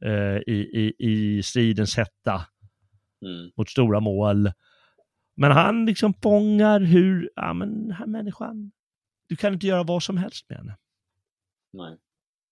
eh, 0.04 0.36
i, 0.46 0.70
i, 0.72 0.94
i 0.98 1.42
stridens 1.42 1.96
hetta 1.96 2.46
Mm. 3.24 3.50
mot 3.56 3.68
stora 3.70 4.00
mål. 4.00 4.52
Men 5.36 5.52
han 5.52 5.86
liksom 5.86 6.14
fångar 6.14 6.80
hur, 6.80 7.30
ja 7.36 7.52
men 7.52 7.82
den 7.82 7.92
här 7.92 8.06
människan, 8.06 8.72
du 9.28 9.36
kan 9.36 9.52
inte 9.54 9.66
göra 9.66 9.82
vad 9.82 10.02
som 10.02 10.16
helst 10.16 10.48
med 10.48 10.58
henne. 10.58 10.76
Nej. 11.72 11.98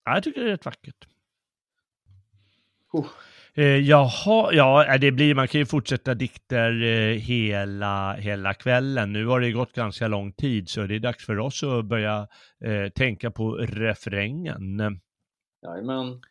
Ja, 0.05 0.13
jag 0.13 0.23
tycker 0.23 0.41
det 0.41 0.47
är 0.47 0.51
rätt 0.51 0.65
vackert. 0.65 1.07
Oh. 2.95 3.07
Eh, 3.57 3.77
jaha, 3.77 4.53
ja, 4.53 4.85
eh, 4.85 4.99
det 4.99 5.11
blir, 5.11 5.35
man 5.35 5.47
kan 5.47 5.59
ju 5.59 5.65
fortsätta 5.65 6.13
dikter 6.13 6.83
eh, 6.83 7.17
hela, 7.17 8.13
hela 8.13 8.53
kvällen. 8.53 9.13
Nu 9.13 9.25
har 9.25 9.39
det 9.39 9.51
gått 9.51 9.73
ganska 9.73 10.07
lång 10.07 10.33
tid 10.33 10.69
så 10.69 10.81
det 10.81 10.95
är 10.95 10.99
dags 10.99 11.25
för 11.25 11.39
oss 11.39 11.63
att 11.63 11.85
börja 11.85 12.27
eh, 12.65 12.89
tänka 12.89 13.31
på 13.31 13.51
refrängen. 13.55 14.79
Jajamän. 15.63 16.21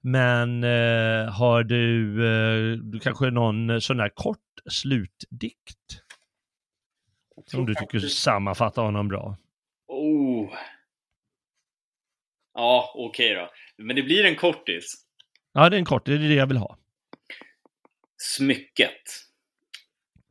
Men 0.00 0.64
eh, 0.64 1.32
har 1.32 1.62
du, 1.62 2.12
eh, 2.26 2.78
du 2.78 2.98
kanske 2.98 3.30
någon 3.30 3.80
sån 3.80 3.96
där 3.96 4.08
kort 4.08 4.38
slutdikt? 4.70 6.02
Som 7.46 7.66
du 7.66 7.74
tycker 7.74 7.98
sammanfattar 7.98 8.82
honom 8.82 9.08
bra? 9.08 9.36
Oh. 9.86 10.54
Ja, 12.54 12.92
okej 12.94 13.34
då. 13.34 13.50
Men 13.84 13.96
det 13.96 14.02
blir 14.02 14.24
en 14.24 14.36
kortis. 14.36 14.84
Ja, 15.52 15.68
det 15.68 15.76
är 15.76 15.78
en 15.78 15.84
kort, 15.84 16.06
det 16.06 16.14
är 16.14 16.18
det 16.18 16.34
jag 16.34 16.46
vill 16.46 16.56
ha. 16.56 16.78
Smycket. 18.16 19.02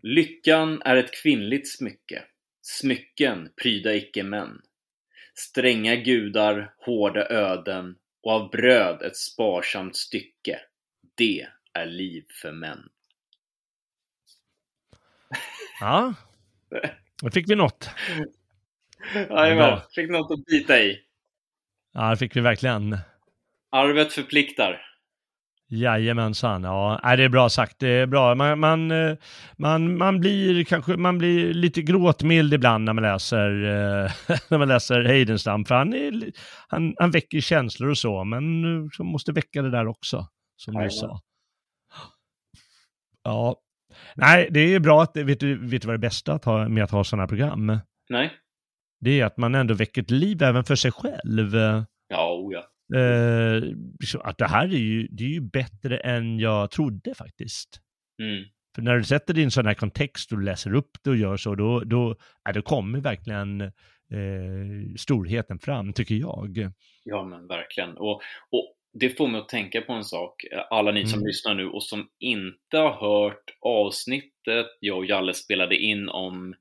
Lyckan 0.01 0.81
är 0.81 0.95
ett 0.95 1.21
kvinnligt 1.21 1.77
smycke. 1.77 2.23
Smycken 2.61 3.49
pryda 3.61 3.93
icke 3.93 4.23
män. 4.23 4.61
Stränga 5.33 5.95
gudar, 5.95 6.73
hårda 6.77 7.29
öden 7.29 7.95
och 8.23 8.31
av 8.31 8.49
bröd 8.49 9.01
ett 9.01 9.17
sparsamt 9.17 9.95
stycke. 9.95 10.59
Det 11.15 11.47
är 11.73 11.85
liv 11.85 12.25
för 12.41 12.51
män. 12.51 12.89
Ja, 15.79 16.13
då 17.21 17.31
fick 17.31 17.49
vi 17.49 17.55
något. 17.55 17.89
Jajamän, 19.29 19.79
fick 19.95 20.09
något 20.09 20.31
att 20.31 20.45
bita 20.45 20.79
i. 20.79 20.99
Ja, 21.91 22.09
det 22.09 22.17
fick 22.17 22.35
vi 22.35 22.41
verkligen. 22.41 22.97
Arvet 23.69 24.13
förpliktar. 24.13 24.90
Jajamensan, 25.73 26.63
ja, 26.63 26.99
Nej, 27.03 27.17
det 27.17 27.23
är 27.23 27.29
bra 27.29 27.49
sagt, 27.49 27.79
det 27.79 27.87
är 27.87 28.05
bra. 28.05 28.35
Man, 28.35 28.59
man, 28.59 28.91
eh, 28.91 29.17
man, 29.57 29.97
man 29.97 30.19
blir 30.19 30.63
kanske, 30.63 30.97
man 30.97 31.17
blir 31.17 31.53
lite 31.53 31.81
gråtmild 31.81 32.53
ibland 32.53 32.83
när 32.83 32.93
man 32.93 33.01
läser, 33.01 33.63
eh, 33.63 34.11
när 34.49 34.57
man 34.57 34.67
läser 34.67 35.03
Heidenstam, 35.03 35.65
för 35.65 35.75
han, 35.75 35.93
är, 35.93 36.31
han, 36.67 36.95
han 36.99 37.11
väcker 37.11 37.39
känslor 37.41 37.89
och 37.89 37.97
så, 37.97 38.23
men 38.23 38.43
så 38.93 39.03
måste 39.03 39.31
väcka 39.31 39.61
det 39.61 39.71
där 39.71 39.87
också, 39.87 40.27
som 40.55 40.73
du 40.73 40.89
sa. 40.89 41.19
Ja, 43.23 43.55
nej, 44.15 44.47
det 44.51 44.59
är 44.59 44.79
bra 44.79 45.03
att, 45.03 45.17
vet 45.17 45.39
du, 45.39 45.67
vet 45.67 45.81
du 45.81 45.87
vad 45.87 45.95
det 45.95 45.99
bästa 45.99 46.33
att 46.33 46.45
ha, 46.45 46.69
med 46.69 46.83
att 46.83 46.91
ha 46.91 47.03
sådana 47.03 47.23
här 47.23 47.27
program? 47.27 47.79
Nej? 48.09 48.31
Det 48.99 49.19
är 49.19 49.25
att 49.25 49.37
man 49.37 49.55
ändå 49.55 49.73
väcker 49.73 50.01
ett 50.01 50.11
liv 50.11 50.43
även 50.43 50.63
för 50.63 50.75
sig 50.75 50.91
själv. 50.91 51.55
Ja, 52.07 52.33
oh 52.33 52.53
ja. 52.53 52.70
Eh, 52.95 53.63
att 54.19 54.37
det 54.37 54.47
här 54.47 54.65
är 54.65 54.77
ju, 54.77 55.07
det 55.11 55.23
är 55.23 55.27
ju 55.29 55.41
bättre 55.41 55.97
än 55.97 56.39
jag 56.39 56.71
trodde 56.71 57.15
faktiskt. 57.15 57.81
Mm. 58.21 58.43
För 58.75 58.81
när 58.81 58.97
du 58.97 59.03
sätter 59.03 59.33
det 59.33 59.41
i 59.41 59.43
en 59.43 59.51
sån 59.51 59.65
här 59.65 59.73
kontext 59.73 60.31
och 60.31 60.41
läser 60.41 60.73
upp 60.75 60.91
det 61.03 61.09
och 61.09 61.17
gör 61.17 61.37
så, 61.37 61.55
då, 61.55 61.79
då, 61.79 62.15
ja, 62.43 62.51
då 62.51 62.61
kommer 62.61 62.99
verkligen 62.99 63.61
eh, 63.61 63.69
storheten 64.97 65.59
fram, 65.59 65.93
tycker 65.93 66.15
jag. 66.15 66.71
Ja, 67.03 67.23
men 67.23 67.47
verkligen. 67.47 67.97
Och, 67.97 68.21
och 68.49 68.75
det 68.93 69.17
får 69.17 69.27
mig 69.27 69.41
att 69.41 69.49
tänka 69.49 69.81
på 69.81 69.93
en 69.93 70.03
sak, 70.03 70.35
alla 70.69 70.91
ni 70.91 71.05
som 71.05 71.19
Mm. 71.19 71.27
lyssnar 71.27 71.55
nu 71.55 71.67
och 71.67 71.83
som 71.83 72.09
inte 72.19 72.77
har 72.77 72.91
hört 72.93 73.43
avsnittet 73.61 74.67
jag 74.79 74.97
och 74.97 75.05
Jalle 75.05 75.33
spelade 75.33 75.75
in 75.77 76.09
om 76.09 76.53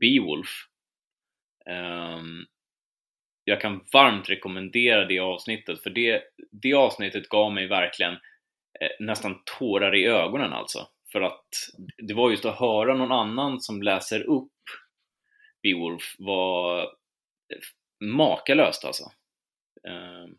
Beowulf. 0.00 0.48
Ehm, 1.70 2.44
jag 3.48 3.60
kan 3.60 3.84
varmt 3.92 4.30
rekommendera 4.30 5.04
det 5.04 5.18
avsnittet, 5.18 5.82
för 5.82 5.90
det, 5.90 6.22
det 6.52 6.74
avsnittet 6.74 7.28
gav 7.28 7.52
mig 7.52 7.66
verkligen 7.66 8.12
eh, 8.80 8.90
nästan 9.00 9.42
tårar 9.58 9.94
i 9.94 10.06
ögonen 10.06 10.52
alltså. 10.52 10.88
För 11.12 11.20
att 11.20 11.48
det 11.98 12.14
var 12.14 12.30
just 12.30 12.44
att 12.44 12.58
höra 12.58 12.94
någon 12.94 13.12
annan 13.12 13.60
som 13.60 13.82
läser 13.82 14.20
upp 14.22 14.52
Beowulf 15.62 16.16
var 16.18 16.82
eh, 16.82 16.88
makalöst 18.00 18.84
alltså. 18.84 19.04
Eh, 19.88 20.30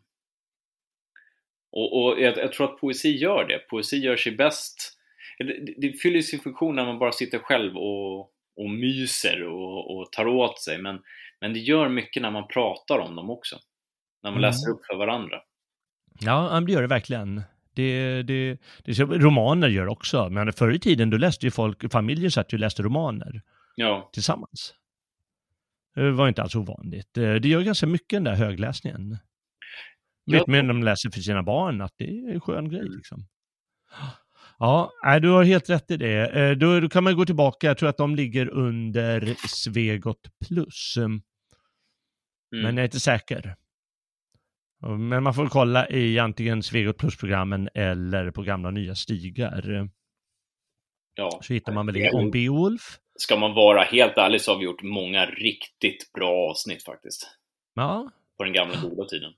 och, 1.72 2.02
och 2.02 2.20
jag, 2.20 2.38
jag 2.38 2.52
tror 2.52 2.72
att 2.72 2.80
poesi 2.80 3.16
gör 3.16 3.44
det. 3.48 3.58
Poesi 3.58 3.96
gör 3.96 4.16
sig 4.16 4.32
bäst. 4.32 4.98
Det, 5.38 5.74
det 5.76 5.92
fyller 5.92 6.20
sin 6.20 6.40
funktion 6.40 6.76
när 6.76 6.84
man 6.84 6.98
bara 6.98 7.12
sitter 7.12 7.38
själv 7.38 7.76
och, 7.76 8.20
och 8.56 8.70
myser 8.70 9.42
och, 9.42 9.96
och 9.96 10.12
tar 10.12 10.26
åt 10.26 10.60
sig. 10.60 10.78
Men, 10.78 11.02
men 11.40 11.52
det 11.52 11.58
gör 11.58 11.88
mycket 11.88 12.22
när 12.22 12.30
man 12.30 12.48
pratar 12.48 12.98
om 12.98 13.16
dem 13.16 13.30
också. 13.30 13.56
När 14.22 14.30
man 14.30 14.38
Mm. 14.38 14.50
läser 14.50 14.70
upp 14.70 14.80
för 14.86 14.96
varandra. 14.96 15.36
Ja, 16.20 16.60
det 16.60 16.72
gör 16.72 16.80
det 16.82 16.88
verkligen. 16.88 17.42
Det, 17.74 18.22
det, 18.22 18.58
det 18.84 19.00
romaner 19.00 19.68
gör 19.68 19.86
också, 19.88 20.28
men 20.30 20.52
förr 20.52 20.72
i 20.72 20.78
tiden 20.78 21.10
då 21.10 21.16
läste 21.16 21.46
ju 21.46 21.50
folk, 21.50 21.92
familjer 21.92 22.30
satt 22.30 22.52
ju 22.52 22.56
och 22.56 22.60
läste 22.60 22.82
romaner 22.82 23.42
Ja, 23.76 24.10
tillsammans. 24.12 24.74
Det 25.94 26.10
var 26.10 26.28
inte 26.28 26.42
alls 26.42 26.54
ovanligt. 26.54 27.16
Eh, 27.18 27.34
Det 27.34 27.48
gör 27.48 27.60
ganska 27.62 27.86
mycket 27.86 28.16
den 28.16 28.24
där 28.24 28.34
högläsningen. 28.34 29.18
Jag 30.24 30.38
Vet 30.38 30.46
mer 30.46 30.62
när 30.62 30.68
de 30.68 30.82
läser 30.82 31.10
för 31.10 31.20
sina 31.20 31.42
barn 31.42 31.80
att 31.80 31.94
det 31.96 32.04
är 32.04 32.32
en 32.34 32.40
skön 32.40 32.68
grej 32.68 32.88
liksom. 32.88 33.26
Ja, 34.58 34.90
du 35.22 35.28
har 35.28 35.44
helt 35.44 35.70
rätt 35.70 35.90
i 35.90 35.96
det. 35.96 36.26
Eh, 36.26 36.56
Då, 36.56 36.80
då 36.80 36.88
kan 36.88 37.04
man 37.04 37.16
gå 37.16 37.24
tillbaka, 37.26 37.66
jag 37.66 37.78
tror 37.78 37.88
att 37.88 37.96
de 37.96 38.16
ligger 38.16 38.48
under 38.48 39.34
Svegot 39.48 40.20
plus. 40.48 40.94
Mm. 42.52 42.62
Men 42.62 42.76
jag 42.76 42.82
är 42.82 42.88
inte 42.88 43.00
säker. 43.00 43.56
Men 44.98 45.22
man 45.22 45.34
får 45.34 45.46
kolla 45.46 45.88
i 45.88 46.18
antingen 46.18 46.62
Svegot 46.62 46.98
plus-programmen 46.98 47.68
eller 47.74 48.30
på 48.30 48.42
gamla 48.42 48.70
nya 48.70 48.94
stigar. 48.94 49.88
ja. 51.14 51.38
Så 51.42 51.52
hittar 51.52 51.72
man 51.72 51.86
väl 51.86 51.94
det 51.94 52.10
om 52.10 52.30
Beowulf. 52.30 52.98
Ska 53.16 53.36
man 53.36 53.54
vara 53.54 53.82
helt 53.82 54.16
ärlig 54.16 54.40
så 54.40 54.52
har 54.52 54.58
vi 54.58 54.64
gjort 54.64 54.82
många 54.82 55.26
riktigt 55.26 56.12
bra 56.12 56.50
avsnitt 56.50 56.84
faktiskt. 56.84 57.38
Ja, 57.74 58.10
På 58.36 58.44
den 58.44 58.52
gamla 58.52 58.76
goda 58.82 59.04
tiden. 59.08 59.32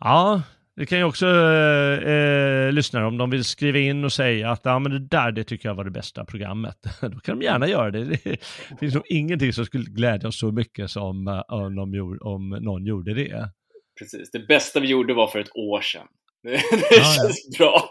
ja 0.00 0.42
det 0.78 0.86
kan 0.86 0.98
ju 0.98 1.04
också 1.04 1.26
eh, 1.26 2.12
eh, 2.12 2.72
lyssnare 2.72 3.06
om 3.06 3.18
de 3.18 3.30
vill 3.30 3.44
skriva 3.44 3.78
in 3.78 4.04
och 4.04 4.12
säga 4.12 4.50
att 4.50 4.60
ja, 4.64 4.78
men 4.78 4.92
det 4.92 4.98
där 4.98 5.32
det 5.32 5.44
tycker 5.44 5.68
jag 5.68 5.74
var 5.74 5.84
det 5.84 5.90
bästa 5.90 6.24
programmet. 6.24 6.76
Då 7.00 7.20
kan 7.20 7.38
de 7.38 7.44
gärna 7.44 7.68
göra 7.68 7.90
det. 7.90 8.04
Det 8.04 8.38
finns 8.80 8.94
nog 8.94 9.04
ingenting 9.06 9.52
som 9.52 9.64
skulle 9.64 9.84
glädja 9.84 10.28
oss 10.28 10.38
så 10.38 10.52
mycket 10.52 10.90
som 10.90 11.28
eh, 11.28 11.40
om, 11.48 11.76
de 11.76 11.94
gjorde, 11.94 12.18
om 12.20 12.48
någon 12.48 12.86
gjorde 12.86 13.14
det. 13.14 13.50
Precis. 13.98 14.30
Det 14.30 14.46
bästa 14.46 14.80
vi 14.80 14.88
gjorde 14.88 15.14
var 15.14 15.26
för 15.26 15.38
ett 15.38 15.56
år 15.56 15.80
sedan. 15.80 16.06
Det, 16.42 16.50
det 16.70 16.96
ja. 16.96 17.02
känns 17.02 17.58
bra. 17.58 17.90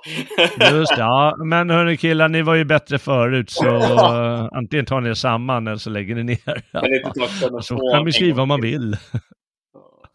Just 0.72 0.96
det, 0.96 1.02
ja. 1.02 1.36
Men 1.46 1.70
hörni 1.70 1.98
killar, 1.98 2.30
ni 2.30 2.42
var 2.42 2.56
ju 2.56 2.66
bättre 2.66 3.00
förut 3.00 3.50
så 3.50 3.68
eh, 3.68 4.50
antingen 4.52 4.86
tar 4.86 5.02
ni 5.02 5.10
er 5.10 5.14
samman 5.14 5.68
eller 5.68 5.78
så 5.78 5.90
lägger 5.90 6.16
ni 6.16 6.24
ner. 6.24 6.64
Det 6.72 6.98
inte 7.06 7.64
Så 7.64 7.92
kan 7.92 8.06
en 8.06 8.14
skriva 8.14 8.42
om 8.42 8.48
man 8.48 8.62
vill. 8.62 8.98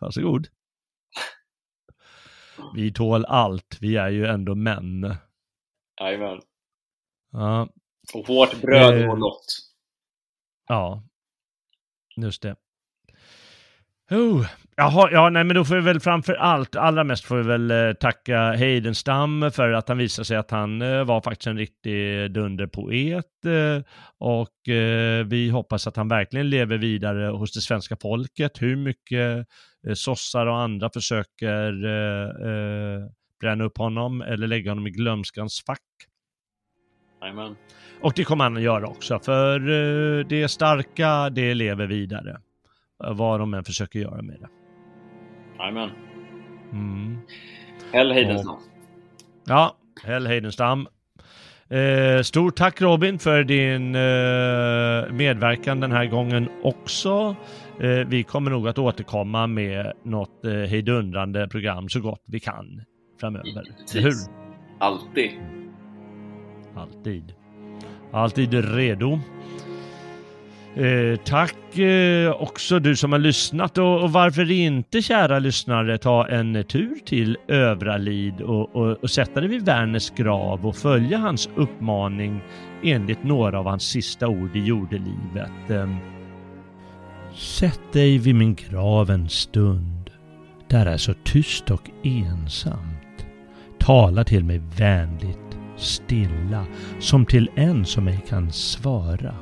Varsågod. 0.01 0.47
Vi 2.75 2.93
tål 2.93 3.25
allt, 3.25 3.79
vi 3.81 3.97
är 3.97 4.09
ju 4.09 4.27
ändå 4.27 4.55
män. 4.55 5.15
Jajamän. 6.01 6.41
Ja, 7.33 7.69
Och 8.15 8.27
hårt 8.27 8.61
bröd 8.61 9.03
Eh. 9.03 9.11
och 9.11 9.19
lott. 9.19 9.47
ja. 10.69 11.03
just 12.17 12.43
det. 12.43 12.57
Oh. 14.11 14.47
Jaha, 14.77 15.09
ja, 15.13 15.31
nej, 15.31 15.45
men 15.45 15.57
då 15.57 15.65
får 15.65 15.75
vi 15.75 15.81
väl 15.81 16.01
framför 16.01 16.35
allt, 16.35 16.77
allra 16.77 17.05
mest 17.05 17.25
får 17.25 17.37
vi 17.37 17.43
väl 17.43 17.71
eh, 17.71 17.93
tacka 17.93 18.53
Heidenstam 18.53 19.51
för 19.53 19.73
att 19.73 19.89
han 19.89 19.99
visade 19.99 20.25
sig 20.27 20.37
att 20.37 20.51
han 20.51 20.83
eh, 20.83 21.05
var 21.05 21.21
faktiskt 21.21 21.47
en 21.47 21.57
riktig 21.59 22.33
dunderpoet 22.33 23.45
eh, 23.47 23.83
och 24.19 24.69
eh, 24.69 25.25
vi 25.27 25.49
hoppas 25.51 25.87
att 25.87 25.97
han 25.97 26.09
verkligen 26.09 26.51
lever 26.51 26.79
vidare 26.79 27.27
hos 27.27 27.53
det 27.53 27.61
svenska 27.61 27.97
folket. 28.03 28.63
Hur 28.63 28.77
mycket 28.77 29.39
eh, 29.39 29.45
sossar 29.95 30.47
och 30.47 30.59
andra 30.59 30.91
försöker 30.91 31.85
eh, 31.85 32.49
eh, 32.49 33.07
bränna 33.41 33.65
upp 33.65 33.79
honom 33.79 34.23
eller 34.23 34.47
lägga 34.47 34.71
honom 34.71 34.87
i 34.87 34.91
glömskans 34.91 35.63
fack. 35.67 35.81
Jajamän. 37.21 37.57
Och 38.01 38.13
det 38.17 38.25
kommer 38.25 38.45
han 38.45 38.57
att 38.57 38.63
göra 38.63 38.87
också, 38.87 39.19
för 39.19 39.61
eh, 39.61 40.27
det 40.27 40.49
starka, 40.49 41.31
det 41.31 41.55
lever 41.55 41.87
vidare. 41.87 42.41
Eh, 43.05 43.15
Vad 43.15 43.41
de 43.41 43.55
än 43.55 43.65
försöker 43.65 43.99
göra 43.99 44.23
med 44.23 44.41
det. 44.41 44.49
Jajamän. 45.59 45.91
Mm. 46.73 47.19
Hell 47.93 48.13
Heidenstam. 48.13 48.59
Ja, 49.45 49.77
Hell 50.05 50.27
Heidenstam. 50.27 50.89
Eh, 51.69 52.23
stort 52.23 52.57
tack 52.57 52.81
Robin 52.81 53.19
för 53.19 53.45
din 53.45 53.95
eh, 53.95 55.13
medverkan 55.13 55.81
den 55.81 55.93
här 55.93 56.07
gången 56.07 56.49
också. 56.63 57.37
Eh, 57.81 58.07
vi 58.07 58.23
kommer 58.23 58.51
nog 58.51 58.69
att 58.69 58.79
återkomma 58.79 59.47
med 59.47 59.93
något 60.05 60.45
eh, 60.45 60.53
hejdundrande 60.53 61.49
program 61.49 61.89
så 61.89 62.01
gott 62.01 62.23
vi 62.27 62.41
kan 62.41 62.83
framöver. 63.21 63.49
Eller 63.95 64.03
hur? 64.03 64.15
Alltid. 64.79 65.31
Alltid. 66.75 67.35
Alltid 68.13 68.75
redo. 68.75 69.19
Eh, 70.75 71.17
tack 71.25 71.79
eh, 71.79 72.43
också 72.43 72.79
du 72.79 72.97
som 72.97 73.13
har 73.13 73.19
lyssnat 73.19 73.79
och, 73.79 74.03
och, 74.03 74.13
varför 74.13 74.51
inte 74.51 75.03
kära 75.03 75.39
lyssnare 75.39 75.99
ta 75.99 76.29
en 76.29 76.65
tur 76.65 76.95
till 77.05 77.37
Övralid 77.49 78.41
och, 78.41 78.77
och, 78.77 78.91
och 78.91 79.11
sätta 79.11 79.41
dig 79.41 79.49
vid 79.49 79.65
Werners 79.65 80.11
grav 80.11 80.67
och 80.67 80.77
följa 80.77 81.19
hans 81.19 81.51
uppmaning 81.57 82.41
enligt 82.83 83.25
några 83.25 83.59
av 83.59 83.67
hans 83.67 83.83
sista 83.83 84.29
ord 84.29 84.57
i 84.57 84.61
jordelivet. 84.61 85.71
Eh, 85.71 85.89
Sätt 87.35 87.81
dig 87.93 88.19
vid 88.19 88.35
min 88.35 88.55
grav 88.55 89.11
en 89.11 89.29
stund. 89.29 90.11
Där 90.69 90.87
är 90.87 90.97
så 90.97 91.15
tyst 91.25 91.71
och 91.71 91.91
ensamt. 92.05 93.27
Tala 93.79 94.25
till 94.25 94.45
mig 94.45 94.63
vänligt, 94.77 95.59
stilla, 95.77 96.67
som 97.01 97.27
till 97.27 97.51
en 97.55 97.85
som 97.85 98.09
ej 98.09 98.21
kan 98.29 98.53
svara. 98.53 99.35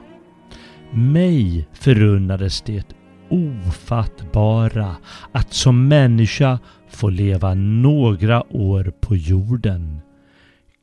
Mig 0.92 1.68
förunnades 1.72 2.62
det 2.62 2.96
ofattbara 3.28 4.96
att 5.32 5.52
som 5.52 5.88
människa 5.88 6.58
få 6.88 7.08
leva 7.08 7.54
några 7.54 8.56
år 8.56 8.92
på 9.00 9.16
jorden. 9.16 10.00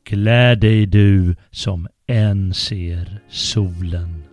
Gläd 0.09 0.59
dig 0.59 0.85
du 0.85 1.35
som 1.51 1.87
än 2.07 2.53
ser 2.53 3.21
solen. 3.29 4.26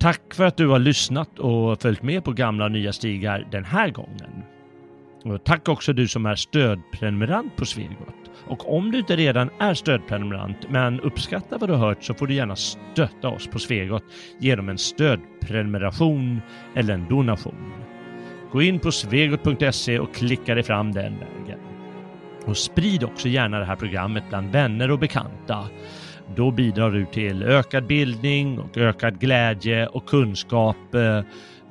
Tack 0.00 0.34
för 0.34 0.44
att 0.44 0.56
du 0.56 0.68
har 0.68 0.78
lyssnat 0.78 1.38
och 1.38 1.82
följt 1.82 2.02
med 2.02 2.24
på 2.24 2.32
gamla 2.32 2.64
och 2.64 2.72
nya 2.72 2.92
stigar 2.92 3.48
den 3.50 3.64
här 3.64 3.90
gången. 3.90 4.42
Och 5.24 5.44
tack 5.44 5.68
också 5.68 5.92
du 5.92 6.08
som 6.08 6.26
är 6.26 6.34
stödprenumerant 6.34 7.56
på 7.56 7.64
Svegot. 7.64 8.14
Och 8.46 8.76
om 8.76 8.90
du 8.90 8.98
inte 8.98 9.16
redan 9.16 9.50
är 9.58 9.74
stödprenumerant 9.74 10.56
men 10.70 11.00
uppskattar 11.00 11.58
vad 11.58 11.68
du 11.68 11.72
har 11.72 11.86
hört 11.86 12.04
så 12.04 12.14
får 12.14 12.26
du 12.26 12.34
gärna 12.34 12.56
stötta 12.56 13.28
oss 13.28 13.46
på 13.46 13.58
Svegot 13.58 14.04
genom 14.38 14.68
en 14.68 14.78
stödprenumeration 14.78 16.40
eller 16.74 16.94
en 16.94 17.08
donation. 17.08 17.72
Gå 18.52 18.62
in 18.62 18.78
på 18.78 18.92
svegot.se 18.92 19.98
och 19.98 20.14
klicka 20.14 20.54
dig 20.54 20.64
fram 20.64 20.92
den 20.92 21.18
vägen. 21.18 21.58
Och 22.46 22.56
sprid 22.56 23.04
också 23.04 23.28
gärna 23.28 23.58
det 23.58 23.64
här 23.64 23.76
programmet 23.76 24.24
bland 24.28 24.52
vänner 24.52 24.90
och 24.90 24.98
bekanta. 24.98 25.68
Då 26.36 26.50
bidrar 26.50 26.90
du 26.90 27.06
till 27.06 27.42
ökad 27.42 27.86
bildning 27.86 28.58
och 28.58 28.78
ökad 28.78 29.20
glädje 29.20 29.86
och 29.86 30.06
kunskap 30.06 30.94
eh, 30.94 31.18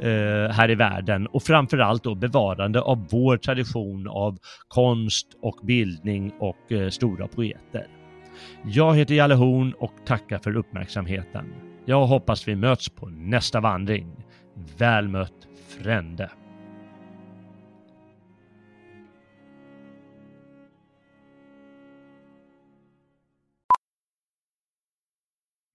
eh, 0.07 0.51
här 0.51 0.69
i 0.69 0.75
världen 0.75 1.27
och 1.27 1.43
framförallt 1.43 2.03
då 2.03 2.15
bevarande 2.15 2.81
av 2.81 3.07
vår 3.09 3.37
tradition 3.37 4.07
av 4.07 4.37
konst 4.67 5.27
och 5.41 5.59
bildning 5.63 6.33
och 6.39 6.71
eh, 6.71 6.89
stora 6.89 7.27
poeter. 7.27 7.87
Jag 8.65 8.95
heter 8.95 9.15
Jalle 9.15 9.35
Horn 9.35 9.73
och 9.79 9.93
tackar 10.05 10.39
för 10.39 10.55
uppmärksamheten. 10.55 11.53
Jag 11.85 12.05
hoppas 12.05 12.47
vi 12.47 12.55
möts 12.55 12.89
på 12.89 13.09
nästa 13.09 13.59
vandring. 13.59 14.11
Väl 14.77 15.07
mött 15.07 15.47
Frände. 15.67 16.29